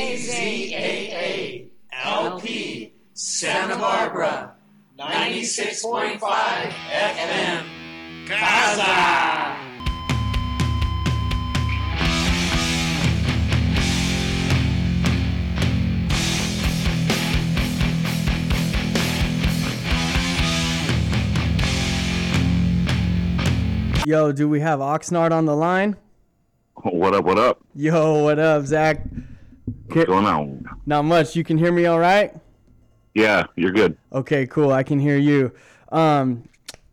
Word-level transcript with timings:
KZAA 0.00 1.68
LP 1.92 2.94
Santa 3.12 3.76
Barbara 3.76 4.54
96.5 4.98 6.18
FM 6.18 7.66
Casa. 8.26 9.58
Yo, 24.06 24.32
do 24.32 24.48
we 24.48 24.60
have 24.60 24.80
Oxnard 24.80 25.30
on 25.30 25.44
the 25.44 25.54
line? 25.54 25.94
What 26.76 27.12
up? 27.12 27.26
What 27.26 27.38
up? 27.38 27.60
Yo, 27.74 28.24
what 28.24 28.38
up, 28.38 28.64
Zach? 28.64 29.04
What's 29.86 30.06
going 30.06 30.26
on? 30.26 30.68
Not 30.86 31.04
much. 31.04 31.36
You 31.36 31.44
can 31.44 31.58
hear 31.58 31.72
me 31.72 31.86
all 31.86 31.98
right? 31.98 32.34
Yeah, 33.14 33.46
you're 33.56 33.72
good. 33.72 33.96
Okay, 34.12 34.46
cool. 34.46 34.72
I 34.72 34.82
can 34.82 34.98
hear 34.98 35.16
you. 35.16 35.52
Um, 35.90 36.44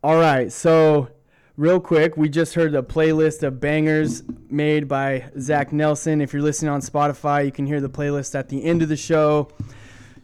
all 0.03 0.17
right. 0.17 0.51
So, 0.51 1.09
real 1.55 1.79
quick, 1.79 2.17
we 2.17 2.29
just 2.29 2.55
heard 2.55 2.71
the 2.71 2.83
playlist 2.83 3.43
of 3.43 3.59
bangers 3.59 4.23
made 4.49 4.87
by 4.87 5.29
Zach 5.39 5.71
Nelson. 5.71 6.21
If 6.21 6.33
you're 6.33 6.41
listening 6.41 6.71
on 6.71 6.81
Spotify, 6.81 7.45
you 7.45 7.51
can 7.51 7.65
hear 7.65 7.81
the 7.81 7.89
playlist 7.89 8.33
at 8.35 8.49
the 8.49 8.63
end 8.63 8.81
of 8.81 8.89
the 8.89 8.97
show. 8.97 9.49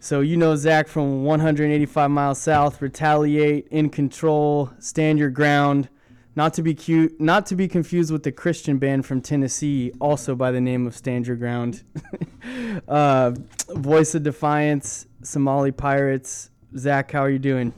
So 0.04 0.20
you 0.20 0.36
know 0.36 0.54
Zach 0.58 0.90
from 0.90 1.24
185 1.24 2.12
miles 2.12 2.38
south, 2.38 2.82
retaliate, 2.82 3.70
in 3.70 3.90
control, 3.90 4.70
stand 4.80 5.18
your 5.18 5.30
ground. 5.30 5.88
Not 6.36 6.56
to 6.56 6.64
be 6.64 6.74
cute, 6.74 7.20
not 7.22 7.46
to 7.48 7.56
be 7.56 7.68
confused 7.68 8.12
with 8.12 8.24
the 8.24 8.32
Christian 8.32 8.80
band 8.80 9.06
from 9.06 9.22
Tennessee, 9.22 9.92
also 10.00 10.36
by 10.36 10.52
the 10.52 10.62
name 10.62 10.88
of 10.88 10.96
Stand 10.96 11.28
Your 11.28 11.36
Ground. 11.36 11.84
uh, 12.88 13.34
Voice 13.70 14.16
of 14.16 14.24
Defiance, 14.24 15.06
Somali 15.22 15.72
Pirates. 15.72 16.50
Zach, 16.76 17.12
how 17.12 17.22
are 17.22 17.30
you 17.30 17.38
doing? 17.38 17.72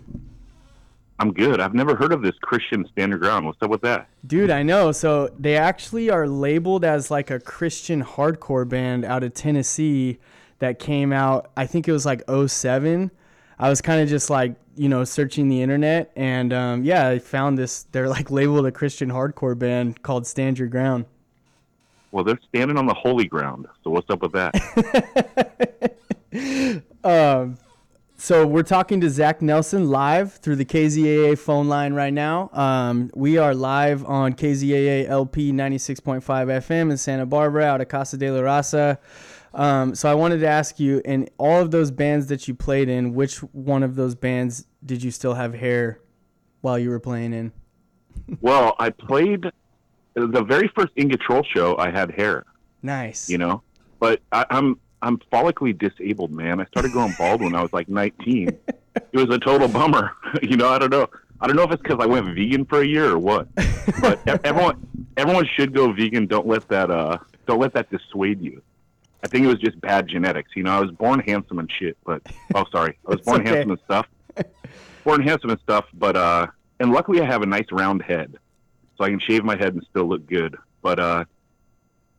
I'm 1.20 1.34
good. 1.34 1.60
I've 1.60 1.74
never 1.74 1.96
heard 1.96 2.14
of 2.14 2.22
this 2.22 2.36
Christian 2.42 2.86
Stand 2.92 3.10
Your 3.10 3.20
Ground. 3.20 3.46
What's 3.46 3.62
up 3.62 3.70
with 3.70 3.82
that? 3.82 4.08
Dude, 4.26 4.50
I 4.50 4.64
know. 4.64 4.92
So 4.92 5.30
they 5.38 5.58
actually 5.58 6.10
are 6.10 6.28
labeled 6.28 6.86
as 6.86 7.12
like 7.12 7.32
a 7.32 7.40
Christian 7.40 8.04
hardcore 8.04 8.68
band 8.68 9.06
out 9.06 9.24
of 9.24 9.34
Tennessee 9.34 10.18
that 10.60 10.80
came 10.80 11.12
out, 11.12 11.52
I 11.58 11.66
think 11.66 11.88
it 11.88 11.92
was 11.92 12.06
like 12.06 12.24
07. 12.30 13.12
I 13.58 13.70
was 13.70 13.82
kind 13.82 14.02
of 14.02 14.10
just 14.10 14.30
like, 14.30 14.56
you 14.76 14.90
know, 14.90 15.04
searching 15.04 15.48
the 15.48 15.62
internet 15.62 16.12
and 16.16 16.52
um, 16.52 16.84
yeah, 16.84 17.08
I 17.08 17.20
found 17.20 17.58
this. 17.58 17.84
They're 17.92 18.10
like 18.10 18.30
labeled 18.30 18.66
a 18.66 18.72
Christian 18.72 19.10
hardcore 19.10 19.58
band 19.58 20.02
called 20.04 20.28
Stand 20.28 20.60
Your 20.60 20.68
Ground. 20.68 21.06
Well, 22.12 22.24
they're 22.24 22.40
standing 22.50 22.78
on 22.78 22.86
the 22.86 22.94
holy 22.94 23.26
ground. 23.26 23.68
So 23.84 23.90
what's 23.90 24.10
up 24.10 24.22
with 24.22 24.34
that? 24.34 24.54
Um, 27.06 27.60
so 28.18 28.48
we're 28.48 28.64
talking 28.64 29.00
to 29.02 29.10
Zach 29.12 29.40
Nelson 29.40 29.92
live 29.92 30.34
through 30.34 30.56
the 30.56 30.66
KZAA 30.66 31.38
phone 31.38 31.68
line 31.68 31.94
right 31.94 32.14
now. 32.14 32.50
Um, 32.52 33.12
we 33.14 33.38
are 33.38 33.54
live 33.54 34.04
on 34.06 34.34
KZAA 34.34 35.08
LP 35.08 35.52
96.5 35.52 36.24
FM 36.24 36.90
in 36.90 36.98
Santa 36.98 37.28
Barbara 37.28 37.66
out 37.66 37.82
of 37.82 37.90
Casa 37.90 38.18
de 38.18 38.32
la 38.32 38.40
Raza. 38.40 38.98
Um, 39.56 39.96
so 39.96 40.10
I 40.12 40.14
wanted 40.16 40.40
to 40.40 40.48
ask 40.48 40.80
you, 40.80 41.02
in 41.06 41.30
all 41.38 41.62
of 41.62 41.72
those 41.72 41.90
bands 41.90 42.28
that 42.28 42.48
you 42.48 42.54
played 42.54 42.90
in, 42.90 43.14
which 43.14 43.38
one 43.38 43.84
of 43.84 43.96
those 43.96 44.14
bands 44.14 44.68
did 44.86 45.02
you 45.02 45.12
still 45.12 45.34
have 45.34 45.54
hair 45.54 46.00
while 46.62 46.78
you 46.78 46.90
were 46.90 47.00
playing 47.00 47.34
in? 47.34 47.52
well, 48.42 48.76
I 48.80 48.90
played 48.90 49.46
the 50.14 50.44
very 50.44 50.70
first 50.76 50.92
In 50.96 51.10
Control 51.10 51.44
show. 51.44 51.78
I 51.78 51.90
had 51.92 52.12
hair, 52.12 52.46
Nice. 52.82 53.30
you 53.30 53.38
know, 53.38 53.62
but 54.00 54.22
I, 54.32 54.46
I'm 54.50 54.80
I'm 55.02 55.18
follically 55.32 55.78
disabled, 55.78 56.32
man. 56.32 56.60
I 56.60 56.66
started 56.66 56.92
growing 56.92 57.14
bald 57.18 57.42
when 57.42 57.54
I 57.56 57.62
was 57.62 57.72
like 57.74 57.88
19. 57.88 58.48
It 58.48 58.68
was 59.14 59.30
a 59.30 59.38
total 59.38 59.68
bummer. 59.68 60.12
you 60.42 60.58
know, 60.58 60.70
I 60.70 60.80
don't 60.80 60.90
know. 60.90 61.08
I 61.42 61.48
don't 61.48 61.56
know 61.58 61.64
if 61.64 61.72
it's 61.72 61.82
because 61.82 62.00
I 62.02 62.06
went 62.08 62.34
vegan 62.34 62.66
for 62.66 62.82
a 62.82 62.86
year 62.88 63.12
or 63.12 63.20
what. 63.20 63.48
But 64.02 64.26
everyone 64.46 64.88
everyone 65.18 65.46
should 65.56 65.74
go 65.74 65.92
vegan. 65.94 66.26
Don't 66.28 66.48
let 66.48 66.68
that 66.70 66.90
uh 66.90 67.18
don't 67.46 67.60
let 67.60 67.74
that 67.74 67.90
dissuade 67.92 68.42
you. 68.42 68.62
I 69.26 69.28
think 69.28 69.44
it 69.44 69.48
was 69.48 69.58
just 69.58 69.82
bad 69.82 70.08
genetics. 70.08 70.52
You 70.56 70.62
know, 70.62 70.70
I 70.70 70.80
was 70.80 70.92
born 70.92 71.20
handsome 71.20 71.58
and 71.58 71.72
shit, 71.72 71.98
but 72.06 72.22
oh 72.54 72.64
sorry, 72.72 73.00
I 73.08 73.10
was 73.10 73.22
born 73.22 73.42
okay. 73.42 73.50
handsome 73.50 73.72
and 73.72 73.80
stuff. 73.84 74.08
born 75.04 75.24
handsome 75.24 75.50
and 75.50 75.60
stuff, 75.62 75.86
but 75.96 76.16
uh, 76.16 76.46
and 76.80 76.92
luckily 76.92 77.22
I 77.22 77.26
have 77.26 77.42
a 77.42 77.48
nice 77.48 77.66
round 77.72 78.04
head, 78.04 78.38
so 78.96 79.04
I 79.04 79.10
can 79.10 79.20
shave 79.20 79.44
my 79.44 79.58
head 79.58 79.74
and 79.74 79.84
still 79.90 80.06
look 80.06 80.28
good. 80.28 80.56
But 80.84 81.00
uh, 81.00 81.26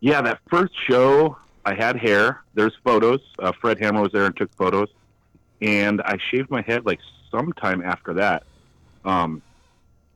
yeah, 0.01 0.21
that 0.21 0.41
first 0.51 0.73
show 0.91 1.37
I 1.65 1.75
had 1.75 1.97
hair. 1.97 2.43
There's 2.55 2.75
photos. 2.83 3.21
Uh, 3.39 3.53
Fred 3.53 3.79
Hammer 3.79 4.03
was 4.03 4.11
there 4.11 4.27
and 4.27 4.37
took 4.37 4.53
photos, 4.57 4.89
and 5.63 6.03
I 6.03 6.19
shaved 6.33 6.51
my 6.51 6.63
head 6.63 6.87
like 6.87 6.99
sometime 7.31 7.85
after 7.85 8.15
that. 8.15 8.43
Um, 9.05 9.43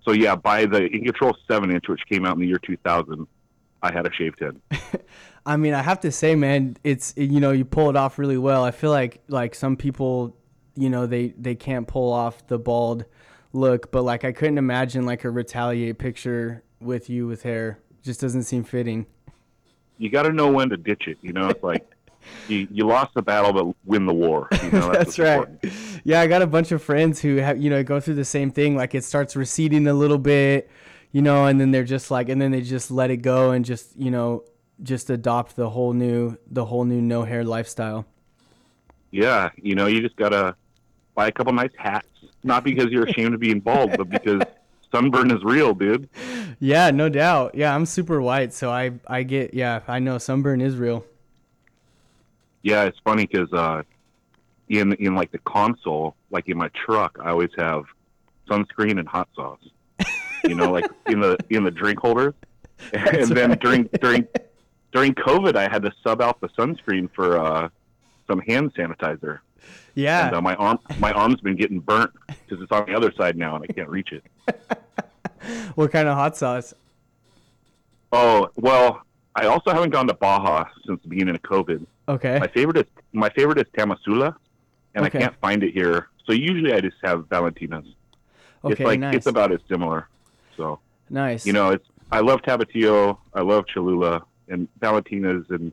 so 0.04 0.10
yeah, 0.10 0.34
by 0.34 0.66
the 0.66 0.86
In 0.86 1.04
Control 1.04 1.36
seven 1.46 1.70
inch, 1.70 1.86
which 1.86 2.04
came 2.08 2.26
out 2.26 2.34
in 2.34 2.40
the 2.40 2.48
year 2.48 2.58
2000, 2.58 3.28
I 3.80 3.92
had 3.92 4.08
a 4.08 4.12
shaved 4.12 4.40
head. 4.40 4.60
I 5.50 5.56
mean, 5.56 5.74
I 5.74 5.82
have 5.82 5.98
to 6.00 6.12
say, 6.12 6.36
man, 6.36 6.76
it's 6.84 7.12
you 7.16 7.40
know 7.40 7.50
you 7.50 7.64
pull 7.64 7.90
it 7.90 7.96
off 7.96 8.20
really 8.20 8.38
well. 8.38 8.62
I 8.62 8.70
feel 8.70 8.92
like 8.92 9.20
like 9.26 9.56
some 9.56 9.76
people, 9.76 10.36
you 10.76 10.88
know, 10.88 11.06
they 11.06 11.34
they 11.36 11.56
can't 11.56 11.88
pull 11.88 12.12
off 12.12 12.46
the 12.46 12.56
bald 12.56 13.04
look, 13.52 13.90
but 13.90 14.02
like 14.04 14.24
I 14.24 14.30
couldn't 14.30 14.58
imagine 14.58 15.06
like 15.06 15.24
a 15.24 15.30
retaliate 15.30 15.98
picture 15.98 16.62
with 16.80 17.10
you 17.10 17.26
with 17.26 17.42
hair. 17.42 17.80
Just 18.00 18.20
doesn't 18.20 18.44
seem 18.44 18.62
fitting. 18.62 19.06
You 19.98 20.08
got 20.08 20.22
to 20.22 20.32
know 20.32 20.52
when 20.52 20.68
to 20.68 20.76
ditch 20.76 21.08
it. 21.08 21.18
You 21.20 21.32
know, 21.32 21.48
it's 21.48 21.64
like 21.64 21.84
you, 22.48 22.68
you 22.70 22.86
lost 22.86 23.14
the 23.14 23.22
battle, 23.22 23.52
but 23.52 23.74
win 23.84 24.06
the 24.06 24.14
war. 24.14 24.46
You 24.62 24.70
know, 24.70 24.92
That's 24.92 25.18
what's 25.18 25.18
right. 25.18 25.38
important. 25.38 25.72
Yeah, 26.04 26.20
I 26.20 26.28
got 26.28 26.42
a 26.42 26.46
bunch 26.46 26.70
of 26.70 26.80
friends 26.80 27.20
who 27.20 27.38
have 27.38 27.60
you 27.60 27.70
know 27.70 27.82
go 27.82 27.98
through 27.98 28.14
the 28.14 28.24
same 28.24 28.52
thing. 28.52 28.76
Like 28.76 28.94
it 28.94 29.02
starts 29.02 29.34
receding 29.34 29.88
a 29.88 29.94
little 29.94 30.18
bit, 30.18 30.70
you 31.10 31.22
know, 31.22 31.46
and 31.46 31.60
then 31.60 31.72
they're 31.72 31.82
just 31.82 32.08
like, 32.08 32.28
and 32.28 32.40
then 32.40 32.52
they 32.52 32.60
just 32.60 32.92
let 32.92 33.10
it 33.10 33.16
go 33.16 33.50
and 33.50 33.64
just 33.64 33.96
you 33.96 34.12
know 34.12 34.44
just 34.82 35.10
adopt 35.10 35.56
the 35.56 35.70
whole 35.70 35.92
new 35.92 36.36
the 36.50 36.64
whole 36.66 36.84
new 36.84 37.00
no 37.00 37.24
hair 37.24 37.44
lifestyle. 37.44 38.06
Yeah, 39.10 39.50
you 39.56 39.74
know, 39.74 39.86
you 39.86 40.00
just 40.00 40.16
gotta 40.16 40.54
buy 41.14 41.28
a 41.28 41.32
couple 41.32 41.52
nice 41.52 41.72
hats. 41.76 42.06
Not 42.42 42.64
because 42.64 42.86
you're 42.86 43.04
ashamed 43.04 43.34
of 43.34 43.40
being 43.40 43.60
bald, 43.60 43.96
but 43.96 44.08
because 44.08 44.42
sunburn 44.92 45.30
is 45.30 45.42
real, 45.44 45.74
dude. 45.74 46.08
Yeah, 46.58 46.90
no 46.90 47.08
doubt. 47.08 47.54
Yeah, 47.54 47.74
I'm 47.74 47.86
super 47.86 48.20
white, 48.20 48.52
so 48.52 48.70
I 48.70 48.92
I 49.06 49.22
get 49.22 49.54
yeah, 49.54 49.80
I 49.86 49.98
know 49.98 50.18
sunburn 50.18 50.60
is 50.60 50.76
real. 50.76 51.04
Yeah, 52.62 52.84
it's 52.84 52.98
funny 53.04 53.26
because 53.26 53.52
uh, 53.52 53.82
in 54.68 54.92
in 54.94 55.14
like 55.14 55.32
the 55.32 55.38
console, 55.38 56.14
like 56.30 56.48
in 56.48 56.56
my 56.56 56.68
truck, 56.68 57.18
I 57.22 57.30
always 57.30 57.50
have 57.56 57.84
sunscreen 58.48 58.98
and 58.98 59.08
hot 59.08 59.28
sauce. 59.34 59.60
You 60.44 60.54
know, 60.54 60.70
like 60.70 60.86
in 61.06 61.20
the 61.20 61.36
in 61.50 61.64
the 61.64 61.70
drink 61.70 61.98
holders. 61.98 62.34
and 62.94 63.28
then 63.28 63.50
right. 63.50 63.60
during 63.60 63.82
during 64.00 64.26
during 64.92 65.14
COVID, 65.14 65.56
I 65.56 65.62
had 65.70 65.82
to 65.82 65.92
sub 66.02 66.20
out 66.20 66.40
the 66.40 66.48
sunscreen 66.50 67.08
for 67.14 67.38
uh, 67.38 67.68
some 68.26 68.40
hand 68.40 68.74
sanitizer. 68.74 69.40
Yeah. 69.94 70.26
And 70.26 70.36
uh, 70.36 70.40
my 70.40 70.54
arm 70.56 70.78
my 70.98 71.12
arm's 71.12 71.40
been 71.40 71.56
getting 71.56 71.80
burnt 71.80 72.12
because 72.26 72.62
it's 72.62 72.72
on 72.72 72.86
the 72.86 72.94
other 72.94 73.12
side 73.16 73.36
now, 73.36 73.56
and 73.56 73.64
I 73.68 73.72
can't 73.72 73.88
reach 73.88 74.12
it. 74.12 74.24
What 75.74 75.90
kind 75.90 76.06
of 76.06 76.16
hot 76.16 76.36
sauce? 76.36 76.74
Oh 78.12 78.50
well, 78.56 79.02
I 79.34 79.46
also 79.46 79.70
haven't 79.72 79.90
gone 79.90 80.06
to 80.08 80.14
Baja 80.14 80.64
since 80.86 81.00
the 81.02 81.08
beginning 81.08 81.34
of 81.34 81.42
COVID. 81.42 81.86
Okay. 82.08 82.38
My 82.38 82.48
favorite 82.48 82.76
is 82.76 82.84
my 83.12 83.30
favorite 83.30 83.58
is 83.58 83.64
Tamazula, 83.76 84.34
and 84.94 85.06
Okay. 85.06 85.18
I 85.18 85.20
can't 85.22 85.40
find 85.40 85.62
it 85.62 85.72
here. 85.72 86.08
So 86.26 86.32
usually 86.32 86.72
I 86.72 86.80
just 86.80 86.96
have 87.02 87.26
Valentina's. 87.28 87.86
Okay, 88.64 88.72
it's 88.72 88.80
like 88.80 89.00
nice. 89.00 89.14
it's 89.14 89.26
about 89.26 89.52
as 89.52 89.60
similar. 89.68 90.08
So 90.56 90.78
nice. 91.08 91.46
you 91.46 91.52
know, 91.52 91.70
it's 91.70 91.86
I 92.12 92.20
love 92.20 92.42
Tapatio, 92.42 93.18
I 93.32 93.40
love 93.40 93.64
Cholula, 93.72 94.22
and 94.50 94.68
Valentina's 94.78 95.46
and 95.48 95.72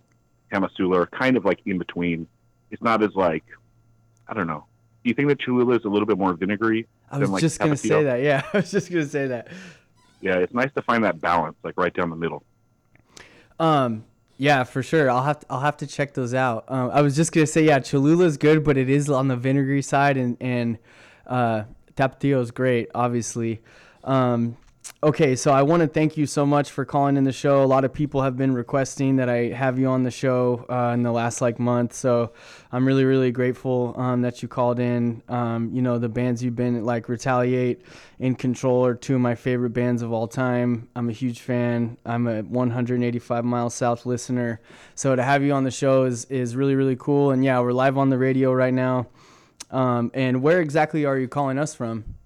Tamazula 0.52 0.96
are 0.98 1.08
kind 1.08 1.36
of 1.36 1.44
like 1.44 1.60
in 1.66 1.78
between. 1.78 2.28
It's 2.72 2.82
not 2.82 3.04
as 3.04 3.14
like 3.16 3.44
I 4.28 4.34
don't 4.34 4.48
know. 4.48 4.66
Do 5.04 5.10
you 5.10 5.14
think 5.14 5.28
that 5.30 5.40
Cholula 5.40 5.76
is 5.76 5.86
a 5.86 5.90
little 5.90 6.06
bit 6.06 6.18
more 6.18 6.34
vinegary? 6.34 6.88
I 7.10 7.18
was 7.18 7.30
like, 7.30 7.42
just 7.42 7.60
gonna 7.60 7.78
say 7.78 8.04
that. 8.04 8.22
Yeah, 8.22 8.44
I 8.54 8.58
was 8.58 8.72
just 8.72 8.90
gonna 8.90 9.06
say 9.06 9.28
that. 9.28 9.48
Yeah, 10.22 10.36
it's 10.38 10.54
nice 10.54 10.72
to 10.74 10.82
find 10.82 11.04
that 11.04 11.22
balance, 11.22 11.58
like 11.64 11.76
right 11.78 11.94
down 11.94 12.10
the 12.10 12.16
middle. 12.16 12.44
Um, 13.60 14.06
yeah, 14.38 14.64
for 14.64 14.84
sure. 14.84 15.10
I'll 15.10 15.24
have 15.24 15.40
to, 15.40 15.46
I'll 15.50 15.60
have 15.62 15.78
to 15.78 15.88
check 15.88 16.14
those 16.14 16.34
out. 16.34 16.66
Um, 16.68 16.92
I 16.92 17.02
was 17.02 17.16
just 17.16 17.32
gonna 17.32 17.48
say, 17.48 17.64
yeah, 17.64 17.80
Cholula 17.80 18.26
is 18.26 18.38
good, 18.38 18.64
but 18.64 18.78
it 18.78 18.90
is 18.90 19.10
on 19.10 19.28
the 19.28 19.36
vinegary 19.36 19.82
side, 19.82 20.18
and 20.18 20.38
and 20.42 20.78
uh, 21.26 21.64
Tapatio 21.96 22.42
is 22.42 22.52
great, 22.52 22.90
obviously. 22.94 23.62
Um, 24.04 24.58
okay, 25.04 25.36
so 25.36 25.52
I 25.52 25.62
want 25.62 25.82
to 25.82 25.88
thank 25.88 26.18
you 26.18 26.26
so 26.26 26.46
much 26.46 26.72
for 26.72 26.86
calling 26.86 27.18
in 27.18 27.24
the 27.24 27.32
show. 27.32 27.64
A 27.64 27.66
lot 27.66 27.86
of 27.86 27.94
people 27.94 28.22
have 28.22 28.36
been 28.36 28.54
requesting 28.54 29.18
that 29.18 29.30
I 29.30 29.50
have 29.50 29.80
you 29.80 29.88
on 29.88 30.04
the 30.04 30.12
show 30.12 30.66
uh, 30.70 30.94
in 30.94 31.04
the 31.04 31.12
last 31.12 31.42
like 31.42 31.60
month, 31.60 31.94
so 31.94 32.34
I'm 32.72 32.86
really 32.86 33.06
really 33.06 33.32
grateful 33.32 33.94
um, 33.98 34.22
that 34.22 34.42
you 34.42 34.48
called 34.48 34.80
in. 34.80 35.24
Um, 35.30 35.70
you 35.74 35.82
know 35.82 35.98
the 35.98 36.10
bands 36.10 36.44
you've 36.44 36.56
been 36.56 36.84
like 36.84 37.10
Retaliate, 37.10 37.82
In 38.20 38.36
Control 38.36 38.86
are 38.86 38.96
two 38.96 39.16
of 39.16 39.22
my 39.22 39.36
favorite 39.36 39.72
bands 39.72 40.02
of 40.02 40.12
all 40.12 40.28
time. 40.28 40.90
I'm 40.96 41.10
a 41.10 41.14
huge 41.14 41.42
fan. 41.42 41.98
I'm 42.06 42.28
a 42.28 42.42
185 42.42 43.46
miles 43.46 43.74
south 43.74 44.06
listener, 44.06 44.62
so 44.96 45.16
to 45.16 45.24
have 45.24 45.44
you 45.44 45.54
on 45.54 45.64
the 45.64 45.72
show 45.72 46.04
is 46.04 46.26
is 46.26 46.56
really 46.56 46.76
really 46.76 46.96
cool. 46.98 47.32
And 47.32 47.44
yeah, 47.44 47.60
we're 47.60 47.74
live 47.74 47.98
on 47.98 48.10
the 48.10 48.18
radio 48.18 48.52
right 48.54 48.74
now. 48.74 49.08
Um, 49.70 50.12
and 50.14 50.42
where 50.42 50.62
exactly 50.62 51.06
are 51.06 51.18
you 51.18 51.28
calling 51.28 51.58
us 51.58 51.76
from? 51.76 52.17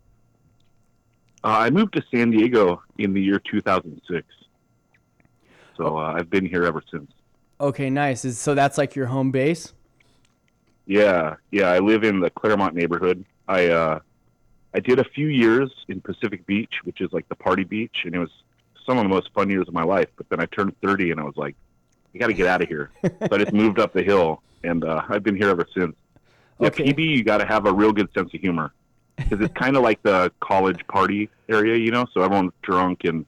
Uh, 1.43 1.47
I 1.47 1.69
moved 1.69 1.93
to 1.93 2.03
San 2.11 2.31
Diego 2.31 2.81
in 2.97 3.13
the 3.13 3.21
year 3.21 3.39
2006. 3.39 4.27
So 5.75 5.97
uh, 5.97 6.13
I've 6.13 6.29
been 6.29 6.45
here 6.45 6.63
ever 6.63 6.83
since. 6.91 7.11
Okay, 7.59 7.89
nice. 7.89 8.25
Is, 8.25 8.37
so 8.39 8.53
that's 8.53 8.77
like 8.77 8.95
your 8.95 9.07
home 9.07 9.31
base? 9.31 9.73
Yeah, 10.85 11.35
yeah. 11.51 11.69
I 11.69 11.79
live 11.79 12.03
in 12.03 12.19
the 12.19 12.29
Claremont 12.29 12.75
neighborhood. 12.75 13.25
I 13.47 13.67
uh, 13.67 13.99
I 14.73 14.79
did 14.79 14.99
a 14.99 15.03
few 15.03 15.27
years 15.27 15.71
in 15.87 16.01
Pacific 16.01 16.45
Beach, 16.45 16.73
which 16.83 17.01
is 17.01 17.11
like 17.11 17.27
the 17.29 17.35
party 17.35 17.63
beach, 17.63 17.97
and 18.03 18.15
it 18.15 18.19
was 18.19 18.31
some 18.85 18.97
of 18.97 19.03
the 19.03 19.09
most 19.09 19.29
fun 19.33 19.49
years 19.49 19.67
of 19.67 19.73
my 19.73 19.83
life. 19.83 20.09
But 20.15 20.29
then 20.29 20.39
I 20.39 20.45
turned 20.47 20.75
30, 20.81 21.11
and 21.11 21.19
I 21.19 21.23
was 21.23 21.37
like, 21.37 21.55
"You 22.13 22.19
got 22.19 22.27
to 22.27 22.33
get 22.33 22.47
out 22.47 22.61
of 22.61 22.67
here." 22.67 22.89
so 23.03 23.27
I 23.31 23.37
just 23.37 23.53
moved 23.53 23.79
up 23.79 23.93
the 23.93 24.03
hill, 24.03 24.41
and 24.63 24.83
uh, 24.83 25.03
I've 25.07 25.23
been 25.23 25.35
here 25.35 25.49
ever 25.49 25.67
since. 25.73 25.95
Yeah, 26.59 26.67
Okay. 26.67 26.93
PB, 26.93 27.17
you 27.17 27.23
got 27.23 27.37
to 27.37 27.45
have 27.45 27.65
a 27.65 27.73
real 27.73 27.91
good 27.91 28.11
sense 28.13 28.33
of 28.33 28.39
humor 28.39 28.73
because 29.29 29.43
it's 29.45 29.53
kind 29.53 29.75
of 29.77 29.83
like 29.83 30.01
the 30.03 30.31
college 30.39 30.85
party 30.87 31.29
area, 31.49 31.77
you 31.77 31.91
know. 31.91 32.05
So 32.13 32.21
everyone's 32.21 32.51
drunk 32.61 33.01
and 33.05 33.25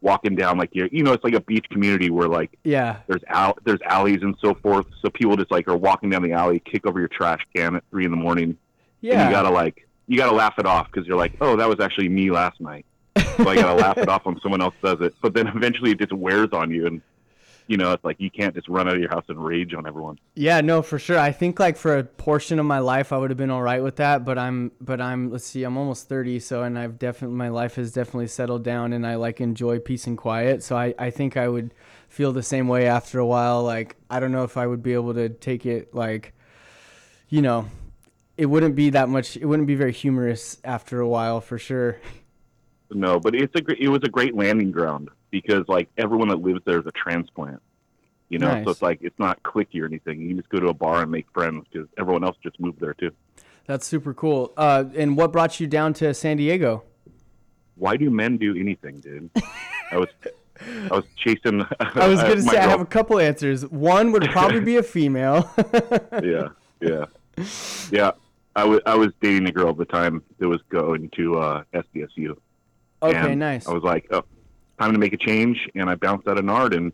walking 0.00 0.34
down 0.36 0.58
like 0.58 0.70
you, 0.74 0.88
you 0.92 1.02
know, 1.02 1.12
it's 1.12 1.24
like 1.24 1.34
a 1.34 1.40
beach 1.40 1.66
community 1.70 2.10
where 2.10 2.28
like 2.28 2.58
Yeah. 2.64 2.98
there's 3.06 3.22
al- 3.28 3.56
there's 3.64 3.80
alleys 3.88 4.20
and 4.22 4.36
so 4.40 4.54
forth. 4.54 4.86
So 5.00 5.08
people 5.10 5.36
just 5.36 5.50
like 5.50 5.66
are 5.68 5.76
walking 5.76 6.10
down 6.10 6.22
the 6.22 6.32
alley, 6.32 6.60
kick 6.60 6.86
over 6.86 6.98
your 6.98 7.08
trash 7.08 7.40
can 7.56 7.76
at 7.76 7.84
three 7.90 8.04
in 8.04 8.10
the 8.10 8.16
morning, 8.16 8.44
and 8.50 8.56
Yeah. 9.00 9.24
you 9.26 9.30
gotta 9.32 9.50
like 9.50 9.86
you 10.06 10.18
gotta 10.18 10.36
laugh 10.36 10.58
it 10.58 10.66
off 10.66 10.88
because 10.92 11.06
you're 11.08 11.16
like, 11.16 11.32
oh, 11.40 11.56
that 11.56 11.68
was 11.68 11.80
actually 11.80 12.10
me 12.10 12.30
last 12.30 12.60
night. 12.60 12.84
So 13.16 13.48
I 13.48 13.54
gotta 13.54 13.74
laugh 13.80 13.96
it 13.96 14.08
off 14.10 14.26
when 14.26 14.38
someone 14.40 14.60
else 14.60 14.74
does 14.82 15.00
it. 15.00 15.14
But 15.22 15.32
then 15.32 15.46
eventually 15.48 15.92
it 15.92 15.98
just 15.98 16.12
wears 16.12 16.50
on 16.52 16.70
you, 16.70 16.86
and 16.86 17.00
you 17.66 17.76
know, 17.76 17.92
it's 17.92 18.04
like 18.04 18.20
you 18.20 18.30
can't 18.30 18.54
just 18.54 18.68
run 18.68 18.88
out 18.88 18.94
of 18.94 19.00
your 19.00 19.08
house 19.10 19.24
and 19.28 19.42
rage 19.42 19.72
on 19.72 19.86
everyone. 19.86 20.18
Yeah, 20.34 20.60
no, 20.60 20.82
for 20.82 20.98
sure. 20.98 21.18
I 21.18 21.32
think 21.32 21.58
like 21.58 21.76
for 21.76 21.96
a 21.96 22.04
portion 22.04 22.58
of 22.58 22.66
my 22.66 22.78
life, 22.78 23.12
I 23.12 23.16
would 23.16 23.30
have 23.30 23.38
been 23.38 23.50
all 23.50 23.62
right 23.62 23.82
with 23.82 23.96
that. 23.96 24.24
But 24.24 24.38
I'm, 24.38 24.72
but 24.80 25.00
I'm. 25.00 25.30
Let's 25.30 25.46
see, 25.46 25.64
I'm 25.64 25.76
almost 25.76 26.08
thirty, 26.08 26.38
so 26.40 26.62
and 26.62 26.78
I've 26.78 26.98
definitely 26.98 27.36
my 27.36 27.48
life 27.48 27.76
has 27.76 27.92
definitely 27.92 28.26
settled 28.26 28.64
down, 28.64 28.92
and 28.92 29.06
I 29.06 29.14
like 29.14 29.40
enjoy 29.40 29.78
peace 29.78 30.06
and 30.06 30.18
quiet. 30.18 30.62
So 30.62 30.76
I, 30.76 30.94
I 30.98 31.10
think 31.10 31.36
I 31.36 31.48
would 31.48 31.72
feel 32.08 32.32
the 32.32 32.42
same 32.42 32.68
way 32.68 32.86
after 32.86 33.18
a 33.18 33.26
while. 33.26 33.62
Like 33.62 33.96
I 34.10 34.20
don't 34.20 34.32
know 34.32 34.44
if 34.44 34.56
I 34.56 34.66
would 34.66 34.82
be 34.82 34.92
able 34.92 35.14
to 35.14 35.30
take 35.30 35.64
it 35.64 35.94
like, 35.94 36.34
you 37.28 37.40
know, 37.40 37.68
it 38.36 38.46
wouldn't 38.46 38.76
be 38.76 38.90
that 38.90 39.08
much. 39.08 39.36
It 39.36 39.46
wouldn't 39.46 39.68
be 39.68 39.74
very 39.74 39.92
humorous 39.92 40.58
after 40.64 41.00
a 41.00 41.08
while, 41.08 41.40
for 41.40 41.58
sure. 41.58 41.98
No, 42.90 43.18
but 43.18 43.34
it's 43.34 43.54
a 43.54 43.82
it 43.82 43.88
was 43.88 44.02
a 44.04 44.08
great 44.08 44.34
landing 44.34 44.70
ground 44.70 45.08
because 45.34 45.64
like 45.66 45.88
everyone 45.98 46.28
that 46.28 46.40
lives 46.40 46.60
there 46.64 46.78
is 46.78 46.86
a 46.86 46.92
transplant. 46.92 47.60
You 48.28 48.38
know, 48.38 48.52
Nice. 48.52 48.64
so 48.64 48.70
it's 48.70 48.82
like 48.82 49.00
it's 49.02 49.18
not 49.18 49.42
clicky 49.42 49.82
or 49.82 49.84
anything. 49.84 50.20
You 50.20 50.34
just 50.36 50.48
go 50.48 50.60
to 50.60 50.68
a 50.68 50.74
bar 50.74 51.02
and 51.02 51.10
make 51.10 51.26
friends 51.34 51.66
because 51.70 51.88
everyone 51.98 52.22
else 52.24 52.36
just 52.40 52.58
moved 52.60 52.80
there 52.80 52.94
too. 52.94 53.10
That's 53.66 53.84
super 53.84 54.14
cool. 54.14 54.52
Uh, 54.56 54.84
and 54.96 55.16
what 55.16 55.32
brought 55.32 55.58
you 55.58 55.66
down 55.66 55.92
to 55.94 56.14
San 56.14 56.36
Diego? 56.36 56.84
Why 57.74 57.96
do 57.96 58.08
men 58.10 58.36
do 58.36 58.56
anything, 58.56 59.00
dude? 59.00 59.30
I 59.90 59.96
was 59.98 60.08
I 60.90 60.94
was 60.94 61.04
chasing. 61.16 61.62
I 61.80 62.06
was 62.06 62.20
gonna 62.22 62.36
my 62.36 62.52
say 62.52 62.58
I 62.58 62.68
have 62.68 62.80
a 62.80 62.86
couple 62.86 63.18
answers. 63.18 63.66
One 63.66 64.12
would 64.12 64.22
probably 64.30 64.60
be 64.60 64.76
a 64.76 64.82
female. 64.96 65.50
yeah, 66.22 66.48
yeah, 66.80 67.06
yeah. 67.90 68.12
I 68.54 68.64
was 68.64 68.80
I 68.86 68.94
was 68.94 69.12
dating 69.20 69.48
a 69.48 69.52
girl 69.52 69.70
at 69.70 69.78
the 69.78 69.84
time 69.84 70.22
that 70.38 70.48
was 70.48 70.60
going 70.68 71.10
to 71.16 71.38
uh, 71.40 71.64
SDSU. 71.74 72.36
okay, 73.02 73.34
nice. 73.34 73.66
I 73.66 73.72
was 73.72 73.82
like, 73.82 74.06
oh, 74.12 74.24
time 74.78 74.92
to 74.92 74.98
make 74.98 75.12
a 75.12 75.16
change, 75.16 75.68
and 75.74 75.88
I 75.88 75.94
bounced 75.94 76.28
out 76.28 76.38
of 76.38 76.44
Nard 76.44 76.74
and 76.74 76.92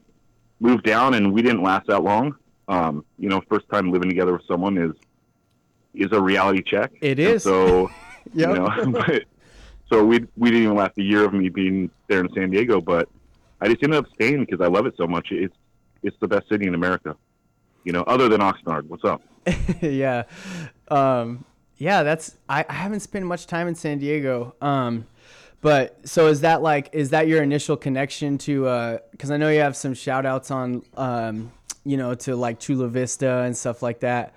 moved 0.60 0.84
down, 0.84 1.14
and 1.14 1.32
we 1.32 1.42
didn't 1.42 1.62
last 1.62 1.86
that 1.88 2.02
long. 2.02 2.36
Um, 2.68 3.04
you 3.18 3.28
know, 3.28 3.42
first 3.48 3.68
time 3.70 3.90
living 3.90 4.08
together 4.08 4.32
with 4.32 4.46
someone 4.46 4.78
is 4.78 4.92
is 5.94 6.12
a 6.12 6.20
reality 6.20 6.62
check. 6.62 6.92
It 7.00 7.18
is. 7.18 7.44
And. 7.46 7.54
So 7.54 7.90
Yep. 8.34 8.48
you 8.48 8.54
know, 8.54 8.92
but, 9.06 9.24
so 9.90 10.04
we 10.04 10.20
we 10.36 10.50
didn't 10.50 10.64
even 10.64 10.76
last 10.76 10.96
a 10.98 11.02
year 11.02 11.24
of 11.24 11.32
me 11.32 11.48
being 11.48 11.90
there 12.08 12.20
in 12.20 12.32
San 12.34 12.50
Diego, 12.50 12.80
but 12.80 13.08
I 13.60 13.68
just 13.68 13.82
ended 13.82 13.98
up 13.98 14.06
staying 14.14 14.44
because 14.44 14.60
I 14.60 14.68
love 14.68 14.86
it 14.86 14.94
so 14.96 15.06
much. 15.06 15.28
It's 15.32 15.56
it's 16.02 16.16
the 16.20 16.28
best 16.28 16.48
city 16.48 16.66
in 16.66 16.74
America. 16.74 17.16
You 17.84 17.92
know, 17.92 18.02
other 18.02 18.28
than 18.28 18.40
Oxnard. 18.40 18.86
What's 18.86 19.04
up? 19.04 19.22
yeah. 19.80 20.24
Um, 20.88 21.44
yeah, 21.76 22.02
that's 22.02 22.36
I, 22.48 22.64
I 22.68 22.74
haven't 22.74 23.00
spent 23.00 23.24
much 23.24 23.46
time 23.46 23.66
in 23.66 23.74
San 23.74 23.98
Diego. 23.98 24.54
Um, 24.60 25.06
but 25.60 25.96
so 26.08 26.26
is 26.26 26.40
that 26.40 26.62
like 26.62 26.88
is 26.92 27.10
that 27.10 27.28
your 27.28 27.42
initial 27.42 27.76
connection 27.76 28.38
to 28.38 28.66
uh 28.66 28.98
cuz 29.18 29.30
I 29.30 29.36
know 29.36 29.48
you 29.48 29.60
have 29.60 29.76
some 29.76 29.94
shout 29.94 30.26
outs 30.26 30.50
on 30.50 30.82
um 30.96 31.52
you 31.84 31.96
know 31.96 32.14
to 32.14 32.36
like 32.36 32.60
Chula 32.60 32.88
Vista 32.88 33.42
and 33.42 33.56
stuff 33.56 33.82
like 33.82 34.00
that. 34.00 34.34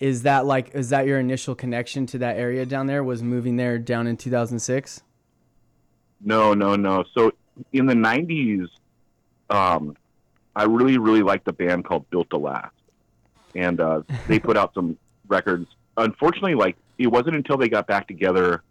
Is 0.00 0.22
that 0.22 0.46
like 0.46 0.74
is 0.74 0.90
that 0.90 1.06
your 1.06 1.18
initial 1.18 1.54
connection 1.54 2.06
to 2.06 2.18
that 2.18 2.36
area 2.36 2.64
down 2.66 2.86
there 2.86 3.02
was 3.02 3.22
moving 3.22 3.56
there 3.56 3.78
down 3.78 4.06
in 4.06 4.16
2006? 4.16 5.02
No, 6.20 6.54
no, 6.54 6.76
no. 6.76 7.04
So 7.14 7.32
in 7.72 7.86
the 7.86 7.94
'90s, 7.94 8.68
um, 9.50 9.96
I 10.54 10.64
really, 10.64 10.98
really 10.98 11.22
liked 11.22 11.46
a 11.48 11.52
band 11.52 11.84
called 11.84 12.08
Built 12.10 12.30
to 12.30 12.36
Last, 12.36 12.74
and 13.54 13.80
uh, 13.80 14.02
they 14.26 14.38
put 14.38 14.56
out 14.56 14.74
some 14.74 14.98
records. 15.28 15.68
Unfortunately, 15.96 16.54
like 16.54 16.76
it 16.98 17.06
wasn't 17.06 17.36
until 17.36 17.56
they 17.56 17.68
got 17.68 17.86
back 17.86 18.08
together, 18.08 18.62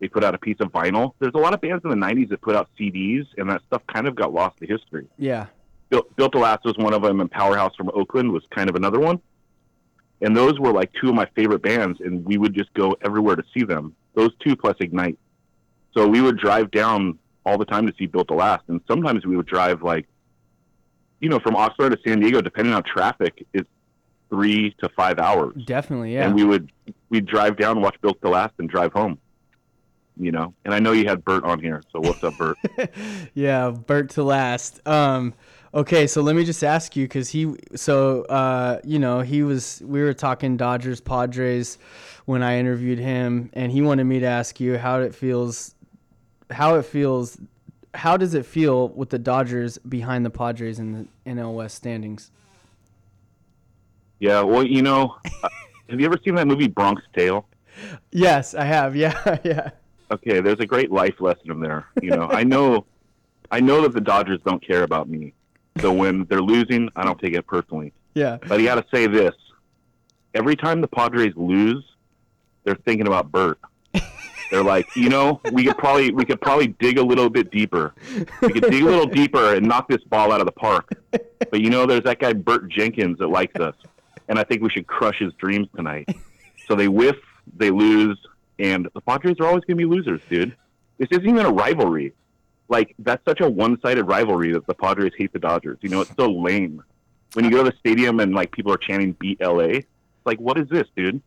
they 0.00 0.08
put 0.08 0.24
out 0.24 0.34
a 0.34 0.38
piece 0.38 0.56
of 0.60 0.72
vinyl. 0.72 1.12
There's 1.18 1.34
a 1.34 1.38
lot 1.38 1.54
of 1.54 1.60
bands 1.60 1.84
in 1.84 1.90
the 1.90 1.96
'90s 1.96 2.28
that 2.30 2.40
put 2.40 2.56
out 2.56 2.68
CDs, 2.78 3.26
and 3.38 3.48
that 3.50 3.62
stuff 3.66 3.82
kind 3.86 4.06
of 4.06 4.14
got 4.14 4.32
lost 4.32 4.58
to 4.58 4.66
history. 4.66 5.06
Yeah. 5.18 5.46
Built, 5.88 6.14
Built 6.16 6.32
to 6.32 6.38
Last 6.38 6.64
was 6.64 6.76
one 6.76 6.92
of 6.92 7.02
them, 7.02 7.20
and 7.20 7.30
Powerhouse 7.30 7.74
from 7.76 7.90
Oakland 7.94 8.32
was 8.32 8.42
kind 8.50 8.68
of 8.68 8.76
another 8.76 8.98
one. 8.98 9.20
And 10.20 10.36
those 10.36 10.58
were 10.58 10.72
like 10.72 10.90
two 11.00 11.10
of 11.10 11.14
my 11.14 11.26
favorite 11.36 11.62
bands, 11.62 12.00
and 12.00 12.24
we 12.24 12.38
would 12.38 12.54
just 12.54 12.72
go 12.74 12.96
everywhere 13.04 13.36
to 13.36 13.44
see 13.54 13.64
them. 13.64 13.94
Those 14.14 14.30
two 14.44 14.56
plus 14.56 14.76
Ignite. 14.80 15.18
So 15.94 16.06
we 16.06 16.20
would 16.20 16.38
drive 16.38 16.70
down 16.70 17.18
all 17.44 17.58
the 17.58 17.64
time 17.64 17.86
to 17.86 17.94
see 17.98 18.06
Built 18.06 18.28
to 18.28 18.34
Last, 18.34 18.64
and 18.68 18.80
sometimes 18.88 19.24
we 19.24 19.36
would 19.36 19.46
drive 19.46 19.82
like, 19.82 20.06
you 21.20 21.28
know, 21.28 21.38
from 21.38 21.54
Oxnard 21.54 21.90
to 21.92 21.98
San 22.06 22.20
Diego, 22.20 22.40
depending 22.40 22.74
on 22.74 22.82
traffic, 22.82 23.46
it's 23.54 23.68
three 24.28 24.74
to 24.82 24.88
five 24.90 25.18
hours. 25.18 25.62
Definitely, 25.64 26.14
yeah. 26.14 26.26
And 26.26 26.34
we 26.34 26.44
would 26.44 26.72
we'd 27.08 27.26
drive 27.26 27.56
down, 27.56 27.80
watch 27.80 27.96
Built 28.00 28.20
to 28.22 28.28
Last, 28.28 28.54
and 28.58 28.68
drive 28.68 28.92
home. 28.92 29.18
You 30.18 30.32
know, 30.32 30.54
and 30.64 30.72
I 30.72 30.78
know 30.78 30.92
you 30.92 31.06
had 31.06 31.24
Bert 31.24 31.44
on 31.44 31.60
here, 31.60 31.82
so 31.92 32.00
what's 32.00 32.24
up, 32.24 32.38
Bert? 32.38 32.56
yeah, 33.34 33.70
Bert 33.70 34.10
to 34.10 34.22
last. 34.22 34.86
Um, 34.88 35.34
okay, 35.74 36.06
so 36.06 36.22
let 36.22 36.34
me 36.34 36.44
just 36.44 36.64
ask 36.64 36.96
you 36.96 37.04
because 37.04 37.28
he, 37.28 37.54
so 37.74 38.22
uh, 38.22 38.80
you 38.82 38.98
know, 38.98 39.20
he 39.20 39.42
was. 39.42 39.82
We 39.84 40.02
were 40.02 40.14
talking 40.14 40.56
Dodgers 40.56 41.00
Padres 41.02 41.76
when 42.24 42.42
I 42.42 42.58
interviewed 42.58 42.98
him, 42.98 43.50
and 43.52 43.70
he 43.70 43.82
wanted 43.82 44.04
me 44.04 44.20
to 44.20 44.26
ask 44.26 44.58
you 44.58 44.78
how 44.78 45.00
it 45.00 45.14
feels, 45.14 45.74
how 46.50 46.76
it 46.76 46.86
feels, 46.86 47.38
how 47.94 48.16
does 48.16 48.32
it 48.32 48.46
feel 48.46 48.88
with 48.88 49.10
the 49.10 49.18
Dodgers 49.18 49.76
behind 49.78 50.24
the 50.24 50.30
Padres 50.30 50.78
in 50.78 50.92
the 50.92 51.06
NL 51.30 51.54
West 51.54 51.76
standings? 51.76 52.30
yeah, 54.18 54.40
well, 54.42 54.64
you 54.64 54.82
know, 54.82 55.16
uh, 55.42 55.48
have 55.90 56.00
you 56.00 56.06
ever 56.06 56.18
seen 56.24 56.34
that 56.36 56.46
movie 56.46 56.68
Bronx 56.68 57.02
Tale? 57.14 57.46
Yes, 58.10 58.54
I 58.54 58.64
have. 58.64 58.96
Yeah, 58.96 59.38
yeah. 59.44 59.70
Okay, 60.10 60.40
there's 60.40 60.60
a 60.60 60.66
great 60.66 60.90
life 60.90 61.20
lesson 61.20 61.50
in 61.50 61.60
there. 61.60 61.86
You 62.02 62.10
know, 62.10 62.28
I 62.30 62.44
know, 62.44 62.86
I 63.50 63.60
know 63.60 63.82
that 63.82 63.92
the 63.92 64.00
Dodgers 64.00 64.40
don't 64.44 64.64
care 64.64 64.82
about 64.82 65.08
me. 65.08 65.32
So 65.80 65.92
when 65.92 66.24
they're 66.24 66.42
losing, 66.42 66.88
I 66.96 67.04
don't 67.04 67.20
take 67.20 67.34
it 67.34 67.46
personally. 67.46 67.92
Yeah. 68.14 68.38
But 68.46 68.60
you 68.60 68.66
got 68.66 68.76
to 68.76 68.86
say 68.92 69.06
this: 69.06 69.34
every 70.34 70.56
time 70.56 70.80
the 70.80 70.88
Padres 70.88 71.34
lose, 71.36 71.84
they're 72.64 72.76
thinking 72.76 73.06
about 73.06 73.30
Bert. 73.30 73.58
They're 74.50 74.62
like, 74.62 74.94
you 74.94 75.08
know, 75.08 75.40
we 75.52 75.64
could 75.64 75.76
probably 75.76 76.12
we 76.12 76.24
could 76.24 76.40
probably 76.40 76.68
dig 76.68 76.98
a 76.98 77.02
little 77.02 77.28
bit 77.28 77.50
deeper. 77.50 77.94
We 78.40 78.52
could 78.52 78.70
dig 78.70 78.82
a 78.82 78.86
little 78.86 79.06
deeper 79.06 79.54
and 79.54 79.66
knock 79.66 79.88
this 79.88 80.04
ball 80.04 80.30
out 80.30 80.40
of 80.40 80.46
the 80.46 80.52
park. 80.52 80.88
But 81.10 81.60
you 81.60 81.68
know, 81.68 81.84
there's 81.84 82.04
that 82.04 82.20
guy 82.20 82.32
Bert 82.32 82.68
Jenkins 82.68 83.18
that 83.18 83.26
likes 83.26 83.58
us, 83.58 83.74
and 84.28 84.38
I 84.38 84.44
think 84.44 84.62
we 84.62 84.70
should 84.70 84.86
crush 84.86 85.18
his 85.18 85.32
dreams 85.34 85.66
tonight. 85.74 86.08
So 86.68 86.76
they 86.76 86.86
whiff, 86.86 87.16
they 87.56 87.70
lose, 87.70 88.18
and 88.58 88.88
the 88.94 89.00
Padres 89.00 89.36
are 89.40 89.46
always 89.46 89.64
going 89.64 89.78
to 89.78 89.86
be 89.88 89.94
losers, 89.96 90.20
dude. 90.30 90.54
This 90.98 91.08
isn't 91.10 91.28
even 91.28 91.44
a 91.46 91.50
rivalry. 91.50 92.14
Like 92.68 92.94
that's 92.98 93.24
such 93.24 93.40
a 93.40 93.48
one-sided 93.48 94.04
rivalry 94.04 94.52
that 94.52 94.66
the 94.66 94.74
Padres 94.74 95.12
hate 95.16 95.32
the 95.32 95.38
Dodgers. 95.38 95.78
You 95.82 95.88
know, 95.90 96.00
it's 96.00 96.10
so 96.18 96.30
lame. 96.30 96.82
When 97.34 97.44
you 97.44 97.50
go 97.50 97.62
to 97.62 97.70
the 97.70 97.76
stadium 97.78 98.18
and 98.20 98.34
like 98.34 98.50
people 98.52 98.72
are 98.72 98.76
chanting 98.78 99.12
"Beat 99.12 99.40
LA," 99.40 99.58
it's 99.78 99.86
like 100.24 100.38
what 100.40 100.58
is 100.58 100.68
this, 100.68 100.86
dude? 100.96 101.20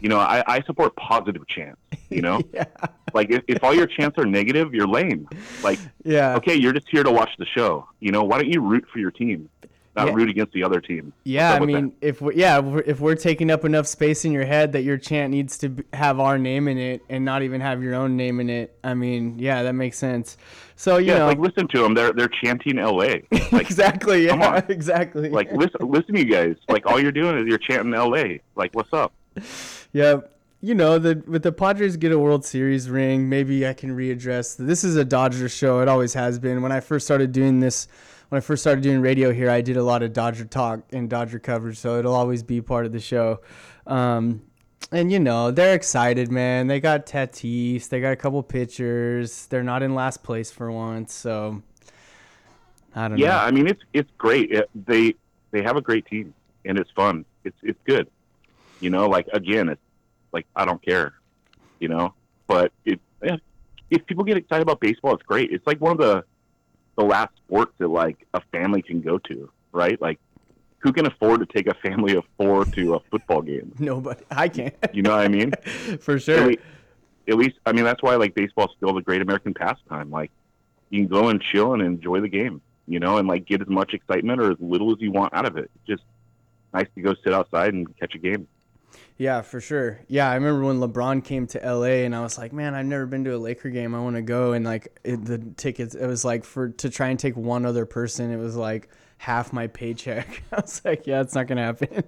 You 0.00 0.08
know, 0.08 0.18
I, 0.18 0.44
I 0.46 0.62
support 0.62 0.94
positive 0.96 1.46
chants. 1.48 1.80
You 2.08 2.22
know, 2.22 2.40
yeah. 2.54 2.64
like 3.12 3.30
if, 3.30 3.42
if 3.48 3.62
all 3.64 3.74
your 3.74 3.86
chants 3.88 4.16
are 4.18 4.24
negative, 4.24 4.72
you're 4.72 4.86
lame. 4.86 5.28
Like, 5.62 5.78
Yeah. 6.04 6.36
okay, 6.36 6.54
you're 6.54 6.72
just 6.72 6.88
here 6.88 7.02
to 7.02 7.10
watch 7.10 7.30
the 7.38 7.46
show. 7.46 7.88
You 8.00 8.12
know, 8.12 8.22
why 8.22 8.38
don't 8.38 8.50
you 8.52 8.60
root 8.60 8.86
for 8.92 9.00
your 9.00 9.10
team, 9.10 9.48
not 9.98 10.08
Yeah. 10.08 10.14
root 10.14 10.30
against 10.30 10.52
the 10.52 10.62
other 10.64 10.80
team? 10.80 11.12
Yeah, 11.24 11.52
I 11.54 11.60
mean, 11.60 11.92
if 12.00 12.20
we, 12.20 12.36
yeah, 12.36 12.58
if 12.58 12.64
we're, 12.64 12.80
if 12.86 13.00
we're 13.00 13.14
taking 13.14 13.50
up 13.50 13.64
enough 13.64 13.86
space 13.86 14.24
in 14.24 14.32
your 14.32 14.44
head 14.44 14.72
that 14.72 14.82
your 14.82 14.96
chant 14.96 15.32
needs 15.32 15.58
to 15.58 15.84
have 15.92 16.20
our 16.20 16.38
name 16.38 16.68
in 16.68 16.78
it 16.78 17.02
and 17.08 17.24
not 17.24 17.42
even 17.42 17.60
have 17.60 17.82
your 17.82 17.94
own 17.94 18.16
name 18.16 18.40
in 18.40 18.48
it, 18.48 18.78
I 18.84 18.94
mean, 18.94 19.38
yeah, 19.38 19.62
that 19.64 19.74
makes 19.74 19.98
sense. 19.98 20.36
So 20.76 20.98
you 20.98 21.08
yeah, 21.08 21.18
know, 21.18 21.26
like 21.26 21.38
listen 21.38 21.66
to 21.68 21.82
them. 21.82 21.94
They're 21.94 22.12
they're 22.12 22.30
chanting 22.42 22.78
L.A. 22.78 23.26
Like, 23.52 23.62
exactly, 23.62 24.26
yeah, 24.26 24.56
exactly. 24.68 25.28
like 25.30 25.50
listen, 25.52 25.80
listen 25.88 26.14
to 26.14 26.20
you 26.20 26.30
guys. 26.32 26.54
Like 26.68 26.86
all 26.86 27.00
you're 27.00 27.12
doing 27.12 27.38
is 27.38 27.46
you're 27.46 27.58
chanting 27.58 27.94
L.A. 27.94 28.40
Like 28.54 28.74
what's 28.74 28.92
up? 28.92 29.12
yeah, 29.92 30.20
you 30.60 30.74
know, 30.74 30.98
the 30.98 31.22
with 31.26 31.42
the 31.42 31.52
Padres 31.52 31.96
get 31.96 32.12
a 32.12 32.18
World 32.18 32.44
Series 32.44 32.88
ring, 32.90 33.28
maybe 33.28 33.66
I 33.66 33.72
can 33.74 33.96
readdress. 33.96 34.56
This 34.56 34.84
is 34.84 34.96
a 34.96 35.04
Dodger 35.04 35.48
show. 35.48 35.80
It 35.80 35.88
always 35.88 36.14
has 36.14 36.38
been. 36.38 36.62
When 36.62 36.72
I 36.72 36.80
first 36.80 37.06
started 37.06 37.32
doing 37.32 37.60
this, 37.60 37.88
when 38.28 38.38
I 38.38 38.40
first 38.40 38.62
started 38.62 38.82
doing 38.82 39.00
radio 39.00 39.32
here, 39.32 39.50
I 39.50 39.60
did 39.60 39.76
a 39.76 39.82
lot 39.82 40.02
of 40.02 40.12
Dodger 40.12 40.44
talk 40.44 40.82
and 40.92 41.08
Dodger 41.08 41.38
coverage, 41.38 41.78
so 41.78 41.98
it'll 41.98 42.14
always 42.14 42.42
be 42.42 42.60
part 42.60 42.86
of 42.86 42.92
the 42.92 43.00
show. 43.00 43.40
Um, 43.86 44.42
and 44.92 45.10
you 45.12 45.18
know, 45.18 45.50
they're 45.50 45.74
excited, 45.74 46.30
man. 46.30 46.66
They 46.66 46.80
got 46.80 47.06
Tatis, 47.06 47.88
they 47.88 48.00
got 48.00 48.12
a 48.12 48.16
couple 48.16 48.42
pitchers. 48.42 49.46
They're 49.46 49.62
not 49.62 49.82
in 49.82 49.94
last 49.94 50.22
place 50.22 50.50
for 50.50 50.70
once, 50.70 51.14
so 51.14 51.62
I 52.94 53.08
don't 53.08 53.20
Yeah, 53.20 53.22
know. 53.22 53.42
I 53.42 53.50
mean 53.50 53.66
it's 53.66 53.82
it's 53.92 54.10
great. 54.18 54.52
It, 54.52 54.68
they 54.74 55.14
they 55.50 55.62
have 55.62 55.76
a 55.76 55.80
great 55.80 56.06
team 56.06 56.34
and 56.64 56.78
it's 56.78 56.90
fun. 56.94 57.24
It's 57.44 57.56
it's 57.62 57.80
good. 57.86 58.08
You 58.80 58.90
know, 58.90 59.08
like 59.08 59.28
again, 59.32 59.68
it's 59.68 59.82
like 60.32 60.46
I 60.56 60.64
don't 60.64 60.84
care. 60.84 61.14
You 61.80 61.88
know, 61.88 62.14
but 62.48 62.72
it 62.84 63.00
if 63.90 64.04
people 64.06 64.24
get 64.24 64.36
excited 64.36 64.62
about 64.62 64.80
baseball, 64.80 65.14
it's 65.14 65.22
great. 65.22 65.50
It's 65.52 65.66
like 65.66 65.80
one 65.80 65.92
of 65.92 65.98
the 65.98 66.24
the 66.98 67.04
last 67.04 67.30
sports 67.36 67.72
that 67.78 67.88
like 67.88 68.26
a 68.34 68.40
family 68.52 68.82
can 68.82 69.00
go 69.00 69.18
to, 69.18 69.50
right? 69.72 70.00
Like 70.02 70.18
who 70.80 70.92
can 70.92 71.06
afford 71.06 71.40
to 71.40 71.46
take 71.46 71.68
a 71.68 71.74
family 71.74 72.16
of 72.16 72.24
four 72.36 72.64
to 72.64 72.94
a 72.94 73.00
football 73.10 73.40
game? 73.40 73.72
Nobody, 73.78 74.22
I 74.30 74.48
can't 74.48 74.74
You 74.92 75.02
know 75.02 75.10
what 75.16 75.24
I 75.24 75.28
mean? 75.28 75.52
for 76.00 76.16
at, 76.16 76.22
sure. 76.22 76.46
least, 76.48 76.60
at 77.28 77.36
least, 77.36 77.56
I 77.64 77.72
mean, 77.72 77.84
that's 77.84 78.02
why 78.02 78.16
like 78.16 78.34
baseball's 78.34 78.72
still 78.76 78.92
the 78.92 79.00
great 79.00 79.22
American 79.22 79.54
pastime. 79.54 80.10
Like 80.10 80.32
you 80.90 81.00
can 81.00 81.08
go 81.08 81.28
and 81.28 81.40
chill 81.40 81.72
and 81.72 81.82
enjoy 81.82 82.20
the 82.20 82.28
game, 82.28 82.60
you 82.88 82.98
know, 82.98 83.18
and 83.18 83.28
like 83.28 83.46
get 83.46 83.62
as 83.62 83.68
much 83.68 83.94
excitement 83.94 84.40
or 84.40 84.50
as 84.50 84.58
little 84.58 84.90
as 84.90 85.00
you 85.00 85.12
want 85.12 85.32
out 85.34 85.46
of 85.46 85.56
it. 85.56 85.70
It's 85.76 85.86
just 85.86 86.02
nice 86.74 86.88
to 86.96 87.00
go 87.00 87.14
sit 87.22 87.32
outside 87.32 87.74
and 87.74 87.96
catch 87.98 88.16
a 88.16 88.18
game. 88.18 88.48
Yeah, 89.16 89.42
for 89.42 89.60
sure. 89.60 90.00
Yeah, 90.06 90.30
I 90.30 90.34
remember 90.34 90.64
when 90.64 90.78
LeBron 90.78 91.24
came 91.24 91.46
to 91.48 91.58
LA 91.58 92.04
and 92.04 92.14
I 92.14 92.20
was 92.20 92.38
like, 92.38 92.52
man, 92.52 92.74
I've 92.74 92.86
never 92.86 93.04
been 93.04 93.24
to 93.24 93.34
a 93.34 93.38
Laker 93.38 93.68
game. 93.68 93.94
I 93.94 94.00
want 94.00 94.16
to 94.16 94.22
go. 94.22 94.52
And 94.52 94.64
like 94.64 95.00
it, 95.02 95.24
the 95.24 95.38
tickets, 95.56 95.94
it 95.94 96.06
was 96.06 96.24
like 96.24 96.44
for 96.44 96.68
to 96.68 96.88
try 96.88 97.08
and 97.08 97.18
take 97.18 97.36
one 97.36 97.66
other 97.66 97.84
person, 97.84 98.30
it 98.30 98.36
was 98.36 98.54
like 98.54 98.88
half 99.18 99.52
my 99.52 99.66
paycheck. 99.66 100.42
I 100.52 100.60
was 100.60 100.80
like, 100.84 101.06
yeah, 101.06 101.20
it's 101.20 101.34
not 101.34 101.48
gonna 101.48 101.64
happen. 101.64 102.04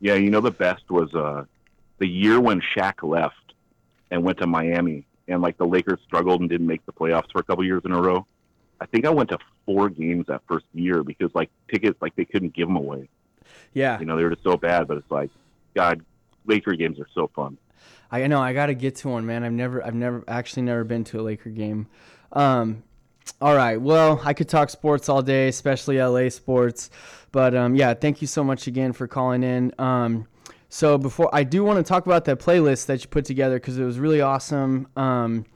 Yeah, 0.00 0.14
you 0.14 0.30
know, 0.30 0.40
the 0.40 0.50
best 0.50 0.90
was 0.90 1.14
uh, 1.14 1.44
the 1.98 2.08
year 2.08 2.40
when 2.40 2.60
Shaq 2.60 3.08
left 3.08 3.54
and 4.10 4.24
went 4.24 4.38
to 4.38 4.46
Miami, 4.46 5.06
and 5.28 5.40
like 5.42 5.58
the 5.58 5.66
Lakers 5.66 6.00
struggled 6.04 6.40
and 6.40 6.50
didn't 6.50 6.66
make 6.66 6.84
the 6.86 6.92
playoffs 6.92 7.30
for 7.30 7.38
a 7.38 7.44
couple 7.44 7.64
years 7.64 7.82
in 7.84 7.92
a 7.92 8.00
row. 8.00 8.26
I 8.80 8.86
think 8.86 9.06
I 9.06 9.10
went 9.10 9.30
to 9.30 9.38
four 9.64 9.88
games 9.88 10.26
that 10.26 10.42
first 10.48 10.66
year 10.74 11.04
because 11.04 11.30
like 11.34 11.50
tickets, 11.70 12.00
like 12.02 12.16
they 12.16 12.24
couldn't 12.24 12.54
give 12.54 12.66
them 12.66 12.76
away. 12.76 13.08
Yeah, 13.74 14.00
You 14.00 14.06
know, 14.06 14.16
they 14.16 14.24
were 14.24 14.30
just 14.30 14.42
so 14.42 14.56
bad. 14.56 14.88
But 14.88 14.98
it's 14.98 15.10
like, 15.10 15.30
God, 15.74 16.04
Laker 16.46 16.72
games 16.74 16.98
are 17.00 17.08
so 17.14 17.30
fun. 17.34 17.56
I 18.10 18.26
know. 18.26 18.40
I 18.40 18.52
got 18.52 18.66
to 18.66 18.74
get 18.74 18.96
to 18.96 19.08
one, 19.08 19.24
man. 19.24 19.42
I've 19.42 19.52
never, 19.52 19.84
I've 19.84 19.94
never 19.94 20.22
actually 20.28 20.62
never 20.62 20.84
been 20.84 21.04
to 21.04 21.20
a 21.20 21.22
Laker 21.22 21.50
game. 21.50 21.86
Um, 22.32 22.82
all 23.40 23.56
right. 23.56 23.80
Well, 23.80 24.20
I 24.24 24.34
could 24.34 24.48
talk 24.48 24.70
sports 24.70 25.08
all 25.08 25.22
day, 25.22 25.48
especially 25.48 26.00
LA 26.00 26.28
sports. 26.28 26.90
But 27.30 27.54
um, 27.54 27.74
yeah, 27.74 27.94
thank 27.94 28.20
you 28.20 28.26
so 28.26 28.44
much 28.44 28.66
again 28.66 28.92
for 28.92 29.06
calling 29.06 29.42
in. 29.42 29.72
Um, 29.78 30.26
so 30.68 30.98
before 30.98 31.28
I 31.34 31.44
do 31.44 31.64
want 31.64 31.78
to 31.78 31.82
talk 31.82 32.06
about 32.06 32.24
that 32.26 32.38
playlist 32.38 32.86
that 32.86 33.02
you 33.02 33.08
put 33.08 33.24
together 33.24 33.56
because 33.56 33.78
it 33.78 33.84
was 33.84 33.98
really 33.98 34.20
awesome. 34.20 34.88
Um, 34.96 35.46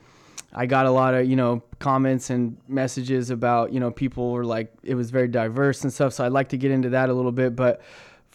I 0.52 0.66
got 0.66 0.86
a 0.86 0.90
lot 0.90 1.14
of 1.14 1.26
you 1.26 1.36
know 1.36 1.62
comments 1.78 2.30
and 2.30 2.56
messages 2.66 3.30
about 3.30 3.72
you 3.72 3.80
know 3.80 3.90
people 3.90 4.32
were 4.32 4.44
like 4.44 4.72
it 4.82 4.94
was 4.94 5.10
very 5.10 5.28
diverse 5.28 5.84
and 5.84 5.92
stuff. 5.92 6.14
So 6.14 6.24
I'd 6.24 6.32
like 6.32 6.48
to 6.50 6.56
get 6.56 6.70
into 6.70 6.90
that 6.90 7.10
a 7.10 7.12
little 7.12 7.32
bit, 7.32 7.54
but 7.54 7.82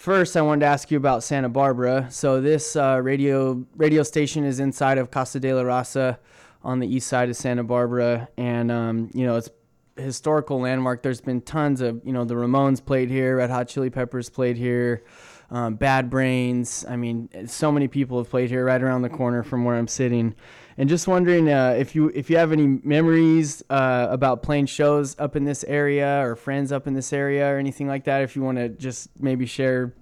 first 0.01 0.35
I 0.35 0.41
wanted 0.41 0.61
to 0.61 0.65
ask 0.65 0.89
you 0.89 0.97
about 0.97 1.23
Santa 1.23 1.47
Barbara. 1.47 2.07
So 2.09 2.41
this 2.41 2.75
uh, 2.75 2.99
radio 3.03 3.63
radio 3.75 4.01
station 4.01 4.43
is 4.43 4.59
inside 4.59 4.97
of 4.97 5.11
Casa 5.11 5.39
de 5.39 5.53
la 5.53 5.61
Raza 5.61 6.17
on 6.63 6.79
the 6.79 6.87
east 6.87 7.07
side 7.07 7.29
of 7.29 7.35
Santa 7.35 7.63
Barbara, 7.63 8.27
and 8.35 8.71
um, 8.71 9.11
you 9.13 9.25
know 9.25 9.35
it's 9.37 9.49
historical 9.97 10.61
landmark. 10.61 11.03
There's 11.03 11.21
been 11.21 11.39
tons 11.41 11.81
of 11.81 12.01
you 12.03 12.13
know 12.13 12.25
the 12.25 12.33
Ramones 12.33 12.83
played 12.83 13.09
here, 13.09 13.37
Red 13.37 13.51
Hot 13.51 13.67
Chili 13.67 13.91
Peppers 13.91 14.29
played 14.29 14.57
here. 14.57 15.03
Um, 15.51 15.75
Bad 15.75 16.09
Brains. 16.09 16.83
I 16.87 16.95
mean, 16.95 17.29
so 17.45 17.71
many 17.71 17.87
people 17.87 18.17
have 18.17 18.29
played 18.29 18.49
here, 18.49 18.65
right 18.65 18.81
around 18.81 19.03
the 19.03 19.09
corner 19.09 19.43
from 19.43 19.65
where 19.65 19.75
I'm 19.75 19.87
sitting. 19.87 20.33
And 20.81 20.89
just 20.89 21.07
wondering 21.07 21.47
uh, 21.47 21.75
if 21.77 21.93
you 21.93 22.11
if 22.15 22.27
you 22.27 22.37
have 22.37 22.51
any 22.51 22.65
memories 22.65 23.61
uh, 23.69 24.07
about 24.09 24.41
playing 24.41 24.65
shows 24.65 25.15
up 25.19 25.35
in 25.35 25.45
this 25.45 25.63
area 25.65 26.25
or 26.25 26.35
friends 26.35 26.71
up 26.71 26.87
in 26.87 26.95
this 26.95 27.13
area 27.13 27.47
or 27.53 27.59
anything 27.59 27.87
like 27.87 28.05
that. 28.05 28.23
If 28.23 28.35
you 28.35 28.41
want 28.41 28.57
to 28.57 28.67
just 28.67 29.07
maybe 29.19 29.45
share 29.45 29.93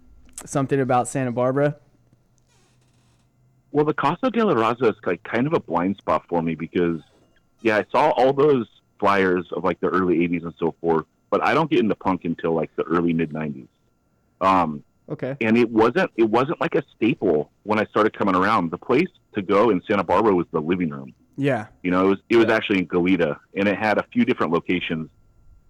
something 0.45 0.79
about 0.79 1.09
Santa 1.09 1.33
Barbara. 1.33 1.75
Well, 3.73 3.83
the 3.83 3.93
Casa 3.93 4.31
de 4.31 4.45
la 4.45 4.53
Raza 4.53 4.89
is 4.91 4.95
like 5.05 5.21
kind 5.23 5.47
of 5.47 5.51
a 5.51 5.59
blind 5.59 5.97
spot 5.97 6.23
for 6.29 6.41
me 6.41 6.55
because, 6.55 7.01
yeah, 7.59 7.75
I 7.75 7.85
saw 7.91 8.11
all 8.11 8.31
those 8.31 8.65
flyers 9.01 9.51
of 9.51 9.65
like 9.65 9.81
the 9.81 9.89
early 9.89 10.19
'80s 10.29 10.43
and 10.43 10.53
so 10.57 10.75
forth, 10.79 11.07
but 11.29 11.43
I 11.43 11.53
don't 11.53 11.69
get 11.69 11.79
into 11.79 11.95
punk 11.95 12.23
until 12.23 12.53
like 12.53 12.73
the 12.77 12.83
early 12.83 13.11
mid 13.11 13.33
'90s. 13.33 13.67
Um, 14.39 14.85
Okay. 15.09 15.35
and 15.41 15.57
it 15.57 15.69
wasn't 15.69 16.11
it 16.17 16.29
wasn't 16.29 16.61
like 16.61 16.75
a 16.75 16.83
staple 16.95 17.51
when 17.63 17.79
I 17.79 17.85
started 17.85 18.17
coming 18.17 18.35
around. 18.35 18.71
The 18.71 18.77
place 18.77 19.07
to 19.33 19.41
go 19.41 19.69
in 19.69 19.81
Santa 19.87 20.03
Barbara 20.03 20.35
was 20.35 20.45
the 20.51 20.59
living 20.61 20.89
room. 20.89 21.13
Yeah. 21.35 21.67
You 21.83 21.91
know, 21.91 22.05
it 22.05 22.09
was 22.09 22.19
it 22.29 22.35
was 22.37 22.45
Yeah. 22.47 22.55
actually 22.55 22.79
in 22.79 22.87
Goleta, 22.87 23.37
and 23.55 23.67
it 23.67 23.77
had 23.77 23.97
a 23.97 24.03
few 24.13 24.23
different 24.25 24.51
locations, 24.51 25.09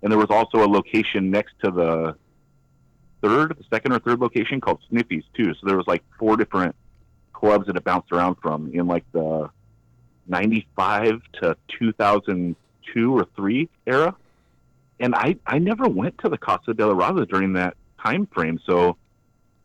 and 0.01 0.11
there 0.11 0.19
was 0.19 0.29
also 0.29 0.63
a 0.65 0.67
location 0.67 1.31
next 1.31 1.53
to 1.63 1.71
the 1.71 2.15
third, 3.21 3.55
the 3.57 3.63
second 3.69 3.91
or 3.93 3.99
third 3.99 4.19
location 4.19 4.59
called 4.61 4.79
Sniffy's 4.89 5.23
too. 5.35 5.53
So 5.55 5.67
there 5.67 5.77
was 5.77 5.87
like 5.87 6.03
four 6.17 6.35
different 6.37 6.75
clubs 7.33 7.67
that 7.67 7.75
it 7.75 7.83
bounced 7.83 8.11
around 8.11 8.35
from 8.41 8.69
in 8.73 8.87
like 8.87 9.05
the 9.13 9.49
'95 10.27 11.21
to 11.41 11.55
2002 11.79 13.17
or 13.17 13.25
three 13.35 13.69
era, 13.85 14.15
and 14.99 15.15
I 15.15 15.37
I 15.45 15.59
never 15.59 15.87
went 15.87 16.17
to 16.19 16.29
the 16.29 16.37
Casa 16.37 16.73
de 16.73 16.85
la 16.85 16.93
Raza 16.93 17.27
during 17.27 17.53
that 17.53 17.75
time 18.03 18.27
frame, 18.27 18.59
so 18.65 18.97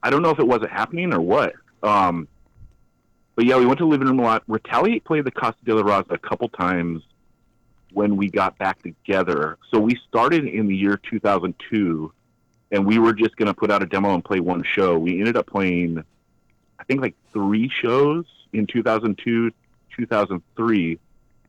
I 0.05 0.11
don't 0.11 0.21
know 0.21 0.29
if 0.29 0.39
it 0.39 0.47
wasn't 0.47 0.71
happening 0.71 1.15
or 1.15 1.21
what. 1.21 1.55
Um, 1.83 2.29
but 3.37 3.47
yeah, 3.47 3.57
we 3.57 3.65
went 3.65 3.79
to 3.79 3.85
the 3.85 3.89
living 3.89 4.07
room 4.07 4.19
a 4.19 4.23
lot. 4.23 4.43
Retaliate 4.47 5.03
played 5.05 5.25
the 5.25 5.31
Casa 5.31 5.57
de 5.65 5.75
la 5.75 5.83
Raza 5.83 6.13
a 6.13 6.19
couple 6.19 6.49
times 6.51 7.03
when 7.95 8.17
we 8.19 8.29
got 8.29 8.59
back 8.59 8.83
together. 8.83 9.57
So 9.71 9.81
we 9.81 9.99
started 10.07 10.45
in 10.45 10.67
the 10.69 10.77
year 10.77 11.01
2002, 11.11 12.13
and 12.71 12.85
we 12.85 12.99
were 12.99 13.15
just 13.15 13.35
going 13.37 13.47
to 13.47 13.55
put 13.55 13.71
out 13.71 13.83
a 13.83 13.87
demo 13.87 14.13
and 14.13 14.23
play 14.23 14.41
one 14.41 14.63
show. 14.63 14.99
We 14.99 15.19
ended 15.19 15.39
up 15.39 15.47
playing, 15.47 16.05
I 16.79 16.85
think, 16.85 17.01
like 17.01 17.15
three 17.33 17.71
shows 17.71 18.27
in 18.53 18.67
2002, 18.67 19.51
2003, 19.97 20.99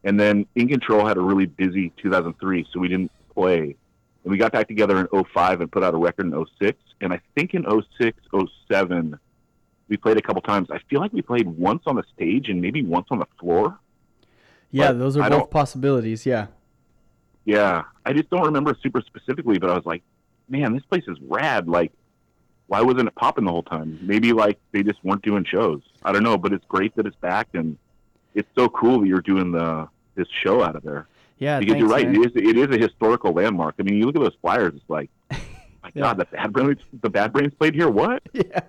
and 0.05 0.19
then 0.19 0.45
In 0.55 0.69
Control 0.69 1.05
had 1.05 1.17
a 1.17 1.21
really 1.21 1.45
busy 1.45 1.91
2003, 1.97 2.67
so 2.71 2.79
we 2.79 2.87
didn't 2.87 3.11
play. 3.33 3.75
And 4.25 4.31
we 4.31 4.39
got 4.39 4.51
back 4.51 4.67
together 4.67 4.99
in 4.99 5.23
05 5.23 5.61
and 5.61 5.71
put 5.71 5.83
out 5.83 5.93
a 5.93 5.97
record 5.97 6.25
in 6.25 6.45
06. 6.59 6.77
And 6.99 7.13
I 7.13 7.21
think 7.35 7.53
in 7.53 7.63
06, 7.99 8.17
07, 8.67 9.19
we 9.87 9.97
played 9.97 10.17
a 10.17 10.21
couple 10.21 10.41
times. 10.41 10.69
I 10.71 10.79
feel 10.89 10.99
like 10.99 11.13
we 11.13 11.21
played 11.21 11.47
once 11.47 11.83
on 11.85 11.95
the 11.95 12.03
stage 12.15 12.49
and 12.49 12.59
maybe 12.59 12.81
once 12.81 13.05
on 13.11 13.19
the 13.19 13.27
floor. 13.39 13.77
Yeah, 14.71 14.87
But 14.87 14.97
those 14.97 15.15
are 15.15 15.21
I 15.21 15.29
both 15.29 15.51
possibilities. 15.51 16.25
Yeah. 16.25 16.47
Yeah, 17.45 17.83
I 18.03 18.13
just 18.13 18.31
don't 18.31 18.43
remember 18.45 18.75
super 18.81 18.99
specifically, 19.01 19.59
but 19.59 19.69
I 19.69 19.75
was 19.75 19.85
like, 19.85 20.01
man, 20.49 20.73
this 20.73 20.83
place 20.83 21.03
is 21.07 21.19
rad. 21.21 21.69
Like, 21.69 21.91
why 22.65 22.81
wasn't 22.81 23.07
it 23.07 23.13
popping 23.13 23.45
the 23.45 23.51
whole 23.51 23.61
time? 23.61 23.99
Maybe 24.01 24.33
like 24.33 24.59
they 24.71 24.81
just 24.81 25.03
weren't 25.03 25.21
doing 25.21 25.45
shows. 25.45 25.83
I 26.03 26.11
don't 26.11 26.23
know, 26.23 26.39
but 26.39 26.51
it's 26.51 26.65
great 26.65 26.95
that 26.95 27.05
it's 27.05 27.15
back, 27.17 27.49
and 27.53 27.77
it's 28.33 28.49
so 28.57 28.69
cool 28.69 29.01
that 29.01 29.07
you're 29.07 29.21
doing 29.21 29.51
the 29.51 29.87
this 30.15 30.27
show 30.43 30.63
out 30.63 30.75
of 30.75 30.81
there. 30.81 31.07
Yeah. 31.37 31.59
because 31.59 31.77
you're 31.77 31.87
right, 31.89 32.07
man. 32.09 32.21
it 32.23 32.27
is 32.27 32.31
it 32.35 32.57
is 32.57 32.75
a 32.75 32.79
historical 32.79 33.33
landmark. 33.33 33.75
I 33.79 33.83
mean, 33.83 33.95
you 33.97 34.05
look 34.05 34.15
at 34.15 34.21
those 34.21 34.37
flyers, 34.41 34.73
it's 34.75 34.89
like, 34.89 35.09
my 35.31 35.37
Yeah. 35.93 36.01
God, 36.03 36.17
the 36.19 36.25
bad 36.25 36.53
brains, 36.53 36.79
the 37.01 37.09
bad 37.09 37.33
brains 37.33 37.53
played 37.53 37.75
here. 37.75 37.89
What? 37.89 38.23
yeah, 38.33 38.61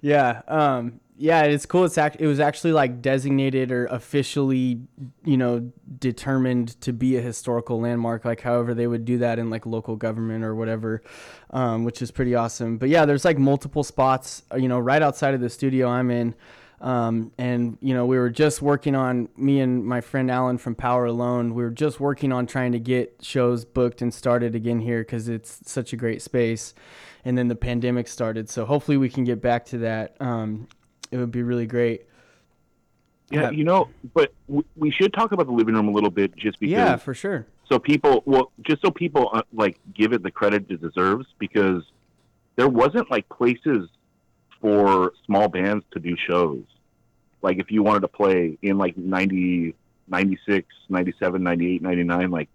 yeah, 0.00 0.42
um, 0.48 1.00
yeah. 1.16 1.42
It's 1.42 1.66
cool. 1.66 1.84
It's 1.84 1.98
act- 1.98 2.16
it 2.20 2.26
was 2.26 2.40
actually 2.40 2.72
like 2.72 3.02
designated 3.02 3.70
or 3.72 3.86
officially, 3.86 4.80
you 5.24 5.36
know, 5.36 5.70
determined 5.98 6.80
to 6.82 6.92
be 6.92 7.16
a 7.16 7.20
historical 7.20 7.80
landmark. 7.80 8.24
Like, 8.24 8.40
however, 8.40 8.72
they 8.72 8.86
would 8.86 9.04
do 9.04 9.18
that 9.18 9.38
in 9.38 9.50
like 9.50 9.66
local 9.66 9.96
government 9.96 10.44
or 10.44 10.54
whatever, 10.54 11.02
um, 11.50 11.84
which 11.84 12.00
is 12.02 12.10
pretty 12.10 12.34
awesome. 12.34 12.78
But 12.78 12.88
yeah, 12.88 13.04
there's 13.04 13.24
like 13.24 13.38
multiple 13.38 13.84
spots, 13.84 14.42
uh, 14.52 14.56
you 14.56 14.68
know, 14.68 14.78
right 14.78 15.02
outside 15.02 15.34
of 15.34 15.40
the 15.40 15.50
studio 15.50 15.88
I'm 15.88 16.10
in. 16.10 16.34
Um, 16.80 17.32
and 17.36 17.76
you 17.80 17.92
know, 17.92 18.06
we 18.06 18.18
were 18.18 18.30
just 18.30 18.62
working 18.62 18.94
on 18.94 19.28
me 19.36 19.60
and 19.60 19.84
my 19.84 20.00
friend 20.00 20.30
Alan 20.30 20.56
from 20.56 20.74
Power 20.74 21.04
Alone. 21.04 21.54
We 21.54 21.62
were 21.62 21.70
just 21.70 22.00
working 22.00 22.32
on 22.32 22.46
trying 22.46 22.72
to 22.72 22.80
get 22.80 23.16
shows 23.20 23.64
booked 23.64 24.00
and 24.00 24.14
started 24.14 24.54
again 24.54 24.80
here 24.80 25.00
because 25.00 25.28
it's 25.28 25.60
such 25.70 25.92
a 25.92 25.96
great 25.96 26.22
space. 26.22 26.74
And 27.22 27.36
then 27.36 27.48
the 27.48 27.56
pandemic 27.56 28.08
started, 28.08 28.48
so 28.48 28.64
hopefully 28.64 28.96
we 28.96 29.10
can 29.10 29.24
get 29.24 29.42
back 29.42 29.66
to 29.66 29.78
that. 29.78 30.16
Um, 30.20 30.68
it 31.10 31.18
would 31.18 31.30
be 31.30 31.42
really 31.42 31.66
great. 31.66 32.06
Yeah, 33.30 33.50
you 33.50 33.62
know, 33.62 33.90
but 34.14 34.32
w- 34.48 34.64
we 34.74 34.90
should 34.90 35.12
talk 35.12 35.32
about 35.32 35.46
the 35.46 35.52
living 35.52 35.74
room 35.74 35.88
a 35.88 35.92
little 35.92 36.10
bit, 36.10 36.34
just 36.34 36.58
because. 36.58 36.72
Yeah, 36.72 36.96
for 36.96 37.12
sure. 37.12 37.46
So 37.70 37.78
people, 37.78 38.22
well, 38.24 38.52
just 38.66 38.80
so 38.82 38.90
people 38.90 39.30
uh, 39.34 39.42
like 39.52 39.78
give 39.94 40.14
it 40.14 40.22
the 40.22 40.30
credit 40.30 40.64
it 40.70 40.80
deserves, 40.80 41.26
because 41.38 41.82
there 42.56 42.68
wasn't 42.68 43.10
like 43.10 43.28
places 43.28 43.88
for 44.60 45.12
small 45.26 45.48
bands 45.48 45.84
to 45.92 46.00
do 46.00 46.16
shows. 46.16 46.62
Like 47.42 47.58
if 47.58 47.70
you 47.70 47.82
wanted 47.82 48.00
to 48.00 48.08
play 48.08 48.58
in 48.62 48.78
like 48.78 48.96
90, 48.96 49.74
96, 50.08 50.66
97, 50.88 51.42
98, 51.42 51.82
99, 51.82 52.30
like 52.30 52.48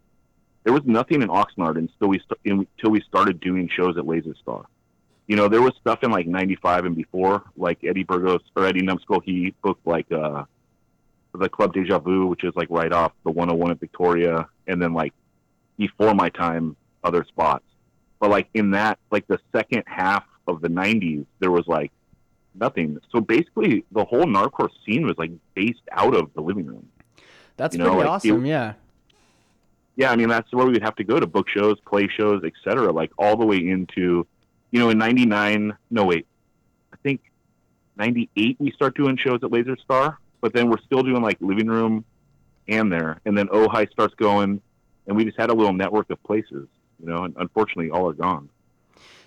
there 0.64 0.74
was 0.74 0.84
nothing 0.86 1.22
in 1.22 1.30
Oxnard 1.30 1.78
until 1.78 2.08
we 2.08 2.20
st- 2.20 2.40
until 2.46 2.92
we 2.92 3.02
started 3.02 3.40
doing 3.40 3.70
shows 3.70 3.98
at 3.98 4.06
Laser 4.06 4.36
Star. 4.42 4.66
You 5.28 5.36
know, 5.36 5.48
there 5.48 5.62
was 5.62 5.74
stuff 5.80 6.04
in 6.04 6.12
like 6.12 6.28
95 6.28 6.86
and 6.86 6.96
before, 6.96 7.44
like 7.58 7.84
Eddie 7.84 8.04
Burgos 8.04 8.42
or 8.56 8.66
Eddie 8.66 8.82
Numbskull, 8.82 9.22
he 9.22 9.54
booked 9.64 9.86
like 9.88 10.12
uh 10.12 10.46
the 11.34 11.50
Club 11.50 11.74
Deja 11.74 12.00
Vu, 12.00 12.28
which 12.28 12.44
is 12.44 12.54
like 12.56 12.68
right 12.70 12.92
off 12.92 13.12
the 13.24 13.32
101 13.32 13.72
at 13.72 13.80
Victoria, 13.80 14.48
and 14.68 14.82
then 14.82 14.94
like 14.94 15.14
before 15.78 16.14
my 16.14 16.30
time, 16.30 16.76
other 17.04 17.26
spots. 17.26 17.66
But 18.20 18.30
like 18.30 18.48
in 18.54 18.72
that, 18.72 19.00
like 19.12 19.28
the 19.28 19.40
second 19.52 19.84
half 19.86 20.24
of 20.48 20.62
the 20.62 20.68
90s, 20.70 21.25
there 21.40 21.52
was 21.52 21.68
like 21.68 21.92
nothing. 22.54 23.00
So 23.12 23.20
basically, 23.22 23.84
the 23.92 24.06
whole 24.06 24.25
Nardcore 24.25 24.70
scene 24.86 25.06
was 25.06 25.18
like 25.18 25.32
based 25.56 25.82
out 25.92 26.16
of 26.16 26.34
the 26.34 26.42
living 26.42 26.66
room. 26.66 26.88
That's 27.58 27.75
You 27.75 27.80
know, 27.84 27.86
pretty 27.92 28.00
like, 28.04 28.10
awesome. 28.10 28.46
it- 28.46 28.50
yeah. 28.50 28.74
Yeah, 29.98 30.12
I 30.12 30.18
mean 30.18 30.28
that's 30.28 30.52
where 30.52 30.66
we 30.66 30.74
would 30.74 30.84
have 30.84 30.96
to 30.98 31.06
go 31.06 31.22
to 31.22 31.25
book 31.25 31.48
shows, 31.48 31.78
play 31.88 32.10
shows, 32.10 32.44
etc. 32.44 32.92
Like 32.92 33.12
all 33.18 33.38
the 33.38 33.46
way 33.46 33.58
into, 33.66 34.28
you 34.72 34.80
know, 34.80 34.90
in 34.90 34.98
'99. 34.98 35.74
No, 35.90 36.04
wait, 36.04 36.28
I 36.92 36.98
think 37.02 37.22
'98 37.98 38.58
we 38.60 38.72
start 38.72 38.96
doing 38.98 39.16
shows 39.16 39.40
at 39.42 39.52
Laser 39.54 39.78
Star, 39.78 40.20
but 40.42 40.52
then 40.54 40.70
we're 40.70 40.82
still 40.82 41.02
doing 41.02 41.22
like 41.22 41.38
living 41.40 41.68
room 41.68 42.04
and 42.68 42.92
there, 42.92 43.22
and 43.25 43.38
then 43.38 43.48
Ojai 43.48 43.90
starts 43.90 44.14
going, 44.16 44.60
and 45.08 45.16
we 45.16 45.24
just 45.24 45.40
had 45.40 45.50
a 45.50 45.54
little 45.54 45.72
network 45.72 46.10
of 46.10 46.22
places, 46.24 46.68
you 47.00 47.06
know. 47.08 47.24
And 47.24 47.34
unfortunately, 47.38 47.90
all 47.90 48.10
are 48.10 48.14
gone. 48.14 48.50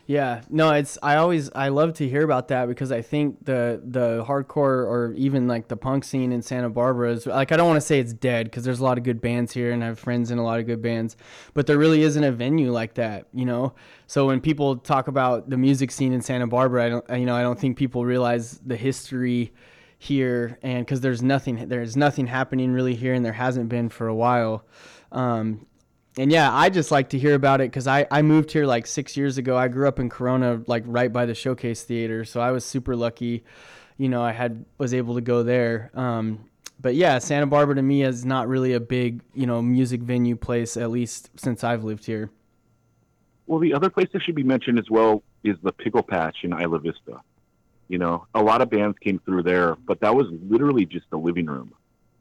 Yeah, 0.08 0.40
no, 0.48 0.72
it's 0.72 0.96
I 1.02 1.16
always 1.16 1.50
I 1.54 1.68
love 1.68 1.92
to 1.94 2.08
hear 2.08 2.24
about 2.24 2.48
that 2.48 2.66
because 2.66 2.90
I 2.90 3.02
think 3.02 3.44
the 3.44 3.82
the 3.84 4.24
hardcore 4.26 4.56
or 4.86 5.12
even 5.18 5.46
like 5.46 5.68
the 5.68 5.76
punk 5.76 6.02
scene 6.02 6.32
in 6.32 6.40
Santa 6.40 6.70
Barbara 6.70 7.12
is 7.12 7.26
like 7.26 7.52
I 7.52 7.58
don't 7.58 7.66
want 7.66 7.76
to 7.76 7.86
say 7.86 8.00
it's 8.00 8.14
dead 8.14 8.46
because 8.46 8.64
there's 8.64 8.80
a 8.80 8.84
lot 8.84 8.96
of 8.96 9.04
good 9.04 9.20
bands 9.20 9.52
here 9.52 9.70
and 9.70 9.84
I 9.84 9.88
have 9.88 9.98
friends 9.98 10.30
in 10.30 10.38
a 10.38 10.42
lot 10.42 10.60
of 10.60 10.66
good 10.66 10.80
bands, 10.80 11.18
but 11.52 11.66
there 11.66 11.76
really 11.76 12.00
isn't 12.04 12.24
a 12.24 12.32
venue 12.32 12.72
like 12.72 12.94
that, 12.94 13.26
you 13.34 13.44
know. 13.44 13.74
So 14.06 14.26
when 14.26 14.40
people 14.40 14.76
talk 14.76 15.08
about 15.08 15.50
the 15.50 15.58
music 15.58 15.90
scene 15.90 16.14
in 16.14 16.22
Santa 16.22 16.46
Barbara, 16.46 16.86
I 16.86 16.88
don't 16.88 17.20
you 17.20 17.26
know 17.26 17.36
I 17.36 17.42
don't 17.42 17.60
think 17.60 17.76
people 17.76 18.06
realize 18.06 18.60
the 18.64 18.76
history 18.76 19.52
here 19.98 20.58
and 20.62 20.86
because 20.86 21.02
there's 21.02 21.20
nothing 21.22 21.68
there's 21.68 21.98
nothing 21.98 22.26
happening 22.26 22.72
really 22.72 22.94
here 22.94 23.12
and 23.12 23.22
there 23.22 23.34
hasn't 23.34 23.68
been 23.68 23.90
for 23.90 24.08
a 24.08 24.14
while. 24.14 24.64
Um, 25.12 25.66
and 26.18 26.32
yeah, 26.32 26.52
I 26.52 26.68
just 26.68 26.90
like 26.90 27.10
to 27.10 27.18
hear 27.18 27.34
about 27.34 27.60
it 27.60 27.70
because 27.70 27.86
I, 27.86 28.06
I 28.10 28.22
moved 28.22 28.50
here 28.50 28.66
like 28.66 28.86
six 28.86 29.16
years 29.16 29.38
ago. 29.38 29.56
I 29.56 29.68
grew 29.68 29.86
up 29.86 30.00
in 30.00 30.08
Corona, 30.08 30.60
like 30.66 30.82
right 30.86 31.12
by 31.12 31.26
the 31.26 31.34
Showcase 31.34 31.84
Theater, 31.84 32.24
so 32.24 32.40
I 32.40 32.50
was 32.50 32.64
super 32.64 32.96
lucky. 32.96 33.44
You 33.98 34.08
know, 34.08 34.22
I 34.22 34.32
had 34.32 34.64
was 34.78 34.92
able 34.92 35.14
to 35.14 35.20
go 35.20 35.44
there. 35.44 35.92
Um, 35.94 36.44
but 36.80 36.96
yeah, 36.96 37.18
Santa 37.20 37.46
Barbara 37.46 37.76
to 37.76 37.82
me 37.82 38.02
is 38.02 38.24
not 38.24 38.48
really 38.48 38.72
a 38.74 38.80
big 38.80 39.22
you 39.32 39.46
know 39.46 39.62
music 39.62 40.00
venue 40.00 40.34
place, 40.34 40.76
at 40.76 40.90
least 40.90 41.30
since 41.36 41.62
I've 41.62 41.84
lived 41.84 42.04
here. 42.04 42.30
Well, 43.46 43.60
the 43.60 43.72
other 43.72 43.88
place 43.88 44.08
that 44.12 44.22
should 44.22 44.34
be 44.34 44.42
mentioned 44.42 44.78
as 44.78 44.90
well 44.90 45.22
is 45.44 45.56
the 45.62 45.72
Pickle 45.72 46.02
Patch 46.02 46.38
in 46.42 46.52
Isla 46.52 46.80
Vista. 46.80 47.20
You 47.86 47.98
know, 47.98 48.26
a 48.34 48.42
lot 48.42 48.60
of 48.60 48.68
bands 48.68 48.98
came 48.98 49.20
through 49.20 49.44
there, 49.44 49.76
but 49.86 50.00
that 50.00 50.14
was 50.14 50.26
literally 50.48 50.84
just 50.84 51.06
a 51.12 51.16
living 51.16 51.46
room 51.46 51.72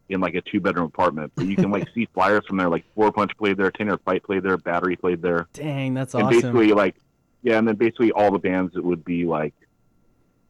in 0.10 0.22
like 0.22 0.36
a 0.36 0.42
two 0.42 0.60
bedroom 0.60 0.86
apartment. 0.86 1.32
But 1.36 1.48
you 1.48 1.56
can 1.56 1.72
like 1.72 1.88
see 1.96 2.08
flyers 2.14 2.46
from 2.48 2.58
there, 2.58 2.70
like 2.70 2.86
Floor 2.94 3.12
Punch 3.12 3.32
played 3.38 3.58
there, 3.58 3.72
Ten 3.72 3.88
Yard 3.88 4.02
Fight 4.06 4.24
played 4.24 4.44
there, 4.44 4.58
Battery 4.58 4.96
played 4.96 5.22
there, 5.22 5.48
Dang, 5.54 5.94
that's 5.94 6.14
and 6.14 6.24
awesome. 6.24 6.40
basically 6.40 6.74
like, 6.74 6.96
yeah, 7.44 7.58
and 7.58 7.68
then 7.68 7.76
basically 7.76 8.12
all 8.12 8.32
the 8.32 8.40
bands 8.40 8.74
that 8.74 8.84
would 8.84 9.06
be 9.06 9.26
like, 9.26 9.54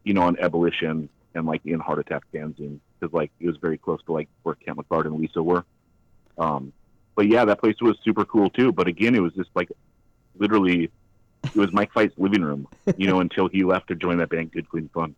you 0.04 0.14
know, 0.14 0.24
on 0.24 0.38
Ebullition 0.38 1.10
and 1.36 1.46
like 1.46 1.62
in 1.66 1.80
Heart 1.80 2.00
Attack 2.00 2.24
fanzine 2.34 2.80
because 3.00 3.14
like 3.14 3.32
it 3.40 3.48
was 3.48 3.58
very 3.58 3.78
close 3.78 4.02
to 4.06 4.14
like 4.14 4.30
where 4.44 4.56
Kent 4.56 4.78
McLeod 4.78 5.06
and 5.06 5.20
Lisa 5.20 5.42
were. 5.42 5.66
Um, 6.38 6.74
but 7.16 7.28
yeah, 7.28 7.46
that 7.46 7.60
place 7.60 7.76
was 7.82 7.98
super 8.04 8.26
cool 8.26 8.50
too. 8.50 8.72
But 8.72 8.88
again, 8.88 9.16
it 9.16 9.22
was 9.22 9.34
just 9.34 9.50
like 9.56 9.70
literally, 10.38 10.90
it 11.44 11.56
was 11.56 11.72
Mike 11.72 11.92
Fight's 11.94 12.14
living 12.18 12.42
room, 12.42 12.68
you 12.98 13.08
know, 13.08 13.20
until 13.22 13.48
he 13.48 13.64
left 13.64 13.88
to 13.88 13.96
join 13.96 14.18
that 14.18 14.30
band, 14.30 14.52
Good 14.52 14.70
Clean 14.70 14.90
Fun. 14.94 15.16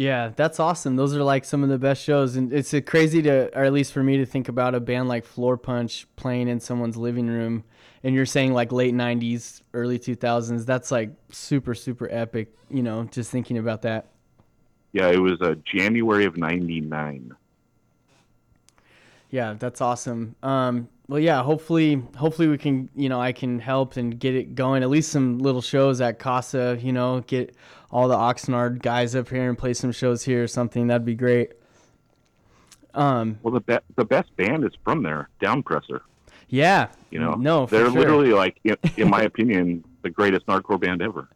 Yeah, 0.00 0.30
that's 0.34 0.58
awesome. 0.58 0.96
Those 0.96 1.14
are 1.14 1.22
like 1.22 1.44
some 1.44 1.62
of 1.62 1.68
the 1.68 1.76
best 1.76 2.02
shows, 2.02 2.36
and 2.36 2.54
it's 2.54 2.72
uh, 2.72 2.80
crazy 2.80 3.20
to, 3.20 3.54
or 3.54 3.64
at 3.64 3.72
least 3.74 3.92
for 3.92 4.02
me 4.02 4.16
to 4.16 4.24
think 4.24 4.48
about 4.48 4.74
a 4.74 4.80
band 4.80 5.08
like 5.08 5.26
Floor 5.26 5.58
Punch 5.58 6.06
playing 6.16 6.48
in 6.48 6.58
someone's 6.58 6.96
living 6.96 7.26
room. 7.26 7.64
And 8.02 8.14
you're 8.14 8.24
saying 8.24 8.54
like 8.54 8.72
late 8.72 8.94
'90s, 8.94 9.60
early 9.74 9.98
2000s. 9.98 10.64
That's 10.64 10.90
like 10.90 11.10
super, 11.30 11.74
super 11.74 12.08
epic. 12.10 12.48
You 12.70 12.82
know, 12.82 13.04
just 13.12 13.30
thinking 13.30 13.58
about 13.58 13.82
that. 13.82 14.06
Yeah, 14.92 15.10
it 15.10 15.18
was 15.18 15.38
uh, 15.42 15.56
January 15.66 16.24
of 16.24 16.38
'99. 16.38 17.36
Yeah, 19.28 19.54
that's 19.58 19.82
awesome. 19.82 20.34
Um, 20.42 20.88
well, 21.08 21.20
yeah, 21.20 21.42
hopefully, 21.42 22.02
hopefully 22.16 22.48
we 22.48 22.56
can, 22.56 22.88
you 22.96 23.08
know, 23.08 23.20
I 23.20 23.32
can 23.32 23.58
help 23.58 23.96
and 23.96 24.18
get 24.18 24.34
it 24.34 24.54
going. 24.54 24.82
At 24.82 24.88
least 24.88 25.12
some 25.12 25.40
little 25.40 25.60
shows 25.60 26.00
at 26.00 26.18
Casa, 26.18 26.78
you 26.80 26.92
know, 26.92 27.20
get 27.26 27.54
all 27.90 28.08
the 28.08 28.16
Oxnard 28.16 28.82
guys 28.82 29.14
up 29.14 29.28
here 29.28 29.48
and 29.48 29.58
play 29.58 29.74
some 29.74 29.92
shows 29.92 30.24
here 30.24 30.44
or 30.44 30.46
something. 30.46 30.86
That'd 30.86 31.04
be 31.04 31.14
great. 31.14 31.52
Um, 32.94 33.38
Well, 33.42 33.54
the 33.54 33.60
be- 33.60 33.94
the 33.96 34.04
best 34.04 34.34
band 34.36 34.64
is 34.64 34.72
from 34.84 35.02
there, 35.02 35.28
Downpresser. 35.40 36.00
yeah, 36.48 36.88
You 37.10 37.20
know, 37.20 37.34
no, 37.34 37.66
they're 37.66 37.86
sure. 37.90 37.90
literally 38.00 38.32
like, 38.32 38.58
in, 38.64 38.76
in 38.96 39.08
my 39.08 39.22
opinion, 39.22 39.84
the 40.02 40.10
greatest 40.10 40.46
hardcore 40.46 40.80
band 40.80 41.00
ever. 41.02 41.28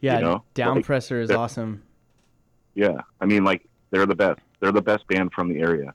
yeah, 0.00 0.16
you 0.18 0.24
know, 0.24 0.44
Downpresser 0.54 1.20
is 1.20 1.30
awesome. 1.30 1.82
Yeah, 2.74 2.98
I 3.20 3.26
mean, 3.26 3.44
like 3.44 3.66
they're 3.90 4.06
the 4.06 4.14
best. 4.14 4.40
They're 4.60 4.72
the 4.72 4.82
best 4.82 5.06
band 5.08 5.32
from 5.32 5.48
the 5.52 5.60
area. 5.60 5.92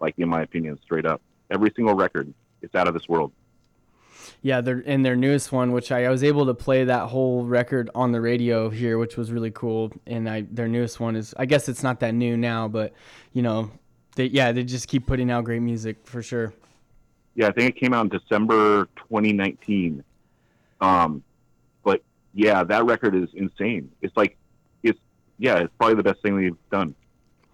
Like 0.00 0.14
in 0.18 0.28
my 0.28 0.42
opinion, 0.42 0.78
straight 0.82 1.06
up. 1.06 1.22
Every 1.50 1.70
single 1.74 1.94
record, 1.94 2.32
it's 2.62 2.74
out 2.74 2.86
of 2.88 2.94
this 2.94 3.08
world. 3.08 3.32
Yeah, 4.44 4.60
they're 4.60 4.80
in 4.80 5.00
their 5.00 5.16
newest 5.16 5.52
one, 5.52 5.72
which 5.72 5.90
I, 5.90 6.04
I 6.04 6.10
was 6.10 6.22
able 6.22 6.44
to 6.44 6.52
play 6.52 6.84
that 6.84 7.08
whole 7.08 7.46
record 7.46 7.88
on 7.94 8.12
the 8.12 8.20
radio 8.20 8.68
here, 8.68 8.98
which 8.98 9.16
was 9.16 9.32
really 9.32 9.50
cool. 9.50 9.90
And 10.06 10.28
I 10.28 10.42
their 10.50 10.68
newest 10.68 11.00
one 11.00 11.16
is, 11.16 11.34
I 11.38 11.46
guess 11.46 11.66
it's 11.66 11.82
not 11.82 12.00
that 12.00 12.12
new 12.12 12.36
now, 12.36 12.68
but 12.68 12.92
you 13.32 13.40
know, 13.40 13.70
they 14.16 14.26
yeah 14.26 14.52
they 14.52 14.62
just 14.62 14.86
keep 14.86 15.06
putting 15.06 15.30
out 15.30 15.44
great 15.44 15.62
music 15.62 15.96
for 16.04 16.22
sure. 16.22 16.52
Yeah, 17.34 17.48
I 17.48 17.52
think 17.52 17.74
it 17.74 17.80
came 17.80 17.94
out 17.94 18.02
in 18.02 18.18
December 18.18 18.84
2019. 18.96 20.04
Um, 20.82 21.24
but 21.82 22.02
yeah, 22.34 22.64
that 22.64 22.84
record 22.84 23.14
is 23.14 23.30
insane. 23.32 23.90
It's 24.02 24.14
like, 24.14 24.36
it's 24.82 25.00
yeah, 25.38 25.56
it's 25.60 25.72
probably 25.78 25.94
the 25.94 26.02
best 26.02 26.20
thing 26.20 26.36
they've 26.36 26.70
done. 26.70 26.94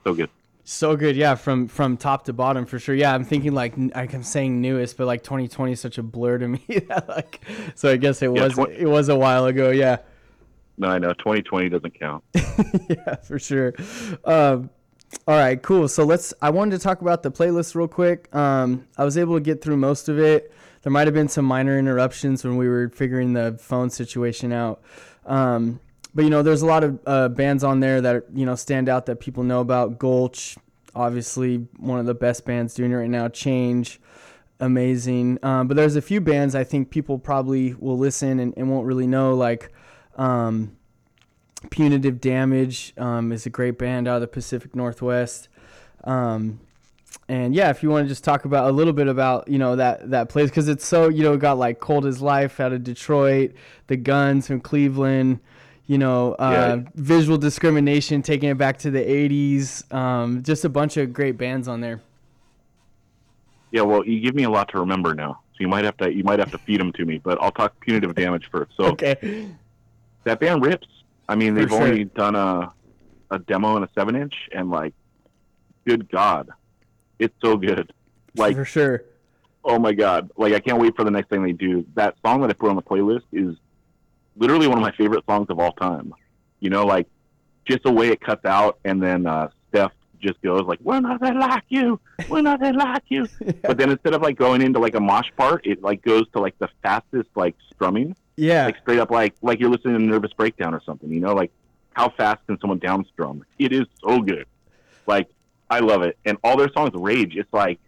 So 0.03 0.13
good. 0.13 0.29
So 0.73 0.95
good, 0.95 1.17
yeah, 1.17 1.35
from 1.35 1.67
from 1.67 1.97
top 1.97 2.27
to 2.27 2.33
bottom 2.33 2.65
for 2.65 2.79
sure. 2.79 2.95
Yeah, 2.95 3.13
I'm 3.13 3.25
thinking 3.25 3.53
like 3.55 3.75
I'm 3.77 4.23
saying 4.23 4.61
newest, 4.61 4.97
but 4.97 5.09
like 5.09 5.25
2020 5.25 5.73
is 5.73 5.81
such 5.81 5.99
a 5.99 6.03
blur 6.05 6.39
to 6.39 6.47
me. 6.55 6.65
like, 7.09 7.41
so 7.75 7.91
I 7.91 7.97
guess 7.97 8.23
it 8.23 8.31
Yeah, 8.33 8.45
was 8.45 8.53
twen- 8.55 8.71
it 8.71 8.87
was 8.87 9.09
a 9.09 9.17
while 9.17 9.47
ago. 9.47 9.71
Yeah, 9.71 9.97
No, 10.79 10.87
I 10.89 10.99
know 11.01 11.13
2020 11.13 11.71
doesn't 11.71 11.99
count. 11.99 12.23
yeah, 12.89 13.17
for 13.17 13.41
sure. 13.41 13.75
Um, 14.25 14.71
all 15.27 15.35
right, 15.37 15.61
cool. 15.61 15.89
So 15.89 16.05
let's. 16.05 16.33
I 16.41 16.51
wanted 16.51 16.77
to 16.79 16.83
talk 16.85 17.01
about 17.01 17.25
the 17.25 17.33
playlist 17.33 17.75
real 17.75 17.89
quick. 17.89 18.33
Um, 18.33 18.87
I 18.97 19.03
was 19.05 19.19
able 19.19 19.35
to 19.35 19.41
get 19.41 19.61
through 19.63 19.77
most 19.77 20.09
of 20.09 20.21
it. 20.21 20.53
There 20.83 20.93
might 20.93 21.09
have 21.09 21.15
been 21.15 21.29
some 21.29 21.47
minor 21.47 21.77
interruptions 21.81 22.45
when 22.45 22.57
we 22.57 22.69
were 22.69 22.91
figuring 22.91 23.33
the 23.33 23.59
phone 23.61 23.91
situation 23.91 24.53
out. 24.53 24.81
Um, 25.27 25.81
but 26.15 26.25
you 26.25 26.31
know, 26.31 26.43
there's 26.43 26.63
a 26.63 26.67
lot 26.67 26.85
of 26.85 27.01
uh, 27.07 27.29
bands 27.29 27.65
on 27.65 27.81
there 27.81 28.01
that 28.01 28.25
you 28.35 28.47
know 28.47 28.55
stand 28.55 28.89
out 28.89 29.07
that 29.07 29.17
people 29.17 29.43
know 29.43 29.61
about. 29.61 29.99
Gulch, 29.99 30.57
obviously 30.95 31.67
one 31.79 31.99
of 31.99 32.07
the 32.07 32.15
best 32.15 32.45
bands 32.45 32.75
doing 32.75 32.93
it 32.93 32.97
right 32.97 33.11
now. 33.11 33.29
Change, 33.29 34.01
amazing. 34.59 35.39
Um, 35.43 35.69
but 35.69 35.77
there's 35.77 35.97
a 35.97 36.03
few 36.03 36.21
bands 36.21 36.55
I 36.55 36.65
think 36.65 36.91
people 36.91 37.19
probably 37.19 37.75
will 37.75 37.99
listen 37.99 38.41
and, 38.41 38.55
and 38.57 38.71
won't 38.71 38.87
really 38.87 39.07
know, 39.07 39.35
like. 39.35 39.73
Um, 40.17 40.77
Punitive 41.69 42.21
Damage 42.21 42.95
um, 42.97 43.33
is 43.33 43.45
a 43.45 43.51
great 43.51 43.77
band 43.79 44.09
out 44.09 44.17
of 44.17 44.21
the 44.23 44.27
Pacific 44.27 44.75
Northwest. 44.75 45.49
Um, 46.05 46.61
and 47.29 47.55
yeah, 47.55 47.71
if 47.71 47.83
you 47.83 47.91
want 47.91 48.07
to 48.07 48.09
just 48.09 48.25
talk 48.25 48.45
about 48.45 48.69
a 48.69 48.73
little 48.73 48.93
bit 48.93 49.09
about 49.09 49.49
you 49.49 49.59
know 49.59 49.77
that 49.77 50.11
that 50.11 50.29
place 50.29 50.49
because 50.49 50.69
it's 50.69 50.87
so 50.87 51.09
you 51.09 51.23
know 51.23 51.37
got 51.37 51.59
like 51.59 51.81
Cold 51.81 52.07
as 52.07 52.23
Life 52.23 52.61
out 52.61 52.73
of 52.73 52.83
Detroit, 52.83 53.53
the 53.89 53.97
Guns 53.97 54.47
from 54.47 54.61
Cleveland, 54.61 55.41
you 55.91 55.99
know, 55.99 56.35
uh, 56.35 56.77
Yeah. 56.79 56.91
visual 56.95 57.37
discrimination, 57.37 58.23
taking 58.23 58.49
it 58.49 58.57
back 58.57 58.79
to 58.79 58.93
the 58.93 59.01
'80s. 59.01 59.83
Um, 59.93 60.41
just 60.45 60.65
a 60.65 60.69
bunch 60.69 60.97
of 60.97 61.13
great 61.13 61.37
bands 61.37 61.67
on 61.67 61.81
there. 61.81 62.01
Yeah, 63.73 63.83
well, 63.83 64.07
you 64.07 64.21
give 64.21 64.37
me 64.37 64.45
a 64.45 64.51
lot 64.51 64.69
to 64.71 64.79
remember 64.79 65.15
now, 65.17 65.41
so 65.53 65.57
you 65.59 65.67
might 65.69 65.85
have 65.85 65.97
to 65.97 66.15
you 66.15 66.23
might 66.23 66.39
have 66.39 66.51
to 66.53 66.59
feed 66.59 66.79
them 66.79 66.93
to 66.93 67.05
me. 67.05 67.19
But 67.19 67.43
I'll 67.43 67.51
talk 67.51 67.75
punitive 67.81 68.15
damage 68.15 68.49
first. 68.53 68.71
So 68.77 68.85
Okay. 68.93 69.49
that 70.23 70.39
band 70.39 70.65
rips. 70.65 70.87
I 71.29 71.35
mean, 71.35 71.55
they've 71.57 71.69
sure. 71.69 71.83
only 71.83 72.05
done 72.05 72.37
a 72.37 72.73
a 73.33 73.41
demo 73.41 73.75
and 73.75 73.85
a 73.85 73.89
seven 73.99 74.15
inch, 74.15 74.35
and 74.53 74.71
like, 74.71 74.95
good 75.87 76.09
God, 76.09 76.51
it's 77.19 77.35
so 77.43 77.57
good. 77.57 77.93
Like, 78.37 78.55
for 78.55 78.65
sure. 78.65 79.03
oh 79.65 79.81
my 79.81 79.93
God, 79.93 80.31
like 80.37 80.53
I 80.53 80.61
can't 80.61 80.81
wait 80.81 80.95
for 80.95 81.03
the 81.05 81.11
next 81.11 81.31
thing 81.31 81.43
they 81.43 81.53
do. 81.53 81.85
That 81.95 82.15
song 82.25 82.43
that 82.43 82.51
I 82.51 82.53
put 82.53 82.71
on 82.71 82.77
the 82.77 82.83
playlist 82.83 83.23
is 83.33 83.57
literally 84.37 84.67
one 84.69 84.79
of 84.79 84.83
my 84.83 84.93
favorite 84.93 85.25
songs 85.27 85.47
of 85.51 85.59
all 85.59 85.73
time. 85.73 86.13
You 86.61 86.71
know, 86.71 86.85
like 86.87 87.07
just 87.67 87.83
the 87.85 87.93
way 87.93 88.09
it 88.09 88.21
cuts 88.21 88.45
out, 88.45 88.79
and 88.85 89.03
then 89.03 89.27
uh, 89.27 89.49
Steph 89.71 89.93
just 90.21 90.41
goes 90.43 90.63
like, 90.67 90.79
"We're 90.83 91.01
nothing 91.01 91.39
like 91.39 91.65
you, 91.69 91.99
we're 92.29 92.43
nothing 92.43 92.75
like 92.75 93.05
you." 93.09 93.27
But 93.63 93.79
then 93.79 93.91
instead 93.91 94.15
of 94.15 94.23
like 94.23 94.37
going 94.37 94.61
into 94.63 94.79
like 94.79 94.95
a 94.95 95.01
mosh 95.01 95.29
part, 95.37 95.67
it 95.67 95.83
like 95.83 96.03
goes 96.03 96.29
to 96.33 96.41
like 96.41 96.59
the 96.59 96.69
fastest 96.83 97.29
like 97.35 97.57
strumming 97.73 98.15
Yeah. 98.37 98.67
like 98.67 98.77
straight 98.83 98.99
up 98.99 99.11
like 99.11 99.35
like 99.43 99.59
you're 99.61 99.71
listening 99.71 99.99
to 99.99 100.05
Nervous 100.05 100.33
Breakdown 100.35 100.75
or 100.75 100.83
something. 100.85 101.11
You 101.11 101.21
know, 101.21 101.35
like 101.35 101.51
how 101.95 102.11
fast 102.11 102.47
can 102.47 102.59
someone 102.61 102.79
downstrum? 102.81 103.43
It 103.59 103.73
is 103.73 103.87
so 104.05 104.21
good. 104.21 104.47
Like 105.07 105.29
I 105.71 105.79
love 105.81 106.03
it, 106.03 106.19
and 106.27 106.37
all 106.45 106.57
their 106.59 106.71
songs 106.73 106.91
rage. 106.95 107.37
It's 107.37 107.53
like 107.53 107.79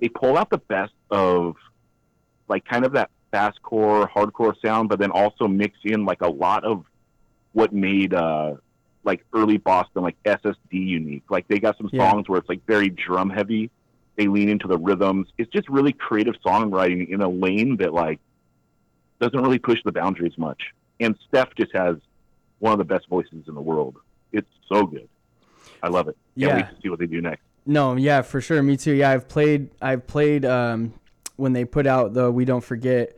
they 0.00 0.08
pull 0.08 0.36
out 0.36 0.50
the 0.50 0.58
best 0.58 0.92
of 1.10 1.56
like 2.48 2.64
kind 2.64 2.84
of 2.84 2.92
that 2.92 3.10
fastcore, 3.32 4.08
hardcore 4.10 4.54
sound, 4.64 4.88
but 4.88 4.98
then 4.98 5.10
also 5.10 5.48
mix 5.48 5.78
in 5.84 6.04
like 6.04 6.20
a 6.22 6.28
lot 6.28 6.64
of 6.64 6.84
what 7.52 7.72
made 7.72 8.14
uh 8.14 8.54
like 9.04 9.24
early 9.34 9.56
Boston 9.58 10.02
like 10.02 10.16
SSD 10.24 10.54
unique. 10.72 11.24
Like 11.30 11.48
they 11.48 11.58
got 11.58 11.76
some 11.76 11.90
Yeah. 11.92 12.10
songs 12.10 12.28
where 12.28 12.38
it's 12.38 12.48
like 12.48 12.64
very 12.66 12.88
drum 12.88 13.30
heavy. 13.30 13.70
They 14.16 14.26
lean 14.28 14.48
into 14.48 14.68
the 14.68 14.78
rhythms. 14.78 15.28
It's 15.38 15.50
just 15.50 15.68
really 15.68 15.92
creative 15.92 16.34
songwriting 16.44 17.08
in 17.08 17.20
a 17.22 17.28
lane 17.28 17.76
that 17.78 17.92
like 17.92 18.20
doesn't 19.20 19.40
really 19.40 19.58
push 19.58 19.78
the 19.84 19.92
boundaries 19.92 20.36
much. 20.36 20.62
And 21.00 21.16
Steph 21.28 21.54
just 21.56 21.72
has 21.74 21.96
one 22.58 22.72
of 22.72 22.78
the 22.78 22.84
best 22.84 23.08
voices 23.08 23.44
in 23.48 23.54
the 23.54 23.60
world. 23.60 23.96
It's 24.32 24.48
so 24.70 24.86
good. 24.86 25.08
I 25.82 25.88
love 25.88 26.06
it. 26.08 26.16
Can't 26.38 26.50
Yeah. 26.50 26.56
wait 26.56 26.68
to 26.76 26.82
see 26.82 26.88
what 26.88 26.98
they 27.00 27.06
do 27.06 27.20
next. 27.20 27.42
No, 27.66 27.96
yeah, 27.96 28.22
for 28.22 28.40
sure. 28.40 28.62
Me 28.62 28.76
too. 28.76 28.92
Yeah, 28.92 29.10
I've 29.10 29.28
played. 29.28 29.70
I've 29.80 30.06
played 30.06 30.44
um, 30.44 30.92
when 31.36 31.52
they 31.52 31.64
put 31.64 31.86
out 31.86 32.14
the 32.14 32.30
"We 32.30 32.44
Don't 32.44 32.64
Forget." 32.64 33.16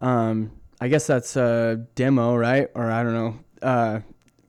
Um, 0.00 0.52
I 0.80 0.88
guess 0.88 1.06
that's 1.06 1.36
a 1.36 1.84
demo, 1.94 2.36
right? 2.36 2.68
Or 2.74 2.90
I 2.90 3.02
don't 3.02 3.14
know. 3.14 3.38
Uh, 3.60 4.00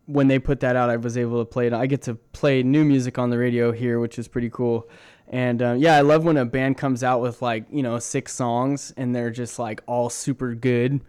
when 0.05 0.27
they 0.27 0.39
put 0.39 0.59
that 0.61 0.75
out, 0.75 0.89
I 0.89 0.97
was 0.97 1.17
able 1.17 1.39
to 1.39 1.45
play 1.45 1.67
it. 1.67 1.73
I 1.73 1.85
get 1.85 2.01
to 2.03 2.15
play 2.15 2.63
new 2.63 2.83
music 2.83 3.19
on 3.19 3.29
the 3.29 3.37
radio 3.37 3.71
here, 3.71 3.99
which 3.99 4.17
is 4.17 4.27
pretty 4.27 4.49
cool. 4.49 4.89
And 5.27 5.61
uh, 5.61 5.75
yeah, 5.77 5.95
I 5.95 6.01
love 6.01 6.23
when 6.23 6.37
a 6.37 6.45
band 6.45 6.77
comes 6.77 7.03
out 7.03 7.21
with 7.21 7.41
like 7.41 7.65
you 7.71 7.83
know 7.83 7.99
six 7.99 8.33
songs 8.33 8.91
and 8.97 9.15
they're 9.15 9.29
just 9.29 9.59
like 9.59 9.81
all 9.85 10.09
super 10.09 10.55
good, 10.55 11.01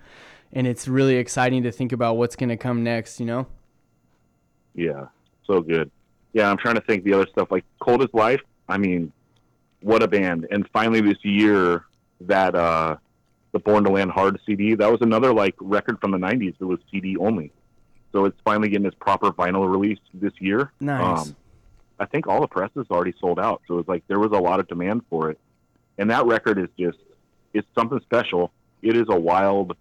and 0.52 0.66
it's 0.66 0.86
really 0.86 1.16
exciting 1.16 1.62
to 1.62 1.72
think 1.72 1.92
about 1.92 2.18
what's 2.18 2.36
gonna 2.36 2.58
come 2.58 2.84
next. 2.84 3.18
You 3.18 3.26
know? 3.26 3.46
Yeah, 4.74 5.06
so 5.46 5.62
good. 5.62 5.90
Yeah, 6.34 6.50
I'm 6.50 6.58
trying 6.58 6.74
to 6.74 6.82
think 6.82 7.04
the 7.04 7.14
other 7.14 7.26
stuff 7.32 7.50
like 7.50 7.64
Cold 7.80 8.02
as 8.02 8.10
Life. 8.12 8.42
I 8.68 8.76
mean, 8.76 9.10
what 9.80 10.02
a 10.02 10.08
band! 10.08 10.46
And 10.50 10.68
finally 10.72 11.00
this 11.00 11.18
year, 11.22 11.86
that 12.20 12.54
uh, 12.54 12.96
the 13.52 13.58
Born 13.58 13.84
to 13.84 13.90
Land 13.90 14.10
Hard 14.10 14.40
CD. 14.46 14.74
That 14.74 14.90
was 14.90 15.00
another 15.00 15.32
like 15.32 15.54
record 15.60 16.00
from 16.00 16.10
the 16.10 16.18
'90s 16.18 16.58
that 16.58 16.66
was 16.66 16.78
CD 16.90 17.16
only. 17.16 17.52
So 18.12 18.24
it's 18.24 18.38
finally 18.44 18.68
getting 18.68 18.86
its 18.86 18.96
proper 19.00 19.30
vinyl 19.30 19.70
release 19.70 19.98
this 20.14 20.32
year. 20.40 20.72
Nice. 20.80 21.28
Um, 21.28 21.36
I 21.98 22.06
think 22.06 22.26
all 22.26 22.40
the 22.40 22.48
press 22.48 22.70
is 22.76 22.86
already 22.90 23.14
sold 23.20 23.38
out. 23.38 23.62
So 23.68 23.78
it's 23.78 23.88
like 23.88 24.02
there 24.08 24.18
was 24.18 24.32
a 24.32 24.40
lot 24.40 24.58
of 24.58 24.68
demand 24.68 25.02
for 25.10 25.30
it, 25.30 25.38
and 25.98 26.10
that 26.10 26.26
record 26.26 26.58
is 26.58 26.68
just 26.78 26.98
it's 27.52 27.66
something 27.74 28.00
special. 28.00 28.52
It 28.82 28.96
is 28.96 29.06
a 29.08 29.18
wild 29.18 29.76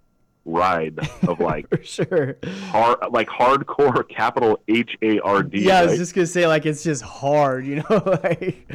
ride 0.45 0.99
of 1.27 1.39
like 1.39 1.69
for 1.69 1.83
sure. 1.83 2.37
hard, 2.67 2.97
like 3.11 3.29
hardcore, 3.29 4.07
capital 4.09 4.59
H 4.67 4.95
A 5.01 5.19
R 5.19 5.43
D. 5.43 5.61
Yeah, 5.61 5.79
I 5.79 5.85
was 5.85 5.97
just 5.97 6.13
gonna 6.13 6.27
say 6.27 6.47
like 6.47 6.65
it's 6.65 6.83
just 6.83 7.01
hard, 7.01 7.65
you 7.65 7.77
know, 7.77 8.19
like 8.23 8.69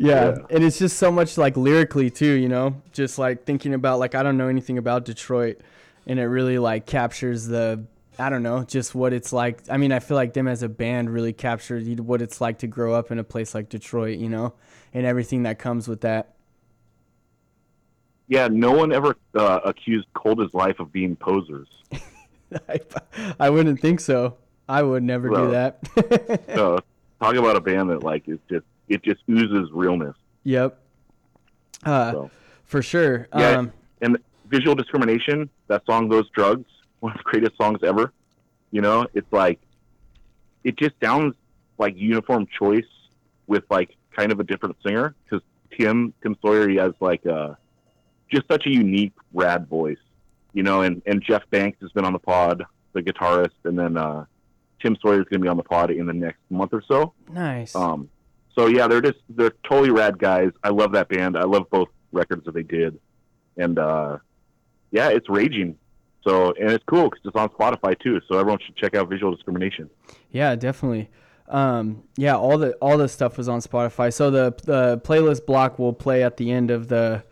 yeah. 0.00 0.28
Yeah. 0.30 0.36
and 0.50 0.64
it's 0.64 0.78
just 0.78 0.96
so 0.98 1.12
much 1.12 1.36
like 1.38 1.56
lyrically 1.56 2.10
too, 2.10 2.32
you 2.32 2.48
know, 2.48 2.80
just 2.92 3.18
like 3.18 3.44
thinking 3.44 3.74
about 3.74 3.98
like 3.98 4.14
I 4.14 4.22
don't 4.22 4.36
know 4.38 4.48
anything 4.48 4.78
about 4.78 5.04
Detroit, 5.04 5.60
and 6.06 6.18
it 6.18 6.26
really 6.26 6.58
like 6.58 6.86
captures 6.86 7.46
the 7.46 7.84
I 8.18 8.28
don't 8.30 8.42
know 8.42 8.64
just 8.64 8.94
what 8.94 9.12
it's 9.12 9.32
like. 9.32 9.60
I 9.70 9.76
mean, 9.76 9.92
I 9.92 9.98
feel 10.00 10.16
like 10.16 10.32
them 10.34 10.48
as 10.48 10.62
a 10.62 10.68
band 10.68 11.10
really 11.10 11.32
captured 11.32 12.00
what 12.00 12.20
it's 12.22 12.40
like 12.40 12.58
to 12.58 12.66
grow 12.66 12.94
up 12.94 13.10
in 13.10 13.18
a 13.18 13.24
place 13.24 13.54
like 13.54 13.68
Detroit, 13.68 14.18
you 14.18 14.28
know, 14.28 14.54
and 14.92 15.06
everything 15.06 15.44
that 15.44 15.58
comes 15.58 15.86
with 15.88 16.00
that. 16.02 16.34
yeah, 18.28 18.48
no 18.50 18.72
one 18.72 18.92
ever 18.92 19.16
uh, 19.34 19.60
accused 19.64 20.06
Cold 20.14 20.40
as 20.40 20.52
Life 20.54 20.80
of 20.80 20.92
being 20.92 21.16
posers. 21.16 21.68
I, 22.68 22.80
I 23.38 23.50
wouldn't 23.50 23.80
think 23.80 24.00
so. 24.00 24.36
I 24.68 24.82
would 24.82 25.02
never 25.02 25.28
do 25.28 25.50
that. 25.50 25.80
So 26.54 26.78
talk 27.20 27.34
about 27.36 27.56
a 27.56 27.60
band 27.60 27.90
that 27.90 28.02
like 28.02 28.28
is 28.28 28.38
just 28.48 28.64
it 28.90 29.02
just 29.02 29.20
oozes 29.30 29.70
realness. 29.72 30.16
yep. 30.44 30.78
Uh, 31.84 32.12
So 32.12 32.30
for 32.64 32.82
sure. 32.82 33.26
Yeah. 33.34 33.50
Um, 33.58 33.72
and 34.02 34.18
visual 34.48 34.74
discrimination, 34.74 35.48
that 35.68 35.82
song 35.86 36.08
"Those 36.10 36.28
Drugs," 36.30 36.66
one 37.00 37.12
of 37.12 37.18
the 37.18 37.24
greatest 37.24 37.56
songs 37.56 37.78
ever. 37.82 38.12
You 38.70 38.82
know, 38.82 39.06
it's 39.14 39.32
like 39.32 39.60
it 40.64 40.76
just 40.76 40.92
sounds 41.02 41.34
like 41.78 41.94
uniform 41.96 42.46
choice 42.58 42.84
with 43.46 43.64
like 43.70 43.96
kind 44.14 44.30
of 44.32 44.40
a 44.40 44.44
different 44.44 44.76
singer 44.86 45.14
because 45.24 45.42
Tim 45.78 46.12
Tim 46.22 46.36
Sawyer 46.42 46.68
he 46.68 46.76
has 46.76 46.92
like 47.00 47.24
uh 47.26 47.54
just 48.30 48.46
such 48.48 48.66
a 48.66 48.70
unique 48.70 49.14
rad 49.32 49.66
voice, 49.68 49.98
you 50.52 50.62
know, 50.62 50.82
and 50.82 51.00
and 51.06 51.22
Jeff 51.22 51.48
Banks 51.50 51.78
has 51.80 51.90
been 51.92 52.04
on 52.04 52.12
the 52.12 52.18
pod, 52.18 52.62
the 52.92 53.02
guitarist, 53.02 53.56
and 53.64 53.78
then 53.78 53.96
uh 53.96 54.26
Tim 54.82 54.96
Sawyer 55.00 55.20
is 55.20 55.26
going 55.28 55.40
to 55.40 55.44
be 55.44 55.48
on 55.48 55.56
the 55.56 55.62
pod 55.62 55.90
in 55.90 56.06
the 56.06 56.12
next 56.12 56.40
month 56.50 56.72
or 56.72 56.82
so. 56.86 57.12
nice. 57.28 57.74
Um, 57.74 58.08
so 58.60 58.66
yeah, 58.66 58.86
they're 58.86 59.00
just 59.00 59.18
they're 59.30 59.54
totally 59.66 59.90
rad 59.90 60.18
guys. 60.18 60.50
I 60.62 60.68
love 60.68 60.92
that 60.92 61.08
band. 61.08 61.34
I 61.34 61.44
love 61.44 61.70
both 61.70 61.88
records 62.12 62.44
that 62.44 62.52
they 62.52 62.62
did, 62.62 63.00
and 63.56 63.78
uh, 63.78 64.18
yeah, 64.90 65.08
it's 65.08 65.30
raging. 65.30 65.78
So 66.22 66.52
and 66.60 66.70
it's 66.70 66.84
cool 66.84 67.04
because 67.08 67.20
it's 67.24 67.36
on 67.36 67.48
Spotify 67.48 67.98
too. 67.98 68.20
So 68.28 68.38
everyone 68.38 68.58
should 68.64 68.76
check 68.76 68.94
out 68.94 69.08
Visual 69.08 69.34
Discrimination. 69.34 69.88
Yeah, 70.30 70.54
definitely. 70.56 71.08
Um, 71.48 72.02
yeah, 72.18 72.36
all 72.36 72.58
the 72.58 72.74
all 72.82 72.98
the 72.98 73.08
stuff 73.08 73.38
was 73.38 73.48
on 73.48 73.60
Spotify. 73.60 74.12
So 74.12 74.30
the 74.30 74.54
the 74.64 74.98
playlist 74.98 75.46
block 75.46 75.78
will 75.78 75.94
play 75.94 76.22
at 76.22 76.36
the 76.36 76.50
end 76.50 76.70
of 76.70 76.88
the 76.88 77.24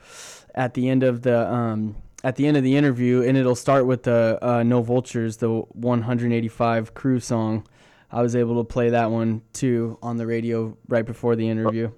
at 0.55 0.73
the 0.73 0.89
end 0.89 1.03
of 1.03 1.21
the 1.23 1.53
um, 1.53 1.97
at 2.25 2.37
the 2.37 2.47
end 2.47 2.57
of 2.57 2.63
the 2.63 2.75
interview, 2.75 3.21
and 3.23 3.37
it'll 3.37 3.55
start 3.55 3.85
with 3.85 4.05
the 4.05 4.39
uh, 4.41 4.63
No 4.63 4.81
Vultures, 4.81 5.37
the 5.37 5.51
185 5.51 6.95
crew 6.95 7.21
song. 7.21 7.67
I 8.11 8.23
was 8.23 8.35
able 8.35 8.63
to 8.63 8.65
play 8.65 8.91
that 8.91 9.11
one 9.11 9.43
too 9.53 9.99
on 10.03 10.17
the 10.17 10.27
radio 10.27 10.77
right 10.89 11.05
before 11.05 11.37
the 11.37 11.49
interview. 11.49 11.91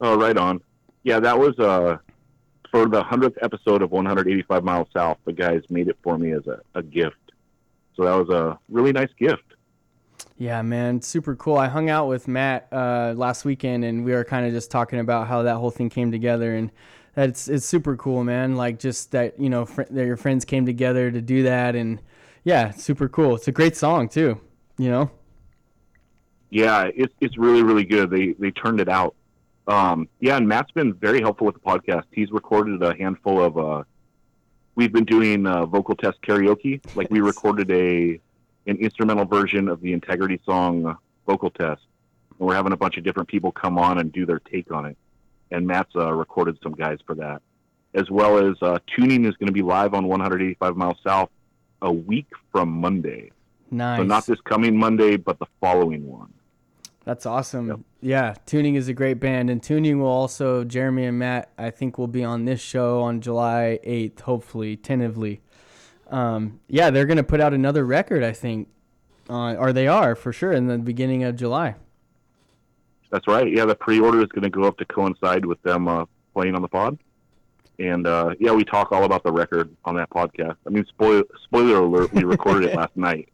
Oh, 0.00 0.16
right 0.16 0.36
on. 0.36 0.60
Yeah, 1.02 1.20
that 1.20 1.38
was 1.38 1.58
uh 1.58 1.98
for 2.70 2.88
the 2.88 3.02
hundredth 3.02 3.38
episode 3.42 3.82
of 3.82 3.92
185 3.92 4.64
Miles 4.64 4.88
South. 4.92 5.18
The 5.24 5.32
guys 5.32 5.62
made 5.70 5.88
it 5.88 5.96
for 6.02 6.18
me 6.18 6.32
as 6.32 6.46
a, 6.46 6.60
a 6.74 6.82
gift. 6.82 7.16
So 7.96 8.04
that 8.04 8.14
was 8.14 8.28
a 8.30 8.58
really 8.68 8.92
nice 8.92 9.10
gift. 9.18 9.54
Yeah, 10.36 10.62
man, 10.62 11.00
super 11.00 11.36
cool. 11.36 11.56
I 11.56 11.68
hung 11.68 11.88
out 11.88 12.08
with 12.08 12.26
Matt 12.26 12.66
uh, 12.72 13.14
last 13.16 13.44
weekend, 13.44 13.84
and 13.84 14.04
we 14.04 14.12
were 14.12 14.24
kind 14.24 14.44
of 14.44 14.52
just 14.52 14.70
talking 14.70 14.98
about 14.98 15.28
how 15.28 15.42
that 15.42 15.56
whole 15.56 15.70
thing 15.70 15.88
came 15.88 16.10
together, 16.10 16.56
and 16.56 16.72
that 17.14 17.28
it's 17.28 17.46
it's 17.48 17.64
super 17.64 17.96
cool, 17.96 18.24
man. 18.24 18.56
Like 18.56 18.80
just 18.80 19.12
that 19.12 19.38
you 19.38 19.48
know 19.48 19.64
fr- 19.64 19.82
that 19.90 20.06
your 20.06 20.16
friends 20.16 20.44
came 20.44 20.66
together 20.66 21.10
to 21.12 21.20
do 21.20 21.44
that, 21.44 21.76
and 21.76 22.00
yeah, 22.42 22.72
super 22.72 23.08
cool. 23.08 23.36
It's 23.36 23.46
a 23.46 23.52
great 23.52 23.76
song 23.76 24.08
too, 24.08 24.40
you 24.76 24.90
know. 24.90 25.10
Yeah, 26.54 26.88
it's 26.94 27.12
it's 27.20 27.36
really 27.36 27.64
really 27.64 27.84
good. 27.84 28.10
They 28.10 28.34
they 28.38 28.52
turned 28.52 28.78
it 28.78 28.88
out. 28.88 29.16
Um, 29.66 30.08
yeah, 30.20 30.36
and 30.36 30.46
Matt's 30.46 30.70
been 30.70 30.94
very 30.94 31.20
helpful 31.20 31.48
with 31.48 31.56
the 31.56 31.60
podcast. 31.60 32.04
He's 32.12 32.30
recorded 32.30 32.80
a 32.80 32.94
handful 32.96 33.42
of. 33.42 33.58
Uh, 33.58 33.82
we've 34.76 34.92
been 34.92 35.04
doing 35.04 35.48
uh, 35.48 35.66
vocal 35.66 35.96
test 35.96 36.22
karaoke. 36.22 36.80
Like 36.94 37.10
we 37.10 37.20
recorded 37.20 37.72
a 37.72 38.20
an 38.68 38.76
instrumental 38.76 39.24
version 39.24 39.66
of 39.66 39.80
the 39.80 39.92
Integrity 39.92 40.40
song 40.46 40.96
vocal 41.26 41.50
test, 41.50 41.82
and 42.38 42.46
we're 42.46 42.54
having 42.54 42.72
a 42.72 42.76
bunch 42.76 42.98
of 42.98 43.02
different 43.02 43.28
people 43.28 43.50
come 43.50 43.76
on 43.76 43.98
and 43.98 44.12
do 44.12 44.24
their 44.24 44.38
take 44.38 44.70
on 44.70 44.86
it. 44.86 44.96
And 45.50 45.66
Matt's 45.66 45.96
uh, 45.96 46.12
recorded 46.12 46.56
some 46.62 46.74
guys 46.74 46.98
for 47.04 47.16
that, 47.16 47.42
as 47.94 48.08
well 48.10 48.38
as 48.38 48.54
uh, 48.62 48.78
tuning 48.94 49.24
is 49.24 49.34
going 49.38 49.48
to 49.48 49.52
be 49.52 49.62
live 49.62 49.92
on 49.92 50.06
185 50.06 50.76
Miles 50.76 50.98
South 51.04 51.30
a 51.82 51.92
week 51.92 52.28
from 52.52 52.68
Monday. 52.68 53.32
Nice. 53.72 53.98
So 53.98 54.04
not 54.04 54.24
this 54.24 54.40
coming 54.42 54.78
Monday, 54.78 55.16
but 55.16 55.40
the 55.40 55.46
following 55.60 56.06
one. 56.06 56.32
That's 57.04 57.26
awesome. 57.26 57.68
Yep. 57.68 57.80
Yeah, 58.00 58.34
Tuning 58.46 58.76
is 58.76 58.88
a 58.88 58.94
great 58.94 59.20
band, 59.20 59.50
and 59.50 59.62
Tuning 59.62 60.00
will 60.00 60.08
also 60.08 60.64
Jeremy 60.64 61.04
and 61.04 61.18
Matt. 61.18 61.50
I 61.58 61.70
think 61.70 61.98
will 61.98 62.06
be 62.06 62.24
on 62.24 62.44
this 62.46 62.60
show 62.60 63.02
on 63.02 63.20
July 63.20 63.78
eighth, 63.84 64.20
hopefully, 64.20 64.76
tentatively. 64.76 65.40
um, 66.10 66.60
yeah, 66.68 66.90
they're 66.90 67.06
gonna 67.06 67.22
put 67.22 67.40
out 67.40 67.52
another 67.54 67.84
record, 67.84 68.22
I 68.22 68.32
think, 68.32 68.68
uh, 69.28 69.54
or 69.54 69.72
they 69.72 69.86
are 69.86 70.14
for 70.14 70.32
sure 70.32 70.52
in 70.52 70.66
the 70.66 70.78
beginning 70.78 71.24
of 71.24 71.36
July. 71.36 71.76
That's 73.10 73.26
right. 73.28 73.50
Yeah, 73.50 73.64
the 73.64 73.76
pre-order 73.76 74.20
is 74.20 74.26
going 74.26 74.42
to 74.42 74.50
go 74.50 74.64
up 74.64 74.76
to 74.78 74.84
coincide 74.86 75.46
with 75.46 75.62
them 75.62 75.86
uh, 75.86 76.04
playing 76.34 76.56
on 76.56 76.62
the 76.62 76.68
pod. 76.68 76.98
And 77.78 78.08
uh, 78.08 78.34
yeah, 78.40 78.50
we 78.52 78.64
talk 78.64 78.90
all 78.90 79.04
about 79.04 79.22
the 79.22 79.30
record 79.30 79.74
on 79.84 79.94
that 79.96 80.10
podcast. 80.10 80.56
I 80.66 80.70
mean, 80.70 80.84
spoiler 80.88 81.22
spoiler 81.44 81.76
alert: 81.76 82.12
we 82.12 82.24
recorded 82.24 82.70
it 82.70 82.76
last 82.76 82.96
night, 82.96 83.28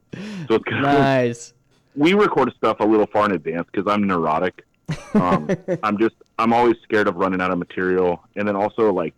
so 0.48 0.56
it's 0.56 0.64
of, 0.66 0.82
Nice. 0.82 1.54
We 1.96 2.14
record 2.14 2.52
stuff 2.56 2.78
a 2.80 2.84
little 2.84 3.06
far 3.06 3.26
in 3.26 3.32
advance 3.32 3.68
because 3.70 3.90
I'm 3.90 4.06
neurotic. 4.06 4.64
Um, 5.14 5.50
I'm 5.82 5.98
just 5.98 6.14
I'm 6.38 6.52
always 6.52 6.76
scared 6.82 7.08
of 7.08 7.16
running 7.16 7.40
out 7.40 7.50
of 7.50 7.58
material, 7.58 8.22
and 8.36 8.46
then 8.46 8.56
also 8.56 8.92
like 8.92 9.14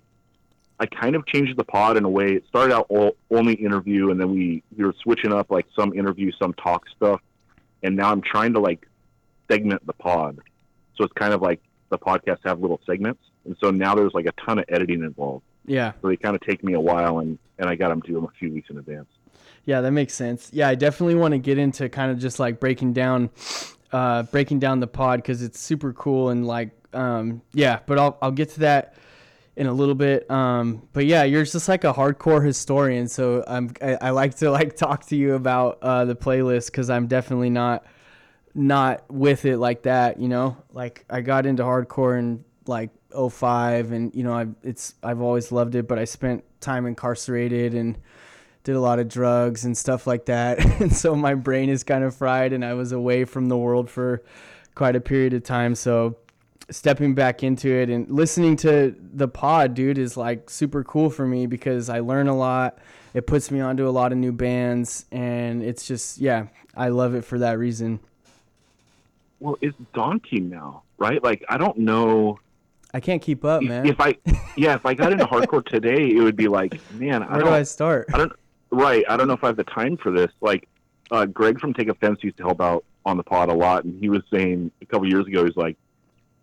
I 0.81 0.87
kind 0.87 1.15
of 1.15 1.27
changed 1.27 1.57
the 1.57 1.65
pod 1.65 1.97
in 1.97 2.05
a 2.05 2.09
way. 2.09 2.33
It 2.33 2.45
started 2.49 2.75
out 2.75 2.87
all, 2.89 3.17
only 3.31 3.55
interview, 3.55 4.11
and 4.11 4.21
then 4.21 4.31
we 4.33 4.63
we 4.77 4.85
were 4.85 4.95
switching 5.03 5.33
up 5.33 5.51
like 5.51 5.67
some 5.77 5.93
interview, 5.93 6.33
some 6.41 6.55
talk 6.55 6.85
stuff, 6.97 7.21
and 7.83 7.97
now 7.97 8.11
I'm 8.11 8.23
trying 8.23 8.55
to 8.55 8.61
like 8.61 8.89
segment 9.51 9.87
the 9.87 9.93
pod, 9.93 10.41
so 10.97 11.05
it's 11.05 11.13
kind 11.13 11.33
of 11.33 11.43
like 11.43 11.61
the 11.91 11.99
podcasts 11.99 12.41
have 12.45 12.61
little 12.61 12.81
segments, 12.87 13.23
and 13.45 13.57
so 13.61 13.71
now 13.71 13.95
there's 13.95 14.15
like 14.15 14.27
a 14.27 14.33
ton 14.33 14.59
of 14.59 14.65
editing 14.69 15.03
involved. 15.03 15.45
Yeah. 15.67 15.93
So 16.01 16.09
they 16.09 16.17
kind 16.17 16.35
of 16.35 16.41
take 16.41 16.65
me 16.65 16.73
a 16.73 16.81
while, 16.81 17.19
and 17.19 17.39
and 17.59 17.69
I 17.69 17.77
got 17.77 17.91
them 17.91 18.03
to 18.03 18.13
them 18.13 18.25
a 18.25 18.33
few 18.39 18.53
weeks 18.53 18.71
in 18.71 18.79
advance. 18.79 19.09
Yeah, 19.64 19.81
that 19.81 19.92
makes 19.92 20.14
sense. 20.14 20.51
Yeah, 20.53 20.68
I 20.68 20.75
definitely 20.75 21.14
want 21.14 21.33
to 21.33 21.38
get 21.38 21.59
into 21.59 21.88
kind 21.88 22.11
of 22.11 22.18
just 22.18 22.40
like 22.40 22.59
breaking 22.59 22.92
down, 22.94 23.31
uh, 23.92 24.25
breaking 24.25 24.59
down 24.59 24.81
the 24.81 24.87
pod 24.87 25.20
because 25.20 25.42
it's 25.42 25.61
super 25.61 25.92
cool 25.92 26.31
and 26.31 26.46
like, 26.46 26.70
um, 26.92 27.42
yeah. 27.53 27.79
But 27.87 27.98
I'll 27.98 28.18
I'll 28.20 28.33
get 28.33 28.51
to 28.51 28.61
that 28.61 28.94
in 29.57 29.66
a 29.66 29.72
little 29.72 29.94
bit. 29.94 30.29
Um, 30.31 30.88
but 30.92 31.07
yeah, 31.07 31.25
you're 31.25 31.44
just 31.44 31.68
like 31.68 31.85
a 31.85 31.92
hardcore 31.92 32.44
historian, 32.44 33.07
so 33.09 33.44
I'm 33.46 33.72
I, 33.81 33.94
I 33.94 34.11
like 34.11 34.37
to 34.37 34.51
like 34.59 34.77
talk 34.77 35.07
to 35.07 35.16
you 35.16 35.35
about 35.35 35.79
uh, 35.83 36.05
the 36.05 36.16
playlist 36.16 36.66
because 36.66 36.90
I'm 36.90 37.07
definitely 37.07 37.51
not 37.51 37.85
not 38.55 39.11
with 39.11 39.44
it 39.44 39.59
like 39.59 39.83
that. 39.83 40.18
You 40.18 40.29
know, 40.29 40.57
like 40.72 41.05
I 41.09 41.20
got 41.20 41.46
into 41.46 41.62
hardcore 41.62 42.18
in 42.18 42.44
like 42.66 42.90
05 43.12 43.92
and 43.92 44.14
you 44.14 44.22
know 44.22 44.35
I've 44.35 44.55
it's 44.62 44.94
I've 45.03 45.20
always 45.20 45.53
loved 45.53 45.75
it, 45.75 45.87
but 45.87 45.98
I 45.98 46.05
spent 46.05 46.44
time 46.61 46.87
incarcerated 46.87 47.75
and 47.75 47.98
did 48.64 48.77
a 48.77 48.81
lot 48.81 48.98
of 48.98 49.09
drugs 49.09 49.64
and 49.64 49.77
stuff 49.77 50.07
like 50.07 50.27
that. 50.27 50.59
and 50.81 50.92
so 50.92 51.14
my 51.14 51.35
brain 51.35 51.68
is 51.68 51.83
kind 51.83 52.05
of 52.05 52.14
fried 52.14 52.53
and 52.53 52.64
I 52.64 52.75
was 52.75 52.92
away 52.92 53.25
from 53.25 53.48
the 53.48 53.57
world 53.57 53.90
for 53.90 54.22
quite 54.75 54.96
a 54.96 55.01
period 55.01 55.35
of 55.35 55.42
time. 55.42 55.75
So 55.75 56.16
stepping 56.70 57.14
back 57.14 57.42
into 57.42 57.68
it 57.68 57.90
and 57.90 58.09
listening 58.11 58.57
to 58.57 58.94
the 59.14 59.29
pod, 59.29 59.75
dude, 59.75 59.98
is 59.98 60.16
like 60.16 60.48
super 60.48 60.85
cool 60.85 61.11
for 61.11 61.27
me 61.27 61.46
because 61.46 61.88
I 61.88 62.01
learn 62.01 62.29
a 62.29 62.37
lot. 62.37 62.79
It 63.14 63.27
puts 63.27 63.51
me 63.51 63.61
onto 63.61 63.87
a 63.87 63.90
lot 63.90 64.12
of 64.12 64.18
new 64.18 64.33
bands 64.33 65.05
and 65.11 65.62
it's 65.62 65.87
just 65.87 66.18
yeah, 66.18 66.46
I 66.77 66.88
love 66.88 67.14
it 67.14 67.25
for 67.25 67.38
that 67.40 67.59
reason. 67.59 68.01
Well, 69.40 69.59
it's 69.61 69.77
daunting 69.92 70.48
now, 70.48 70.85
right? 70.98 71.22
Like 71.22 71.44
I 71.48 71.59
don't 71.59 71.79
know 71.79 72.38
I 72.94 73.01
can't 73.01 73.22
keep 73.22 73.44
up, 73.44 73.62
man. 73.62 73.87
if 73.87 74.01
I 74.01 74.16
yeah 74.57 74.75
if 74.75 74.85
I 74.85 74.94
got 74.94 75.12
into 75.12 75.25
hardcore 75.25 75.64
today, 75.68 76.11
it 76.11 76.20
would 76.20 76.37
be 76.37 76.48
like 76.48 76.81
man, 76.92 77.22
I 77.22 77.37
Where 77.37 77.44
do 77.44 77.51
I 77.51 77.62
start? 77.62 78.09
I 78.12 78.18
don't 78.18 78.33
right. 78.73 79.05
I 79.09 79.17
don't 79.17 79.29
know 79.29 79.35
if 79.35 79.45
I 79.45 79.49
have 79.49 79.57
the 79.57 79.65
time 79.65 79.97
for 79.97 80.11
this. 80.11 80.31
Like 80.41 80.69
uh, 81.11 81.27
Greg 81.27 81.61
from 81.61 81.75
Take 81.75 81.89
Offense 81.89 82.19
used 82.23 82.39
to 82.39 82.43
help 82.43 82.61
out 82.61 82.85
on 83.05 83.17
the 83.17 83.23
pod 83.23 83.49
a 83.49 83.55
lot, 83.55 83.85
and 83.85 83.99
he 84.01 84.09
was 84.09 84.23
saying 84.33 84.71
a 84.81 84.87
couple 84.87 85.09
years 85.09 85.27
ago, 85.27 85.45
he's 85.45 85.57
like, 85.57 85.77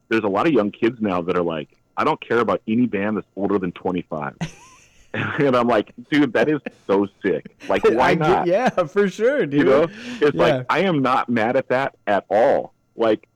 "There's 0.09 0.23
a 0.23 0.27
lot 0.29 0.47
of 0.47 0.53
young 0.53 0.71
kids 0.71 0.97
now 1.01 1.21
that 1.23 1.35
are 1.37 1.43
like, 1.43 1.69
I 1.97 2.03
don't 2.03 2.19
care 2.25 2.39
about 2.39 2.61
any 2.67 2.85
band 2.85 3.17
that's 3.17 3.27
older 3.35 3.57
than 3.59 3.71
25." 3.71 4.35
and 5.13 5.55
I'm 5.55 5.67
like, 5.67 5.91
dude, 6.11 6.33
that 6.33 6.49
is 6.49 6.59
so 6.85 7.07
sick. 7.23 7.47
Like, 7.67 7.83
why 7.89 8.13
get- 8.15 8.19
not? 8.19 8.47
yeah, 8.47 8.69
for 8.69 9.09
sure, 9.09 9.45
dude. 9.45 9.53
You 9.59 9.63
know, 9.65 9.83
it's 10.21 10.35
Yeah. 10.35 10.41
like 10.57 10.65
I 10.69 10.79
am 10.81 11.01
not 11.01 11.29
mad 11.29 11.55
at 11.55 11.69
that 11.69 11.95
at 12.05 12.25
all. 12.29 12.73
Like, 12.95 13.27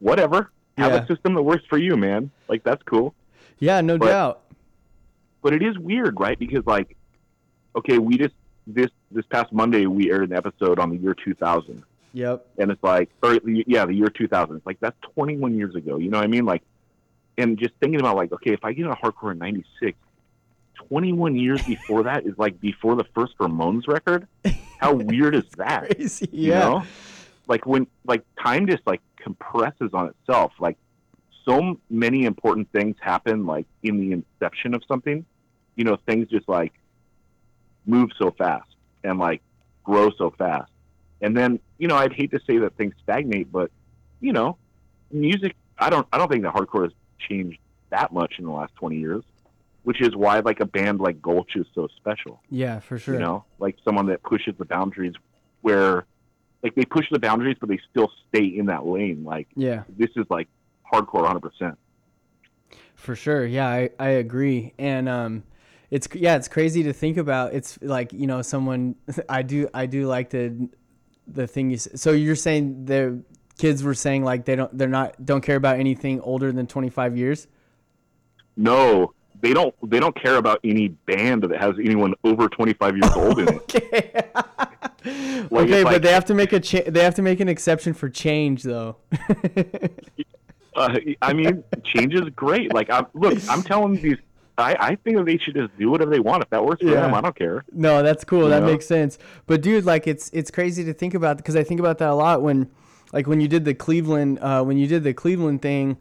whatever. 0.00 0.50
Have 0.78 0.92
Yeah. 0.92 1.02
a 1.02 1.06
system 1.06 1.34
that 1.34 1.42
works 1.42 1.64
for 1.68 1.76
you, 1.78 1.96
man. 1.96 2.30
Like, 2.48 2.64
that's 2.64 2.82
cool 2.84 3.14
Yeah, 3.58 3.80
no 3.82 3.98
But- 3.98 4.06
doubt. 4.06 4.40
but 5.42 5.52
it 5.52 5.62
is 5.62 5.78
weird, 5.78 6.18
right? 6.18 6.38
Because 6.38 6.64
like, 6.66 6.96
okay, 7.76 7.98
we 7.98 8.16
just 8.16 8.34
this 8.74 8.90
this 9.10 9.24
past 9.26 9.52
Monday 9.52 9.86
we 9.86 10.10
aired 10.10 10.30
an 10.30 10.36
episode 10.36 10.78
on 10.78 10.90
the 10.90 10.96
year 10.96 11.14
2000, 11.14 11.82
Yep. 12.12 12.46
and 12.58 12.70
it's 12.70 12.82
like, 12.82 13.10
or 13.22 13.38
yeah, 13.44 13.84
the 13.86 13.94
year 13.94 14.08
2000. 14.08 14.56
It's 14.56 14.66
like 14.66 14.78
that's 14.80 14.96
21 15.14 15.56
years 15.56 15.74
ago. 15.74 15.96
You 15.98 16.10
know 16.10 16.18
what 16.18 16.24
I 16.24 16.28
mean? 16.28 16.44
Like, 16.44 16.62
and 17.38 17.58
just 17.58 17.74
thinking 17.80 18.00
about 18.00 18.16
like, 18.16 18.32
okay, 18.32 18.52
if 18.52 18.64
I 18.64 18.72
get 18.72 18.86
a 18.86 18.90
hardcore 18.94 19.32
in 19.32 19.38
'96, 19.38 19.96
21 20.88 21.36
years 21.36 21.62
before 21.62 22.04
that 22.04 22.26
is 22.26 22.34
like 22.38 22.60
before 22.60 22.96
the 22.96 23.04
first 23.14 23.36
Ramones 23.38 23.86
record. 23.86 24.26
How 24.78 24.94
weird 24.94 25.34
is 25.34 25.44
that? 25.56 25.94
Crazy. 25.96 26.28
You 26.32 26.52
Yeah. 26.52 26.58
know? 26.60 26.82
Like 27.46 27.66
when 27.66 27.86
like 28.06 28.24
time 28.42 28.66
just 28.66 28.86
like 28.86 29.00
compresses 29.16 29.90
on 29.92 30.08
itself. 30.08 30.52
Like 30.58 30.76
so 31.44 31.78
many 31.90 32.24
important 32.24 32.70
things 32.72 32.96
happen 33.00 33.44
like 33.46 33.66
in 33.82 33.98
the 33.98 34.12
inception 34.12 34.74
of 34.74 34.82
something. 34.86 35.24
You 35.76 35.84
know, 35.84 35.96
things 36.06 36.28
just 36.28 36.48
like 36.48 36.72
move 37.86 38.10
so 38.20 38.30
fast 38.36 38.68
and 39.04 39.18
like 39.18 39.42
grow 39.84 40.10
so 40.18 40.32
fast. 40.38 40.70
And 41.20 41.36
then, 41.36 41.60
you 41.78 41.88
know, 41.88 41.96
I'd 41.96 42.12
hate 42.12 42.30
to 42.32 42.40
say 42.46 42.58
that 42.58 42.76
things 42.76 42.94
stagnate, 43.02 43.50
but 43.52 43.70
you 44.20 44.32
know, 44.32 44.58
music 45.10 45.54
I 45.78 45.90
don't 45.90 46.06
I 46.12 46.18
don't 46.18 46.30
think 46.30 46.44
that 46.44 46.54
hardcore 46.54 46.84
has 46.84 46.92
changed 47.28 47.58
that 47.90 48.12
much 48.12 48.34
in 48.38 48.44
the 48.44 48.50
last 48.52 48.72
20 48.76 48.96
years, 48.96 49.24
which 49.82 50.00
is 50.00 50.14
why 50.14 50.40
like 50.40 50.60
a 50.60 50.66
band 50.66 51.00
like 51.00 51.20
Gulch 51.20 51.56
is 51.56 51.66
so 51.74 51.88
special 51.96 52.42
Yeah, 52.50 52.80
for 52.80 52.98
sure. 52.98 53.14
you 53.14 53.20
know, 53.20 53.44
like 53.58 53.76
someone 53.84 54.06
that 54.06 54.22
pushes 54.22 54.54
the 54.58 54.64
boundaries 54.64 55.14
where 55.62 56.06
like 56.62 56.74
they 56.74 56.84
push 56.84 57.06
the 57.10 57.18
boundaries 57.18 57.56
but 57.60 57.68
they 57.68 57.80
still 57.90 58.10
stay 58.28 58.44
in 58.44 58.66
that 58.66 58.86
lane. 58.86 59.24
Like 59.24 59.48
Yeah, 59.56 59.84
this 59.88 60.10
is 60.16 60.26
like 60.30 60.48
hardcore 60.92 61.24
100%. 61.26 61.76
for 62.94 63.16
sure. 63.16 63.44
Yeah, 63.46 63.68
I, 63.68 63.90
I 63.98 64.08
agree. 64.10 64.74
And 64.78 65.08
um 65.08 65.42
it's 65.90 66.08
yeah, 66.14 66.36
it's 66.36 66.48
crazy 66.48 66.82
to 66.84 66.92
think 66.92 67.16
about. 67.16 67.52
It's 67.54 67.78
like, 67.82 68.12
you 68.12 68.26
know, 68.26 68.42
someone 68.42 68.94
I 69.28 69.42
do 69.42 69.68
I 69.74 69.86
do 69.86 70.06
like 70.06 70.30
the 70.30 70.68
the 71.26 71.46
thing 71.46 71.70
you 71.70 71.76
So 71.78 72.12
you're 72.12 72.34
saying 72.36 72.84
the 72.86 73.22
kids 73.58 73.82
were 73.82 73.94
saying 73.94 74.24
like 74.24 74.44
they 74.46 74.56
don't 74.56 74.76
they're 74.76 74.88
not 74.88 75.24
don't 75.24 75.42
care 75.42 75.56
about 75.56 75.78
anything 75.78 76.20
older 76.22 76.50
than 76.52 76.66
25 76.66 77.16
years? 77.16 77.46
No, 78.56 79.12
they 79.40 79.52
don't 79.52 79.74
they 79.88 80.00
don't 80.00 80.14
care 80.20 80.36
about 80.36 80.60
any 80.64 80.88
band 80.88 81.42
that 81.42 81.60
has 81.60 81.74
anyone 81.78 82.14
over 82.24 82.48
25 82.48 82.96
years 82.96 83.12
old 83.16 83.38
in 83.38 83.48
it. 83.54 83.54
Okay. 83.54 84.22
Like, 85.02 85.64
okay, 85.64 85.82
but 85.82 85.92
like- 85.94 86.02
they 86.02 86.12
have 86.12 86.26
to 86.26 86.34
make 86.34 86.52
a 86.52 86.60
cha- 86.60 86.82
they 86.86 87.02
have 87.02 87.14
to 87.14 87.22
make 87.22 87.40
an 87.40 87.48
exception 87.48 87.94
for 87.94 88.10
change 88.10 88.62
though. 88.64 88.96
Uh, 90.76 90.98
I 91.22 91.32
mean, 91.32 91.64
change 91.84 92.14
is 92.14 92.28
great. 92.36 92.72
Like 92.74 92.90
I'm 92.90 93.06
look, 93.14 93.38
I'm 93.48 93.62
telling 93.62 93.94
these 94.00 94.18
I, 94.60 94.76
I 94.80 94.94
think 94.96 95.24
they 95.24 95.38
should 95.38 95.54
just 95.54 95.76
do 95.78 95.90
whatever 95.90 96.10
they 96.10 96.20
want. 96.20 96.42
If 96.42 96.50
that 96.50 96.64
works 96.64 96.82
for 96.82 96.88
Yeah. 96.88 97.02
them, 97.02 97.14
I 97.14 97.20
don't 97.20 97.36
care. 97.36 97.64
No, 97.72 98.02
that's 98.02 98.24
cool. 98.24 98.48
That 98.48 98.60
know? 98.60 98.66
makes 98.66 98.86
sense. 98.86 99.18
But 99.46 99.62
dude, 99.62 99.84
like 99.84 100.06
it's 100.06 100.30
it's 100.30 100.50
crazy 100.50 100.84
to 100.84 100.92
think 100.92 101.14
about 101.14 101.36
because 101.36 101.56
I 101.56 101.64
think 101.64 101.80
about 101.80 101.98
that 101.98 102.10
a 102.10 102.14
lot 102.14 102.42
when 102.42 102.70
like 103.12 103.26
when 103.26 103.40
you 103.40 103.48
did 103.48 103.64
the 103.64 103.74
Cleveland 103.74 104.38
uh, 104.40 104.62
when 104.62 104.76
you 104.78 104.86
did 104.86 105.02
the 105.04 105.14
Cleveland 105.14 105.62
thing 105.62 105.96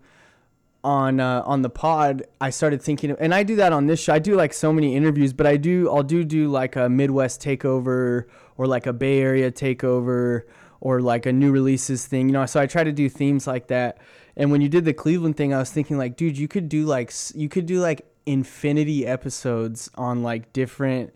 on 0.84 1.20
uh, 1.20 1.42
on 1.46 1.62
the 1.62 1.70
pod, 1.70 2.24
I 2.40 2.50
started 2.52 2.82
thinking 2.82 3.12
and 3.20 3.34
I 3.34 3.44
do 3.44 3.56
that 3.58 3.74
on 3.74 3.88
this 3.88 4.00
show. 4.02 4.14
I 4.14 4.20
do 4.20 4.36
like 4.36 4.54
so 4.54 4.72
many 4.72 4.96
interviews, 4.96 5.34
but 5.34 5.46
I 5.46 5.58
do 5.58 5.90
I'll 5.90 6.04
do 6.04 6.24
do 6.24 6.48
like 6.50 6.76
a 6.76 6.88
Midwest 6.90 7.42
takeover 7.42 8.26
or 8.58 8.68
like 8.68 8.86
a 8.86 8.94
Bay 8.94 9.20
Area 9.20 9.52
takeover 9.52 10.44
or 10.82 11.02
like 11.02 11.26
a 11.26 11.34
new 11.34 11.52
releases 11.52 12.06
thing, 12.06 12.30
you 12.30 12.34
know. 12.34 12.46
So 12.46 12.60
I 12.60 12.66
try 12.66 12.84
to 12.84 12.92
do 12.92 13.10
themes 13.10 13.46
like 13.48 13.68
that. 13.68 13.98
And 14.38 14.52
when 14.52 14.62
you 14.62 14.70
did 14.70 14.86
the 14.86 14.94
Cleveland 14.94 15.36
thing, 15.36 15.54
I 15.54 15.60
was 15.60 15.70
thinking 15.70 15.98
like, 15.98 16.16
dude, 16.16 16.38
you 16.38 16.48
could 16.48 16.70
do 16.70 16.86
like 16.86 17.12
you 17.36 17.50
could 17.50 17.66
do 17.66 17.82
like 17.82 18.06
infinity 18.34 19.06
episodes 19.06 19.90
on 19.96 20.24
like 20.24 20.54
different 20.54 21.14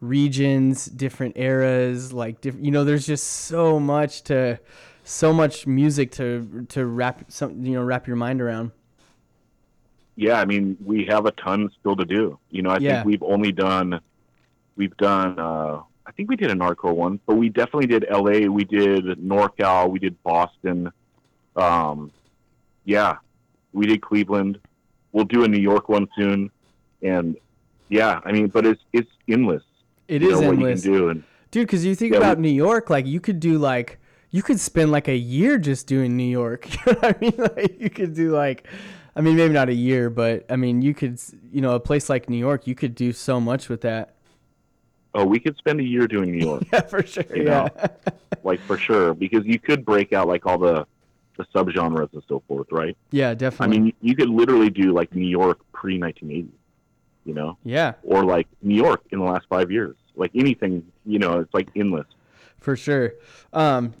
regions, 0.00 0.86
different 0.86 1.36
eras, 1.38 2.12
like 2.12 2.40
diff- 2.40 2.56
you 2.60 2.70
know, 2.70 2.84
there's 2.84 3.06
just 3.06 3.24
so 3.26 3.78
much 3.80 4.22
to 4.24 4.58
so 5.04 5.32
much 5.32 5.66
music 5.66 6.10
to 6.12 6.66
to 6.68 6.84
wrap 6.84 7.24
some 7.30 7.64
you 7.64 7.72
know 7.74 7.82
wrap 7.82 8.06
your 8.06 8.16
mind 8.16 8.40
around. 8.40 8.72
yeah, 10.16 10.40
I 10.40 10.44
mean, 10.46 10.76
we 10.84 11.04
have 11.10 11.26
a 11.26 11.30
ton 11.32 11.70
still 11.78 11.94
to 11.96 12.04
do. 12.04 12.38
You 12.50 12.62
know, 12.62 12.70
I 12.70 12.78
Yeah. 12.78 12.94
think 12.96 13.06
we've 13.06 13.22
only 13.22 13.52
done, 13.52 14.00
we've 14.74 14.96
done, 14.96 15.38
uh, 15.38 15.82
I 16.06 16.12
think 16.12 16.30
we 16.30 16.36
did 16.36 16.50
a 16.50 16.54
Nardcore 16.54 16.94
one, 16.96 17.20
but 17.26 17.34
we 17.36 17.50
definitely 17.50 17.86
did 17.86 18.06
LA, 18.10 18.48
we 18.48 18.64
did 18.64 19.04
NorCal, 19.18 19.90
we 19.90 19.98
did 19.98 20.14
Boston. 20.22 20.90
Um, 21.54 22.10
yeah, 22.86 23.16
we 23.74 23.84
did 23.86 24.00
Cleveland. 24.00 24.58
We'll 25.12 25.26
do 25.26 25.44
a 25.44 25.48
New 25.48 25.60
York 25.60 25.88
one 25.90 26.08
soon. 26.16 26.50
And 27.02 27.36
yeah, 27.88 28.20
I 28.24 28.32
mean, 28.32 28.48
but 28.48 28.66
it's, 28.66 28.82
it's 28.92 29.10
endless. 29.28 29.62
It 30.08 30.22
is 30.22 30.40
know, 30.40 30.50
endless. 30.50 30.84
What 30.84 30.86
you 30.86 30.92
can 30.92 31.00
do. 31.00 31.08
And 31.10 31.24
Dude, 31.50 31.66
because 31.66 31.84
you 31.84 31.94
think 31.94 32.12
Yeah, 32.12 32.18
we- 32.20 32.24
about 32.24 32.38
New 32.38 32.48
York, 32.50 32.90
like 32.90 33.06
you 33.06 33.20
could 33.20 33.40
do 33.40 33.58
like 33.58 33.98
you 34.30 34.42
could 34.42 34.60
spend 34.60 34.90
like 34.90 35.08
a 35.08 35.16
year 35.16 35.56
just 35.58 35.86
doing 35.86 36.16
New 36.16 36.24
York. 36.28 36.68
You 36.86 36.92
know 36.92 36.98
what 37.00 37.16
I 37.16 37.20
mean? 37.20 37.34
Like 37.56 37.80
you 37.80 37.90
could 37.90 38.14
do 38.14 38.30
like, 38.32 38.66
I 39.14 39.20
mean 39.20 39.36
maybe 39.36 39.54
not 39.54 39.68
a 39.68 39.74
year, 39.74 40.10
but 40.10 40.44
I 40.50 40.56
mean 40.56 40.82
you 40.82 40.94
could, 40.94 41.20
you 41.52 41.60
know, 41.60 41.74
a 41.74 41.80
place 41.80 42.08
like 42.10 42.28
New 42.28 42.36
York, 42.38 42.66
you 42.66 42.74
could 42.74 42.94
do 42.94 43.12
so 43.12 43.40
much 43.40 43.68
with 43.68 43.80
that. 43.82 44.14
oh, 45.14 45.24
we 45.24 45.38
could 45.40 45.56
spend 45.56 45.80
a 45.80 45.84
year 45.84 46.06
doing 46.06 46.30
New 46.32 46.44
York, 46.44 46.64
yeah, 46.72 46.82
for 46.82 47.02
sure. 47.06 47.24
You 47.34 47.44
yeah. 47.44 47.68
know. 47.76 48.12
like 48.42 48.60
for 48.60 48.76
sure, 48.76 49.14
because 49.14 49.44
you 49.46 49.58
could 49.58 49.84
break 49.84 50.12
out 50.12 50.28
like 50.28 50.44
all 50.46 50.58
the 50.58 50.86
the 51.38 51.44
subgenres 51.54 52.12
and 52.12 52.22
so 52.28 52.42
forth, 52.48 52.66
right? 52.72 52.96
yeah, 53.10 53.34
definitely. 53.34 53.76
I 53.76 53.80
mean, 53.80 53.92
you 54.00 54.14
could 54.16 54.28
literally 54.30 54.70
do 54.70 54.92
like 54.92 55.14
New 55.14 55.26
York 55.28 55.58
pre 55.72 55.98
1980, 55.98 56.50
you 57.26 57.34
know, 57.34 57.58
yeah, 57.64 57.94
or 58.02 58.24
like 58.24 58.46
New 58.62 58.76
York 58.76 59.02
in 59.10 59.18
the 59.18 59.24
last 59.24 59.46
five 59.50 59.70
years, 59.70 59.96
like 60.14 60.30
anything, 60.34 60.86
you 61.04 61.18
know, 61.18 61.40
it's 61.40 61.52
like 61.52 61.68
endless. 61.76 62.06
for 62.58 62.76
sure. 62.76 63.12
Um, 63.52 63.92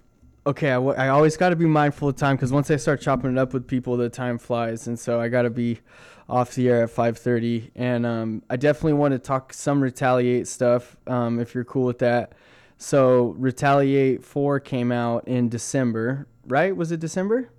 okay, 0.46 0.70
I, 0.70 0.74
w- 0.74 0.94
I 0.96 1.08
always 1.08 1.36
got 1.36 1.50
to 1.50 1.56
be 1.56 1.66
mindful 1.66 2.08
of 2.08 2.16
time 2.16 2.36
because 2.36 2.52
once 2.52 2.70
I 2.70 2.76
start 2.76 3.00
chopping 3.00 3.32
it 3.32 3.38
up 3.38 3.52
with 3.52 3.66
people, 3.66 3.96
the 3.96 4.08
time 4.08 4.38
flies, 4.38 4.86
and 4.86 4.98
so 4.98 5.20
I 5.20 5.28
got 5.28 5.42
to 5.42 5.50
be 5.50 5.80
off 6.28 6.54
the 6.54 6.68
air 6.68 6.84
at 6.84 6.90
5:30. 6.90 7.70
And 7.74 8.06
um, 8.06 8.42
I 8.48 8.56
definitely 8.56 8.94
want 8.94 9.12
to 9.12 9.18
talk 9.18 9.52
some 9.52 9.80
retaliate 9.82 10.46
stuff, 10.48 10.96
um, 11.06 11.38
if 11.40 11.54
you're 11.54 11.64
cool 11.64 11.84
with 11.84 11.98
that. 11.98 12.32
So 12.78 13.34
retaliate 13.38 14.22
four 14.22 14.60
came 14.60 14.92
out 14.92 15.26
in 15.26 15.48
December, 15.48 16.26
right? 16.46 16.76
Was 16.76 16.92
it 16.92 17.00
December? 17.00 17.50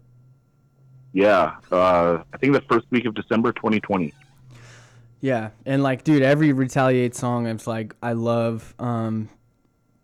Yeah, 1.14 1.56
uh, 1.72 2.22
I 2.34 2.38
think 2.38 2.54
the 2.54 2.62
first 2.70 2.86
week 2.92 3.06
of 3.06 3.16
December 3.16 3.52
2020. 3.54 4.14
Yeah, 5.20 5.50
and 5.66 5.82
like, 5.82 6.04
dude, 6.04 6.22
every 6.22 6.54
Retaliate 6.54 7.16
song, 7.16 7.48
I'm 7.48 7.60
like, 7.66 7.96
I 8.02 8.14
love. 8.14 8.76
Um, 8.78 9.30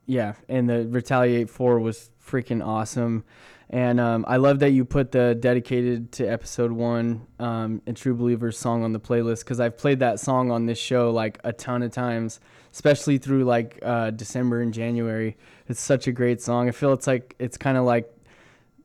yeah, 0.06 0.34
and 0.50 0.70
the 0.70 0.88
Retaliate 0.88 1.50
Four 1.50 1.80
was 1.80 2.10
freaking 2.26 2.66
awesome, 2.66 3.24
and 3.70 4.00
um, 4.00 4.26
I 4.28 4.38
love 4.38 4.60
that 4.60 4.72
you 4.72 4.86
put 4.86 5.12
the 5.12 5.36
dedicated 5.36 6.12
to 6.14 6.26
Episode 6.26 6.72
One 6.72 7.28
um, 7.40 7.82
and 7.86 7.96
True 7.96 8.16
Believers 8.16 8.58
song 8.58 8.84
on 8.84 8.92
the 8.92 9.00
playlist 9.00 9.40
because 9.40 9.60
I've 9.60 9.78
played 9.78 10.00
that 10.00 10.20
song 10.20 10.52
on 10.52 10.66
this 10.66 10.80
show 10.80 11.12
like 11.12 11.40
a 11.44 11.54
ton 11.54 11.84
of 11.84 11.92
times, 11.92 12.40
especially 12.72 13.18
through 13.18 13.46
like 13.46 13.80
uh, 13.84 14.12
December 14.12 14.62
and 14.62 14.74
January. 14.74 15.38
It's 15.68 15.82
such 15.82 16.08
a 16.08 16.12
great 16.12 16.42
song. 16.42 16.68
I 16.68 16.72
feel 16.72 16.92
it's 16.94 17.08
like 17.08 17.36
it's 17.40 17.58
kind 17.58 17.78
of 17.78 17.86
like 17.86 18.12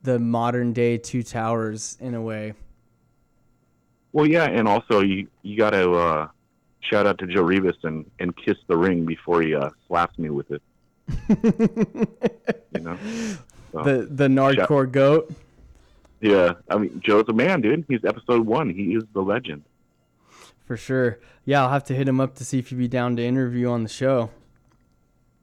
the 0.03 0.19
modern 0.19 0.73
day 0.73 0.99
Two 0.99 1.23
Towers 1.23 1.97
in 2.01 2.15
a 2.15 2.23
way. 2.23 2.53
Well, 4.19 4.27
yeah, 4.27 4.47
and 4.47 4.67
also 4.67 5.01
you 5.01 5.29
you 5.43 5.57
got 5.57 5.71
to 5.71 5.93
uh, 5.93 6.29
shout 6.81 7.07
out 7.07 7.19
to 7.19 7.27
Joe 7.29 7.45
Rivas 7.45 7.77
and 7.85 8.05
and 8.19 8.37
kiss 8.37 8.57
the 8.67 8.77
ring 8.77 9.07
before 9.07 9.43
he 9.43 9.55
uh, 9.55 9.71
slaps 9.87 10.19
me 10.19 10.29
with 10.29 10.51
it. 10.51 10.63
you 12.75 12.81
know. 12.81 12.99
So, 13.71 13.83
The 13.85 14.09
the 14.11 14.29
Nardcore 14.29 14.91
goat. 14.91 15.31
yeah, 16.23 16.55
I 16.71 16.79
mean 16.79 17.03
Joe's 17.05 17.27
a 17.29 17.35
man, 17.35 17.61
dude. 17.61 17.85
He's 17.87 18.03
episode 18.03 18.47
one. 18.47 18.71
He 18.71 18.95
is 18.95 19.05
the 19.13 19.21
legend. 19.21 19.63
For 20.65 20.79
sure. 20.79 21.19
Yeah, 21.45 21.63
I'll 21.65 21.69
have 21.71 21.85
to 21.85 21.95
hit 21.95 22.09
him 22.09 22.19
up 22.19 22.35
to 22.37 22.47
see 22.47 22.59
if 22.61 22.71
he'd 22.71 22.79
be 22.79 22.89
down 22.89 23.15
to 23.17 23.23
interview 23.23 23.69
on 23.69 23.83
the 23.83 23.91
show. 23.91 24.31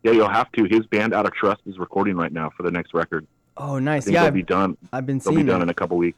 Yeah, 0.02 0.14
you'll 0.14 0.28
have 0.28 0.52
to. 0.54 0.64
His 0.66 0.88
band 0.88 1.14
Out 1.14 1.28
of 1.28 1.34
Trust 1.34 1.62
is 1.68 1.78
recording 1.78 2.16
right 2.18 2.34
now 2.34 2.50
for 2.58 2.64
the 2.64 2.72
next 2.72 2.96
record. 2.96 3.28
Oh, 3.58 3.78
nice. 3.78 4.08
Yeah, 4.08 4.22
they'll 4.22 4.28
I've, 4.30 4.34
be 4.34 4.42
done. 4.44 4.76
I've 4.92 5.06
been 5.06 5.20
They'll 5.20 5.36
be 5.36 5.44
done 5.44 5.60
that. 5.60 5.66
in 5.66 5.70
a 5.70 5.74
couple 5.76 5.96
weeks. 5.98 6.18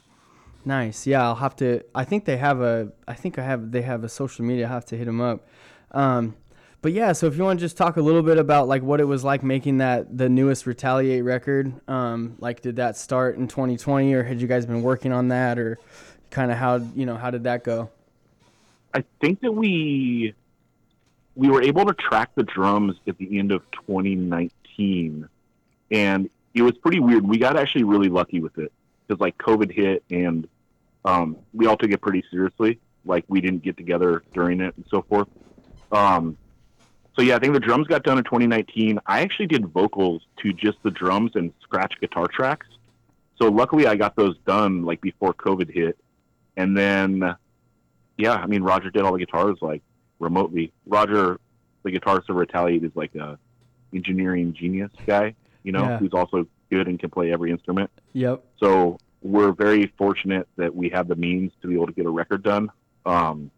Nice. 0.66 1.08
Yeah, 1.08 1.24
I'll 1.24 1.36
have 1.36 1.56
to. 1.58 1.82
I 1.96 2.04
think 2.04 2.26
they 2.26 2.38
have 2.38 2.62
a. 2.62 2.92
I 3.08 3.14
think 3.14 3.40
I 3.40 3.44
have. 3.44 3.72
They 3.72 3.84
have 3.84 4.04
a 4.04 4.10
social 4.10 4.44
media. 4.44 4.66
I 4.66 4.70
have 4.70 4.86
to 4.88 4.98
hit 4.98 5.06
them 5.06 5.22
up. 5.22 5.48
Um, 5.92 6.36
but 6.82 6.94
yeah, 6.94 7.12
so 7.14 7.26
if 7.28 7.36
you 7.38 7.44
want 7.44 7.60
to 7.60 7.66
just 7.66 7.76
talk 7.76 7.98
a 7.98 8.02
little 8.02 8.22
bit 8.22 8.38
about 8.38 8.68
like 8.68 8.84
what 8.84 9.00
it 9.00 9.06
was 9.06 9.24
like 9.24 9.44
making 9.44 9.80
that 9.80 10.18
the 10.18 10.30
newest 10.30 10.66
Retaliate 10.66 11.24
record. 11.24 11.74
Um, 11.90 12.36
like 12.40 12.62
did 12.62 12.76
that 12.76 12.98
start 12.98 13.38
in 13.38 13.48
2020, 13.48 14.14
or 14.14 14.24
had 14.24 14.40
you 14.40 14.48
guys 14.48 14.66
been 14.66 14.84
working 14.84 15.12
on 15.12 15.30
that, 15.30 15.58
or 15.58 15.80
kind 16.30 16.52
of 16.52 16.58
how 16.58 16.76
you 16.96 17.06
know 17.06 17.16
how 17.16 17.32
did 17.32 17.44
that 17.46 17.64
go? 17.64 17.90
I 18.94 19.04
think 19.22 19.42
that 19.42 19.52
we 19.52 20.34
we 21.36 21.50
were 21.50 21.62
able 21.62 21.86
to 21.86 21.94
track 21.94 22.32
the 22.36 22.44
drums 22.44 22.96
at 23.08 23.18
the 23.18 23.40
end 23.40 23.52
of 23.52 23.64
2019, 23.72 25.28
and 25.92 26.30
it 26.54 26.62
was 26.62 26.78
pretty 26.78 27.00
weird. 27.00 27.28
We 27.28 27.38
got 27.38 27.58
actually 27.58 27.86
really 27.86 28.10
lucky 28.10 28.40
with 28.40 28.58
it 28.58 28.72
because 29.08 29.20
like 29.20 29.38
COVID 29.38 29.72
hit, 29.72 30.04
and 30.10 30.48
um, 31.06 31.38
we 31.54 31.66
all 31.68 31.78
took 31.78 31.92
it 31.92 32.02
pretty 32.02 32.24
seriously. 32.32 32.80
Like 33.06 33.24
we 33.28 33.40
didn't 33.42 33.64
get 33.64 33.78
together 33.78 34.24
during 34.34 34.60
it 34.62 34.76
and 34.76 34.86
so 34.90 35.02
forth. 35.04 35.28
Um, 35.92 36.38
so 37.16 37.22
yeah, 37.22 37.36
I 37.36 37.40
think 37.40 37.54
the 37.54 37.60
drums 37.60 37.88
got 37.88 38.04
done 38.04 38.18
in 38.18 38.24
2019. 38.26 39.00
I 39.06 39.22
actually 39.22 39.48
did 39.48 39.66
vocals 39.68 40.22
to 40.44 40.54
just 40.54 40.78
the 40.84 40.92
drums 40.92 41.32
and 41.36 41.52
scratch 41.62 41.94
guitar 42.00 42.28
tracks. 42.28 42.68
So 43.42 43.50
luckily, 43.50 43.88
I 43.88 43.96
got 43.96 44.16
those 44.16 44.38
done 44.46 44.84
like 44.84 45.00
before 45.02 45.34
COVID 45.34 45.74
hit, 45.74 45.98
and 46.58 46.76
then 46.78 47.36
yeah, 48.18 48.34
I 48.34 48.46
mean 48.48 48.64
Roger 48.64 48.90
did 48.90 49.04
all 49.04 49.14
the 49.14 49.20
guitars 49.20 49.58
like 49.62 49.82
remotely. 50.20 50.74
Roger, 50.86 51.40
the 51.84 51.92
guitarist 51.92 52.30
of 52.30 52.36
Retaliate, 52.36 52.84
is 52.84 52.92
like 52.96 53.16
a 53.16 53.38
engineering 53.94 54.54
genius 54.54 54.92
guy, 55.06 55.34
you 55.64 55.72
know, 55.72 55.84
Yeah. 55.84 55.98
who's 56.00 56.14
also 56.14 56.48
good 56.70 56.88
and 56.88 57.00
can 57.00 57.10
play 57.10 57.32
every 57.32 57.52
instrument. 57.52 57.90
Yep. 58.14 58.44
So 58.60 59.00
we're 59.22 59.52
very 59.52 59.94
fortunate 59.98 60.48
that 60.58 60.76
we 60.76 60.90
have 60.90 61.08
the 61.08 61.16
means 61.16 61.52
to 61.62 61.68
be 61.68 61.76
able 61.76 61.88
to 61.88 61.94
get 61.94 62.06
a 62.06 62.10
record 62.10 62.44
done. 62.44 62.70
Um, 63.06 63.52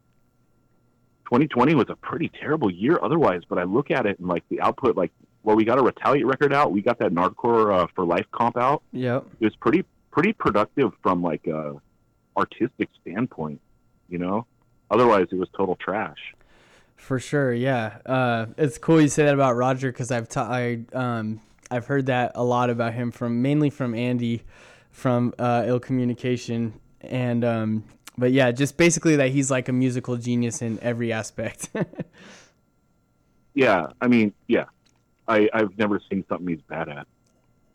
2020 1.26 1.76
was 1.76 1.88
a 1.90 1.96
pretty 1.96 2.30
terrible 2.30 2.72
year 2.72 3.00
otherwise, 3.02 3.42
but 3.48 3.60
I 3.60 3.64
look 3.64 3.92
at 3.92 4.06
it 4.06 4.20
and 4.20 4.28
like 4.28 4.44
the 4.50 4.62
output, 4.62 4.98
like 4.98 5.12
well, 5.44 5.56
we 5.56 5.64
got 5.64 5.80
a 5.80 5.82
Retaliate 5.82 6.26
record 6.26 6.54
out, 6.54 6.72
we 6.72 6.82
got 6.82 7.00
that 7.00 7.12
Nardcore 7.12 7.74
uh, 7.74 7.88
for 7.96 8.06
Life 8.06 8.26
comp 8.32 8.58
out. 8.58 8.84
Yep. 8.92 9.26
It 9.40 9.46
was 9.46 9.56
pretty 9.56 9.86
pretty 10.12 10.34
productive 10.34 10.92
from 11.02 11.22
like 11.22 11.46
a 11.48 11.76
artistic 12.36 12.90
standpoint, 13.02 13.62
you 14.10 14.18
know. 14.18 14.46
Otherwise, 14.92 15.28
it 15.32 15.36
was 15.36 15.48
total 15.56 15.76
trash. 15.76 16.18
For 16.96 17.20
sure, 17.20 17.54
yeah. 17.54 18.00
Uh, 18.06 18.48
it's 18.58 18.78
cool 18.78 19.00
you 19.00 19.08
say 19.08 19.24
that 19.26 19.34
about 19.34 19.56
Roger 19.56 19.92
because 19.92 20.12
I've 20.12 20.28
ta- 20.28 20.50
I 20.52 20.82
um 20.94 21.42
I've 21.72 21.86
heard 21.86 22.08
that 22.08 22.32
a 22.36 22.44
lot 22.44 22.70
about 22.70 22.94
him 22.94 23.12
from 23.12 23.42
mainly 23.42 23.70
from 23.70 23.94
Andy 23.96 24.44
from 24.92 25.34
uh, 25.40 25.64
Ill 25.68 25.80
Communication 25.80 26.80
and 27.02 27.44
um 27.46 27.84
but 28.18 28.32
yeah, 28.34 28.52
just 28.52 28.76
basically 28.76 29.16
that 29.16 29.30
he's 29.30 29.50
like 29.50 29.70
a 29.70 29.72
musical 29.74 30.18
genius 30.18 30.62
in 30.62 30.78
every 30.82 31.14
aspect. 31.14 31.70
Yeah, 33.56 33.88
I 34.00 34.08
mean, 34.08 34.34
yeah, 34.48 34.66
I 35.28 35.50
I've 35.54 35.78
never 35.78 36.00
seen 36.10 36.24
something 36.30 36.48
he's 36.48 36.62
bad 36.62 36.88
at. 36.90 37.08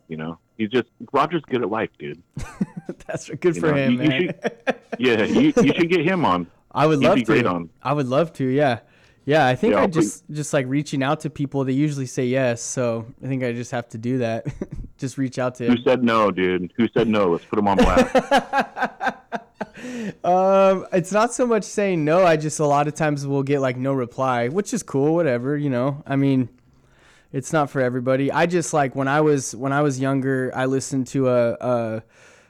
You 0.07 0.17
know, 0.17 0.37
he's 0.57 0.69
just 0.69 0.87
Roger's 1.11 1.43
good 1.47 1.61
at 1.61 1.69
life, 1.69 1.89
dude. 1.99 2.21
That's 3.07 3.29
good 3.29 3.55
You 3.55 3.61
for 3.61 3.67
know, 3.71 3.75
him, 3.75 3.91
you- 3.93 4.01
you 4.01 4.07
man. 4.07 4.33
Yeah, 4.97 5.23
you 5.23 5.53
you 5.61 5.73
should 5.73 5.89
get 5.89 6.05
him 6.05 6.25
on. 6.25 6.47
I 6.71 6.87
would 6.87 6.99
He'd 6.99 7.07
love 7.07 7.15
be 7.15 7.21
to. 7.21 7.25
great 7.25 7.45
on. 7.45 7.69
I 7.83 7.93
would 7.93 8.07
love 8.07 8.33
to. 8.33 8.45
Yeah. 8.45 8.79
Yeah, 9.25 9.47
I 9.47 9.55
think 9.55 9.71
Yeah, 9.73 9.79
I 9.79 9.81
I'll 9.81 9.87
put- 9.87 9.93
just 9.95 10.23
just 10.31 10.53
like 10.53 10.65
reaching 10.67 11.01
out 11.01 11.21
to 11.21 11.29
people. 11.29 11.63
They 11.63 11.73
usually 11.73 12.05
say 12.05 12.25
yes, 12.25 12.61
so 12.61 13.05
I 13.23 13.27
think 13.27 13.43
I 13.43 13.53
just 13.53 13.71
have 13.71 13.89
to 13.89 13.97
do 13.97 14.19
that. 14.19 14.45
just 14.97 15.17
reach 15.17 15.39
out 15.39 15.55
to 15.55 15.65
Who 15.65 15.73
him. 15.73 15.79
said 15.83 16.03
no, 16.03 16.29
dude? 16.31 16.71
Who 16.77 16.87
said 16.95 17.07
no? 17.07 17.29
Let's 17.31 17.45
put 17.45 17.57
him 17.59 17.67
on 17.67 17.77
blast. 17.77 19.13
Um, 20.23 20.87
it's 20.93 21.11
not 21.11 21.33
so 21.33 21.45
much 21.45 21.63
saying 21.63 22.03
no. 22.05 22.25
I 22.25 22.37
just 22.37 22.59
a 22.59 22.65
lot 22.65 22.87
of 22.87 22.95
times 22.95 23.25
will 23.27 23.43
get 23.43 23.59
like 23.59 23.77
no 23.77 23.93
reply, 23.93 24.47
which 24.47 24.73
is 24.73 24.81
cool. 24.83 25.13
Whatever, 25.13 25.55
you 25.57 25.69
know. 25.69 26.01
I 26.07 26.15
mean, 26.15 26.49
it's 27.31 27.53
not 27.53 27.69
for 27.69 27.81
everybody. 27.81 28.31
I 28.31 28.45
just 28.45 28.73
like 28.73 28.95
when 28.95 29.07
I 29.07 29.21
was 29.21 29.55
when 29.55 29.73
I 29.73 29.81
was 29.81 29.99
younger, 29.99 30.51
I 30.55 30.65
listened 30.65 31.07
to 31.07 31.29
a, 31.29 31.51
a 31.53 32.03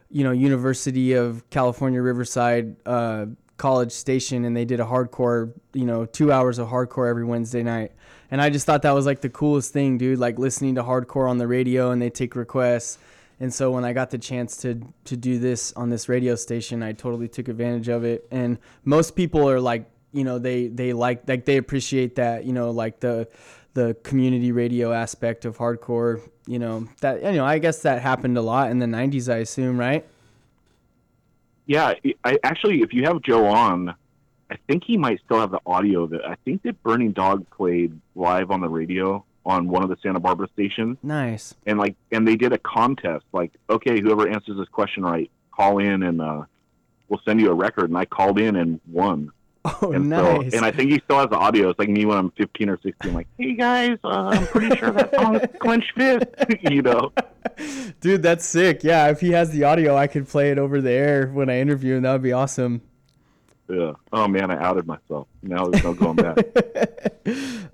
you 0.09 0.23
know 0.23 0.31
University 0.31 1.13
of 1.13 1.49
California 1.49 2.01
Riverside 2.01 2.77
uh, 2.85 3.25
college 3.57 3.91
station, 3.91 4.45
and 4.45 4.55
they 4.55 4.65
did 4.65 4.79
a 4.79 4.85
hardcore, 4.85 5.53
you 5.73 5.85
know, 5.85 6.05
two 6.05 6.31
hours 6.31 6.59
of 6.59 6.67
hardcore 6.67 7.09
every 7.09 7.25
Wednesday 7.25 7.63
night. 7.63 7.91
And 8.31 8.41
I 8.41 8.49
just 8.49 8.65
thought 8.65 8.81
that 8.81 8.91
was 8.91 9.05
like 9.05 9.21
the 9.21 9.29
coolest 9.29 9.71
thing, 9.71 9.97
dude. 9.97 10.19
Like 10.19 10.37
listening 10.37 10.75
to 10.75 10.83
hardcore 10.83 11.29
on 11.29 11.37
the 11.37 11.47
radio, 11.47 11.91
and 11.91 12.01
they 12.01 12.09
take 12.09 12.35
requests. 12.35 12.97
And 13.39 13.53
so 13.53 13.71
when 13.71 13.83
I 13.83 13.93
got 13.93 14.09
the 14.09 14.17
chance 14.17 14.57
to 14.57 14.81
to 15.05 15.17
do 15.17 15.39
this 15.39 15.73
on 15.73 15.89
this 15.89 16.09
radio 16.09 16.35
station, 16.35 16.83
I 16.83 16.93
totally 16.93 17.27
took 17.27 17.47
advantage 17.47 17.89
of 17.89 18.03
it. 18.03 18.27
And 18.31 18.57
most 18.83 19.15
people 19.15 19.49
are 19.49 19.59
like, 19.59 19.89
you 20.11 20.23
know, 20.23 20.39
they 20.39 20.67
they 20.67 20.93
like 20.93 21.27
like 21.27 21.45
they 21.45 21.57
appreciate 21.57 22.15
that, 22.15 22.45
you 22.45 22.53
know, 22.53 22.71
like 22.71 22.99
the 22.99 23.27
the 23.73 23.95
community 24.03 24.51
radio 24.53 24.93
aspect 24.93 25.45
of 25.45 25.57
hardcore, 25.57 26.21
you 26.47 26.59
know, 26.59 26.87
that 27.01 27.21
you 27.23 27.33
know, 27.33 27.45
I 27.45 27.59
guess 27.59 27.81
that 27.81 28.01
happened 28.01 28.37
a 28.37 28.41
lot 28.41 28.71
in 28.71 28.79
the 28.79 28.85
90s, 28.85 29.31
I 29.31 29.37
assume, 29.37 29.77
right? 29.77 30.05
Yeah, 31.65 31.93
I 32.23 32.37
actually, 32.43 32.81
if 32.81 32.93
you 32.93 33.03
have 33.05 33.21
Joe 33.21 33.45
on, 33.45 33.95
I 34.49 34.57
think 34.67 34.83
he 34.83 34.97
might 34.97 35.19
still 35.25 35.39
have 35.39 35.51
the 35.51 35.61
audio 35.65 36.03
of 36.03 36.13
it. 36.13 36.21
I 36.25 36.35
think 36.45 36.63
that 36.63 36.81
Burning 36.83 37.11
Dog 37.11 37.49
played 37.49 37.99
live 38.15 38.51
on 38.51 38.61
the 38.61 38.69
radio 38.69 39.25
on 39.45 39.67
one 39.67 39.83
of 39.83 39.89
the 39.89 39.97
Santa 40.01 40.19
Barbara 40.19 40.47
stations. 40.53 40.97
Nice. 41.03 41.53
and 41.65 41.77
like 41.77 41.95
and 42.11 42.27
they 42.27 42.35
did 42.35 42.51
a 42.53 42.57
contest 42.57 43.25
like 43.31 43.51
okay 43.69 44.01
whoever 44.01 44.27
answers 44.27 44.57
this 44.57 44.67
question 44.69 45.03
right 45.03 45.29
call 45.51 45.77
in 45.77 46.01
and 46.03 46.19
uh 46.19 46.43
we'll 47.09 47.21
send 47.25 47.39
you 47.39 47.49
a 47.51 47.53
record 47.53 47.89
and 47.89 47.97
i 47.97 48.05
called 48.05 48.39
in 48.39 48.55
and 48.55 48.79
won 48.91 49.31
Oh, 49.81 49.93
and 49.93 50.09
nice. 50.09 50.51
so 50.51 50.57
and 50.57 50.65
i 50.65 50.69
think 50.69 50.91
he 50.91 50.99
still 50.99 51.17
has 51.17 51.29
the 51.29 51.37
audio 51.37 51.69
it's 51.69 51.79
like 51.79 51.89
me 51.89 52.05
when 52.05 52.17
i'm 52.17 52.29
15 52.31 52.69
or 52.69 52.79
16 52.83 53.13
like 53.15 53.27
hey 53.39 53.53
guys 53.53 53.97
uh, 54.03 54.29
i'm 54.33 54.45
pretty 54.47 54.75
sure 54.75 54.91
that 54.91 55.13
song 55.15 55.35
is 55.37 55.49
clenched 55.59 55.91
fist 55.95 56.25
you 56.61 56.81
know 56.81 57.11
Dude, 58.01 58.21
that's 58.21 58.43
sick. 58.45 58.83
Yeah, 58.83 59.07
if 59.09 59.21
he 59.21 59.31
has 59.31 59.51
the 59.51 59.63
audio, 59.63 59.95
I 59.95 60.07
could 60.07 60.27
play 60.27 60.51
it 60.51 60.57
over 60.57 60.81
the 60.81 60.91
air 60.91 61.27
when 61.27 61.49
I 61.49 61.59
interview 61.59 61.95
him. 61.95 62.01
That 62.03 62.11
would 62.13 62.23
be 62.23 62.33
awesome. 62.33 62.81
yeah 63.69 63.93
oh 64.11 64.27
man 64.27 64.51
i 64.51 64.57
outed 64.63 64.85
myself 64.85 65.27
now 65.41 65.65
there's 65.65 65.83
no 65.83 65.93
going 65.93 66.15
back 66.17 66.37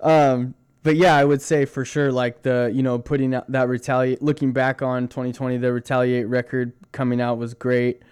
um 0.00 0.54
but 0.84 0.96
yeah, 0.96 1.14
I 1.14 1.24
would 1.24 1.40
say 1.40 1.64
for 1.64 1.84
sure, 1.84 2.10
like 2.10 2.42
the 2.42 2.70
you 2.74 2.82
know 2.82 2.98
putting 2.98 3.34
out 3.34 3.50
that 3.52 3.68
retaliate, 3.68 4.20
looking 4.20 4.52
back 4.52 4.82
on 4.82 5.06
2020, 5.06 5.58
the 5.58 5.72
retaliate 5.72 6.26
record 6.26 6.72
coming 6.90 7.20
out 7.20 7.38
was 7.38 7.54
great. 7.54 8.02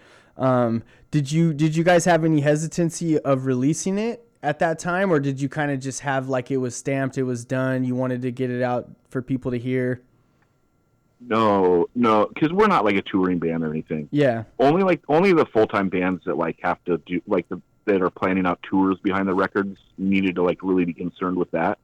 Um, 0.40 0.82
did 1.10 1.30
you 1.30 1.52
did 1.52 1.76
you 1.76 1.84
guys 1.84 2.04
have 2.06 2.24
any 2.24 2.40
hesitancy 2.40 3.18
of 3.18 3.46
releasing 3.46 3.98
it 3.98 4.26
at 4.42 4.58
that 4.60 4.78
time, 4.78 5.12
or 5.12 5.20
did 5.20 5.40
you 5.40 5.48
kind 5.48 5.70
of 5.70 5.78
just 5.78 6.00
have 6.00 6.28
like 6.28 6.50
it 6.50 6.56
was 6.56 6.74
stamped, 6.74 7.18
it 7.18 7.24
was 7.24 7.44
done, 7.44 7.84
you 7.84 7.94
wanted 7.94 8.22
to 8.22 8.32
get 8.32 8.50
it 8.50 8.62
out 8.62 8.90
for 9.10 9.20
people 9.20 9.50
to 9.50 9.58
hear? 9.58 10.00
No, 11.20 11.86
no, 11.94 12.30
because 12.32 12.50
we're 12.50 12.66
not 12.66 12.86
like 12.86 12.96
a 12.96 13.02
touring 13.02 13.38
band 13.38 13.62
or 13.62 13.70
anything. 13.70 14.08
Yeah, 14.10 14.44
Only 14.58 14.82
like 14.82 15.02
only 15.08 15.34
the 15.34 15.44
full 15.44 15.66
time 15.66 15.90
bands 15.90 16.22
that 16.24 16.38
like 16.38 16.58
have 16.62 16.82
to 16.84 16.96
do 17.04 17.20
like 17.26 17.46
the 17.50 17.60
that 17.84 18.00
are 18.00 18.10
planning 18.10 18.46
out 18.46 18.62
tours 18.62 18.98
behind 19.02 19.28
the 19.28 19.34
records 19.34 19.76
needed 19.98 20.36
to 20.36 20.42
like 20.42 20.58
really 20.62 20.84
be 20.84 20.94
concerned 20.94 21.36
with 21.36 21.50
that. 21.50 21.78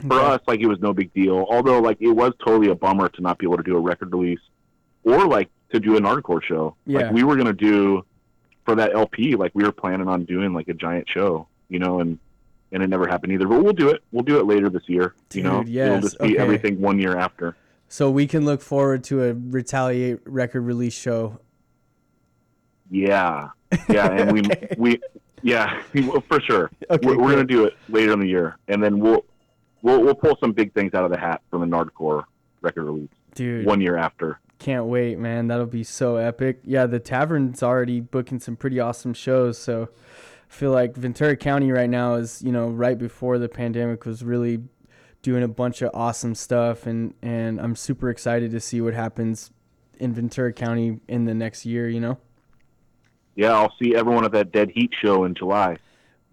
For 0.00 0.18
us, 0.20 0.40
like 0.48 0.60
it 0.60 0.66
was 0.66 0.80
no 0.80 0.92
big 0.92 1.14
deal. 1.14 1.46
Although 1.48 1.78
like 1.78 1.98
it 2.00 2.10
was 2.10 2.32
totally 2.44 2.70
a 2.70 2.74
bummer 2.74 3.08
to 3.08 3.22
not 3.22 3.38
be 3.38 3.46
able 3.46 3.58
to 3.58 3.62
do 3.62 3.76
a 3.76 3.80
record 3.80 4.12
release 4.12 4.40
or 5.04 5.26
like 5.26 5.50
to 5.74 5.80
do 5.80 5.96
an 5.96 6.04
hardcore 6.04 6.42
show. 6.42 6.76
Yeah. 6.86 7.00
Like 7.00 7.12
we 7.12 7.24
were 7.24 7.36
gonna 7.36 7.52
do 7.52 8.04
for 8.64 8.74
that 8.76 8.94
LP, 8.94 9.34
like 9.34 9.52
we 9.54 9.64
were 9.64 9.72
planning 9.72 10.08
on 10.08 10.24
doing 10.24 10.54
like 10.54 10.68
a 10.68 10.74
giant 10.74 11.08
show, 11.08 11.46
you 11.68 11.78
know, 11.78 12.00
and 12.00 12.18
and 12.72 12.82
it 12.82 12.88
never 12.88 13.06
happened 13.06 13.32
either. 13.32 13.46
But 13.46 13.62
we'll 13.62 13.72
do 13.72 13.90
it. 13.90 14.02
We'll 14.12 14.24
do 14.24 14.38
it 14.38 14.46
later 14.46 14.70
this 14.70 14.88
year. 14.88 15.14
you 15.32 15.42
know, 15.42 15.62
yes, 15.66 15.88
it'll 15.88 16.00
just 16.00 16.18
be 16.20 16.34
okay. 16.34 16.38
everything 16.38 16.80
one 16.80 16.98
year 16.98 17.16
after. 17.16 17.56
So 17.88 18.10
we 18.10 18.26
can 18.26 18.44
look 18.44 18.62
forward 18.62 19.04
to 19.04 19.24
a 19.24 19.34
retaliate 19.34 20.20
record 20.24 20.62
release 20.62 20.94
show. 20.94 21.40
Yeah, 22.90 23.50
yeah, 23.88 24.10
and 24.10 24.32
we 24.32 24.40
Okay. 24.44 24.74
we 24.78 25.00
yeah 25.42 25.82
for 26.28 26.40
sure. 26.40 26.70
Okay, 26.88 27.06
we're, 27.06 27.18
we're 27.18 27.30
gonna 27.30 27.44
do 27.44 27.64
it 27.64 27.74
later 27.88 28.12
in 28.12 28.20
the 28.20 28.28
year, 28.28 28.56
and 28.68 28.82
then 28.82 28.98
we'll 28.98 29.24
we'll 29.82 30.02
we'll 30.02 30.14
pull 30.14 30.36
some 30.40 30.52
big 30.52 30.72
things 30.72 30.94
out 30.94 31.04
of 31.04 31.10
the 31.10 31.18
hat 31.18 31.42
from 31.50 31.60
the 31.60 31.66
Nardcore 31.66 32.24
record 32.62 32.84
release 32.84 33.10
Dude, 33.34 33.66
one 33.66 33.80
year 33.80 33.96
after. 33.96 34.38
Can't 34.64 34.86
wait, 34.86 35.18
man. 35.18 35.48
That'll 35.48 35.66
be 35.66 35.84
so 35.84 36.16
epic. 36.16 36.60
Yeah, 36.64 36.86
the 36.86 36.98
tavern's 36.98 37.62
already 37.62 38.00
booking 38.00 38.40
some 38.40 38.56
pretty 38.56 38.80
awesome 38.80 39.12
shows, 39.12 39.58
so 39.58 39.90
I 39.92 40.54
feel 40.54 40.70
like 40.70 40.96
Ventura 40.96 41.36
County 41.36 41.70
right 41.70 41.90
now 41.90 42.14
is, 42.14 42.40
you 42.42 42.50
know, 42.50 42.68
right 42.68 42.96
before 42.96 43.36
the 43.36 43.48
pandemic 43.50 44.06
was 44.06 44.24
really 44.24 44.62
doing 45.20 45.42
a 45.42 45.48
bunch 45.48 45.82
of 45.82 45.90
awesome 45.92 46.34
stuff 46.34 46.86
and 46.86 47.14
and 47.22 47.58
I'm 47.60 47.76
super 47.76 48.10
excited 48.10 48.50
to 48.52 48.60
see 48.60 48.80
what 48.80 48.94
happens 48.94 49.50
in 49.98 50.14
Ventura 50.14 50.52
County 50.52 50.98
in 51.08 51.26
the 51.26 51.34
next 51.34 51.66
year, 51.66 51.86
you 51.86 52.00
know. 52.00 52.16
Yeah, 53.34 53.52
I'll 53.52 53.74
see 53.82 53.94
everyone 53.94 54.24
at 54.24 54.32
that 54.32 54.50
Dead 54.50 54.70
Heat 54.70 54.92
show 54.98 55.24
in 55.24 55.34
July. 55.34 55.76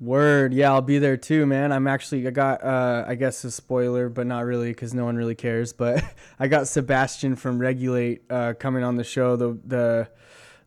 Word, 0.02 0.52
yeah, 0.52 0.72
I'll 0.72 0.82
be 0.82 0.98
there 0.98 1.16
too, 1.16 1.46
man. 1.46 1.72
I'm 1.72 1.86
actually 1.88 2.28
I 2.28 2.32
got 2.32 2.64
uh 2.64 3.06
I 3.08 3.14
guess 3.16 3.44
a 3.44 3.52
spoiler, 3.52 4.10
but 4.10 4.26
not 4.26 4.46
really 4.46 4.74
cuz 4.74 4.94
no 4.96 5.06
one 5.06 5.16
really 5.16 5.36
cares, 5.36 5.74
but 5.74 6.04
I 6.40 6.48
got 6.48 6.68
Sebastian 6.68 7.36
from 7.36 7.60
Regulate 7.60 8.24
uh 8.30 8.54
coming 8.58 8.84
on 8.84 8.96
the 8.98 9.04
show 9.04 9.36
the 9.36 9.58
the 9.64 10.10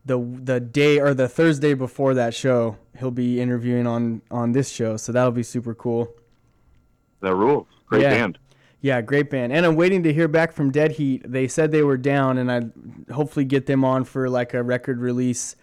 the 0.05 0.17
the 0.19 0.59
day 0.61 0.99
or 1.01 1.13
the 1.13 1.27
Thursday 1.27 1.73
before 1.73 2.13
that 2.13 2.33
show. 2.33 2.77
He'll 2.97 3.11
be 3.11 3.41
interviewing 3.41 3.85
on 3.87 4.21
on 4.31 4.53
this 4.53 4.69
show, 4.69 4.95
so 4.95 5.11
that'll 5.11 5.31
be 5.31 5.43
super 5.43 5.75
cool. 5.75 6.15
That 7.19 7.35
rules. 7.35 7.67
Great 7.87 8.03
Yeah. 8.03 8.11
band. 8.11 8.39
Yeah, 8.79 9.01
great 9.01 9.29
band. 9.31 9.51
And 9.51 9.65
I'm 9.65 9.75
waiting 9.75 10.03
to 10.03 10.13
hear 10.13 10.27
back 10.27 10.51
from 10.53 10.71
Dead 10.71 10.91
Heat. 10.91 11.23
They 11.29 11.47
said 11.47 11.71
they 11.71 11.81
were 11.81 11.97
down, 11.97 12.37
and 12.37 12.51
I 12.51 13.11
hopefully 13.11 13.43
get 13.43 13.65
them 13.65 13.83
on 13.83 14.03
for 14.03 14.29
like 14.29 14.53
a 14.53 14.61
record 14.61 14.99
release 15.01 15.55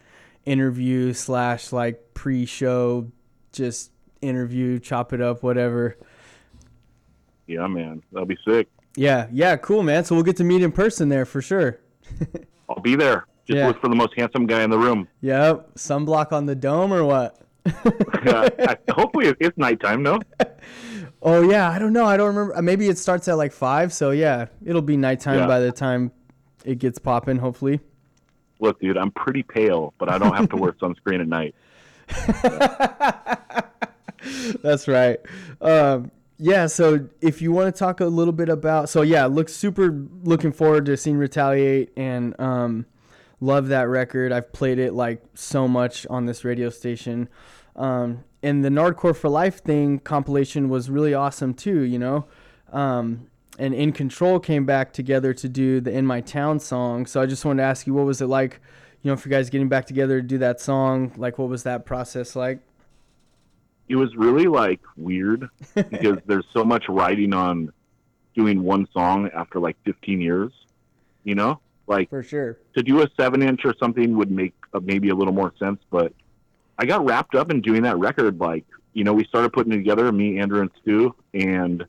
interview 0.45 1.13
slash 1.13 1.73
like 1.73 2.15
pre-show, 2.15 3.13
just 3.53 3.91
interview, 4.21 4.79
chop 4.79 5.13
it 5.13 5.21
up, 5.21 5.43
whatever. 5.43 5.97
Yeah, 7.47 7.67
man, 7.67 8.03
that'll 8.13 8.27
be 8.27 8.39
sick. 8.47 8.69
Yeah, 8.97 9.27
yeah, 9.33 9.57
cool, 9.57 9.83
man. 9.83 10.05
So 10.05 10.15
we'll 10.15 10.25
get 10.25 10.37
to 10.39 10.45
meet 10.45 10.63
in 10.63 10.73
person 10.73 11.09
there 11.09 11.25
for 11.25 11.41
sure. 11.43 11.81
I'll 12.69 12.81
be 12.81 12.95
there. 12.97 13.27
Just 13.47 13.57
Yeah. 13.59 13.67
look 13.67 13.81
for 13.81 13.89
the 13.89 13.97
most 13.97 14.13
handsome 14.17 14.47
guy 14.47 14.63
in 14.63 14.71
the 14.71 14.79
room. 14.79 15.09
Yep, 15.23 15.75
sunblock 15.75 16.33
on 16.33 16.47
the 16.47 16.55
dome 16.55 16.93
or 16.93 17.05
what? 17.05 17.39
Uh, 18.25 18.49
hopefully, 18.91 19.35
it's 19.41 19.59
nighttime. 19.59 20.01
No, 20.01 20.21
Oh 21.23 21.43
yeah, 21.51 21.69
I 21.71 21.81
don't 21.81 21.93
know. 21.93 22.05
I 22.07 22.17
don't 22.17 22.29
remember. 22.29 22.57
Uh, 22.57 22.63
Maybe 22.63 22.89
it 22.89 22.97
starts 22.99 23.27
at 23.27 23.37
like 23.37 23.51
five. 23.53 23.93
So 23.93 24.13
yeah, 24.13 24.47
it'll 24.65 24.81
be 24.81 24.97
nighttime 24.97 25.41
Yeah. 25.41 25.47
by 25.49 25.59
the 25.59 25.73
time 25.73 26.13
it 26.65 26.79
gets 26.79 27.01
popping. 27.01 27.39
Hopefully. 27.39 27.81
look, 28.61 28.79
dude, 28.81 28.97
I'm 28.97 29.11
pretty 29.11 29.43
pale, 29.43 29.93
but 29.99 30.09
I 30.09 30.19
don't 30.19 30.37
have 30.37 30.49
to 30.51 30.57
wear 30.57 30.71
sunscreen 30.75 31.21
at 31.21 31.27
night. 31.27 31.57
That's 34.63 34.89
right. 34.89 35.19
Um, 35.61 36.11
yeah. 36.39 36.67
So 36.67 37.09
if 37.21 37.43
you 37.43 37.53
want 37.53 37.75
to 37.75 37.79
talk 37.79 38.01
a 38.01 38.07
little 38.07 38.33
bit 38.33 38.49
about, 38.49 38.89
so 38.89 39.03
yeah, 39.03 39.27
look 39.27 39.49
super 39.49 40.07
looking 40.23 40.53
forward 40.53 40.87
to 40.87 40.97
seeing 40.97 41.17
Retaliate 41.17 41.93
and 41.97 42.39
um, 42.41 42.87
love 43.41 43.69
that 43.69 43.89
record. 43.89 44.33
I've 44.33 44.53
played 44.53 44.79
it 44.79 44.95
like 44.95 45.23
so 45.35 45.69
much 45.69 46.07
on 46.09 46.27
this 46.27 46.45
radio 46.45 46.71
station. 46.71 47.29
Um, 47.77 48.25
and 48.43 48.65
the 48.65 48.69
Nardcore 48.69 49.17
for 49.17 49.29
Life 49.29 49.63
thing 49.63 50.01
compilation 50.01 50.69
was 50.69 50.91
really 50.91 51.15
awesome 51.15 51.55
too. 51.55 51.83
You 51.83 51.99
know. 51.99 52.27
Um, 52.73 53.29
and 53.59 53.75
In 53.75 53.93
Control 53.93 54.41
came 54.41 54.65
back 54.65 54.93
together 54.93 55.35
to 55.35 55.49
do 55.49 55.81
the 55.81 55.93
In 55.93 56.07
My 56.07 56.21
Town 56.21 56.59
song. 56.59 57.07
So 57.07 57.21
I 57.21 57.27
just 57.27 57.45
wanted 57.45 57.63
to 57.63 57.67
ask 57.67 57.87
you, 57.87 57.95
what 57.95 58.07
was 58.07 58.23
it 58.23 58.27
like? 58.27 58.61
You 59.03 59.11
know, 59.11 59.17
for 59.17 59.29
you 59.29 59.35
guys 59.35 59.51
getting 59.51 59.69
back 59.69 59.87
together 59.87 60.21
to 60.21 60.27
do 60.27 60.39
that 60.39 60.61
song, 60.61 61.13
like 61.17 61.39
what 61.39 61.49
was 61.49 61.65
that 61.65 61.85
process 61.85 62.37
like? 62.37 62.61
it 63.89 63.97
was 63.97 64.15
really 64.17 64.47
like 64.47 64.81
weird 64.97 65.51
because 65.75 66.17
there's 66.25 66.47
so 66.53 66.65
much 66.65 66.85
writing 66.89 67.35
on 67.35 67.71
doing 68.35 68.63
one 68.63 68.87
song 68.93 69.29
after 69.35 69.59
like 69.59 69.77
15 69.85 70.21
years 70.21 70.53
you 71.25 71.35
know 71.35 71.61
like 71.89 72.09
For 72.09 72.23
sure. 72.23 72.59
to 72.75 72.83
do 72.83 73.03
a 73.03 73.11
seven 73.21 73.43
inch 73.43 73.65
or 73.65 73.75
something 73.79 74.17
would 74.17 74.31
make 74.31 74.55
uh, 74.73 74.81
maybe 74.81 75.11
a 75.11 75.15
little 75.15 75.35
more 75.35 75.53
sense 75.59 75.81
but 75.91 76.13
i 76.79 76.87
got 76.87 77.05
wrapped 77.05 77.35
up 77.35 77.51
in 77.51 77.61
doing 77.61 77.83
that 77.83 77.99
record 77.99 78.39
like 78.39 78.65
you 78.95 79.03
know 79.05 79.13
we 79.13 79.25
started 79.25 79.53
putting 79.53 79.73
it 79.73 79.77
together 79.79 80.11
me 80.13 80.39
andrew 80.39 80.61
and 80.63 80.71
stu 80.81 81.15
and 81.35 81.85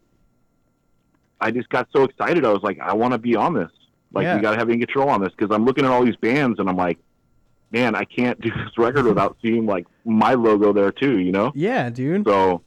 i 1.40 1.52
just 1.52 1.70
got 1.70 1.88
so 1.96 2.04
excited 2.04 2.44
i 2.44 2.52
was 2.52 2.64
like 2.64 2.80
i 2.82 2.92
want 2.92 3.14
to 3.14 3.18
be 3.20 3.36
on 3.36 3.54
this 3.54 3.72
like 4.14 4.24
Yeah. 4.24 4.36
we 4.36 4.42
got 4.42 4.52
to 4.52 4.58
have 4.58 4.70
in 4.70 4.80
control 4.80 5.10
on 5.10 5.22
this 5.22 5.32
because 5.38 5.54
i'm 5.54 5.66
looking 5.66 5.84
at 5.86 5.92
all 5.92 6.04
these 6.06 6.16
bands 6.16 6.60
and 6.60 6.70
i'm 6.70 6.78
like 6.78 6.98
man 7.72 7.96
i 7.96 8.04
can't 8.04 8.40
do 8.42 8.50
this 8.64 8.78
record 8.78 9.06
without 9.06 9.38
seeing 9.42 9.66
like 9.66 9.86
my 10.06 10.34
logo 10.34 10.72
there 10.74 10.92
too 10.92 11.20
you 11.20 11.32
know 11.32 11.52
Yeah, 11.56 11.90
dude. 11.90 12.26
so, 12.26 12.62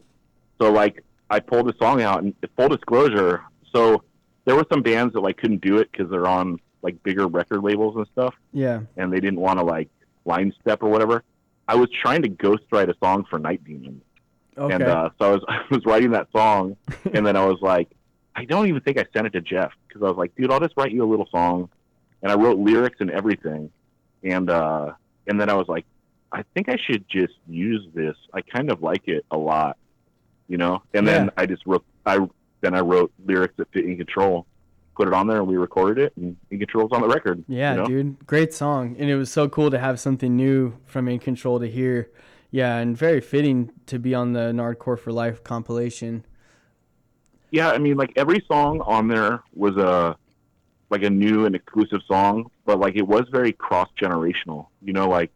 so 0.61 0.71
like 0.73 1.03
I 1.29 1.41
pulled 1.41 1.67
the 1.67 1.75
song 1.81 2.03
out, 2.03 2.23
and 2.23 2.33
full 2.57 2.69
disclosure, 2.69 3.43
so 3.73 4.05
there 4.45 4.55
were 4.55 4.65
some 4.73 4.81
bands 4.83 5.13
that 5.15 5.21
like 5.23 5.37
couldn't 5.39 5.61
do 5.61 5.79
it 5.79 5.91
because 5.91 6.09
they're 6.09 6.29
on 6.29 6.61
like 6.83 7.03
bigger 7.03 7.27
record 7.27 7.65
labels 7.65 7.97
and 7.97 8.07
stuff, 8.13 8.33
Yeah. 8.53 8.83
and 8.97 9.13
they 9.13 9.19
didn't 9.19 9.41
want 9.41 9.59
to 9.59 9.65
like 9.65 9.89
line 10.25 10.53
step 10.61 10.85
or 10.85 10.89
whatever. 10.89 11.25
I 11.67 11.75
was 11.75 11.89
trying 11.91 12.23
to 12.23 12.29
ghostwrite 12.29 12.89
a 12.89 12.95
song 13.03 13.25
for 13.29 13.41
Night 13.41 13.65
Demon, 13.65 14.01
Okay. 14.57 14.73
and 14.75 14.85
uh, 14.85 15.11
so 15.19 15.31
I 15.31 15.35
was 15.35 15.45
I 15.49 15.63
was 15.69 15.85
writing 15.85 16.13
that 16.13 16.29
song, 16.31 16.77
and 17.13 17.27
then 17.27 17.35
I 17.37 17.45
was 17.45 17.59
like, 17.61 17.89
I 18.37 18.45
don't 18.45 18.69
even 18.69 18.83
think 18.83 18.99
I 18.99 19.07
sent 19.15 19.27
it 19.27 19.33
to 19.33 19.41
Jeff 19.41 19.73
because 19.89 20.03
I 20.03 20.09
was 20.09 20.19
like, 20.19 20.35
dude, 20.37 20.53
I'll 20.53 20.61
just 20.61 20.75
write 20.77 20.93
you 20.93 21.03
a 21.03 21.09
little 21.09 21.27
song, 21.31 21.71
and 22.23 22.31
I 22.31 22.35
wrote 22.35 22.59
lyrics 22.59 22.99
and 23.01 23.11
everything, 23.11 23.71
and 24.23 24.51
uh, 24.51 24.93
and 25.27 25.41
then 25.41 25.49
I 25.49 25.55
was 25.55 25.69
like, 25.69 25.87
I 26.31 26.45
think 26.55 26.69
I 26.69 26.77
should 26.77 27.09
just 27.09 27.33
use 27.49 27.87
this. 27.95 28.15
I 28.35 28.43
kind 28.43 28.71
of 28.71 28.83
like 28.83 29.09
it 29.09 29.25
a 29.31 29.39
lot, 29.39 29.79
you 30.49 30.59
know. 30.59 30.83
And 30.93 31.09
then 31.09 31.31
I 31.39 31.47
just 31.47 31.65
wrote 31.65 31.85
I 32.05 32.19
then 32.61 32.75
I 32.75 32.81
wrote 32.81 33.11
lyrics 33.25 33.55
that 33.57 33.73
fit 33.73 33.87
in 33.87 33.97
control, 33.97 34.47
put 34.97 35.09
it 35.09 35.15
on 35.15 35.27
there, 35.27 35.39
and 35.39 35.47
we 35.47 35.57
recorded 35.57 36.05
it, 36.05 36.13
and 36.17 36.37
in 36.51 36.59
control's 36.59 36.93
on 36.93 37.01
the 37.01 37.09
record. 37.09 37.43
yeah, 37.49 37.73
you 37.73 37.79
know? 37.79 37.87
dude. 37.87 38.27
Great 38.27 38.53
song. 38.53 38.97
And 38.99 39.09
it 39.09 39.17
was 39.17 39.33
so 39.33 39.49
cool 39.49 39.71
to 39.71 39.79
have 39.79 39.99
something 39.99 40.37
new 40.37 40.75
from 40.85 41.09
In 41.09 41.19
Control 41.19 41.59
to 41.59 41.71
hear. 41.71 42.11
Yeah, 42.51 42.77
and 42.77 42.97
very 42.97 43.21
fitting 43.21 43.73
to 43.87 43.99
be 43.99 44.15
on 44.15 44.33
the 44.33 44.53
Nardcore 44.53 44.99
for 44.99 45.11
Life 45.11 45.43
compilation. 45.43 46.25
Yeah, 47.51 47.71
I 47.71 47.79
mean, 47.79 47.97
like 47.97 48.13
every 48.17 48.45
song 48.49 48.81
on 48.81 49.09
there 49.09 49.43
was 49.55 49.77
a 49.77 50.17
like 50.91 51.03
a 51.03 51.11
new 51.11 51.47
and 51.47 51.55
exclusive 51.55 52.01
song, 52.07 52.51
but 52.65 52.79
like 52.79 52.97
it 52.97 53.07
was 53.07 53.25
very 53.31 53.53
cross 53.53 53.89
generational. 54.01 54.67
You 54.83 54.93
know, 54.93 55.09
like 55.09 55.31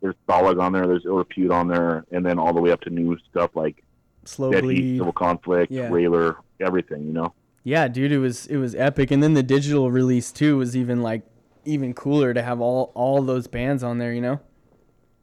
there's 0.00 0.14
Stalag 0.28 0.60
on 0.60 0.72
there, 0.72 0.86
there's 0.86 1.06
Ill 1.06 1.16
Repute 1.16 1.50
on 1.50 1.68
there, 1.68 2.04
and 2.10 2.24
then 2.24 2.38
all 2.38 2.52
the 2.52 2.60
way 2.60 2.72
up 2.72 2.80
to 2.82 2.90
new 2.90 3.16
stuff 3.30 3.50
like 3.54 3.82
Slow 4.24 4.50
Dead 4.52 4.64
Heat, 4.64 4.98
Civil 4.98 5.12
Conflict, 5.12 5.70
Yeah. 5.72 5.90
Everything. 6.60 7.06
You 7.06 7.12
know. 7.12 7.34
Yeah, 7.64 7.88
dude, 7.88 8.12
it 8.12 8.18
was 8.18 8.46
it 8.46 8.56
was 8.56 8.74
epic. 8.74 9.10
And 9.10 9.22
then 9.22 9.34
the 9.34 9.42
digital 9.42 9.90
release 9.90 10.32
too 10.32 10.58
was 10.58 10.76
even 10.76 11.02
like 11.02 11.22
even 11.64 11.94
cooler 11.94 12.34
to 12.34 12.42
have 12.42 12.60
all 12.60 12.92
all 12.94 13.22
those 13.22 13.46
bands 13.46 13.82
on 13.82 13.98
there, 13.98 14.12
you 14.12 14.20
know? 14.20 14.40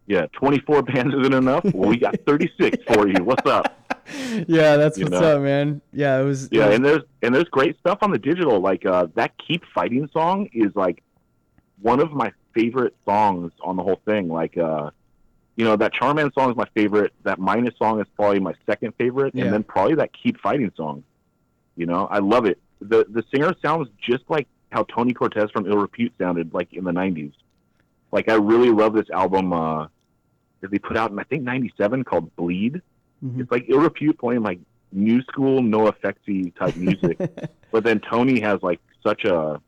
Yeah, 0.08 0.26
24 0.34 0.84
bands 0.84 1.14
isn't 1.16 1.34
enough. 1.34 1.64
Well, 1.74 1.90
we 1.90 1.98
got 1.98 2.16
36 2.26 2.78
for 2.88 3.08
you. 3.08 3.24
What's 3.24 3.48
up? 3.50 3.76
yeah, 4.48 4.76
that's 4.78 4.98
You 4.98 5.06
what's 5.06 5.20
know? 5.20 5.38
up, 5.38 5.42
man. 5.44 5.82
Yeah, 5.94 6.20
it 6.20 6.24
was 6.24 6.46
it 6.46 6.54
Yeah, 6.54 6.68
was- 6.68 6.76
and 6.76 6.86
there's 6.86 7.02
and 7.22 7.34
there's 7.36 7.50
great 7.50 7.78
stuff 7.80 8.00
on 8.02 8.12
the 8.12 8.18
digital. 8.20 8.60
Like 8.60 8.86
uh, 8.86 9.08
that 9.16 9.34
"Keep 9.46 9.64
Fighting" 9.74 10.10
song 10.14 10.50
is 10.54 10.76
like 10.76 11.04
one 11.82 12.00
of 12.00 12.12
my 12.12 12.32
favorite 12.54 12.96
songs 13.06 13.52
on 13.62 13.76
the 13.78 13.84
whole 13.84 14.02
thing. 14.06 14.28
Like, 14.28 14.58
uh, 14.58 14.90
you 15.56 15.64
know, 15.66 15.76
that 15.76 15.94
Charman 15.94 16.32
song 16.34 16.50
is 16.52 16.58
my 16.58 16.68
favorite. 16.76 17.14
That 17.24 17.40
Minus 17.40 17.78
song 17.78 18.00
is 18.02 18.08
probably 18.16 18.40
my 18.40 18.54
second 18.66 18.94
favorite, 18.98 19.36
Yeah. 19.36 19.46
and 19.46 19.54
then 19.54 19.64
probably 19.64 19.96
that 19.96 20.12
"Keep 20.14 20.40
Fighting" 20.40 20.72
song. 20.76 21.04
You 21.76 21.86
know, 21.86 22.08
I 22.08 22.20
love 22.20 22.46
it. 22.46 22.60
the 22.82 23.06
The 23.10 23.24
singer 23.34 23.54
sounds 23.62 23.88
just 24.02 24.24
like 24.30 24.48
how 24.72 24.84
Tony 24.84 25.14
Cortez 25.14 25.50
from 25.52 25.66
Ill 25.66 25.78
Repute 25.78 26.14
sounded 26.20 26.54
like 26.54 26.74
in 26.74 26.84
the 26.84 26.92
'90s. 26.92 27.34
Like 28.12 28.30
I 28.30 28.36
really 28.36 28.70
love 28.72 28.94
this 28.94 29.10
album 29.12 29.54
uh, 29.54 29.88
that 30.62 30.72
they 30.72 30.80
put 30.80 30.98
out 30.98 31.12
in 31.12 31.20
I 31.20 31.24
think 31.24 31.44
'97 31.44 32.04
called 32.04 32.36
Bleed. 32.36 32.82
Mhm. 33.24 33.42
It's 33.42 33.52
like 33.52 33.66
Ill 33.70 33.80
Repute 33.80 34.18
playing 34.18 34.44
like 34.44 34.60
new 34.92 35.22
school, 35.24 35.62
no 35.62 35.92
effectsy 35.92 36.56
type 36.56 36.76
music, 36.76 37.18
but 37.72 37.84
then 37.84 38.00
Tony 38.00 38.40
has 38.40 38.62
like 38.62 38.80
such 39.04 39.26
a. 39.26 39.62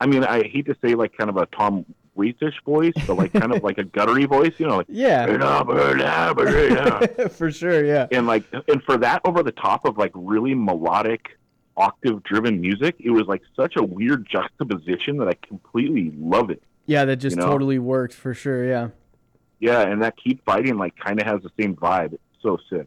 I 0.00 0.06
mean, 0.06 0.24
I 0.24 0.42
hate 0.48 0.66
to 0.66 0.76
say 0.84 0.94
like 0.94 1.16
kind 1.16 1.30
of 1.30 1.36
a 1.36 1.46
Tom 1.46 1.84
Waits-ish 2.14 2.60
voice, 2.66 2.92
but 3.06 3.16
like 3.16 3.32
kind 3.32 3.54
of 3.54 3.62
like 3.62 3.78
a 3.78 3.84
guttery 3.84 4.28
voice, 4.28 4.52
you 4.58 4.66
know, 4.66 4.76
like 4.78 4.86
yeah, 4.88 5.24
for 7.30 7.50
sure. 7.50 7.84
Yeah, 7.84 8.06
And 8.12 8.26
like 8.26 8.44
and 8.68 8.82
for 8.82 8.98
that 8.98 9.22
over 9.24 9.42
the 9.42 9.52
top 9.52 9.86
of 9.86 9.96
like 9.96 10.10
really 10.14 10.54
melodic 10.54 11.38
octave 11.76 12.22
driven 12.24 12.60
music, 12.60 12.96
it 13.00 13.10
was 13.10 13.26
like 13.28 13.42
such 13.56 13.76
a 13.76 13.82
weird 13.82 14.26
juxtaposition 14.28 15.16
that 15.18 15.28
I 15.28 15.34
completely 15.46 16.12
love 16.18 16.50
it. 16.50 16.62
yeah, 16.84 17.06
that 17.06 17.16
just 17.16 17.36
You 17.36 17.42
know? 17.42 17.48
totally 17.48 17.78
worked 17.78 18.12
for 18.14 18.34
sure. 18.34 18.64
Yeah. 18.66 18.88
Yeah, 19.58 19.80
and 19.82 20.02
that 20.02 20.14
keep 20.22 20.44
fighting 20.44 20.76
like 20.76 20.96
kind 20.96 21.18
of 21.20 21.26
has 21.26 21.40
the 21.42 21.50
same 21.58 21.76
vibe. 21.76 22.18
So 22.42 22.58
sick. 22.68 22.86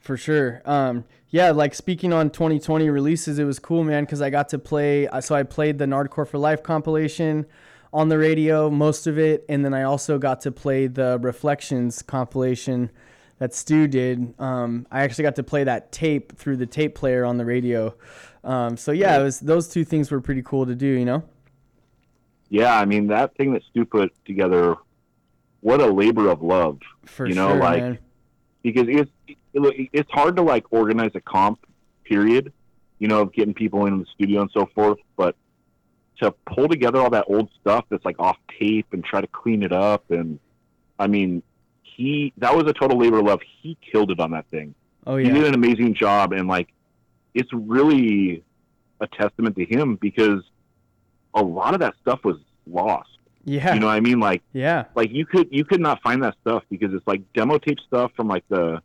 For 0.00 0.16
sure. 0.16 0.62
Um, 0.64 1.04
yeah, 1.30 1.50
like 1.50 1.74
speaking 1.74 2.12
on 2.12 2.30
2020 2.30 2.88
releases, 2.88 3.38
it 3.38 3.44
was 3.44 3.58
cool, 3.58 3.82
man, 3.82 4.04
because 4.04 4.22
I 4.22 4.30
got 4.30 4.48
to 4.50 4.58
play. 4.58 5.08
uh, 5.08 5.20
So 5.20 5.34
I 5.34 5.42
played 5.42 5.78
the 5.78 5.84
Nardcore 5.86 6.26
for 6.26 6.38
Life 6.38 6.62
compilation 6.62 7.46
on 7.92 8.08
the 8.08 8.18
radio, 8.18 8.70
most 8.70 9.06
of 9.06 9.18
it, 9.18 9.44
and 9.48 9.64
then 9.64 9.74
I 9.74 9.82
also 9.82 10.18
got 10.18 10.40
to 10.42 10.52
play 10.52 10.86
the 10.86 11.18
Reflections 11.20 12.02
compilation 12.02 12.90
that 13.38 13.52
Stu 13.54 13.88
did. 13.88 14.34
Um, 14.38 14.86
I 14.90 15.00
actually 15.02 15.24
got 15.24 15.34
to 15.36 15.42
play 15.42 15.64
that 15.64 15.90
tape 15.92 16.36
through 16.38 16.56
the 16.58 16.66
tape 16.66 16.94
player 16.94 17.24
on 17.24 17.36
the 17.36 17.44
radio. 17.44 17.94
Um, 18.44 18.76
so 18.76 18.92
yeah, 18.92 19.18
it 19.18 19.22
was 19.22 19.40
those 19.40 19.68
two 19.68 19.84
things 19.84 20.10
were 20.10 20.20
pretty 20.20 20.42
cool 20.42 20.66
to 20.66 20.74
do, 20.74 20.86
you 20.86 21.04
know. 21.04 21.24
Yeah, 22.48 22.78
I 22.78 22.84
mean 22.84 23.08
that 23.08 23.34
thing 23.36 23.52
that 23.54 23.62
Stu 23.70 23.84
put 23.84 24.12
together, 24.24 24.76
what 25.60 25.80
a 25.80 25.86
labor 25.86 26.28
of 26.28 26.42
love. 26.42 26.78
For 27.04 27.26
You 27.26 27.34
know, 27.34 27.50
sure, 27.50 27.58
like- 27.60 27.82
man. 27.82 27.98
Because 28.72 28.86
it's 28.88 29.10
it's 29.52 30.10
hard 30.10 30.36
to 30.36 30.42
like 30.42 30.64
organize 30.70 31.12
a 31.14 31.20
comp 31.20 31.58
period 32.04 32.52
you 32.98 33.08
know 33.08 33.22
of 33.22 33.32
getting 33.32 33.54
people 33.54 33.86
in 33.86 33.98
the 33.98 34.06
studio 34.14 34.40
and 34.42 34.50
so 34.52 34.68
forth 34.74 34.98
but 35.16 35.34
to 36.20 36.32
pull 36.54 36.68
together 36.68 36.98
all 37.00 37.10
that 37.10 37.24
old 37.28 37.50
stuff 37.60 37.84
that's 37.90 38.04
like 38.04 38.16
off 38.18 38.36
tape 38.58 38.86
and 38.92 39.04
try 39.04 39.20
to 39.20 39.26
clean 39.28 39.62
it 39.62 39.72
up 39.72 40.10
and 40.10 40.38
i 40.98 41.06
mean 41.06 41.42
he 41.96 42.32
that 42.38 42.54
was 42.54 42.64
a 42.66 42.72
total 42.72 42.98
labor 42.98 43.18
of 43.18 43.24
love. 43.24 43.40
He 43.62 43.76
killed 43.90 44.10
it 44.10 44.20
on 44.20 44.32
that 44.32 44.46
thing. 44.50 44.74
Oh 45.06 45.16
yeah, 45.16 45.28
he 45.28 45.34
did 45.34 45.46
an 45.46 45.54
amazing 45.54 45.94
job 45.94 46.32
and 46.32 46.46
like 46.46 46.68
it's 47.34 47.50
really 47.52 48.42
a 49.00 49.06
testament 49.06 49.56
to 49.56 49.64
him 49.64 49.96
because 49.96 50.42
a 51.34 51.42
lot 51.42 51.74
of 51.74 51.80
that 51.80 51.94
stuff 52.00 52.20
was 52.24 52.36
lost 52.66 53.15
Yeah. 53.48 53.74
you 53.74 53.80
know 53.80 53.86
what 53.86 53.94
i 53.94 54.00
mean 54.00 54.20
like 54.20 54.42
yeah. 54.52 54.84
like 54.94 55.12
you 55.12 55.24
could 55.24 55.48
you 55.50 55.64
could 55.64 55.80
not 55.80 56.02
find 56.02 56.22
that 56.24 56.34
stuff 56.42 56.64
because 56.68 56.92
it's 56.92 57.06
like 57.06 57.22
demo 57.32 57.58
tape 57.58 57.78
stuff 57.86 58.10
from 58.16 58.26
like 58.28 58.44
the 58.48 58.82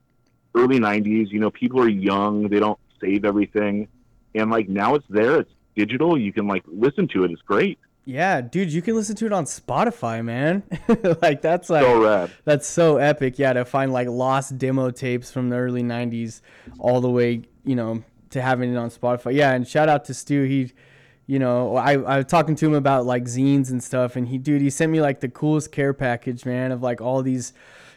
early 0.55 0.79
90s 0.79 1.29
you 1.31 1.39
know 1.39 1.49
people 1.49 1.81
are 1.81 1.89
young 1.89 2.47
they 2.47 2.59
don't 2.59 2.79
save 2.99 3.25
everything 3.25 3.87
and 4.35 4.51
like 4.51 4.69
now 4.69 4.93
it's 4.95 5.05
there 5.09 5.39
it's 5.39 5.51
digital 5.75 6.17
you 6.17 6.31
can 6.31 6.47
like 6.47 6.63
listen 6.67 7.07
to 7.07 7.23
it 7.23 7.31
it's 7.31 7.41
great 7.41 7.79
Yeah, 8.05 8.41
dude, 8.41 8.73
you 8.73 8.81
can 8.81 8.95
listen 8.95 9.15
to 9.17 9.25
it 9.27 9.31
on 9.31 9.45
Spotify, 9.45 10.25
man. 10.25 10.63
like 11.21 11.41
that's 11.41 11.69
like 11.69 11.85
so 11.85 12.29
That's 12.45 12.67
so 12.67 12.97
epic, 12.97 13.37
yeah, 13.37 13.53
to 13.53 13.63
find 13.63 13.93
like 13.93 14.07
lost 14.07 14.57
demo 14.57 14.89
tapes 14.89 15.29
from 15.31 15.49
the 15.49 15.57
early 15.57 15.83
'90s, 15.83 16.41
all 16.79 16.99
the 16.99 17.11
way, 17.11 17.43
you 17.63 17.75
know, 17.75 18.03
to 18.31 18.41
having 18.41 18.73
it 18.73 18.77
on 18.77 18.89
Spotify. 18.89 19.35
Yeah, 19.35 19.53
and 19.53 19.67
shout 19.67 19.87
out 19.87 20.05
to 20.05 20.15
Stu. 20.15 20.43
He, 20.43 20.71
you 21.27 21.39
know, 21.39 21.75
I 21.75 21.93
I 21.93 22.17
was 22.17 22.25
talking 22.25 22.55
to 22.55 22.65
him 22.65 22.73
about 22.73 23.05
like 23.05 23.23
zines 23.25 23.69
and 23.71 23.83
stuff, 23.83 24.15
and 24.15 24.27
he, 24.27 24.37
dude, 24.37 24.61
he 24.61 24.69
sent 24.69 24.91
me 24.91 25.01
like 25.01 25.19
the 25.19 25.29
coolest 25.29 25.71
care 25.71 25.93
package, 25.93 26.45
man, 26.45 26.71
of 26.71 26.81
like 26.81 26.99
all 27.01 27.21
these, 27.21 27.53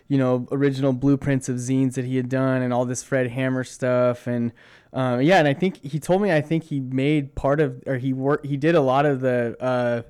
you 0.08 0.18
know, 0.18 0.46
original 0.52 0.92
blueprints 0.92 1.48
of 1.48 1.56
zines 1.56 1.94
that 1.94 2.04
he 2.04 2.16
had 2.16 2.28
done, 2.28 2.62
and 2.62 2.72
all 2.72 2.84
this 2.84 3.02
Fred 3.02 3.30
Hammer 3.30 3.64
stuff, 3.64 4.26
and 4.26 4.52
um, 4.92 5.20
yeah, 5.22 5.38
and 5.38 5.48
I 5.48 5.54
think 5.54 5.82
he 5.82 5.98
told 5.98 6.22
me 6.22 6.32
I 6.32 6.40
think 6.40 6.64
he 6.64 6.80
made 6.80 7.34
part 7.34 7.60
of, 7.60 7.82
or 7.86 7.96
he 7.98 8.12
worked, 8.12 8.46
he 8.46 8.56
did 8.56 8.74
a 8.74 8.80
lot 8.80 9.06
of 9.06 9.20
the. 9.20 9.56
Uh, 9.60 10.02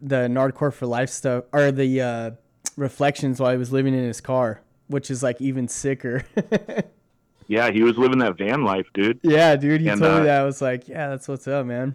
the 0.00 0.28
Nardcore 0.28 0.72
for 0.74 0.84
Life 0.84 1.08
stuff 1.08 1.44
or 1.54 1.72
the 1.72 2.02
uh, 2.02 2.30
reflections 2.76 3.40
while 3.40 3.50
he 3.50 3.56
was 3.56 3.72
living 3.72 3.94
in 3.94 4.04
his 4.04 4.20
car, 4.20 4.60
which 4.88 5.10
is 5.10 5.22
like 5.22 5.40
even 5.40 5.68
sicker. 5.68 6.22
yeah 7.48 7.70
he 7.70 7.82
was 7.82 7.96
living 7.96 8.18
that 8.18 8.36
van 8.36 8.64
life 8.64 8.86
dude 8.92 9.18
yeah, 9.22 9.54
dude, 9.56 9.80
he 9.80 9.88
And, 9.88 10.00
told 10.00 10.12
uh, 10.12 10.18
me 10.18 10.24
that. 10.26 10.40
I 10.40 10.44
was 10.44 10.60
like, 10.60 10.88
yeah, 10.88 11.08
that's 11.08 11.28
what's 11.28 11.46
up, 11.48 11.64
man. 11.64 11.94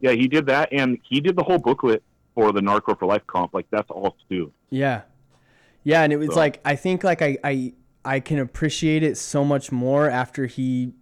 Yeah 0.00 0.12
he 0.12 0.28
did 0.28 0.46
that 0.46 0.68
and 0.72 0.98
he 1.02 1.20
did 1.20 1.36
the 1.36 1.42
whole 1.42 1.58
booklet 1.58 2.02
for 2.34 2.52
the 2.52 2.60
Nardcore 2.60 2.98
for 2.98 3.06
life 3.06 3.26
comp 3.26 3.52
like 3.54 3.66
that's 3.70 3.90
all 3.90 4.16
stu 4.26 4.52
Yeah, 4.70 5.02
yeah, 5.84 6.02
and 6.02 6.12
it 6.12 6.16
was 6.18 6.30
So- 6.30 6.36
like 6.36 6.60
I 6.64 6.76
think 6.76 7.02
like 7.04 7.22
I 7.22 7.36
I 7.42 7.72
I 8.04 8.20
can 8.20 8.38
appreciate 8.38 9.02
it 9.02 9.16
so 9.18 9.44
much 9.44 9.70
more 9.72 10.08
after 10.08 10.46
he 10.46 10.92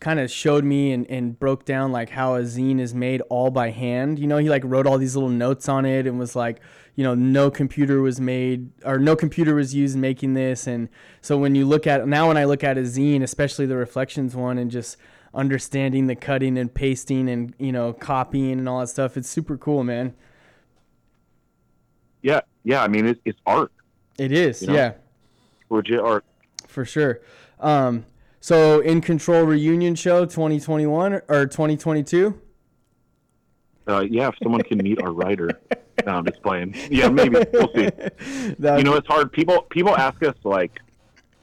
kind 0.00 0.20
of 0.20 0.30
showed 0.30 0.64
me 0.64 0.92
and, 0.92 1.08
and 1.10 1.38
broke 1.38 1.64
down 1.64 1.90
like 1.90 2.10
how 2.10 2.34
a 2.34 2.42
zine 2.42 2.78
is 2.78 2.94
made 2.94 3.20
all 3.30 3.50
by 3.50 3.70
hand. 3.70 4.18
You 4.18 4.26
know, 4.26 4.36
he 4.38 4.48
like 4.50 4.62
wrote 4.64 4.86
all 4.86 4.98
these 4.98 5.14
little 5.16 5.30
notes 5.30 5.68
on 5.68 5.84
it 5.86 6.06
and 6.06 6.18
was 6.18 6.36
like, 6.36 6.60
you 6.94 7.02
know, 7.04 7.14
no 7.14 7.50
computer 7.50 8.02
was 8.02 8.20
made 8.20 8.70
or 8.84 8.98
no 8.98 9.16
computer 9.16 9.54
was 9.54 9.74
used 9.74 9.94
in 9.94 10.00
making 10.00 10.34
this. 10.34 10.66
And 10.66 10.88
so 11.22 11.38
when 11.38 11.54
you 11.54 11.64
look 11.64 11.86
at 11.86 12.06
now, 12.06 12.28
when 12.28 12.36
I 12.36 12.44
look 12.44 12.62
at 12.62 12.76
a 12.76 12.82
zine, 12.82 13.22
especially 13.22 13.66
the 13.66 13.76
reflections 13.76 14.36
one, 14.36 14.58
and 14.58 14.70
just 14.70 14.96
understanding 15.34 16.06
the 16.06 16.14
cutting 16.14 16.56
and 16.56 16.72
pasting 16.72 17.28
and 17.28 17.54
you 17.58 17.72
know 17.72 17.92
copying 17.92 18.52
and 18.52 18.68
all 18.68 18.80
that 18.80 18.88
stuff, 18.88 19.16
it's 19.16 19.28
super 19.28 19.56
cool, 19.56 19.82
man. 19.84 20.14
yeah 22.22 22.40
yeah 22.64 22.82
i 22.82 22.88
mean 22.88 23.06
it's, 23.06 23.20
it's 23.24 23.38
art 23.46 23.72
It 24.18 24.32
is, 24.32 24.62
You 24.62 24.68
know? 24.68 24.74
yeah. 24.74 24.92
legit 25.70 26.00
art 26.00 26.24
for 26.68 26.84
sure. 26.84 27.20
Um, 27.60 28.04
so 28.40 28.80
in 28.80 29.00
control 29.00 29.44
reunion 29.44 29.94
show 29.94 30.24
2021 30.24 31.20
or 31.28 31.46
2022. 31.46 32.40
uh, 33.86 34.00
yeah 34.08 34.28
if 34.28 34.34
someone 34.42 34.62
can 34.62 34.78
meet 34.78 35.00
our 35.02 35.12
writer 35.12 35.50
no 36.06 36.12
i'm 36.12 36.24
just 36.26 36.42
playing 36.42 36.74
yeah 36.90 37.08
maybe 37.08 37.36
we'll 37.52 37.70
see 37.74 37.82
you 38.58 38.82
know 38.82 38.94
it's 38.94 39.06
hard 39.06 39.30
people 39.32 39.62
people 39.70 39.94
ask 39.96 40.22
us 40.24 40.34
like 40.44 40.80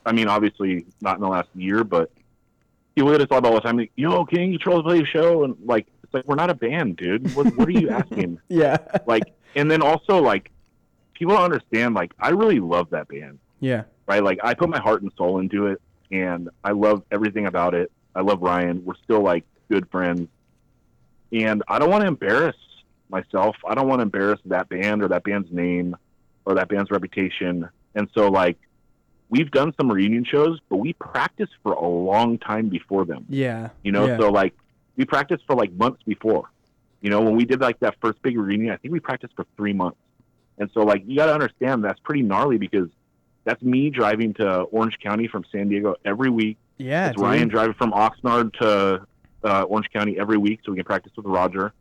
i 0.06 0.12
mean 0.12 0.28
obviously 0.28 0.86
not 1.02 1.16
in 1.16 1.22
the 1.22 1.28
last 1.30 1.48
year 1.56 1.84
but 1.84 2.12
people 2.96 3.12
hit 3.12 3.22
us 3.22 3.28
up 3.32 3.46
all 3.46 3.54
the 3.54 3.62
time 3.62 3.78
like 3.78 3.92
yo 3.96 4.26
can 4.26 4.52
you 4.52 4.58
control 4.58 4.84
play 4.84 5.02
a 5.02 5.06
show? 5.06 5.44
And 5.44 5.56
like 5.64 5.88
it's 6.04 6.14
like 6.14 6.26
we're 6.26 6.36
not 6.36 6.50
a 6.50 6.56
band 6.56 6.98
dude. 6.98 7.34
What, 7.36 7.56
what 7.56 7.68
are 7.68 7.72
you 7.72 7.90
asking? 8.02 8.40
Yeah, 8.48 8.78
like 9.06 9.24
and 9.56 9.70
then 9.70 9.82
also 9.82 10.22
like 10.22 10.52
people 11.14 11.36
don't 11.36 11.44
understand 11.44 11.94
like 11.94 12.14
i 12.20 12.30
really 12.30 12.60
love 12.60 12.90
that 12.92 13.08
band. 13.08 13.40
Yeah, 13.60 13.84
right? 14.08 14.24
Like 14.24 14.40
i 14.44 14.54
put 14.54 14.70
my 14.70 14.80
heart 14.80 15.02
and 15.02 15.12
soul 15.18 15.40
into 15.40 15.68
it 15.68 15.82
and 16.12 16.50
i 16.64 16.72
love 16.72 17.04
everything 17.12 17.46
about 17.46 17.74
it. 17.74 17.92
I 18.16 18.22
love 18.22 18.42
ryan. 18.42 18.84
We're 18.84 18.96
still 19.04 19.22
like 19.22 19.46
good 19.70 19.90
friends. 19.90 20.28
And 21.32 21.64
i 21.68 21.80
don't 21.80 21.90
want 21.90 22.02
to 22.02 22.08
embarrass 22.08 22.56
myself. 23.10 23.56
I 23.68 23.76
don't 23.76 23.88
want 23.88 24.00
to 24.00 24.04
embarrass 24.04 24.40
that 24.46 24.70
band 24.70 25.04
or 25.04 25.10
that 25.10 25.24
band's 25.24 25.52
name 25.52 25.96
or 26.46 26.56
that 26.56 26.70
band's 26.70 26.90
reputation. 26.90 27.70
And 27.94 28.10
so 28.14 28.30
like 28.30 28.58
we've 29.32 29.50
done 29.50 29.74
some 29.78 29.92
reunion 29.92 30.24
shows 30.24 30.60
but 30.70 30.76
we 30.76 30.94
practiced 30.94 31.54
for 31.64 31.72
a 31.74 31.88
long 31.88 32.38
time 32.38 32.70
before 32.70 33.06
them 33.06 33.26
yeah. 33.30 33.70
you 33.84 33.92
know 33.92 34.06
yeah. 34.06 34.18
so 34.20 34.30
like 34.30 34.54
we 34.98 35.06
practiced 35.06 35.44
for 35.48 35.56
like 35.56 35.72
months 35.74 36.04
before 36.04 36.52
you 37.02 37.10
know 37.10 37.22
when 37.22 37.36
we 37.36 37.46
did 37.46 37.60
like 37.60 37.80
that 37.80 37.96
first 38.02 38.22
big 38.22 38.38
reunion 38.38 38.72
i 38.72 38.78
think 38.78 38.92
we 38.92 39.00
practiced 39.00 39.34
for 39.36 39.46
three 39.58 39.74
months 39.74 39.98
and 40.60 40.70
so 40.74 40.82
like 40.82 41.02
you 41.08 41.16
got 41.16 41.26
to 41.28 41.34
understand 41.34 41.84
that's 41.84 42.00
pretty 42.02 42.22
gnarly 42.22 42.58
because 42.58 42.90
that's 43.44 43.62
me 43.64 43.90
driving 43.90 44.34
to 44.36 44.48
orange 44.64 45.00
county 45.02 45.28
from 45.28 45.44
san 45.52 45.70
diego 45.70 45.96
every 46.06 46.30
week 46.30 46.58
yeah, 46.78 47.10
it's 47.10 47.18
ryan 47.18 47.48
driving 47.48 47.74
from 47.74 47.92
oxnard 47.92 48.54
to 48.54 49.06
uh, 49.44 49.64
orange 49.64 49.90
county 49.92 50.20
every 50.20 50.38
week 50.38 50.60
so 50.64 50.72
we 50.72 50.78
can 50.78 50.86
practice 50.86 51.12
with 51.16 51.26
roger 51.26 51.74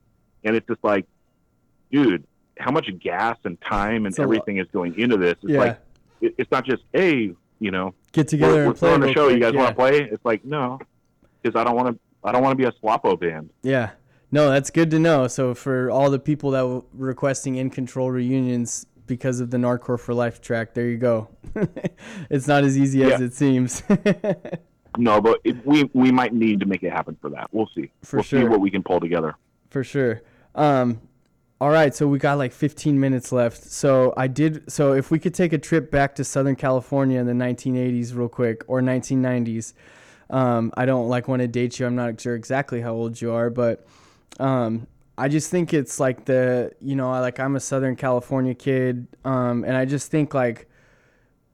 and 0.45 0.57
it's 0.57 0.67
just 0.67 0.83
like 0.83 1.05
dude 1.91 2.25
how 2.59 2.71
much 2.71 2.89
gas 3.01 3.39
and 3.45 3.61
time 3.63 4.05
and 4.07 4.13
It's 4.13 4.19
everything 4.19 4.59
is 4.59 4.67
going 4.73 4.99
into 4.99 5.17
this 5.17 5.37
it's 5.43 5.53
Yeah. 5.53 5.59
like 5.59 5.81
it, 6.21 6.35
it's 6.39 6.51
not 6.51 6.64
just 6.64 6.83
hey 6.93 7.35
you 7.59 7.71
know 7.71 7.95
Get 8.12 8.29
together 8.29 8.53
we're, 8.55 8.59
and 8.61 8.68
we're 8.68 8.75
play. 8.75 8.93
a 8.95 8.99
real 8.99 9.12
show. 9.14 9.29
You 9.29 9.39
guys 9.39 9.53
yeah. 9.55 9.61
want 9.61 9.68
to 9.71 9.75
play? 9.75 10.01
It's 10.03 10.25
like 10.25 10.45
no, 10.45 10.79
because 11.43 11.59
I 11.59 11.64
don't 11.64 11.77
want 11.77 11.95
to. 11.95 12.01
I 12.25 12.33
don't 12.33 12.43
want 12.43 12.53
to 12.53 12.57
be 12.57 12.64
a 12.68 12.73
sloppo 12.83 13.18
band. 13.18 13.51
Yeah. 13.62 13.91
No, 14.33 14.51
that's 14.51 14.71
good 14.71 14.91
to 14.93 14.99
know. 14.99 15.27
So 15.29 15.55
for 15.55 15.91
all 15.91 16.11
the 16.11 16.18
people 16.18 16.51
that 16.53 16.66
were 16.66 16.83
requesting 16.93 17.57
in 17.57 17.71
control 17.71 18.11
reunions 18.11 18.87
because 19.07 19.41
of 19.41 19.51
the 19.51 19.57
Nardcore 19.57 19.99
for 19.99 20.12
Life 20.14 20.41
track, 20.41 20.75
there 20.75 20.89
you 20.89 20.99
go. 20.99 21.29
it's 22.31 22.47
not 22.47 22.62
as 22.64 22.77
easy 22.79 23.03
as 23.05 23.21
Yeah. 23.21 23.27
it 23.27 23.35
seems. 23.35 23.83
No, 24.99 25.21
but 25.21 25.39
it, 25.45 25.64
we 25.64 25.85
we 25.95 26.11
might 26.11 26.35
need 26.35 26.59
to 26.61 26.66
make 26.66 26.83
it 26.83 26.91
happen 26.91 27.16
for 27.21 27.31
that. 27.31 27.49
We'll 27.53 27.68
see. 27.77 27.93
For 28.03 28.16
we'll 28.16 28.25
sure. 28.25 28.41
see 28.43 28.49
what 28.49 28.61
we 28.61 28.73
can 28.73 28.83
pull 28.83 28.99
together. 28.99 29.37
for 29.68 29.85
sure. 29.85 30.23
Um, 30.57 31.01
all 31.61 31.71
right, 31.71 31.95
so 31.95 32.07
we 32.07 32.19
got 32.19 32.39
like 32.39 32.53
15 32.53 32.99
minutes 32.99 33.33
left. 33.33 33.65
So 33.65 34.15
I 34.17 34.29
did. 34.29 34.71
So 34.73 34.93
if 34.95 35.11
we 35.11 35.19
could 35.19 35.35
take 35.35 35.53
a 35.53 35.59
trip 35.59 35.91
back 35.91 36.15
to 36.17 36.25
Southern 36.25 36.57
California 36.57 37.21
in 37.21 37.27
the 37.27 37.33
1980s, 37.35 38.15
real 38.17 38.29
quick, 38.29 38.65
or 38.67 38.81
1990s, 38.81 39.75
Um, 40.31 40.73
I 40.77 40.87
don't 40.87 41.09
like 41.09 41.29
want 41.29 41.43
to 41.43 41.49
date 41.49 41.79
you. 41.79 41.87
I'm 41.87 41.97
not 41.97 42.21
sure 42.21 42.35
exactly 42.37 42.81
how 42.81 42.95
old 42.95 43.21
you 43.21 43.33
are, 43.33 43.51
but 43.51 43.87
um, 44.39 44.87
I 45.19 45.29
just 45.29 45.51
think 45.51 45.75
it's 45.75 45.99
like 46.01 46.25
the 46.25 46.73
you 46.81 46.95
know 46.97 47.11
like 47.11 47.41
I'm 47.41 47.57
a 47.57 47.61
Southern 47.61 47.97
California 47.97 48.55
kid, 48.55 49.09
um, 49.25 49.65
and 49.65 49.77
I 49.77 49.85
just 49.85 50.11
think 50.11 50.33
like 50.33 50.69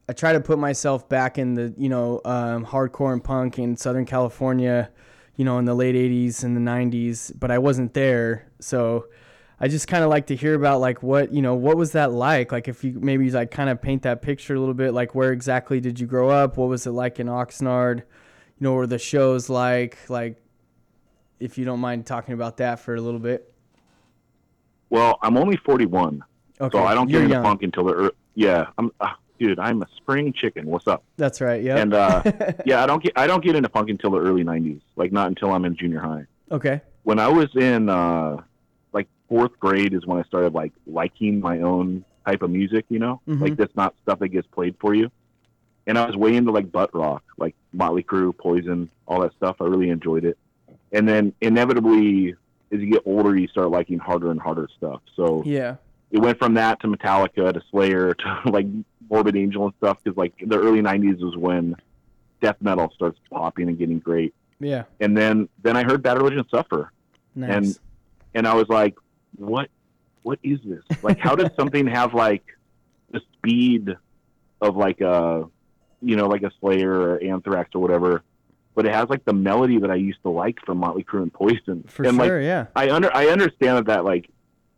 I 0.09 0.13
try 0.13 0.33
to 0.35 0.41
put 0.41 0.59
myself 0.59 1.09
back 1.09 1.39
in 1.39 1.55
the 1.55 1.75
you 1.77 1.89
know 1.89 2.21
um, 2.25 2.67
hardcore 2.67 3.13
and 3.13 3.25
punk 3.25 3.59
in 3.59 3.77
Southern 3.77 4.05
California, 4.05 4.91
you 5.37 5.45
know 5.45 5.59
in 5.59 5.65
the 5.65 5.75
late 5.75 5.95
'80s 5.97 6.45
and 6.45 6.57
the 6.57 6.61
'90s, 6.61 7.33
but 7.39 7.51
I 7.51 7.59
wasn't 7.59 7.95
there, 7.95 8.47
so 8.61 9.07
I 9.59 9.69
just 9.69 9.89
kind 9.89 10.05
of 10.05 10.11
like 10.11 10.27
to 10.27 10.37
hear 10.37 10.55
about 10.55 10.81
like 10.81 11.03
what 11.03 11.33
you 11.33 11.41
know 11.41 11.55
what 11.55 11.77
was 11.77 11.93
that 11.93 12.13
like 12.13 12.53
like 12.53 12.69
if 12.69 12.85
you 12.85 12.99
maybe 13.01 13.31
like 13.31 13.51
kind 13.51 13.71
of 13.71 13.81
paint 13.81 14.03
that 14.03 14.21
picture 14.23 14.55
a 14.55 14.61
little 14.61 14.75
bit 14.75 14.93
like 14.93 15.15
where 15.15 15.33
exactly 15.33 15.81
did 15.81 15.99
you 15.99 16.07
grow 16.07 16.29
up 16.29 16.57
what 16.57 16.69
was 16.69 16.87
it 16.87 16.91
like 16.91 17.19
in 17.19 17.27
Oxnard 17.27 17.99
you 17.99 18.05
know 18.61 18.73
were 18.75 18.87
the 18.87 18.99
shows 18.99 19.49
like 19.49 19.99
like 20.11 20.37
if 21.41 21.57
you 21.59 21.65
don't 21.65 21.81
mind 21.81 22.07
talking 22.07 22.35
about 22.35 22.59
that 22.59 22.81
for 22.81 22.95
a 22.95 23.01
little 23.01 23.21
bit 23.21 23.53
Well, 24.91 25.19
I'm 25.23 25.37
only 25.37 25.57
41, 25.57 26.23
okay 26.61 26.79
so 26.79 26.85
I 26.85 26.95
don't 26.95 27.07
get 27.07 27.15
you're 27.15 27.23
into 27.23 27.35
young 27.35 27.45
punk 27.45 27.63
until 27.63 27.85
the 27.85 27.95
ear 28.05 28.11
yeah. 28.35 28.67
I'm 28.77 28.91
uh, 29.01 29.09
dude. 29.39 29.59
I'm 29.59 29.81
a 29.83 29.87
spring 29.97 30.33
chicken. 30.35 30.67
What's 30.67 30.87
up? 30.87 31.03
that's 31.17 31.41
right 31.41 31.63
yeah 31.63 31.77
And 31.79 31.95
uh, 31.95 32.23
yeah, 32.67 32.83
I 32.83 32.87
don't 32.87 33.03
get 33.03 33.13
I 33.17 33.27
don't 33.27 33.43
get 33.43 33.57
into 33.57 33.69
punk 33.71 33.89
until 33.89 34.11
the 34.11 34.21
early 34.21 34.45
90s. 34.45 34.83
Like 34.97 35.13
not 35.13 35.29
until 35.29 35.53
I'm 35.53 35.65
in 35.65 35.77
junior 35.77 36.01
high. 36.01 36.27
okay 36.51 36.83
When 37.05 37.19
I 37.19 37.29
was 37.29 37.49
in 37.57 37.89
uh, 37.89 38.37
fourth 39.29 39.59
grade 39.59 39.93
is 39.95 40.07
when 40.07 40.19
I 40.19 40.23
started 40.25 40.55
like 40.55 40.73
liking 40.87 41.41
my 41.41 41.61
own 41.61 42.05
type 42.27 42.43
of 42.43 42.51
music. 42.51 42.85
You 42.89 42.99
know, 42.99 43.21
Mhm. 43.29 43.41
like 43.41 43.57
that's 43.57 43.75
not 43.77 43.95
stuff 44.03 44.19
that 44.21 44.29
gets 44.29 44.47
played 44.49 44.75
for 44.81 44.95
you. 44.95 45.11
And 45.87 45.97
I 45.97 46.07
was 46.07 46.17
way 46.17 46.35
into 46.35 46.51
like 46.51 46.71
butt 46.73 46.93
rock, 46.95 47.23
like 47.39 47.55
Motley 47.73 48.03
Crue, 48.03 48.37
Poison, 48.37 48.91
all 49.07 49.21
that 49.21 49.33
stuff. 49.35 49.57
I 49.61 49.65
really 49.65 49.91
enjoyed 49.91 50.25
it. 50.25 50.37
And 50.93 51.09
then 51.09 51.33
inevitably, 51.41 52.35
as 52.73 52.81
you 52.81 52.91
get 52.91 53.03
older, 53.07 53.37
you 53.37 53.47
start 53.49 53.71
liking 53.71 53.99
harder 53.99 54.31
and 54.31 54.41
harder 54.41 54.69
stuff. 54.77 55.01
So 55.15 55.43
yeah 55.45 55.77
it 56.13 56.21
went 56.21 56.39
from 56.39 56.55
that 56.55 56.79
to 56.81 56.87
Metallica 56.87 57.53
to 57.53 57.61
Slayer 57.71 58.15
to 58.23 58.41
like 58.51 58.67
Morbid 59.11 59.37
Angel 59.37 59.65
and 59.65 59.75
stuff 59.79 59.99
because 60.03 60.17
like 60.17 60.33
the 60.45 60.57
early 60.59 60.81
'90s 60.81 61.21
was 61.21 61.37
when 61.37 61.75
death 62.41 62.57
metal 62.61 62.91
starts 62.95 63.19
popping 63.31 63.69
and 63.69 63.79
getting 63.79 63.99
great. 63.99 64.33
yeah 64.61 64.85
And 65.01 65.17
then 65.17 65.49
then 65.63 65.77
I 65.77 65.83
heard 65.85 66.03
Bad 66.03 66.17
Religion 66.19 66.45
suffer, 66.51 66.93
nice 67.35 67.51
And- 67.57 67.79
and 68.35 68.47
I 68.47 68.55
was 68.55 68.69
like, 68.69 68.95
what 69.37 69.71
what 70.23 70.41
is 70.43 70.59
this? 70.65 70.83
Like, 71.03 71.19
how 71.19 71.37
does 71.37 71.51
something 71.57 71.87
have 71.87 72.13
like 72.13 72.45
the 73.13 73.21
speed 73.35 73.95
of 74.61 74.77
like 74.77 75.01
a 75.01 75.45
you 76.03 76.17
know 76.17 76.27
like 76.27 76.43
a 76.43 76.51
Slayer 76.61 76.93
or 76.93 77.23
Anthrax 77.23 77.71
or 77.75 77.81
whatever, 77.81 78.23
but 78.75 78.87
it 78.87 78.95
has 78.95 79.09
like 79.09 79.25
the 79.25 79.33
melody 79.33 79.79
that 79.79 79.91
I 79.91 79.95
used 79.95 80.23
to 80.25 80.31
like 80.31 80.59
from 80.65 80.79
Motley 80.79 81.05
Crue 81.05 81.23
and 81.23 81.33
Poison. 81.33 81.85
for 81.87 82.05
and 82.05 82.17
like 82.17 82.29
sure 82.29 82.41
yeah 82.41 82.67
I 82.75 82.91
under 82.91 83.15
I 83.15 83.29
understand 83.29 83.79
that 83.79 83.87
that 83.87 84.05
like 84.05 84.29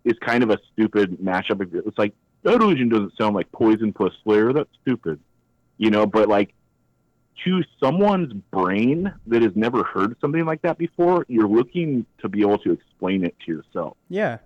is 0.05 0.19
kind 0.21 0.43
of 0.43 0.51
a 0.51 0.59
stupid 0.73 1.19
mashup. 1.19 1.67
It's 1.87 1.99
like 1.99 2.13
Bad 2.43 2.61
Religion 2.61 2.89
doesn't 2.89 3.17
sound 3.17 3.35
like 3.35 3.51
Poison 3.53 3.93
plus 3.93 4.13
Slayer. 4.25 4.53
That's 4.53 4.71
stupid, 4.83 5.19
you 5.79 5.91
know. 5.91 6.07
But 6.07 6.29
like 6.29 6.53
to 7.45 7.63
someone's 7.81 8.33
brain 8.33 9.13
that 9.29 9.43
has 9.43 9.53
never 9.55 9.83
heard 9.83 10.17
something 10.21 10.45
like 10.45 10.61
that 10.63 10.77
before, 10.77 11.25
you're 11.29 11.49
looking 11.49 12.05
to 12.19 12.29
be 12.29 12.43
able 12.43 12.59
to 12.59 12.73
explain 12.73 13.25
it 13.25 13.35
to 13.47 13.53
yourself, 13.53 13.97
yeah 14.09 14.39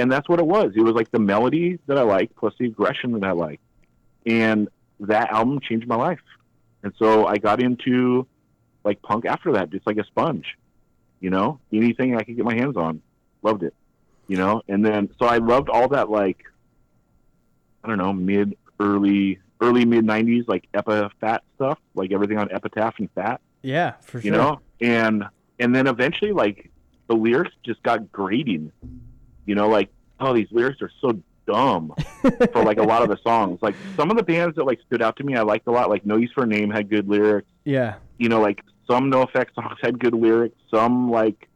and 0.00 0.10
that's 0.10 0.28
what 0.30 0.38
it 0.38 0.46
was. 0.46 0.72
It 0.74 0.80
was 0.80 0.94
like 0.94 1.10
the 1.10 1.18
melody 1.18 1.78
that 1.86 1.98
I 1.98 2.02
like 2.02 2.34
plus 2.34 2.54
the 2.58 2.64
aggression 2.64 3.12
that 3.12 3.22
I 3.22 3.32
like, 3.32 3.60
and 4.24 4.68
that 5.00 5.30
album 5.30 5.60
changed 5.60 5.86
my 5.86 5.96
life. 5.96 6.20
And 6.82 6.94
so 6.98 7.26
I 7.26 7.36
got 7.36 7.62
into 7.62 8.26
like 8.82 9.02
punk 9.02 9.26
after 9.26 9.52
that, 9.52 9.68
just 9.70 9.86
like 9.86 9.98
a 9.98 10.04
sponge, 10.04 10.56
you 11.20 11.28
know, 11.28 11.60
anything 11.70 12.16
I 12.16 12.22
could 12.22 12.34
get 12.34 12.46
my 12.46 12.54
hands 12.54 12.78
on, 12.78 13.02
loved 13.42 13.62
it, 13.62 13.74
you 14.26 14.38
know. 14.38 14.62
And 14.68 14.84
then 14.84 15.10
so 15.18 15.26
I 15.26 15.36
loved 15.36 15.68
all 15.68 15.88
that 15.88 16.08
like 16.08 16.44
I 17.84 17.88
don't 17.88 17.98
know 17.98 18.14
mid 18.14 18.56
early 18.80 19.38
early 19.60 19.84
mid 19.84 20.06
'90s 20.06 20.48
like 20.48 20.66
Epitaph 20.72 21.42
stuff, 21.56 21.78
like 21.94 22.10
everything 22.10 22.38
on 22.38 22.50
Epitaph 22.50 22.94
and 22.98 23.10
Fat, 23.12 23.42
yeah 23.60 23.92
for 24.00 24.18
sure. 24.18 24.20
you 24.22 24.30
know. 24.30 24.60
And 24.80 25.24
and 25.58 25.76
then 25.76 25.86
eventually 25.86 26.32
like 26.32 26.70
the 27.08 27.16
lyrics 27.16 27.52
just 27.64 27.82
got 27.82 28.10
grating, 28.10 28.72
you 29.50 29.56
know, 29.56 29.68
like 29.68 29.88
oh 30.20 30.32
these 30.32 30.46
lyrics 30.52 30.80
are 30.80 30.92
so 31.00 31.20
dumb 31.44 31.92
for 32.52 32.62
like 32.62 32.78
a 32.78 32.84
lot 32.84 33.02
of 33.02 33.08
the 33.08 33.18
songs. 33.24 33.58
Like 33.60 33.74
some 33.96 34.08
of 34.08 34.16
the 34.16 34.22
bands 34.22 34.54
that 34.54 34.64
like 34.64 34.78
stood 34.86 35.02
out 35.02 35.16
to 35.16 35.24
me, 35.24 35.34
I 35.34 35.42
liked 35.42 35.66
a 35.66 35.72
lot. 35.72 35.90
Like 35.90 36.06
No 36.06 36.16
Use 36.16 36.30
for 36.32 36.44
a 36.44 36.46
Name 36.46 36.70
had 36.70 36.88
good 36.88 37.08
lyrics. 37.08 37.48
yeah 37.64 37.94
You 38.18 38.28
know, 38.28 38.40
like 38.40 38.62
some 38.88 39.10
NOFX 39.10 39.52
songs 39.56 39.76
had 39.82 39.98
good 39.98 40.14
lyrics. 40.14 40.56
Some 40.70 41.10
like 41.10 41.48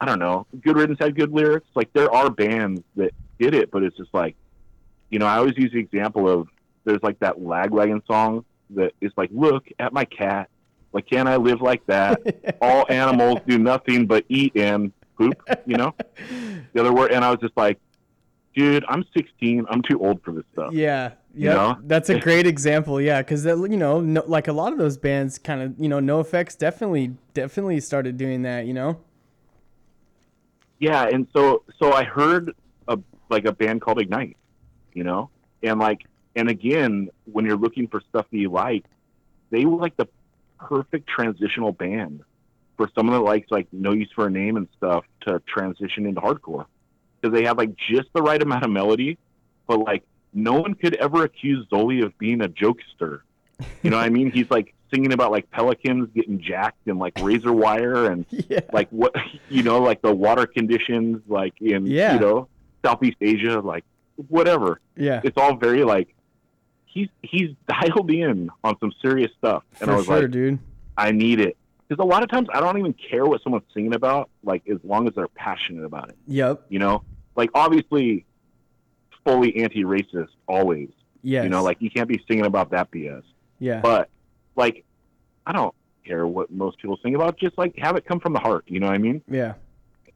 I 0.00 0.04
don't 0.04 0.20
know, 0.20 0.46
Good 0.60 0.76
Riddance 0.76 1.00
had 1.00 1.16
good 1.16 1.32
lyrics. 1.32 1.66
Like 1.74 1.92
there 1.94 2.14
are 2.14 2.30
bands 2.30 2.82
that 2.94 3.10
did 3.40 3.56
it, 3.56 3.72
but 3.72 3.82
it's 3.82 3.96
just 3.96 4.14
like, 4.14 4.36
you 5.10 5.18
know, 5.18 5.26
I 5.26 5.38
always 5.38 5.56
use 5.56 5.72
the 5.72 5.80
example 5.80 6.28
of 6.28 6.46
there's 6.84 7.02
like 7.02 7.18
that 7.18 7.38
Lagwagon 7.40 8.06
song 8.06 8.44
that 8.70 8.92
is 9.00 9.10
like, 9.16 9.30
look 9.32 9.64
at 9.80 9.92
my 9.92 10.04
cat. 10.04 10.48
Like, 10.92 11.10
can 11.10 11.26
I 11.26 11.36
live 11.38 11.60
like 11.60 11.84
that? 11.86 12.20
All 12.60 12.86
animals 12.88 13.40
do 13.48 13.58
nothing 13.58 14.06
but 14.06 14.24
eat 14.28 14.52
and 14.54 14.92
poop. 15.16 15.34
You 15.66 15.76
know, 15.76 15.94
the 16.72 16.80
other 16.80 16.92
word. 16.92 17.12
And 17.12 17.24
I 17.24 17.30
was 17.30 17.40
just 17.40 17.56
like, 17.56 17.78
dude, 18.54 18.84
I'm 18.88 19.04
16. 19.16 19.66
I'm 19.68 19.82
too 19.82 20.00
old 20.00 20.22
for 20.22 20.32
this 20.32 20.44
stuff. 20.52 20.72
Yeah, 20.72 21.12
You 21.34 21.48
yeah, 21.48 21.54
know? 21.54 21.78
that's 21.84 22.08
a 22.08 22.18
great 22.28 22.46
example. 22.46 23.00
Yeah, 23.00 23.22
because 23.22 23.44
you 23.44 23.68
know, 23.76 24.00
no, 24.00 24.24
like 24.26 24.48
a 24.48 24.52
lot 24.52 24.72
of 24.72 24.78
those 24.78 24.96
bands, 24.96 25.38
kind 25.38 25.62
of, 25.62 25.74
you 25.78 25.88
know, 25.88 25.98
NOFX 26.00 26.56
definitely, 26.58 27.14
definitely 27.34 27.80
started 27.80 28.16
doing 28.16 28.42
that. 28.42 28.66
You 28.66 28.74
know. 28.74 29.00
yeah 30.78 31.08
and 31.10 31.26
so 31.32 31.62
so 31.78 31.92
i 31.94 32.04
heard 32.04 32.52
a 32.88 32.98
like 33.30 33.46
a 33.46 33.52
band 33.52 33.80
called 33.80 33.98
ignite 34.00 34.36
you 34.92 35.02
know 35.04 35.30
and 35.62 35.80
like 35.80 36.04
and 36.34 36.50
again 36.50 37.08
when 37.32 37.46
you're 37.46 37.56
looking 37.56 37.88
for 37.88 38.02
stuff 38.10 38.26
that 38.30 38.36
you 38.36 38.50
like 38.50 38.84
they 39.50 39.64
were 39.64 39.78
like 39.78 39.96
the 39.96 40.06
perfect 40.58 41.08
transitional 41.08 41.72
band 41.72 42.20
for 42.76 42.90
someone 42.94 43.16
that 43.16 43.22
likes 43.24 43.50
like 43.50 43.66
no 43.72 43.92
use 43.92 44.10
for 44.14 44.26
a 44.26 44.30
name 44.30 44.56
and 44.56 44.68
stuff 44.76 45.04
to 45.22 45.40
transition 45.46 46.06
into 46.06 46.20
hardcore 46.20 46.66
because 47.20 47.34
they 47.34 47.44
have 47.44 47.56
like 47.58 47.74
just 47.76 48.08
the 48.14 48.22
right 48.22 48.42
amount 48.42 48.64
of 48.64 48.70
melody 48.70 49.18
but 49.66 49.78
like 49.78 50.02
no 50.34 50.60
one 50.60 50.74
could 50.74 50.94
ever 50.96 51.24
accuse 51.24 51.66
Zoli 51.72 52.04
of 52.04 52.16
being 52.18 52.42
a 52.42 52.48
jokester 52.48 53.20
you 53.82 53.90
know 53.90 53.96
what 53.96 54.04
i 54.06 54.10
mean 54.10 54.30
he's 54.30 54.50
like 54.50 54.74
singing 54.92 55.12
about 55.12 55.30
like 55.32 55.50
pelicans 55.50 56.08
getting 56.14 56.40
jacked 56.40 56.86
and 56.86 56.98
like 56.98 57.14
razor 57.20 57.52
wire 57.52 58.10
and 58.10 58.24
Yeah. 58.48 58.60
like 58.72 58.88
what 58.90 59.14
you 59.48 59.62
know 59.62 59.80
like 59.80 60.02
the 60.02 60.14
water 60.14 60.46
conditions 60.46 61.22
like 61.26 61.54
in 61.60 61.86
Yeah. 61.86 62.14
you 62.14 62.20
know 62.20 62.48
southeast 62.84 63.16
asia 63.20 63.60
like 63.60 63.84
whatever 64.28 64.80
Yeah. 64.96 65.20
it's 65.24 65.36
all 65.36 65.56
very 65.56 65.82
like 65.84 66.14
he's 66.84 67.08
he's 67.22 67.50
dialed 67.68 68.10
in 68.10 68.50
on 68.62 68.78
some 68.80 68.92
serious 69.02 69.30
stuff 69.38 69.64
and 69.80 69.88
For 69.88 69.92
i 69.92 69.96
was 69.96 70.06
sure, 70.06 70.22
like 70.22 70.30
dude. 70.30 70.58
i 70.96 71.10
need 71.10 71.40
it 71.40 71.56
because 71.88 72.02
a 72.02 72.06
lot 72.06 72.22
of 72.22 72.28
times 72.30 72.48
i 72.52 72.60
don't 72.60 72.78
even 72.78 72.94
care 72.94 73.24
what 73.26 73.42
someone's 73.42 73.64
singing 73.74 73.94
about 73.94 74.28
like 74.44 74.62
as 74.68 74.78
long 74.84 75.06
as 75.08 75.14
they're 75.14 75.28
passionate 75.28 75.84
about 75.84 76.08
it 76.08 76.16
Yep. 76.26 76.64
you 76.68 76.78
know 76.78 77.02
like 77.36 77.50
obviously 77.54 78.24
fully 79.24 79.56
anti-racist 79.62 80.28
always 80.48 80.88
Yeah. 81.22 81.42
you 81.42 81.48
know 81.48 81.62
like 81.62 81.78
you 81.80 81.90
can't 81.90 82.08
be 82.08 82.22
singing 82.28 82.46
about 82.46 82.70
that 82.70 82.90
bs 82.90 83.22
Yeah. 83.58 83.80
but 83.80 84.08
like 84.56 84.84
i 85.46 85.52
don't 85.52 85.74
care 86.04 86.26
what 86.26 86.50
most 86.50 86.78
people 86.78 86.98
sing 87.02 87.14
about 87.14 87.36
just 87.38 87.58
like 87.58 87.76
have 87.78 87.96
it 87.96 88.04
come 88.06 88.20
from 88.20 88.32
the 88.32 88.38
heart 88.40 88.64
you 88.68 88.78
know 88.80 88.86
what 88.86 88.94
i 88.94 88.98
mean 88.98 89.22
yeah. 89.28 89.54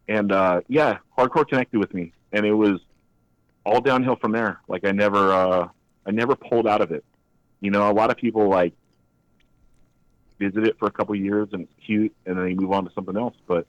and 0.09 0.31
uh, 0.33 0.61
yeah, 0.69 0.99
hardcore 1.19 1.47
connected 1.49 1.79
with 1.79 1.93
me, 1.95 2.13
and 2.33 2.45
it 2.47 2.53
was 2.53 2.81
all 3.67 3.81
downhill 3.81 4.17
from 4.17 4.33
there. 4.33 4.61
Like 4.67 4.85
I 4.85 4.91
never, 4.93 5.33
uh, 5.33 5.69
I 6.07 6.11
never 6.11 6.35
pulled 6.35 6.67
out 6.67 6.81
of 6.81 6.91
it. 6.91 7.05
You 7.61 7.71
know, 7.71 7.89
a 7.91 7.93
lot 7.93 8.11
of 8.11 8.17
people 8.17 8.49
like 8.49 8.73
visit 10.41 10.67
it 10.67 10.77
for 10.79 10.87
a 10.87 10.91
couple 10.91 11.15
years 11.15 11.49
and 11.53 11.63
it's 11.63 11.73
cute, 11.87 12.15
and 12.27 12.37
then 12.37 12.49
you 12.49 12.57
move 12.57 12.73
on 12.73 12.85
to 12.85 12.91
something 12.95 13.17
else. 13.17 13.35
But 13.47 13.67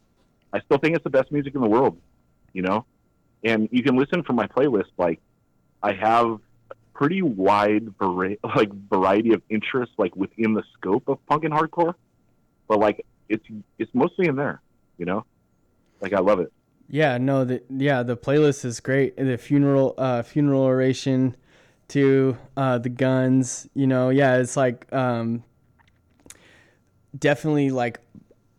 I 0.53 0.61
still 0.61 0.78
think 0.78 0.95
it's 0.95 1.03
the 1.03 1.11
best 1.11 1.32
music 1.32 1.53
in 1.53 1.61
the 1.61 1.69
world. 1.69 1.97
You 2.53 2.63
know, 2.63 2.86
and 3.43 3.69
you 3.72 3.84
can 3.84 3.95
listen 3.95 4.24
from 4.24 4.36
my 4.38 4.47
playlist. 4.47 4.91
Like 4.97 5.19
I 5.84 5.93
have 5.93 6.39
a 6.72 6.76
pretty 6.93 7.22
wide 7.22 7.93
like 8.55 8.72
variety 8.89 9.34
of 9.34 9.41
interests, 9.49 9.95
like 9.97 10.15
within 10.15 10.53
the 10.53 10.63
scope 10.74 11.07
of 11.07 11.24
punk 11.28 11.43
and 11.43 11.53
hardcore. 11.53 11.93
But 12.67 12.80
like 12.80 13.05
it's 13.30 13.45
it's 13.78 13.93
mostly 13.93 14.28
in 14.28 14.36
there. 14.36 14.61
You 14.97 15.05
know, 15.05 15.26
like 16.01 16.13
I 16.13 16.19
love 16.19 16.39
it. 16.39 16.51
Yeah, 16.89 17.17
no, 17.17 17.45
the 17.45 17.63
yeah, 17.69 18.03
the 18.03 18.17
playlist 18.17 18.65
is 18.65 18.80
great. 18.80 19.15
The 19.17 19.38
funeral 19.38 19.93
uh 19.97 20.24
funeral 20.24 20.63
oration 20.63 21.36
to 21.89 22.38
uh 22.57 22.78
the 22.78 22.89
guns, 22.89 23.67
you 23.74 23.88
know, 23.88 24.09
yeah, 24.09 24.38
it's 24.38 24.57
like 24.57 24.91
um 24.93 25.43
definitely 27.18 27.70
like 27.70 27.99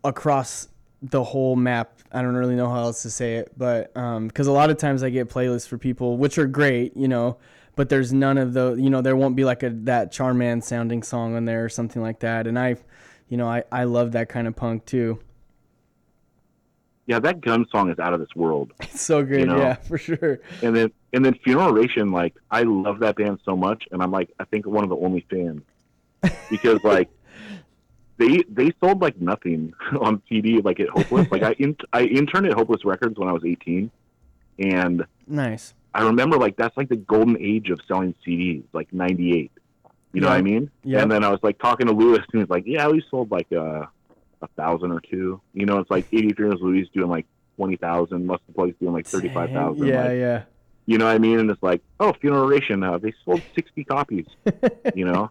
across 0.04 0.68
the 1.02 1.22
whole 1.22 1.56
map. 1.56 1.98
I 2.12 2.22
don't 2.22 2.34
really 2.34 2.54
know 2.54 2.68
how 2.68 2.80
else 2.82 3.02
to 3.02 3.10
say 3.10 3.36
it, 3.36 3.52
but 3.56 3.96
um 3.96 4.30
cuz 4.30 4.46
a 4.46 4.52
lot 4.52 4.70
of 4.70 4.76
times 4.76 5.02
I 5.02 5.10
get 5.10 5.28
playlists 5.28 5.66
for 5.66 5.78
people 5.78 6.16
which 6.18 6.38
are 6.38 6.46
great, 6.46 6.96
you 6.96 7.08
know, 7.08 7.38
but 7.74 7.88
there's 7.88 8.12
none 8.12 8.38
of 8.38 8.52
the, 8.52 8.74
you 8.74 8.90
know, 8.90 9.00
there 9.00 9.16
won't 9.16 9.34
be 9.34 9.44
like 9.44 9.62
a 9.62 9.70
that 9.70 10.12
Charman 10.12 10.60
sounding 10.60 11.02
song 11.02 11.34
on 11.34 11.44
there 11.44 11.64
or 11.64 11.68
something 11.68 12.02
like 12.02 12.20
that. 12.20 12.46
And 12.46 12.58
I 12.58 12.76
you 13.28 13.36
know, 13.36 13.48
I 13.48 13.64
I 13.72 13.84
love 13.84 14.12
that 14.12 14.28
kind 14.28 14.46
of 14.46 14.54
punk 14.54 14.84
too. 14.84 15.18
Yeah, 17.06 17.18
that 17.18 17.40
gun 17.40 17.66
song 17.70 17.90
is 17.90 17.98
out 17.98 18.14
of 18.14 18.20
this 18.20 18.34
world. 18.36 18.72
It's 18.80 19.00
so 19.00 19.24
good, 19.24 19.40
You 19.40 19.46
know? 19.46 19.56
yeah, 19.56 19.74
for 19.74 19.98
sure. 19.98 20.40
And 20.62 20.76
then 20.76 20.92
and 21.12 21.24
then 21.24 21.34
Funeral 21.42 21.70
Oration, 21.70 22.12
like 22.12 22.34
I 22.50 22.62
love 22.62 23.00
that 23.00 23.16
band 23.16 23.40
so 23.44 23.56
much, 23.56 23.84
and 23.90 24.02
I'm 24.02 24.10
like 24.10 24.30
I 24.38 24.44
think 24.44 24.66
one 24.66 24.84
of 24.84 24.90
the 24.90 24.96
only 24.96 25.26
fans 25.30 25.62
because 26.50 26.78
like 26.84 27.08
they 28.18 28.42
they 28.48 28.72
sold 28.80 29.00
like 29.00 29.20
nothing 29.20 29.72
on 30.00 30.22
CD 30.28 30.60
like 30.60 30.80
at 30.80 30.88
Hopeless. 30.88 31.30
like 31.30 31.42
I 31.42 31.52
in, 31.58 31.76
I 31.92 32.02
interned 32.04 32.46
at 32.46 32.54
Hopeless 32.54 32.84
Records 32.84 33.18
when 33.18 33.28
I 33.28 33.32
was 33.32 33.44
18, 33.44 33.90
and 34.58 35.04
Nice. 35.26 35.74
I 35.94 36.04
remember 36.04 36.36
like 36.36 36.56
that's 36.56 36.76
like 36.76 36.88
the 36.88 36.96
golden 36.96 37.36
age 37.40 37.70
of 37.70 37.80
selling 37.86 38.14
CDs, 38.26 38.64
like 38.72 38.92
'98. 38.92 39.50
You 40.14 40.20
know 40.20 40.28
what 40.28 40.36
I 40.36 40.42
mean? 40.42 40.70
Yeah. 40.84 41.00
And 41.00 41.10
then 41.10 41.24
I 41.24 41.30
was 41.30 41.40
like 41.42 41.58
talking 41.58 41.86
to 41.86 41.92
Lewis, 41.92 42.20
and 42.32 42.42
he's 42.42 42.50
like, 42.50 42.64
"Yeah, 42.66 42.86
we 42.88 43.02
sold 43.10 43.30
like 43.30 43.46
uh, 43.52 43.86
a 44.42 44.46
thousand 44.56 44.92
or 44.92 45.00
two. 45.00 45.40
You 45.54 45.64
know, 45.66 45.78
it's 45.78 45.90
like 45.90 46.06
83 46.12 46.48
was 46.48 46.60
Louis 46.60 46.88
doing 46.92 47.08
like 47.08 47.26
twenty 47.56 47.76
thousand, 47.76 48.26
Mustard 48.26 48.54
Plugs 48.54 48.74
doing 48.80 48.92
like 48.92 49.06
thirty-five 49.06 49.50
thousand. 49.50 49.86
Yeah, 49.86 50.04
like, 50.04 50.18
yeah. 50.18 50.42
You 50.86 50.98
know 50.98 51.06
what 51.06 51.14
I 51.14 51.18
mean? 51.18 51.38
And 51.38 51.50
it's 51.50 51.62
like, 51.62 51.80
oh, 52.00 52.12
Funeral 52.20 52.44
Oration, 52.44 52.82
uh, 52.82 52.98
they 52.98 53.14
sold 53.24 53.40
60 53.54 53.84
copies. 53.84 54.26
you 54.94 55.04
know, 55.04 55.30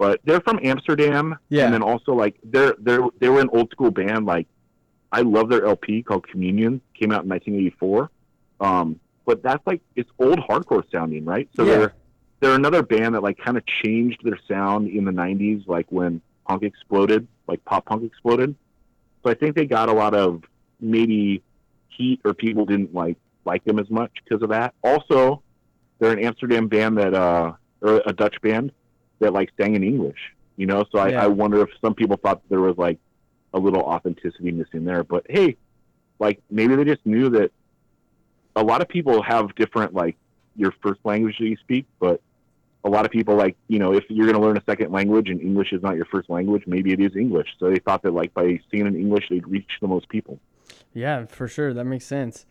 but 0.00 0.18
they're 0.24 0.40
from 0.40 0.58
Amsterdam. 0.62 1.36
Yeah. 1.50 1.66
And 1.66 1.74
then 1.74 1.82
also 1.82 2.14
like 2.14 2.36
they're 2.42 2.74
they're 2.78 3.02
they 3.20 3.28
were 3.28 3.40
an 3.40 3.50
old 3.52 3.70
school 3.70 3.90
band. 3.90 4.24
Like 4.24 4.46
I 5.12 5.20
love 5.20 5.50
their 5.50 5.66
LP 5.66 6.02
called 6.02 6.26
Communion. 6.26 6.80
Came 6.98 7.12
out 7.12 7.24
in 7.24 7.28
1984. 7.28 8.10
Um, 8.60 8.98
but 9.26 9.42
that's 9.42 9.64
like 9.66 9.82
it's 9.94 10.10
old 10.18 10.38
hardcore 10.38 10.90
sounding, 10.90 11.26
right? 11.26 11.50
So 11.54 11.64
Yeah. 11.64 11.76
they're 11.76 11.94
they're 12.40 12.54
another 12.54 12.82
band 12.82 13.14
that 13.14 13.22
like 13.22 13.36
kind 13.36 13.58
of 13.58 13.62
changed 13.66 14.22
their 14.24 14.38
sound 14.48 14.88
in 14.88 15.04
the 15.04 15.10
90s, 15.12 15.68
like 15.68 15.84
when 15.90 16.22
punk 16.48 16.62
exploded, 16.62 17.28
like 17.46 17.62
pop 17.66 17.84
punk 17.84 18.02
exploded. 18.02 18.54
So 19.22 19.30
I 19.30 19.34
think 19.34 19.54
they 19.54 19.66
got 19.66 19.90
a 19.90 19.92
lot 19.92 20.14
of 20.14 20.42
maybe 20.80 21.42
heat 21.90 22.22
or 22.24 22.32
people 22.32 22.64
didn't 22.64 22.94
like 22.94 23.18
like 23.44 23.62
them 23.64 23.78
as 23.78 23.90
much 23.90 24.12
because 24.24 24.42
of 24.42 24.48
that. 24.48 24.72
Also, 24.82 25.42
they're 25.98 26.12
an 26.12 26.20
Amsterdam 26.20 26.68
band 26.68 26.96
that 26.96 27.12
uh 27.12 27.52
or 27.82 28.00
a 28.06 28.14
Dutch 28.14 28.40
band 28.40 28.72
that 29.20 29.32
like 29.32 29.50
sang 29.58 29.74
in 29.74 29.82
English, 29.84 30.18
you 30.56 30.66
know. 30.66 30.84
So 30.90 30.98
I, 30.98 31.08
Yeah. 31.10 31.24
I 31.24 31.26
wonder 31.28 31.60
if 31.62 31.70
some 31.80 31.94
people 31.94 32.16
thought 32.16 32.42
there 32.48 32.60
was 32.60 32.76
like 32.76 32.98
a 33.54 33.58
little 33.58 33.80
authenticity 33.82 34.50
missing 34.52 34.84
there. 34.84 35.04
But 35.04 35.26
hey, 35.28 35.56
like 36.18 36.42
maybe 36.50 36.76
they 36.76 36.84
just 36.84 37.04
knew 37.06 37.30
that 37.30 37.50
a 38.56 38.62
lot 38.62 38.80
of 38.82 38.88
people 38.88 39.22
have 39.22 39.54
different 39.54 39.94
like 39.94 40.16
your 40.56 40.72
first 40.82 41.00
language 41.04 41.36
that 41.38 41.46
you 41.46 41.56
speak, 41.56 41.86
but 42.00 42.20
a 42.82 42.88
lot 42.88 43.04
of 43.04 43.10
people 43.10 43.36
like 43.36 43.56
you 43.68 43.78
know 43.78 43.92
if 43.94 44.04
you're 44.08 44.26
going 44.26 44.38
to 44.40 44.44
learn 44.46 44.56
a 44.56 44.62
second 44.64 44.90
language 44.90 45.28
and 45.28 45.40
English 45.40 45.72
is 45.72 45.82
not 45.82 45.96
your 45.96 46.06
first 46.06 46.28
language, 46.30 46.64
maybe 46.66 46.92
it 46.92 47.00
is 47.00 47.14
English. 47.16 47.48
So 47.58 47.70
they 47.70 47.78
thought 47.78 48.02
that 48.02 48.12
like 48.12 48.32
by 48.34 48.58
singing 48.70 48.86
in 48.86 48.96
English 48.96 49.26
they'd 49.30 49.46
reach 49.46 49.70
the 49.80 49.88
most 49.88 50.08
people. 50.08 50.38
Yeah, 50.94 51.26
for 51.26 51.46
sure. 51.46 51.72
That 51.72 51.84
makes 51.84 52.04
sense. 52.06 52.46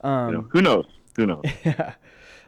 Um, 0.00 0.28
You 0.28 0.34
know, 0.38 0.48
who 0.50 0.62
knows? 0.62 0.86
Who 1.16 1.26
knows? 1.26 1.44
Yeah. 1.64 1.94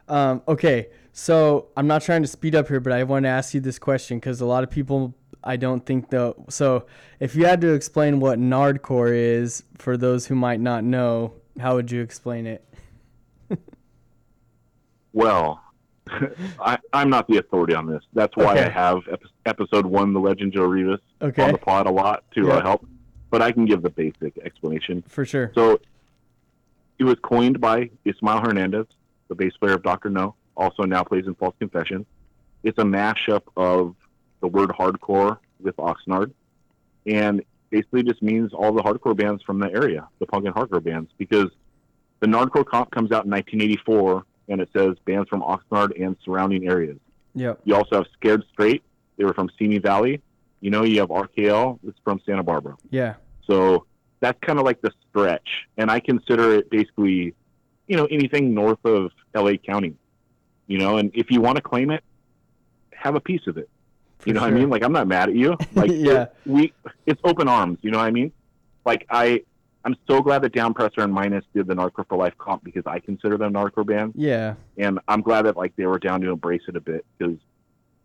Um, 0.09 0.43
okay, 0.49 0.89
so 1.19 1.67
I'm 1.77 1.89
not 1.89 2.03
trying 2.03 2.23
to 2.23 2.29
speed 2.29 2.55
up 2.55 2.69
here, 2.69 2.79
but 2.79 2.93
I 2.93 3.03
want 3.03 3.25
to 3.25 3.29
ask 3.29 3.53
you 3.53 3.61
this 3.61 3.77
question 3.79 4.19
because 4.19 4.41
a 4.41 4.47
lot 4.47 4.63
of 4.63 4.71
people 4.71 5.15
I 5.43 5.57
don't 5.57 5.85
think 5.85 6.11
though. 6.11 6.45
So 6.49 6.87
if 7.19 7.35
you 7.35 7.45
had 7.45 7.61
to 7.63 7.73
explain 7.73 8.21
what 8.21 8.39
Nardcore 8.39 9.13
is 9.15 9.65
for 9.79 9.97
those 9.97 10.27
who 10.27 10.37
might 10.37 10.61
not 10.61 10.85
know, 10.85 11.33
how 11.59 11.75
would 11.75 11.91
you 11.91 12.03
explain 12.03 12.47
it? 12.47 12.65
Well, 15.13 15.61
I, 16.61 16.79
I'm 16.93 17.11
not 17.11 17.27
the 17.27 17.39
authority 17.39 17.75
on 17.75 17.87
this. 17.87 18.03
That's 18.13 18.37
why 18.37 18.53
Okay. 18.53 18.67
I 18.67 18.69
have 18.69 18.99
ep- 19.11 19.23
episode 19.47 19.85
one, 19.87 20.13
the 20.13 20.21
Legend 20.21 20.53
Joe 20.53 20.65
Rivas, 20.65 21.01
Okay. 21.21 21.43
on 21.43 21.51
the 21.53 21.59
pod 21.59 21.87
a 21.87 21.91
lot 21.91 22.23
to 22.35 22.47
Yeah. 22.47 22.53
uh, 22.59 22.63
help. 22.63 22.87
But 23.31 23.43
I 23.43 23.51
can 23.51 23.65
give 23.65 23.83
the 23.83 23.91
basic 23.91 24.39
explanation. 24.39 25.03
For 25.09 25.25
sure. 25.25 25.51
So 25.55 25.81
it 26.99 27.05
was 27.05 27.17
coined 27.23 27.61
by 27.61 27.91
Ismael 28.05 28.41
Hernandez, 28.41 28.87
the 29.29 29.35
bass 29.35 29.55
player 29.57 29.75
of 29.75 29.83
Dr. 29.83 30.09
Know, 30.11 30.35
also 30.59 30.83
now 30.83 31.03
plays 31.05 31.27
in 31.27 31.35
False 31.35 31.55
Confession. 31.59 32.05
It's 32.63 32.79
a 32.79 32.83
mashup 32.83 33.43
of 33.57 33.95
the 34.41 34.49
word 34.49 34.71
hardcore 34.71 35.39
with 35.61 35.77
Oxnard, 35.77 36.33
and 37.07 37.43
basically 37.71 38.03
just 38.03 38.23
means 38.23 38.53
all 38.53 38.73
the 38.73 38.83
hardcore 38.83 39.17
bands 39.17 39.43
from 39.43 39.59
the 39.59 39.71
area, 39.73 40.09
the 40.19 40.27
punk 40.27 40.45
and 40.47 40.55
hardcore 40.55 40.83
bands, 40.83 41.11
because 41.17 41.51
the 42.21 42.27
Nardcore 42.27 42.67
comp 42.67 42.91
comes 42.91 43.13
out 43.13 43.25
in 43.25 43.31
1984, 43.31 44.25
and 44.49 44.61
it 44.61 44.69
says 44.77 44.97
bands 45.05 45.29
from 45.29 45.43
Oxnard 45.43 45.91
and 46.03 46.17
surrounding 46.25 46.69
areas. 46.69 46.99
Yep. 47.35 47.61
You 47.65 47.77
also 47.77 47.97
have 47.97 48.07
Scared 48.15 48.45
Straight; 48.53 48.83
they 49.17 49.25
were 49.25 49.35
from 49.35 49.51
Simi 49.59 49.79
Valley. 49.79 50.21
You 50.61 50.71
know, 50.71 50.83
you 50.83 50.99
have 51.01 51.11
RKL; 51.11 51.79
it's 51.87 51.99
from 52.03 52.21
Santa 52.27 52.43
Barbara. 52.43 52.77
Yeah. 52.91 53.15
So 53.47 53.87
that's 54.21 54.39
kind 54.41 54.59
of 54.59 54.65
like 54.65 54.81
the 54.81 54.91
stretch. 55.09 55.49
And 55.77 55.91
I 55.91 56.01
consider 56.01 56.55
it 56.55 56.71
basically, 56.71 57.35
you 57.87 57.97
know, 57.97 58.07
anything 58.07 58.55
north 58.55 58.85
of 58.85 59.13
LA 59.35 59.53
County. 59.53 59.95
You 60.69 60.79
know, 60.79 60.99
and 60.99 61.11
if 61.15 61.31
you 61.31 61.41
want 61.41 61.57
to 61.57 61.63
claim 61.63 61.91
it, 61.91 62.05
have 62.93 63.15
a 63.17 63.21
piece 63.21 63.47
of 63.49 63.57
it. 63.59 63.69
For 64.21 64.29
you 64.29 64.35
know 64.35 64.43
what. 64.43 64.53
I 64.53 64.55
mean? 64.55 64.69
Like 64.71 64.85
I'm 64.85 64.93
not 64.93 65.07
mad 65.09 65.29
at 65.31 65.35
you. 65.35 65.57
Like 65.75 65.91
Yeah. 65.91 66.23
it- 66.23 66.35
we 66.47 66.73
it's 67.07 67.21
open 67.25 67.49
arms, 67.49 67.79
you 67.83 67.91
know 67.91 67.99
what 67.99 68.05
I 68.07 68.11
mean? 68.13 68.31
Like 68.85 69.07
I 69.11 69.43
I'm 69.85 69.97
so 70.09 70.21
glad 70.21 70.43
that 70.43 70.53
Downpresser 70.53 71.03
and 71.03 71.13
Minus 71.13 71.45
did 71.55 71.67
the 71.67 71.75
Nardcore 71.75 72.07
for 72.09 72.19
Life 72.19 72.37
comp 72.37 72.63
because 72.65 72.83
I 72.87 72.99
consider 72.99 73.37
them 73.39 73.53
Nardcore 73.55 73.87
bands 73.87 74.15
Yeah. 74.17 74.55
and 74.77 74.99
I'm 75.09 75.23
glad 75.23 75.43
that 75.47 75.57
like 75.57 75.75
they 75.77 75.87
were 75.87 75.99
down 75.99 76.21
to 76.23 76.31
embrace 76.31 76.63
it 76.69 76.77
a 76.77 76.81
bit 76.81 77.05
because 77.17 77.37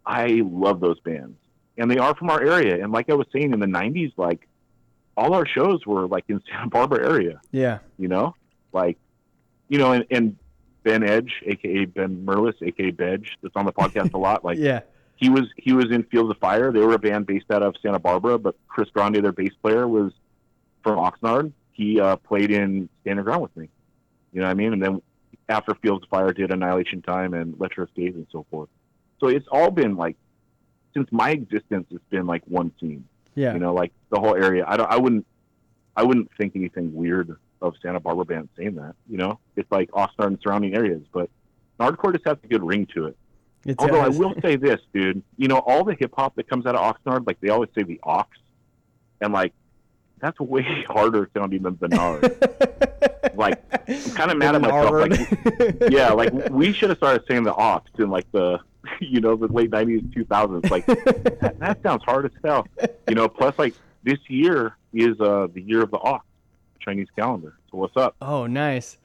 I 0.06 0.42
love 0.46 0.80
those 0.82 1.00
bands, 1.00 1.38
and 1.78 1.90
they 1.90 1.98
are 1.98 2.14
from 2.16 2.30
our 2.30 2.42
area. 2.42 2.82
And 2.84 2.92
like 2.92 3.10
I 3.10 3.14
was 3.14 3.26
saying 3.34 3.54
in 3.54 3.60
the 3.62 3.66
'90s, 3.68 4.12
like 4.18 4.48
all 5.18 5.34
our 5.34 5.46
shows 5.46 5.86
were 5.86 6.08
like 6.08 6.26
in 6.28 6.42
Santa 6.50 6.68
Barbara 6.68 7.08
area, 7.10 7.40
Yeah. 7.52 7.80
you 7.98 8.08
know, 8.10 8.36
like 8.74 8.98
you 9.70 9.78
know, 9.80 9.94
and, 9.94 10.06
and 10.12 10.36
Ben 10.84 11.04
Edge, 11.04 11.32
aka 11.46 11.86
Ben 11.86 12.26
Merlis, 12.26 12.56
aka 12.62 12.92
Bedge, 12.92 13.28
that's 13.42 13.56
on 13.56 13.66
the 13.66 13.74
podcast 13.74 14.14
a 14.14 14.18
lot. 14.18 14.44
Like 14.46 14.58
Yeah. 14.58 14.82
he 15.16 15.30
was 15.30 15.44
he 15.58 15.74
was 15.74 15.92
in 15.92 16.04
Fields 16.04 16.30
of 16.32 16.38
Fire. 16.38 16.72
They 16.72 16.80
were 16.80 16.94
a 16.94 17.00
band 17.00 17.26
based 17.26 17.50
out 17.52 17.64
of 17.64 17.76
Santa 17.82 18.00
Barbara, 18.00 18.38
but 18.38 18.56
Chris 18.68 18.90
Grande, 18.90 19.16
their 19.24 19.32
bass 19.32 19.54
player, 19.62 19.88
was 19.88 20.12
from 20.84 20.98
Oxnard. 21.00 21.52
He 21.72 22.00
uh, 22.00 22.18
played 22.18 22.52
in 22.52 22.90
Stand 23.02 23.18
Your 23.18 23.24
Ground 23.24 23.42
with 23.42 23.56
me. 23.58 23.70
You 24.34 24.42
know 24.42 24.48
what 24.48 24.52
I 24.52 24.56
mean? 24.56 24.74
And 24.74 24.82
then 24.84 25.02
after 25.50 25.74
Fields 25.76 26.04
of 26.04 26.10
Fire 26.10 26.32
did 26.34 26.52
Annihilation 26.52 27.02
Time 27.02 27.34
and 27.34 27.56
Lecherous 27.60 27.90
Gaze 27.96 28.16
and 28.16 28.28
so 28.32 28.46
forth. 28.52 28.70
So 29.20 29.28
it's 29.28 29.48
all 29.52 29.72
been 29.72 29.96
like 29.96 30.16
since 30.94 31.08
my 31.12 31.32
existence, 31.32 31.88
it's 31.92 32.04
been 32.10 32.26
like 32.28 32.44
one 32.46 32.72
scene. 32.80 33.06
Yeah. 33.36 33.54
You 33.54 33.60
know, 33.60 33.74
like 33.74 33.92
the 34.12 34.20
whole 34.20 34.36
area. 34.36 34.64
I 34.68 34.78
don't. 34.78 34.90
I 34.92 34.98
wouldn't. 34.98 35.26
I 35.96 36.04
wouldn't 36.04 36.30
think 36.38 36.56
anything 36.56 36.94
weird 36.94 37.36
of 37.64 37.76
Santa 37.82 38.00
Barbara 38.00 38.26
bands 38.26 38.50
saying 38.58 38.76
that. 38.76 38.96
You 39.10 39.18
know, 39.18 39.40
it's 39.56 39.72
like 39.72 39.90
Oxnard 39.92 40.28
and 40.28 40.40
surrounding 40.44 40.76
areas, 40.76 41.02
but 41.12 41.30
hardcore 41.80 42.14
just 42.14 42.28
has 42.28 42.38
a 42.44 42.48
good 42.48 42.64
ring 42.64 42.86
to 42.94 43.08
it. 43.08 43.18
It 43.66 43.78
Although 43.80 44.02
I 44.02 44.10
will 44.10 44.36
say 44.42 44.58
this, 44.58 44.82
dude, 44.94 45.24
you 45.38 45.48
know, 45.48 45.60
all 45.60 45.86
the 45.86 45.96
hip 45.96 46.14
hop 46.16 46.36
that 46.36 46.50
comes 46.50 46.66
out 46.66 46.76
of 46.76 46.82
Oxnard, 46.82 47.26
like 47.26 47.40
they 47.40 47.50
always 47.50 47.70
say 47.74 47.84
the 47.84 48.00
ox, 48.04 48.38
and 49.22 49.32
like 49.32 49.54
that's 50.20 50.40
way 50.40 50.64
harder 50.88 51.30
sounding 51.34 51.64
than 51.64 51.78
the 51.80 51.88
nard. 51.88 52.24
like 53.36 53.64
I'm 53.88 54.12
kind 54.12 54.32
of 54.32 54.38
mad 54.38 54.56
at 54.56 54.62
myself. 54.62 54.92
Like, 54.92 55.78
yeah, 55.90 56.10
like 56.10 56.34
we 56.50 56.74
should 56.74 56.90
have 56.90 56.98
started 56.98 57.24
saying 57.28 57.44
the 57.44 57.54
ox 57.54 57.90
in 57.98 58.10
like 58.10 58.30
the, 58.34 58.60
you 59.00 59.22
know, 59.22 59.38
the 59.38 59.48
late 59.48 59.72
'90s, 59.72 60.14
2000s. 60.14 60.70
Like 60.70 60.86
that, 60.86 61.56
that 61.60 61.84
sounds 61.84 62.04
hard 62.04 62.26
as 62.26 62.32
hell. 62.44 62.68
You 63.08 63.16
know, 63.16 63.30
plus 63.30 63.58
like 63.58 63.76
this 64.04 64.20
year 64.28 64.76
is 64.94 65.20
uh 65.22 65.48
the 65.54 65.62
year 65.62 65.82
of 65.82 65.92
the 65.92 66.00
ox, 66.00 66.26
Chinese 66.84 67.08
calendar. 67.16 67.56
So 67.72 67.78
what's 67.78 67.98
up? 67.98 68.16
oh, 68.22 68.46
nice. 68.48 68.98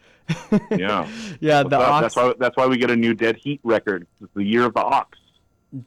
Yeah. 0.71 1.09
yeah. 1.41 1.63
What's 1.63 1.71
The 1.71 1.77
ox. 1.79 2.03
That's 2.03 2.17
why 2.17 2.35
that's 2.39 2.57
why 2.57 2.67
we 2.67 2.77
get 2.77 2.91
a 2.91 2.97
new 2.97 3.15
Dead 3.15 3.37
Heat 3.37 3.61
record. 3.65 4.07
It's 4.21 4.33
the 4.35 4.45
year 4.45 4.65
of 4.65 4.75
the 4.75 4.83
ox. 4.83 5.19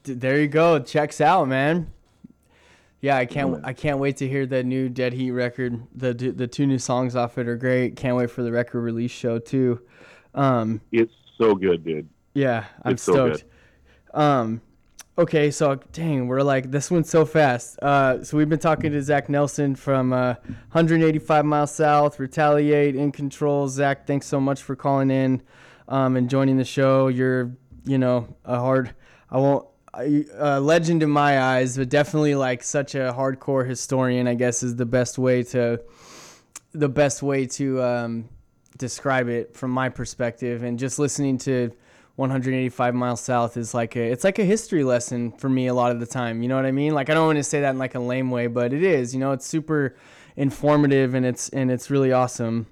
D- 0.02 0.14
there 0.14 0.40
you 0.40 0.48
go. 0.48 0.78
Checks 0.80 1.20
out, 1.20 1.46
man. 1.48 1.92
Yeah, 3.00 3.16
I 3.16 3.26
can't. 3.26 3.60
I 3.64 3.72
can't 3.72 3.98
wait 3.98 4.16
to 4.18 4.28
hear 4.28 4.46
the 4.46 4.62
new 4.62 4.88
Dead 4.88 5.12
Heat 5.12 5.32
record. 5.32 5.80
The 5.94 6.12
the 6.14 6.46
two 6.46 6.66
new 6.66 6.78
songs 6.78 7.14
off 7.16 7.36
it 7.38 7.48
are 7.48 7.56
great. 7.56 7.96
Can't 7.96 8.16
wait 8.16 8.30
for 8.30 8.42
the 8.42 8.52
record 8.52 8.80
release 8.80 9.10
show 9.10 9.38
too. 9.38 9.80
Um, 10.34 10.80
It's 10.92 11.12
so 11.36 11.54
good, 11.54 11.84
dude. 11.84 12.08
yeah, 12.34 12.64
I'm 12.84 12.92
It's 12.92 13.02
so 13.02 13.12
stoked. 13.32 13.44
Um, 14.14 14.60
okay, 15.18 15.50
so 15.50 15.76
dang, 15.92 16.26
we're 16.26 16.42
like 16.42 16.70
this 16.70 16.90
went 16.90 17.06
so 17.06 17.24
fast. 17.24 17.78
Uh, 17.82 18.22
so 18.22 18.36
we've 18.36 18.48
been 18.48 18.58
talking 18.58 18.92
to 18.92 19.02
Zach 19.02 19.28
Nelson 19.28 19.74
from 19.74 20.12
uh, 20.12 20.34
185 20.72 21.44
miles 21.44 21.74
south. 21.74 22.18
Retaliate 22.18 22.96
in 22.96 23.12
control. 23.12 23.68
Zach, 23.68 24.06
thanks 24.06 24.26
so 24.26 24.40
much 24.40 24.62
for 24.62 24.76
calling 24.76 25.10
in 25.10 25.42
um, 25.88 26.16
and 26.16 26.30
joining 26.30 26.56
the 26.56 26.64
show. 26.64 27.08
You're, 27.08 27.52
you 27.84 27.98
know, 27.98 28.34
a 28.44 28.58
hard. 28.58 28.94
I 29.30 29.38
won't. 29.38 29.66
A 29.94 30.58
legend 30.58 31.02
in 31.02 31.10
my 31.10 31.38
eyes, 31.38 31.76
but 31.76 31.90
definitely 31.90 32.34
like 32.34 32.62
such 32.62 32.94
a 32.94 33.14
hardcore 33.14 33.68
historian. 33.68 34.26
I 34.26 34.32
guess 34.32 34.62
is 34.62 34.76
the 34.76 34.86
best 34.86 35.18
way 35.18 35.42
to, 35.42 35.82
the 36.72 36.88
best 36.88 37.22
way 37.22 37.44
to 37.44 37.82
um, 37.82 38.28
describe 38.78 39.28
it 39.28 39.54
from 39.54 39.70
my 39.70 39.90
perspective. 39.90 40.62
And 40.62 40.78
just 40.78 40.98
listening 40.98 41.36
to 41.38 41.72
185 42.16 42.94
miles 42.94 43.20
south 43.20 43.56
is 43.56 43.72
like 43.72 43.96
a 43.96 44.02
it's 44.02 44.24
like 44.24 44.38
a 44.38 44.44
history 44.44 44.84
lesson 44.84 45.32
for 45.32 45.48
me 45.48 45.66
a 45.66 45.74
lot 45.74 45.92
of 45.92 46.00
the 46.00 46.06
time. 46.06 46.42
You 46.42 46.48
know 46.48 46.56
what 46.56 46.66
I 46.66 46.72
mean? 46.72 46.94
Like 46.94 47.10
I 47.10 47.14
don't 47.14 47.26
want 47.26 47.38
to 47.38 47.44
say 47.44 47.60
that 47.62 47.70
in 47.70 47.78
like 47.78 47.94
a 47.94 48.00
lame 48.00 48.30
way, 48.30 48.46
but 48.46 48.72
it 48.72 48.82
is. 48.82 49.14
You 49.14 49.20
know, 49.20 49.32
it's 49.32 49.46
super 49.46 49.96
informative 50.36 51.14
and 51.14 51.24
it's 51.24 51.48
and 51.50 51.70
it's 51.70 51.90
really 51.90 52.12
awesome. 52.12 52.66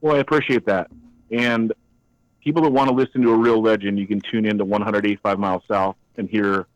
Well, 0.00 0.16
I 0.16 0.18
appreciate 0.18 0.66
that. 0.66 0.90
And 1.30 1.72
people 2.42 2.62
that 2.62 2.70
want 2.70 2.88
to 2.88 2.94
listen 2.94 3.22
to 3.22 3.32
a 3.32 3.36
real 3.36 3.62
legend, 3.62 3.98
you 3.98 4.06
can 4.06 4.20
tune 4.20 4.46
in 4.46 4.58
to 4.58 4.64
185 4.64 5.38
Miles 5.38 5.62
South 5.68 5.96
and 6.16 6.28
hear 6.28 6.66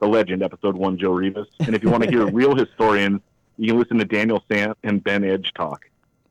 the 0.00 0.08
legend, 0.08 0.42
episode 0.42 0.76
one, 0.76 0.98
Joe 0.98 1.12
Rivas. 1.12 1.48
And 1.60 1.74
if 1.74 1.82
you 1.82 1.90
want 1.90 2.02
to 2.02 2.10
hear 2.10 2.26
real 2.32 2.56
historians, 2.56 3.20
you 3.56 3.68
can 3.68 3.78
listen 3.78 3.98
to 3.98 4.04
Daniel 4.04 4.42
Sant 4.50 4.76
and 4.82 5.02
Ben 5.04 5.22
Edge 5.22 5.52
talk. 5.54 5.84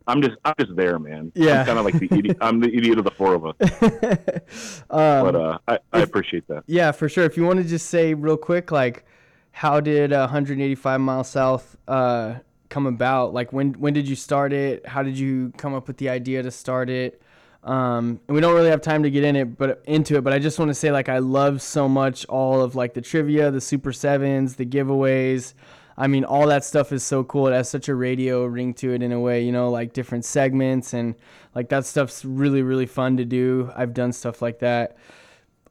I'm 0.07 0.21
just, 0.21 0.37
I'm 0.43 0.53
just 0.59 0.75
there, 0.75 0.99
man. 0.99 1.31
Yeah. 1.35 1.61
I'm 1.61 1.65
kind 1.65 1.79
of 1.79 1.85
like 1.85 1.99
the 1.99 2.07
idiot. 2.17 2.37
I'm 2.41 2.59
the 2.59 2.75
idiot 2.75 2.97
of 2.97 3.05
the 3.05 3.11
four 3.11 3.33
of 3.33 3.45
us. 3.45 3.55
um, 4.89 5.25
but 5.25 5.35
uh, 5.35 5.57
I, 5.67 5.79
I 5.93 6.01
appreciate 6.01 6.47
that. 6.47 6.63
Yeah, 6.67 6.91
for 6.91 7.07
sure. 7.09 7.23
If 7.23 7.37
you 7.37 7.43
want 7.43 7.59
to 7.59 7.65
just 7.65 7.87
say 7.87 8.13
real 8.13 8.37
quick, 8.37 8.71
like, 8.71 9.05
how 9.51 9.79
did 9.79 10.13
uh, 10.13 10.21
185 10.21 11.01
Miles 11.01 11.29
South 11.29 11.77
uh, 11.87 12.35
come 12.69 12.87
about? 12.87 13.33
Like, 13.33 13.53
when 13.53 13.73
when 13.73 13.93
did 13.93 14.07
you 14.07 14.15
start 14.15 14.53
it? 14.53 14.85
How 14.87 15.03
did 15.03 15.17
you 15.17 15.53
come 15.57 15.73
up 15.73 15.87
with 15.87 15.97
the 15.97 16.09
idea 16.09 16.41
to 16.43 16.51
start 16.51 16.89
it? 16.89 17.21
Um, 17.63 18.19
and 18.27 18.33
we 18.33 18.41
don't 18.41 18.55
really 18.55 18.71
have 18.71 18.81
time 18.81 19.03
to 19.03 19.11
get 19.11 19.23
in 19.23 19.35
it, 19.35 19.57
but 19.57 19.83
into 19.85 20.17
it. 20.17 20.23
But 20.23 20.33
I 20.33 20.39
just 20.39 20.57
want 20.57 20.69
to 20.69 20.75
say, 20.75 20.91
like, 20.91 21.09
I 21.09 21.19
love 21.19 21.61
so 21.61 21.87
much 21.87 22.25
all 22.25 22.61
of 22.61 22.75
like 22.75 22.93
the 22.93 23.01
trivia, 23.01 23.51
the 23.51 23.61
Super 23.61 23.93
Sevens, 23.93 24.55
the 24.55 24.65
giveaways. 24.65 25.53
I 25.97 26.07
mean, 26.07 26.23
all 26.23 26.47
that 26.47 26.63
stuff 26.63 26.91
is 26.91 27.03
so 27.03 27.23
cool. 27.23 27.47
It 27.47 27.53
has 27.53 27.69
such 27.69 27.89
a 27.89 27.95
radio 27.95 28.45
ring 28.45 28.73
to 28.75 28.93
it 28.93 29.03
in 29.03 29.11
a 29.11 29.19
way, 29.19 29.43
you 29.43 29.51
know, 29.51 29.69
like 29.69 29.93
different 29.93 30.25
segments 30.25 30.93
and 30.93 31.15
like 31.53 31.69
that 31.69 31.85
stuff's 31.85 32.23
really, 32.25 32.61
really 32.61 32.85
fun 32.85 33.17
to 33.17 33.25
do. 33.25 33.71
I've 33.75 33.93
done 33.93 34.13
stuff 34.13 34.41
like 34.41 34.59
that. 34.59 34.97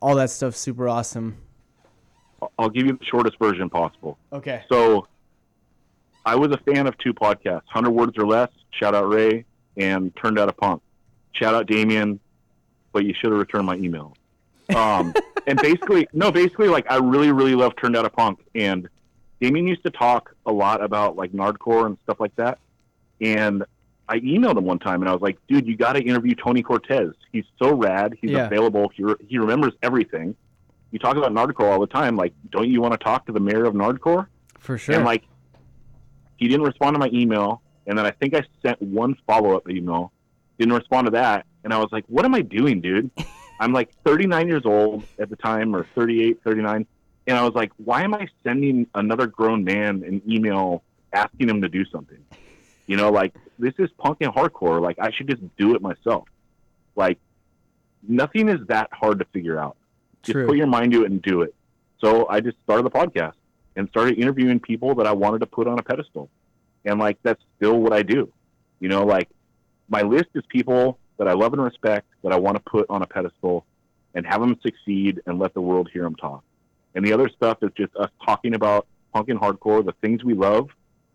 All 0.00 0.14
that 0.16 0.30
stuff's 0.30 0.58
super 0.58 0.88
awesome. 0.88 1.38
I'll 2.58 2.70
give 2.70 2.86
you 2.86 2.92
the 2.92 3.04
shortest 3.04 3.38
version 3.38 3.68
possible. 3.68 4.18
Okay. 4.32 4.62
So 4.70 5.06
I 6.24 6.36
was 6.36 6.52
a 6.52 6.58
fan 6.58 6.86
of 6.86 6.96
two 6.98 7.12
podcasts, 7.12 7.64
100 7.72 7.90
Words 7.90 8.18
or 8.18 8.26
Less, 8.26 8.50
shout 8.70 8.94
out 8.94 9.08
Ray, 9.08 9.44
and 9.76 10.14
Turned 10.16 10.38
Out 10.38 10.48
a 10.48 10.52
Punk. 10.52 10.82
Shout 11.32 11.54
out 11.54 11.66
Damien, 11.66 12.20
but 12.92 13.04
you 13.04 13.14
should 13.14 13.30
have 13.30 13.38
returned 13.38 13.66
my 13.66 13.76
email. 13.76 14.16
Um, 14.74 15.14
and 15.46 15.58
basically, 15.60 16.08
no, 16.12 16.30
basically, 16.30 16.68
like, 16.68 16.90
I 16.90 16.96
really, 16.96 17.32
really 17.32 17.54
love 17.54 17.74
Turned 17.76 17.96
Out 17.96 18.04
a 18.04 18.10
Punk. 18.10 18.40
And 18.54 18.88
Damien 19.40 19.66
used 19.66 19.82
to 19.84 19.90
talk 19.90 20.34
a 20.46 20.52
lot 20.52 20.82
about, 20.82 21.16
like, 21.16 21.32
Nardcore 21.32 21.86
and 21.86 21.96
stuff 22.02 22.20
like 22.20 22.34
that. 22.36 22.58
And 23.20 23.64
I 24.08 24.18
emailed 24.20 24.56
him 24.58 24.64
one 24.64 24.78
time 24.78 25.02
and 25.02 25.08
I 25.08 25.12
was 25.12 25.22
like, 25.22 25.38
dude, 25.48 25.66
you 25.66 25.76
got 25.76 25.94
to 25.94 26.02
interview 26.02 26.34
Tony 26.34 26.62
Cortez. 26.62 27.12
He's 27.32 27.44
so 27.62 27.74
rad. 27.74 28.14
He's 28.20 28.30
Yeah. 28.32 28.46
available. 28.46 28.90
He, 28.94 29.02
re- 29.04 29.14
he 29.28 29.38
remembers 29.38 29.72
everything. 29.82 30.34
You 30.90 30.98
talk 30.98 31.16
about 31.16 31.32
Nardcore 31.32 31.70
all 31.72 31.80
the 31.80 31.86
time. 31.86 32.16
Like, 32.16 32.34
don't 32.50 32.68
you 32.68 32.80
want 32.80 32.92
to 32.92 32.98
talk 32.98 33.26
to 33.26 33.32
the 33.32 33.40
mayor 33.40 33.64
of 33.64 33.74
Nardcore? 33.74 34.26
For 34.58 34.76
sure. 34.76 34.96
And 34.96 35.04
like, 35.04 35.22
he 36.36 36.48
didn't 36.48 36.64
respond 36.66 36.94
to 36.94 36.98
my 36.98 37.08
email, 37.12 37.60
and 37.86 37.96
then 37.96 38.04
I 38.06 38.10
think 38.12 38.34
I 38.34 38.42
sent 38.62 38.80
one 38.82 39.14
follow 39.26 39.56
up 39.56 39.68
email. 39.70 40.10
Didn't 40.58 40.72
respond 40.74 41.06
to 41.06 41.10
that, 41.12 41.44
and 41.64 41.72
I 41.72 41.76
was 41.78 41.88
like, 41.92 42.04
"What 42.08 42.24
am 42.24 42.34
I 42.34 42.40
doing, 42.40 42.80
dude?" 42.80 43.10
I'm 43.60 43.72
like 43.74 43.90
39 44.04 44.48
years 44.48 44.62
old 44.64 45.04
at 45.18 45.28
the 45.28 45.36
time, 45.36 45.76
or 45.76 45.86
38, 45.94 46.40
39, 46.42 46.86
and 47.30 47.38
I 47.38 47.44
was 47.44 47.54
like, 47.54 47.70
"Why 47.76 48.02
am 48.02 48.12
I 48.12 48.26
sending 48.42 48.88
another 48.94 49.26
grown 49.26 49.62
man 49.62 50.02
an 50.02 50.20
email 50.28 50.82
asking 51.12 51.48
him 51.48 51.62
to 51.62 51.68
do 51.68 51.84
something?" 51.86 52.18
You 52.86 52.96
know, 52.96 53.10
like 53.10 53.34
this 53.56 53.72
is 53.78 53.88
punk 53.98 54.18
and 54.20 54.34
hardcore. 54.34 54.82
Like 54.82 54.98
I 54.98 55.12
should 55.12 55.28
just 55.28 55.42
do 55.56 55.76
it 55.76 55.80
myself. 55.80 56.28
Like 56.96 57.18
nothing 58.06 58.48
is 58.48 58.66
that 58.66 58.88
hard 58.92 59.20
to 59.20 59.24
figure 59.26 59.58
out. 59.58 59.76
Just 60.24 60.34
True. 60.34 60.46
put 60.48 60.56
your 60.56 60.66
mind 60.66 60.92
to 60.92 61.04
it 61.04 61.10
and 61.10 61.22
do 61.22 61.42
it. 61.42 61.54
So 62.00 62.28
I 62.28 62.40
just 62.40 62.56
started 62.64 62.84
the 62.84 62.90
podcast 62.90 63.34
and 63.76 63.88
started 63.90 64.18
interviewing 64.18 64.58
people 64.58 64.96
that 64.96 65.06
I 65.06 65.12
wanted 65.12 65.38
to 65.38 65.46
put 65.46 65.68
on 65.68 65.78
a 65.78 65.82
pedestal. 65.82 66.28
And 66.84 66.98
like 66.98 67.18
that's 67.22 67.42
still 67.56 67.78
what 67.78 67.92
I 67.92 68.02
do. 68.02 68.32
You 68.80 68.88
know, 68.88 69.04
like 69.04 69.28
my 69.88 70.02
list 70.02 70.30
is 70.34 70.42
people 70.48 70.98
that 71.18 71.28
I 71.28 71.34
love 71.34 71.52
and 71.52 71.62
respect 71.62 72.08
that 72.24 72.32
I 72.32 72.36
want 72.36 72.56
to 72.56 72.62
put 72.68 72.86
on 72.90 73.02
a 73.02 73.06
pedestal 73.06 73.66
and 74.14 74.26
have 74.26 74.40
them 74.40 74.58
succeed 74.62 75.20
and 75.26 75.38
let 75.38 75.54
the 75.54 75.60
world 75.60 75.88
hear 75.92 76.02
them 76.02 76.16
talk. 76.16 76.42
And 76.94 77.04
the 77.04 77.12
other 77.12 77.28
stuff 77.28 77.58
is 77.62 77.70
just 77.76 77.94
us 77.96 78.10
talking 78.24 78.54
about 78.54 78.86
punk 79.12 79.28
and 79.28 79.40
hardcore, 79.40 79.84
the 79.84 79.94
things 80.00 80.24
we 80.24 80.34
love, 80.34 80.68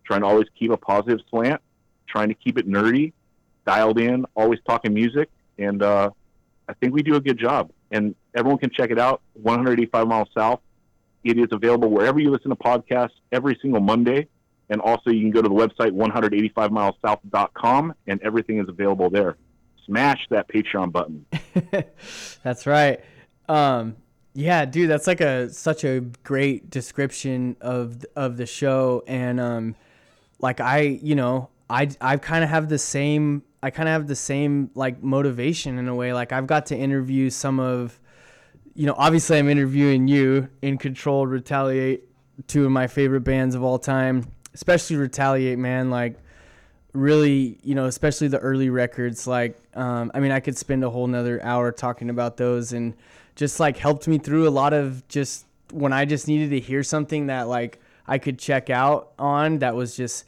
trying 0.06 0.22
to 0.22 0.28
always 0.28 0.48
keep 0.58 0.72
a 0.72 0.78
positive 0.78 1.20
slant, 1.30 1.62
trying 2.08 2.30
to 2.30 2.36
keep 2.36 2.58
it 2.58 2.68
nerdy, 2.68 3.14
dialed 3.66 4.00
in, 4.00 4.26
always 4.36 4.60
talking 4.68 4.94
music, 4.94 5.30
and 5.58 5.82
uh, 5.82 6.10
I 6.68 6.74
think 6.74 6.94
we 6.94 7.04
do 7.04 7.16
a 7.16 7.22
good 7.22 7.38
job. 7.38 7.72
And 7.92 8.16
everyone 8.36 8.60
can 8.60 8.70
check 8.70 8.92
it 8.92 9.00
out. 9.00 9.22
185 9.34 10.08
miles 10.08 10.28
south. 10.34 10.60
It 11.24 11.38
is 11.38 11.48
available 11.52 11.90
wherever 11.90 12.20
you 12.20 12.32
listen 12.32 12.50
to 12.50 12.56
podcasts 12.56 13.14
every 13.32 13.58
single 13.62 13.82
Monday. 13.82 14.28
And 14.70 14.82
also, 14.82 15.12
you 15.12 15.22
can 15.22 15.32
go 15.32 15.42
to 15.42 15.50
the 15.50 15.54
website 15.54 15.92
185milessouth.com, 15.92 17.94
and 18.08 18.22
everything 18.24 18.60
is 18.60 18.68
available 18.68 19.10
there. 19.10 19.38
Smash 19.86 20.26
that 20.32 20.48
Patreon 20.48 20.92
button. 20.92 21.26
that's 22.44 22.66
right. 22.66 23.00
Um, 23.48 23.96
yeah, 24.38 24.66
dude, 24.66 24.90
that's 24.90 25.08
like 25.08 25.22
a 25.22 25.50
such 25.50 25.86
a 25.86 26.02
great 26.24 26.70
description 26.70 27.56
of 27.62 28.06
of 28.18 28.36
the 28.36 28.46
show, 28.46 29.02
and 29.08 29.40
um, 29.40 29.76
like 30.40 30.60
I, 30.60 30.82
you 30.82 31.16
know, 31.16 31.50
I 31.70 31.90
I 32.02 32.18
kind 32.18 32.44
of 32.44 32.50
have 32.50 32.68
the 32.68 32.78
same. 32.78 33.44
I 33.64 33.70
kind 33.70 33.88
of 33.88 33.94
have 33.94 34.08
the 34.08 34.16
same 34.16 34.72
like 34.76 35.02
motivation 35.02 35.80
in 35.80 35.88
a 35.88 35.96
way. 35.96 36.12
Like 36.12 36.34
I've 36.34 36.48
got 36.48 36.66
to 36.68 36.78
interview 36.78 37.30
some 37.30 37.62
of, 37.62 37.98
you 38.76 38.86
know, 38.86 38.94
obviously 38.98 39.40
I'm 39.40 39.50
interviewing 39.50 40.08
you 40.08 40.50
in 40.62 40.78
Control, 40.78 41.26
Retaliate, 41.26 42.04
two 42.48 42.66
of 42.66 42.72
my 42.72 42.88
favorite 42.88 43.22
bands 43.22 43.56
of 43.56 43.64
all 43.64 43.80
time, 43.80 44.30
especially 44.54 44.98
Retaliate, 44.98 45.58
man. 45.58 45.90
Like 45.90 46.20
really, 46.92 47.58
you 47.64 47.74
know, 47.74 47.86
especially 47.86 48.28
the 48.28 48.40
early 48.40 48.70
records. 48.70 49.28
Like, 49.28 49.58
um, 49.76 50.12
I 50.14 50.20
mean, 50.20 50.32
I 50.32 50.42
could 50.42 50.58
spend 50.58 50.84
a 50.84 50.90
whole 50.90 51.08
nother 51.08 51.42
hour 51.42 51.72
talking 51.72 52.10
about 52.10 52.38
those 52.38 52.74
and 52.74 52.94
just 53.36 53.60
like 53.60 53.78
helped 53.78 54.08
me 54.08 54.18
through 54.18 54.48
a 54.48 54.50
lot 54.50 54.74
of 54.74 55.08
just 55.08 55.46
when 55.72 55.94
I 55.94 56.06
just 56.06 56.28
needed 56.28 56.52
to 56.52 56.60
hear 56.60 56.84
something 56.84 57.28
that 57.28 57.48
like 57.48 57.80
I 58.08 58.18
could 58.18 58.40
check 58.40 58.70
out 58.70 59.12
on 59.20 59.60
that 59.60 59.76
was 59.76 59.96
just 59.96 60.26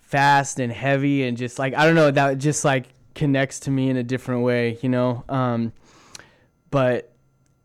fast 0.00 0.58
and 0.58 0.72
heavy 0.72 1.24
and 1.24 1.36
just 1.36 1.58
like 1.58 1.74
I 1.74 1.84
don't 1.84 1.94
know 1.94 2.10
that 2.10 2.38
just 2.38 2.64
like 2.64 2.94
connects 3.14 3.60
to 3.60 3.70
me 3.70 3.90
in 3.90 3.96
a 3.96 4.02
different 4.02 4.42
way, 4.42 4.78
you 4.82 4.88
know. 4.88 5.24
Um, 5.28 5.72
but 6.70 7.12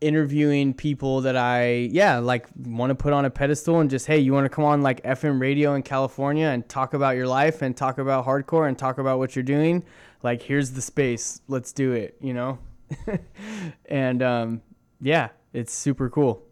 interviewing 0.00 0.74
people 0.74 1.22
that 1.22 1.36
I 1.36 1.88
yeah 1.90 2.18
like 2.18 2.46
want 2.66 2.90
to 2.90 2.94
put 2.94 3.14
on 3.14 3.24
a 3.24 3.30
pedestal 3.30 3.80
and 3.80 3.88
just 3.88 4.06
hey 4.06 4.18
you 4.18 4.34
want 4.34 4.44
to 4.44 4.50
come 4.50 4.64
on 4.64 4.82
like 4.82 5.02
FM 5.02 5.40
radio 5.40 5.74
in 5.74 5.82
California 5.82 6.48
and 6.48 6.68
talk 6.68 6.92
about 6.94 7.16
your 7.16 7.26
life 7.26 7.62
and 7.62 7.74
talk 7.74 7.98
about 7.98 8.26
hardcore 8.26 8.68
and 8.68 8.76
talk 8.76 8.98
about 8.98 9.18
what 9.18 9.34
you're 9.34 9.42
doing? 9.42 9.84
Like 10.22 10.42
here's 10.42 10.72
the 10.72 10.82
space. 10.82 11.40
Let's 11.48 11.72
do 11.72 11.92
it 11.92 12.16
you 12.20 12.34
know 12.34 12.58
and 13.86 14.22
um, 14.22 14.62
yeah 15.00 15.28
it's 15.52 15.72
super 15.72 16.08
cool 16.10 16.42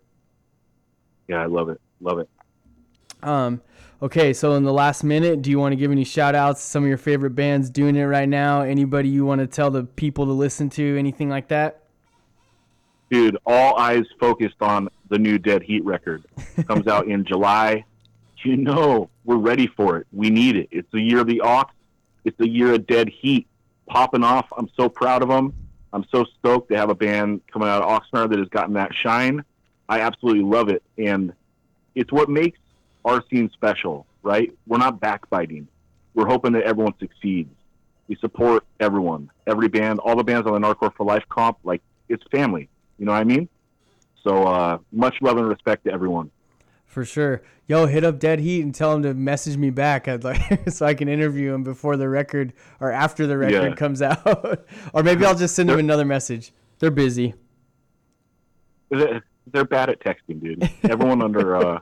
Yeah, 1.29 1.43
I 1.43 1.47
love 1.47 1.69
it. 1.69 1.81
Love 2.01 2.19
it. 2.19 2.29
um, 3.23 3.63
okay 4.01 4.33
so 4.33 4.55
in 4.55 4.65
the 4.65 4.73
last 4.73 5.05
minute 5.05 5.43
do 5.43 5.51
you 5.51 5.59
want 5.59 5.73
to 5.73 5.77
give 5.77 5.91
any 5.93 6.05
shout 6.05 6.35
outs 6.35 6.61
some 6.61 6.83
of 6.83 6.89
your 6.89 6.99
favorite 6.99 7.35
bands 7.35 7.71
doing 7.71 7.95
it 7.97 8.05
right 8.05 8.29
now 8.29 8.63
anybody 8.63 9.09
you 9.09 9.25
want 9.25 9.41
to 9.41 9.47
tell 9.47 9.71
the 9.71 9.85
people 9.85 10.27
to 10.27 10.33
listen 10.33 10.69
to 10.69 10.99
anything 10.99 11.29
like 11.29 11.49
that 11.49 11.79
dude, 13.11 13.37
all 13.45 13.77
eyes 13.79 14.05
focused 14.19 14.57
on 14.63 14.89
the 15.11 15.19
new 15.19 15.39
Dead 15.39 15.63
Heat 15.63 15.85
record. 15.85 16.25
Comes 16.67 16.87
out 16.87 17.09
in 17.09 17.27
July. 17.27 17.85
You 18.43 18.57
know, 18.57 19.11
we're 19.25 19.37
ready 19.37 19.67
for 19.67 19.99
it. 19.99 20.07
We 20.13 20.31
need 20.31 20.57
it. 20.57 20.69
It's 20.73 20.89
the 20.93 21.01
year 21.03 21.21
of 21.21 21.27
the 21.27 21.43
Ox. 21.43 21.75
It's 22.25 22.39
the 22.39 22.49
year 22.49 22.73
of 22.73 22.87
Dead 22.87 23.11
Heat 23.11 23.47
popping 23.87 24.25
off. 24.25 24.47
I'm 24.57 24.69
so 24.79 24.89
proud 24.89 25.23
of 25.23 25.29
them. 25.29 25.53
I'm 25.93 26.05
so 26.11 26.25
stoked 26.39 26.71
to 26.71 26.77
have 26.77 26.91
a 26.91 26.95
band 26.95 27.43
coming 27.53 27.69
out 27.69 27.83
of 27.83 27.89
Oxnard 27.89 28.31
that 28.31 28.39
has 28.39 28.49
gotten 28.49 28.75
that 28.75 28.95
shine. 28.95 29.45
I 29.89 30.01
absolutely 30.01 30.43
love 30.43 30.69
it, 30.69 30.83
and 30.97 31.33
it's 31.95 32.11
what 32.11 32.29
makes 32.29 32.59
our 33.05 33.23
scene 33.29 33.51
special, 33.53 34.07
right? 34.23 34.53
We're 34.67 34.79
not 34.79 35.01
backbiting. 35.01 35.69
We're 36.15 36.27
hoping 36.27 36.53
that 36.53 36.63
everyone 36.63 36.95
succeeds. 36.99 37.51
We 38.09 38.17
support 38.17 38.65
everyone, 38.81 39.31
every 39.47 39.69
band, 39.69 40.01
all 40.01 40.17
the 40.17 40.25
bands 40.25 40.47
on 40.47 40.61
the 40.61 40.67
Nardcore 40.67 40.95
for 40.95 41.05
Life 41.05 41.25
comp. 41.29 41.59
Like 41.65 41.83
it's 42.09 42.23
family. 42.31 42.69
You 42.99 43.07
know 43.07 43.13
what 43.13 43.19
I 43.19 43.25
mean? 43.25 43.49
So 44.23 44.45
uh, 44.45 44.79
much 44.93 45.17
love 45.21 45.37
and 45.37 45.49
respect 45.49 45.85
to 45.85 45.93
everyone. 45.93 46.31
For 46.93 47.07
sure. 47.07 47.41
Yo, 47.69 47.87
hit 47.87 48.05
up 48.05 48.19
Dead 48.19 48.39
Heat 48.39 48.61
and 48.61 48.75
tell 48.75 48.95
him 48.95 49.03
to 49.05 49.15
message 49.15 49.57
me 49.57 49.71
back. 49.71 50.09
I'd 50.09 50.25
like 50.25 50.69
so 50.71 50.85
I 50.85 50.93
can 50.93 51.09
interview 51.09 51.55
him 51.55 51.63
before 51.63 51.97
the 51.97 52.07
record 52.07 52.53
or 52.81 52.93
after 52.93 53.27
the 53.27 53.39
record 53.39 53.71
Yeah. 53.71 53.75
comes 53.75 54.03
out. 54.03 54.67
or 54.93 55.03
maybe 55.03 55.25
I'll 55.25 55.35
just 55.35 55.55
send 55.57 55.71
him 55.71 55.79
another 55.79 56.05
message. 56.05 56.53
They're 56.81 56.91
busy. 56.91 57.33
They're 58.91 59.65
bad 59.65 59.89
at 59.89 60.01
texting, 60.01 60.43
dude. 60.43 60.69
Everyone 60.83 61.23
under. 61.23 61.57
Uh, 61.57 61.79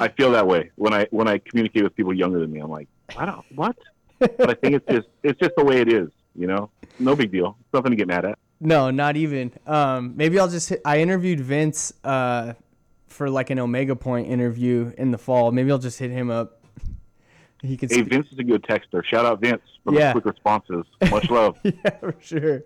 I 0.00 0.08
feel 0.08 0.30
that 0.32 0.46
way 0.46 0.70
when 0.76 0.94
I 0.94 1.06
when 1.10 1.28
I 1.28 1.36
communicate 1.36 1.82
with 1.84 1.94
people 1.94 2.14
younger 2.14 2.40
than 2.40 2.50
me. 2.50 2.60
I'm 2.60 2.70
like, 2.70 2.88
I 3.18 3.26
don't 3.26 3.44
what, 3.54 3.76
but 4.18 4.48
I 4.48 4.54
think 4.54 4.74
it's 4.76 4.86
just 4.90 5.08
it's 5.22 5.38
just 5.38 5.52
the 5.58 5.64
way 5.66 5.82
it 5.82 5.92
is. 5.92 6.08
You 6.34 6.46
know, 6.46 6.70
no 6.98 7.14
big 7.14 7.30
deal. 7.30 7.58
It's 7.60 7.74
nothing 7.74 7.90
to 7.90 7.96
get 7.96 8.08
mad 8.08 8.24
at. 8.24 8.38
No, 8.58 8.90
not 8.90 9.18
even. 9.18 9.52
Um, 9.66 10.14
maybe 10.16 10.38
I'll 10.38 10.48
just. 10.48 10.70
Hit, 10.70 10.80
I 10.86 11.00
interviewed 11.00 11.40
Vince 11.40 11.92
uh, 12.04 12.54
for 13.10 13.28
like 13.28 13.50
an 13.50 13.58
Omega 13.58 13.94
Point 13.94 14.28
interview 14.28 14.92
in 14.96 15.10
the 15.10 15.18
fall. 15.18 15.52
Maybe 15.52 15.70
I'll 15.70 15.76
just 15.78 15.98
hit 15.98 16.10
him 16.10 16.30
up. 16.30 16.56
He 17.62 17.76
could. 17.76 17.90
Hey, 17.92 18.00
Vince 18.00 18.26
is 18.32 18.38
a 18.38 18.42
good 18.42 18.62
texter. 18.62 19.04
Shout 19.04 19.26
out 19.26 19.42
Vince 19.42 19.60
for 19.84 19.92
Yeah. 19.92 20.14
the 20.14 20.22
quick 20.22 20.34
responses. 20.34 20.86
Much 21.10 21.28
love. 21.30 21.58
yeah, 21.62 21.90
for 22.00 22.14
sure. 22.18 22.62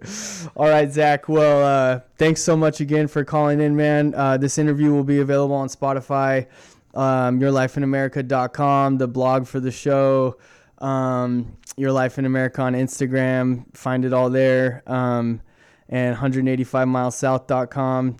All 0.55 0.69
right, 0.69 0.89
Zach. 0.93 1.29
Well, 1.29 1.97
uh, 1.97 2.01
thanks 2.17 2.43
so 2.43 2.57
much 2.57 2.81
again 2.81 3.09
for 3.09 3.25
calling 3.25 3.61
in, 3.61 3.75
man. 3.75 4.15
Uh, 4.15 4.37
this 4.37 4.57
interview 4.57 4.93
will 4.93 5.03
be 5.03 5.19
available 5.19 5.57
on 5.57 5.67
Spotify, 5.67 6.47
um, 6.95 7.41
yourlifeinamerica.com, 7.41 8.99
the 8.99 9.09
blog 9.09 9.49
for 9.49 9.59
the 9.59 9.73
show, 9.73 10.37
um, 10.79 11.57
Your 11.77 11.91
Life 11.91 12.17
in 12.17 12.25
America 12.25 12.63
on 12.63 12.75
Instagram. 12.75 13.65
Find 13.77 14.05
it 14.05 14.13
all 14.13 14.31
there. 14.31 14.85
Um, 14.87 15.41
and 15.89 16.17
185milessouth.com. 16.17 18.17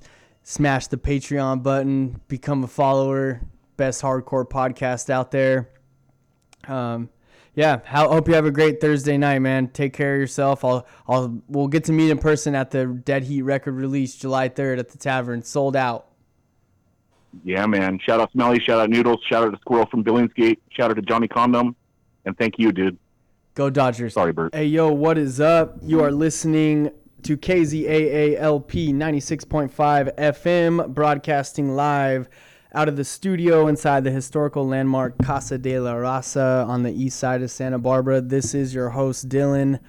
Smash 0.47 0.89
the 0.89 0.99
Patreon 0.99 1.63
button, 1.63 2.21
become 2.29 2.65
a 2.65 2.67
follower. 2.67 3.41
Best 3.79 4.03
hardcore 4.03 4.49
podcast 4.49 5.09
out 5.09 5.31
there. 5.31 5.71
Um, 6.69 7.09
yeah, 7.55 7.81
how, 7.85 8.09
hope 8.09 8.29
you 8.29 8.35
have 8.35 8.45
a 8.45 8.51
great 8.51 8.79
Thursday 8.79 9.17
night, 9.17 9.39
man. 9.39 9.69
Take 9.69 9.95
care 9.95 10.15
of 10.15 10.21
yourself. 10.21 10.63
I'll, 10.63 10.87
I'll, 11.09 11.41
we'll 11.49 11.69
get 11.69 11.85
to 11.85 11.93
meet 11.93 12.11
in 12.11 12.19
person 12.19 12.55
at 12.55 12.71
the 12.71 12.85
Dead 12.87 13.25
Heat 13.25 13.41
record 13.41 13.73
release 13.73 14.17
July 14.17 14.51
3rd 14.51 14.81
at 14.81 14.91
the 14.91 14.99
tavern. 14.99 15.43
Sold 15.43 15.77
out. 15.77 16.09
Yeah, 17.43 17.65
man. 17.65 17.99
Shout 18.07 18.21
out 18.21 18.31
Smelly. 18.33 18.61
Shout 18.61 18.81
out 18.81 18.91
Noodles. 18.91 19.21
Shout 19.27 19.45
out 19.45 19.51
to 19.53 19.59
Squirrel 19.61 19.87
from 19.87 20.05
Billingsgate. 20.05 20.59
Shout 20.71 20.91
out 20.91 20.97
to 20.97 21.03
Johnny 21.03 21.27
Condom. 21.27 21.75
And 22.27 22.37
thank 22.37 22.59
you, 22.59 22.71
dude. 22.71 22.99
Go 23.55 23.71
Dodgers. 23.71 24.13
Sorry, 24.13 24.33
Bert. 24.33 24.55
Hey, 24.55 24.67
yo, 24.67 24.93
what 24.93 25.17
is 25.17 25.41
up? 25.41 25.79
You 25.83 26.03
are 26.03 26.13
listening 26.13 26.91
to 27.25 27.39
KZAALP 27.39 28.93
96.5 28.93 30.15
FM, 30.17 30.93
broadcasting 30.93 31.75
live 31.75 32.29
out 32.75 32.87
of 32.87 32.97
the 32.97 33.05
studio 33.05 33.67
inside 33.67 34.05
the 34.05 34.11
historical 34.11 34.69
landmark 34.69 35.17
Casa 35.23 35.57
de 35.57 35.81
la 35.81 35.95
Raza 35.95 36.69
on 36.69 36.83
the 36.83 36.93
east 36.93 37.19
side 37.19 37.41
of 37.43 37.51
Santa 37.51 37.79
Barbara. 37.79 38.21
This 38.21 38.55
is 38.55 38.75
your 38.75 38.91
host, 38.91 39.31
Dylan, 39.31 39.81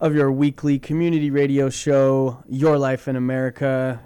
of 0.00 0.14
your 0.14 0.32
weekly 0.32 0.78
community 0.78 1.30
radio 1.30 1.68
show, 1.68 2.42
Your 2.48 2.78
Life 2.78 3.08
in 3.08 3.16
America, 3.16 4.00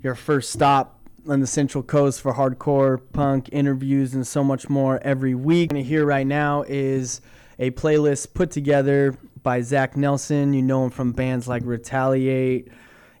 your 0.00 0.14
first 0.14 0.52
stop 0.52 1.00
on 1.28 1.40
the 1.40 1.48
Central 1.48 1.82
Coast 1.82 2.20
for 2.20 2.34
hardcore 2.34 3.00
punk 3.12 3.48
interviews 3.50 4.14
and 4.14 4.24
so 4.24 4.44
much 4.44 4.68
more 4.68 5.00
every 5.02 5.34
week. 5.34 5.72
And 5.72 5.84
here 5.84 6.06
right 6.06 6.28
now 6.28 6.62
is 6.68 7.20
a 7.58 7.72
playlist 7.72 8.34
put 8.34 8.52
together 8.52 9.18
by 9.44 9.60
Zach 9.60 9.96
Nelson. 9.96 10.52
You 10.52 10.62
know 10.62 10.84
him 10.84 10.90
from 10.90 11.12
bands 11.12 11.46
like 11.46 11.62
Retaliate, 11.64 12.68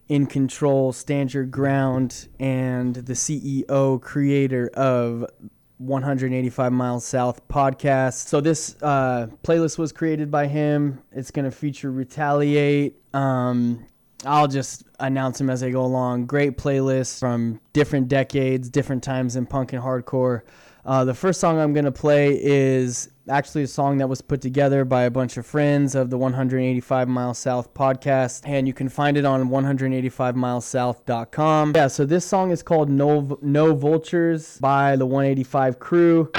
In 0.08 0.26
Control, 0.26 0.92
Stand 0.92 1.32
Your 1.32 1.44
Ground, 1.44 2.26
and 2.40 2.96
the 2.96 3.12
CEO, 3.12 4.00
creator 4.00 4.68
of 4.74 5.24
185 5.78 6.72
Miles 6.72 7.04
South 7.04 7.46
podcast. 7.46 8.26
So 8.26 8.40
this 8.40 8.74
uh, 8.82 9.28
playlist 9.44 9.78
was 9.78 9.92
created 9.92 10.30
by 10.30 10.48
him. 10.48 11.00
It's 11.12 11.30
going 11.30 11.44
to 11.44 11.50
feature 11.52 11.92
Retaliate. 11.92 12.96
Um, 13.14 13.86
I'll 14.26 14.48
just 14.48 14.84
announce 14.98 15.38
them 15.38 15.50
as 15.50 15.62
I 15.62 15.70
go 15.70 15.84
along. 15.84 16.26
Great 16.26 16.56
playlist 16.56 17.20
from 17.20 17.60
different 17.72 18.08
decades, 18.08 18.68
different 18.68 19.04
times 19.04 19.36
in 19.36 19.46
punk 19.46 19.72
and 19.72 19.82
hardcore. 19.82 20.42
Uh, 20.84 21.04
the 21.04 21.14
first 21.14 21.40
song 21.40 21.58
I'm 21.58 21.72
going 21.72 21.84
to 21.84 21.92
play 21.92 22.38
is 22.42 23.10
actually 23.28 23.62
a 23.62 23.66
song 23.66 23.98
that 23.98 24.08
was 24.08 24.20
put 24.20 24.40
together 24.40 24.84
by 24.84 25.02
a 25.04 25.10
bunch 25.10 25.36
of 25.36 25.46
friends 25.46 25.94
of 25.94 26.10
the 26.10 26.18
185 26.18 27.06
Miles 27.08 27.38
South 27.38 27.72
podcast, 27.74 28.42
and 28.44 28.66
you 28.66 28.74
can 28.74 28.88
find 28.88 29.16
it 29.16 29.24
on 29.24 29.48
185milesouth.com. 29.48 31.72
Yeah, 31.74 31.86
so 31.88 32.04
this 32.04 32.26
song 32.26 32.50
is 32.50 32.62
called 32.62 32.90
No, 32.90 33.38
no 33.42 33.74
Vultures 33.74 34.58
by 34.58 34.96
the 34.96 35.06
185 35.06 35.78
crew. 35.78 36.30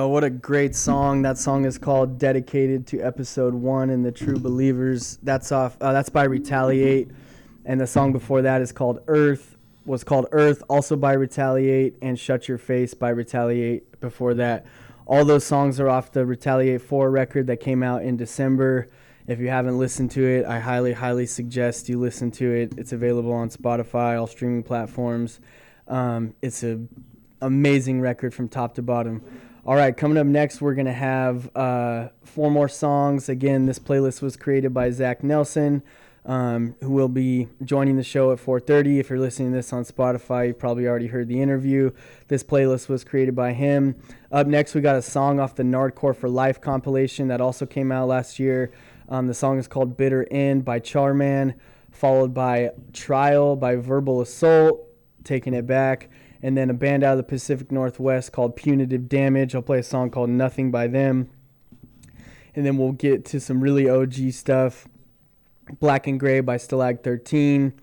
Yo, 0.00 0.08
what 0.08 0.24
a 0.24 0.30
great 0.30 0.74
song! 0.74 1.20
That 1.20 1.36
song 1.36 1.66
is 1.66 1.76
called 1.76 2.18
"Dedicated 2.18 2.86
to 2.86 3.02
Episode 3.02 3.52
One" 3.52 3.90
and 3.90 4.02
the 4.02 4.10
True 4.10 4.38
Believers. 4.38 5.18
That's 5.22 5.52
off. 5.52 5.76
Uh, 5.78 5.92
that's 5.92 6.08
by 6.08 6.24
Retaliate, 6.24 7.10
and 7.66 7.78
the 7.78 7.86
song 7.86 8.10
before 8.10 8.40
that 8.40 8.62
is 8.62 8.72
called 8.72 9.00
"Earth." 9.08 9.58
Was 9.84 10.02
called 10.02 10.26
"Earth," 10.32 10.62
also 10.70 10.96
by 10.96 11.12
Retaliate, 11.12 11.96
and 12.00 12.18
"Shut 12.18 12.48
Your 12.48 12.56
Face" 12.56 12.94
by 12.94 13.10
Retaliate. 13.10 14.00
Before 14.00 14.32
that, 14.32 14.64
all 15.04 15.26
those 15.26 15.44
songs 15.44 15.78
are 15.78 15.90
off 15.90 16.12
the 16.12 16.24
Retaliate 16.24 16.80
Four 16.80 17.10
record 17.10 17.46
that 17.48 17.58
came 17.58 17.82
out 17.82 18.02
in 18.02 18.16
December. 18.16 18.88
If 19.26 19.38
you 19.38 19.50
haven't 19.50 19.76
listened 19.76 20.12
to 20.12 20.26
it, 20.26 20.46
I 20.46 20.60
highly, 20.60 20.94
highly 20.94 21.26
suggest 21.26 21.90
you 21.90 22.00
listen 22.00 22.30
to 22.30 22.50
it. 22.50 22.72
It's 22.78 22.94
available 22.94 23.34
on 23.34 23.50
Spotify, 23.50 24.18
all 24.18 24.26
streaming 24.26 24.62
platforms. 24.62 25.40
Um, 25.86 26.32
it's 26.40 26.64
a 26.64 26.80
amazing 27.42 28.00
record 28.00 28.32
from 28.32 28.48
top 28.48 28.76
to 28.76 28.82
bottom. 28.82 29.22
All 29.66 29.76
right, 29.76 29.94
coming 29.94 30.16
up 30.16 30.26
next, 30.26 30.62
we're 30.62 30.74
gonna 30.74 30.90
have 30.90 31.54
uh, 31.54 32.08
four 32.24 32.50
more 32.50 32.66
songs. 32.66 33.28
Again, 33.28 33.66
this 33.66 33.78
playlist 33.78 34.22
was 34.22 34.34
created 34.34 34.72
by 34.72 34.90
Zach 34.90 35.22
Nelson, 35.22 35.82
um, 36.24 36.76
who 36.80 36.90
will 36.92 37.10
be 37.10 37.46
joining 37.62 37.96
the 37.96 38.02
show 38.02 38.32
at 38.32 38.38
4:30. 38.38 39.00
If 39.00 39.10
you're 39.10 39.18
listening 39.18 39.50
to 39.50 39.56
this 39.56 39.70
on 39.74 39.84
Spotify, 39.84 40.46
you 40.46 40.54
probably 40.54 40.88
already 40.88 41.08
heard 41.08 41.28
the 41.28 41.42
interview. 41.42 41.90
This 42.28 42.42
playlist 42.42 42.88
was 42.88 43.04
created 43.04 43.36
by 43.36 43.52
him. 43.52 43.96
Up 44.32 44.46
next, 44.46 44.74
we 44.74 44.80
got 44.80 44.96
a 44.96 45.02
song 45.02 45.38
off 45.38 45.54
the 45.56 45.62
Nardcore 45.62 46.16
for 46.16 46.30
Life 46.30 46.58
compilation 46.58 47.28
that 47.28 47.42
also 47.42 47.66
came 47.66 47.92
out 47.92 48.08
last 48.08 48.38
year. 48.38 48.72
Um, 49.10 49.26
the 49.26 49.34
song 49.34 49.58
is 49.58 49.68
called 49.68 49.94
"Bitter 49.94 50.26
End" 50.30 50.64
by 50.64 50.78
Charman, 50.78 51.52
followed 51.90 52.32
by 52.32 52.70
"Trial" 52.94 53.56
by 53.56 53.76
Verbal 53.76 54.22
Assault, 54.22 54.88
taking 55.22 55.52
it 55.52 55.66
back 55.66 56.08
and 56.42 56.56
then 56.56 56.70
a 56.70 56.74
band 56.74 57.04
out 57.04 57.12
of 57.12 57.18
the 57.18 57.22
Pacific 57.24 57.70
Northwest 57.70 58.32
called 58.32 58.56
Punitive 58.56 59.08
Damage. 59.08 59.54
I'll 59.54 59.62
play 59.62 59.78
a 59.78 59.82
song 59.82 60.10
called 60.10 60.30
Nothing 60.30 60.70
by 60.70 60.86
them. 60.86 61.30
And 62.54 62.66
then 62.66 62.78
we'll 62.78 62.92
get 62.92 63.24
to 63.26 63.40
some 63.40 63.60
really 63.60 63.88
OG 63.88 64.32
stuff. 64.32 64.86
Black 65.78 66.06
and 66.06 66.18
Gray 66.18 66.40
by 66.40 66.56
Stalag 66.56 67.02
13. 67.02 67.74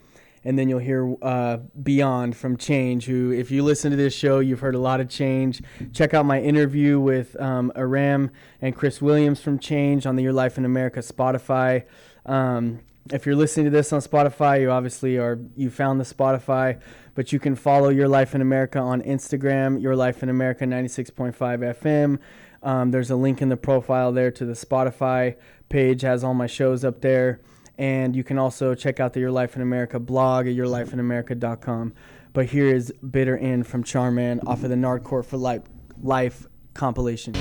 And 0.43 0.57
then 0.57 0.69
you'll 0.69 0.79
hear 0.79 1.15
uh, 1.21 1.57
Beyond 1.81 2.35
from 2.35 2.57
Change, 2.57 3.05
who, 3.05 3.31
if 3.31 3.51
you 3.51 3.63
listen 3.63 3.91
to 3.91 3.97
this 3.97 4.13
show, 4.13 4.39
you've 4.39 4.61
heard 4.61 4.75
a 4.75 4.79
lot 4.79 5.01
of 5.01 5.09
Change. 5.09 5.61
Check 5.93 6.13
out 6.13 6.25
my 6.25 6.41
interview 6.41 6.99
with 6.99 7.39
um, 7.41 7.71
Aram 7.75 8.31
and 8.61 8.75
Chris 8.75 9.01
Williams 9.01 9.41
from 9.41 9.59
Change 9.59 10.05
on 10.05 10.15
the 10.15 10.23
Your 10.23 10.33
Life 10.33 10.57
in 10.57 10.63
America 10.63 10.99
Spotify. 10.99 11.83
Um, 12.25 12.79
if 13.11 13.25
you're 13.25 13.35
listening 13.35 13.65
to 13.65 13.69
this 13.69 13.91
on 13.93 14.01
Spotify, 14.01 14.61
you 14.61 14.71
obviously 14.71 15.17
are 15.17 15.39
you 15.55 15.69
found 15.69 15.99
the 15.99 16.03
Spotify, 16.03 16.79
but 17.15 17.31
you 17.31 17.39
can 17.39 17.55
follow 17.55 17.89
Your 17.89 18.07
Life 18.07 18.35
in 18.35 18.41
America 18.41 18.79
on 18.79 19.01
Instagram, 19.01 19.81
Your 19.81 19.95
Life 19.95 20.23
in 20.23 20.29
America 20.29 20.65
96.5 20.65 21.35
FM. 21.35 22.19
Um, 22.63 22.91
there's 22.91 23.11
a 23.11 23.15
link 23.15 23.41
in 23.41 23.49
the 23.49 23.57
profile 23.57 24.11
there 24.11 24.31
to 24.31 24.45
the 24.45 24.53
Spotify 24.53 25.35
page, 25.69 26.01
has 26.01 26.23
all 26.23 26.33
my 26.33 26.47
shows 26.47 26.83
up 26.83 27.01
there. 27.01 27.41
And 27.77 28.15
you 28.15 28.23
can 28.23 28.39
also 28.39 28.73
check 28.73 28.99
out 28.99 29.13
the 29.13 29.19
Your 29.19 29.31
Life 29.31 29.55
in 29.55 29.61
America 29.61 29.99
blog 29.99 30.47
at 30.47 30.55
yourlifeinamerica.com. 30.55 31.93
But 32.33 32.47
here 32.47 32.67
is 32.67 32.91
Bitter 32.91 33.37
End 33.37 33.67
from 33.67 33.83
Charman 33.83 34.41
off 34.47 34.63
of 34.63 34.69
the 34.69 34.75
Nardcore 34.75 35.25
for 35.25 35.37
Life, 35.37 35.63
Life 36.01 36.47
compilation. 36.73 37.33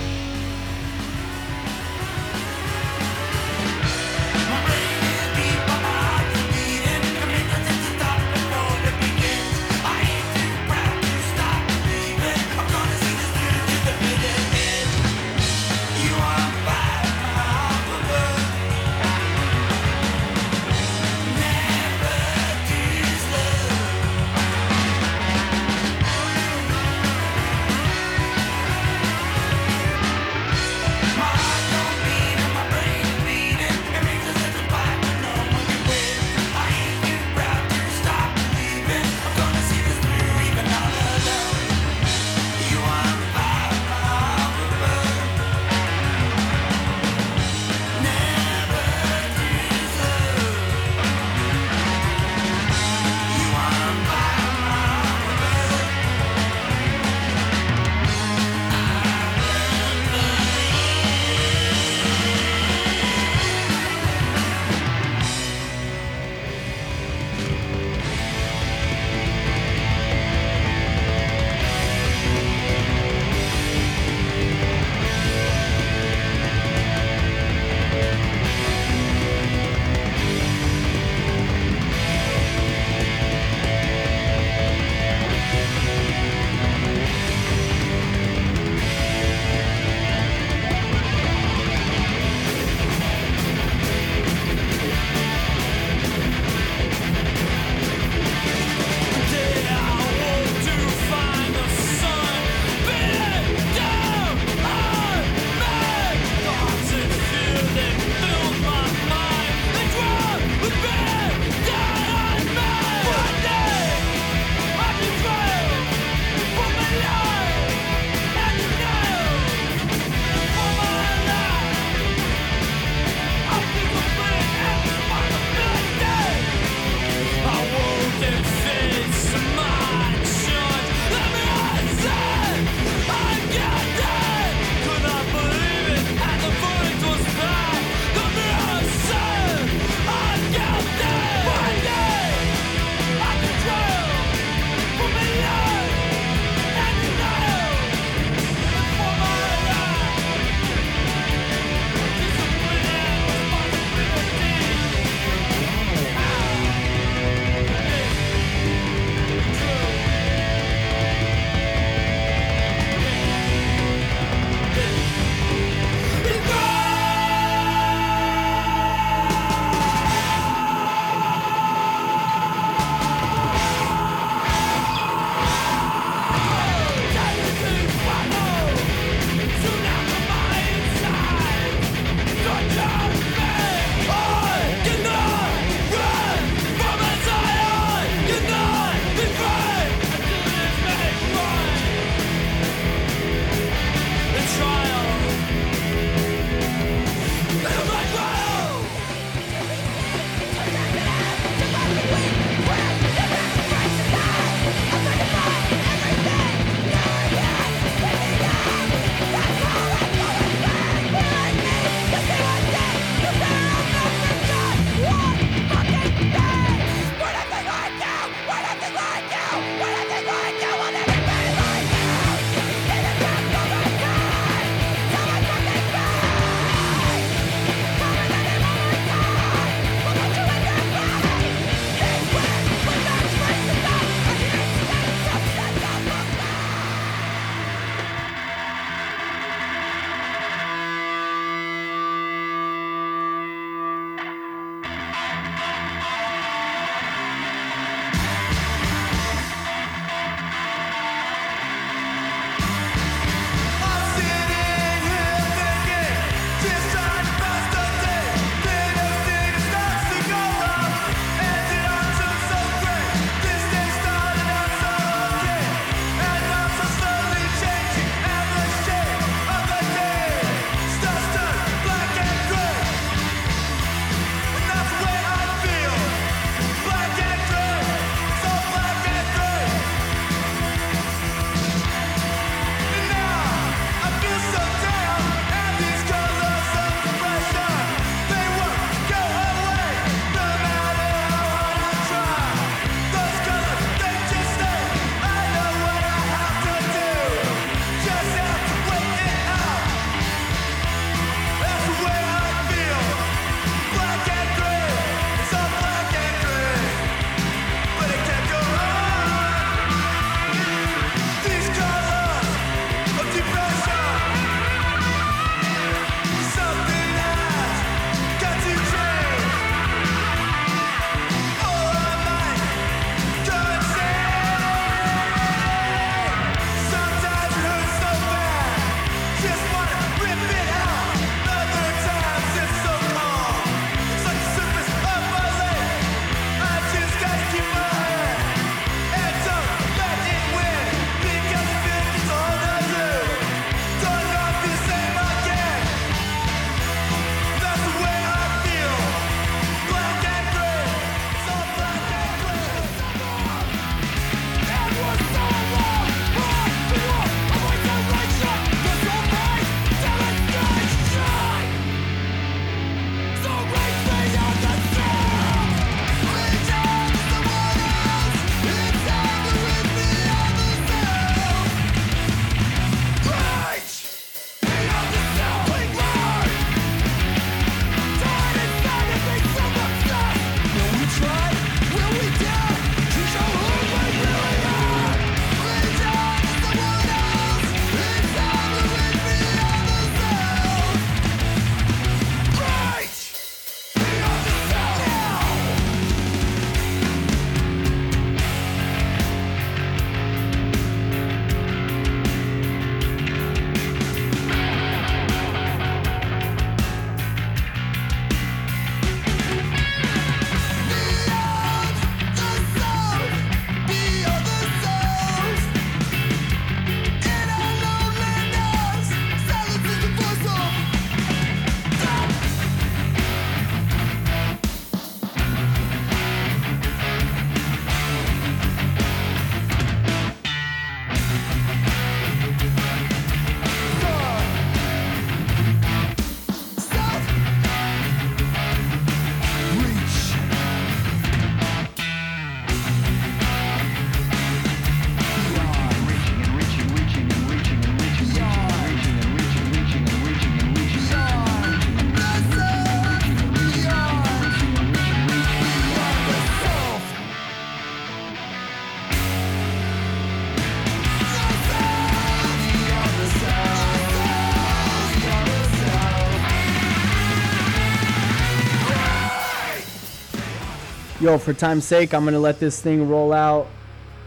Yo, 471.27 471.39
for 471.39 471.53
time's 471.53 471.85
sake, 471.85 472.15
I'm 472.15 472.25
gonna 472.25 472.39
let 472.39 472.61
this 472.61 472.81
thing 472.81 473.09
roll 473.09 473.33
out. 473.33 473.67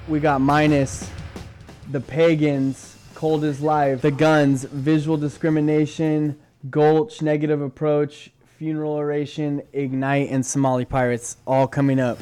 We 0.10 0.20
got 0.20 0.42
minus 0.42 1.10
the 1.92 2.02
pagans, 2.02 2.98
cold 3.16 3.46
as 3.46 3.62
life, 3.62 4.02
the 4.02 4.12
guns, 4.12 4.66
visual 4.66 5.16
discrimination, 5.16 6.38
gulch, 6.70 7.22
negative 7.22 7.62
approach, 7.62 8.32
funeral 8.58 8.96
oration, 8.96 9.62
ignite, 9.72 10.30
and 10.30 10.46
Somali 10.46 10.84
pirates 10.84 11.38
all 11.48 11.68
coming 11.68 12.02
up. 12.02 12.20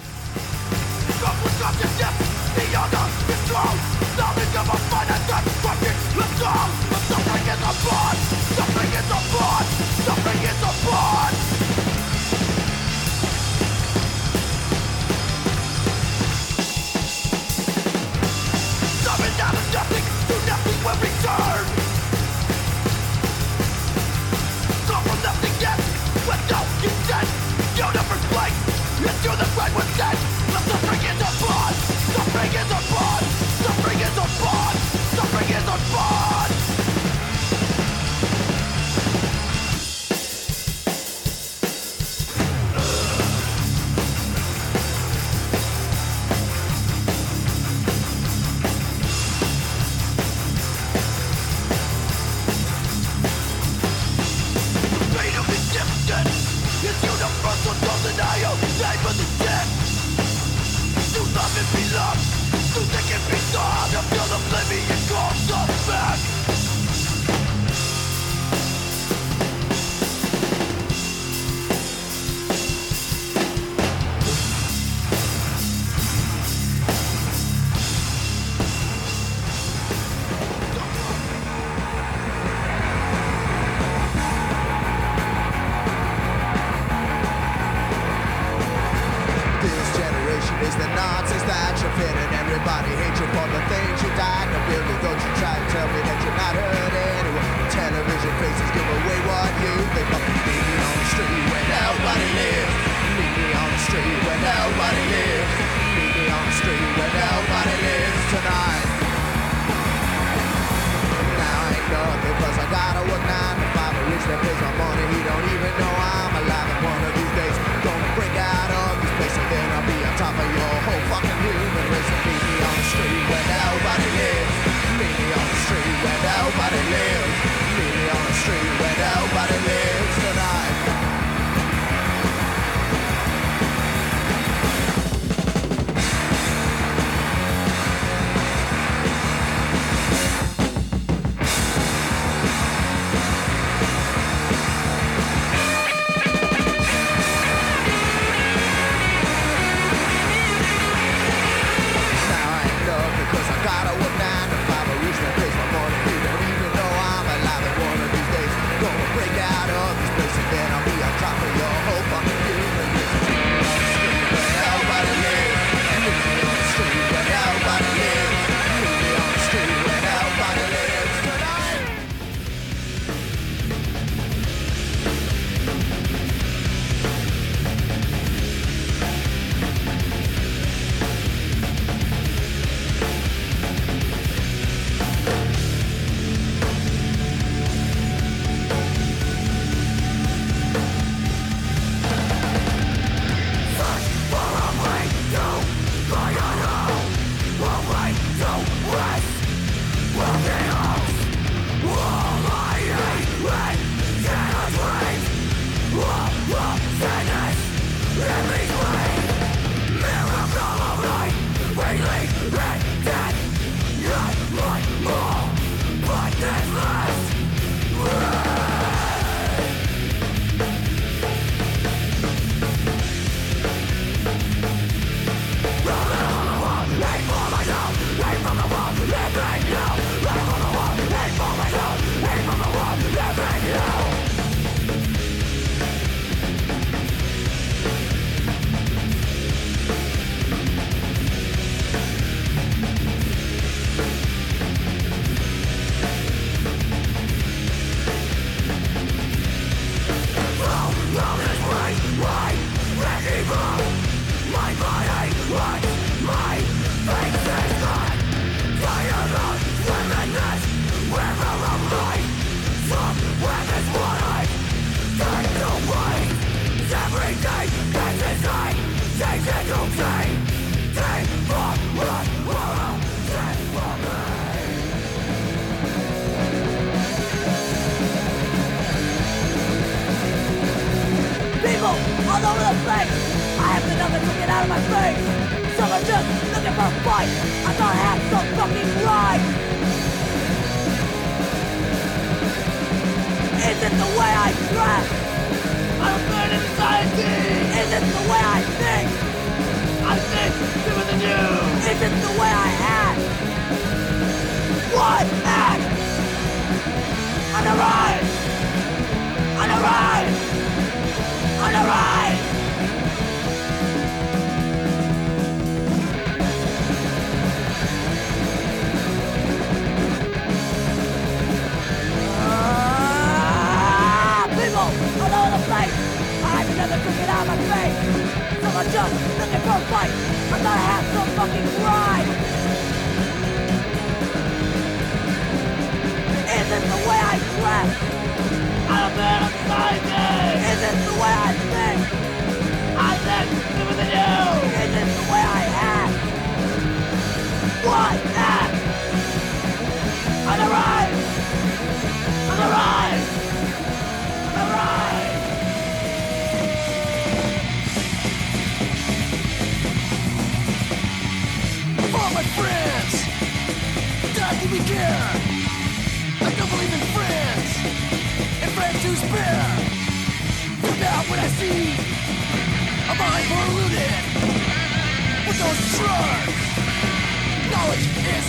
Knowledge 377.71 378.07
is! 378.33 378.45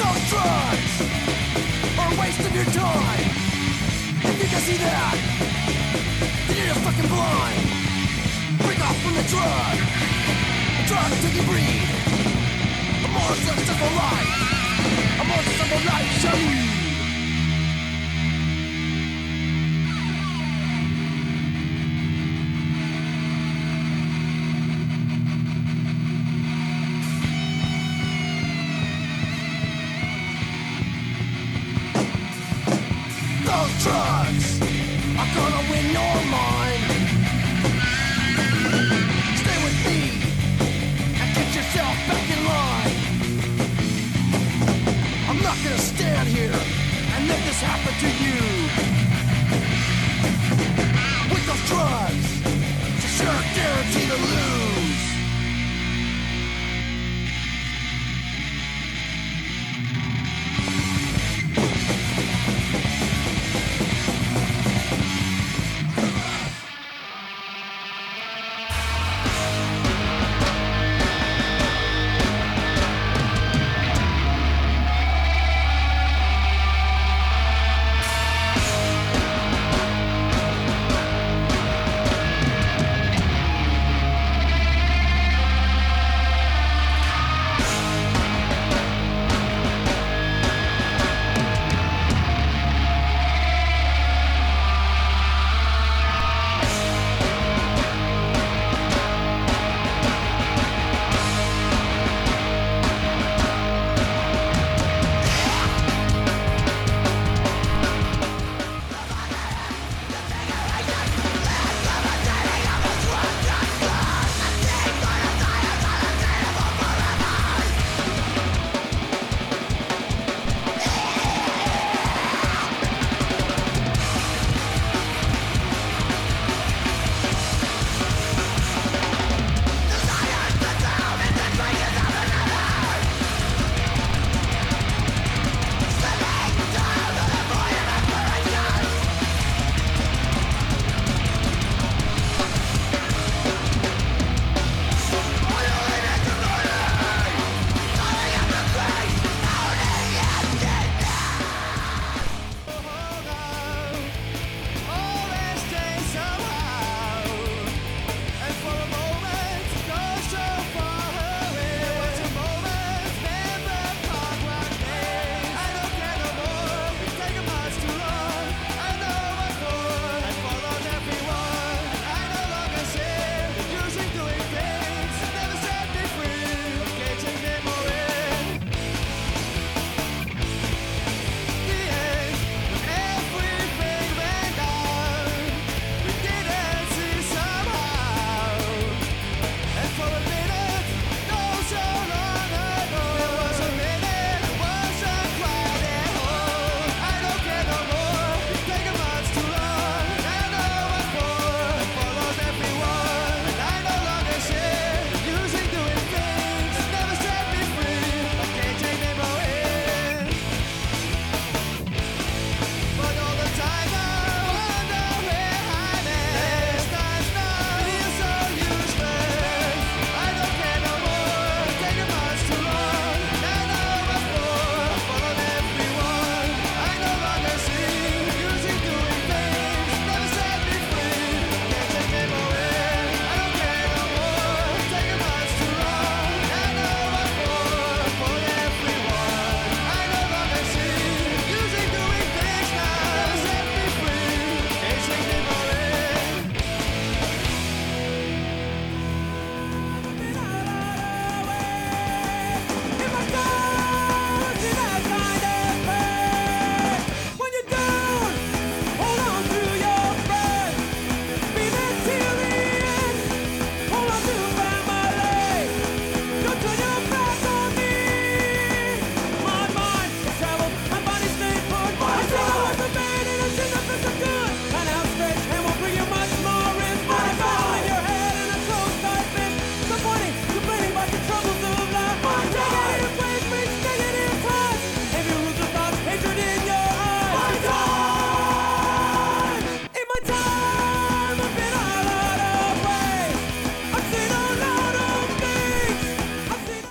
Those 0.00 0.22
drugs 0.30 0.94
are 1.98 2.10
a 2.10 2.16
waste 2.20 2.40
of 2.40 2.52
your 2.54 2.64
time! 2.64 3.30
If 4.22 4.36
you 4.42 4.48
can 4.48 4.60
see 4.60 4.78
that, 4.78 5.14
then 6.48 6.56
you're 6.56 6.66
just 6.66 6.80
fucking 6.80 7.08
blind! 7.08 7.62
Break 8.58 8.80
off 8.80 8.96
from 9.02 9.14
the 9.14 9.22
drug! 9.28 9.90
Breathe! 11.46 11.90
A 13.04 13.08
more 13.08 13.34
successful 13.34 13.92
life! 13.96 15.20
A 15.20 15.24
more 15.24 15.42
successful 15.42 15.80
life 15.90 16.20
shall 16.20 16.36
lead! 16.36 16.79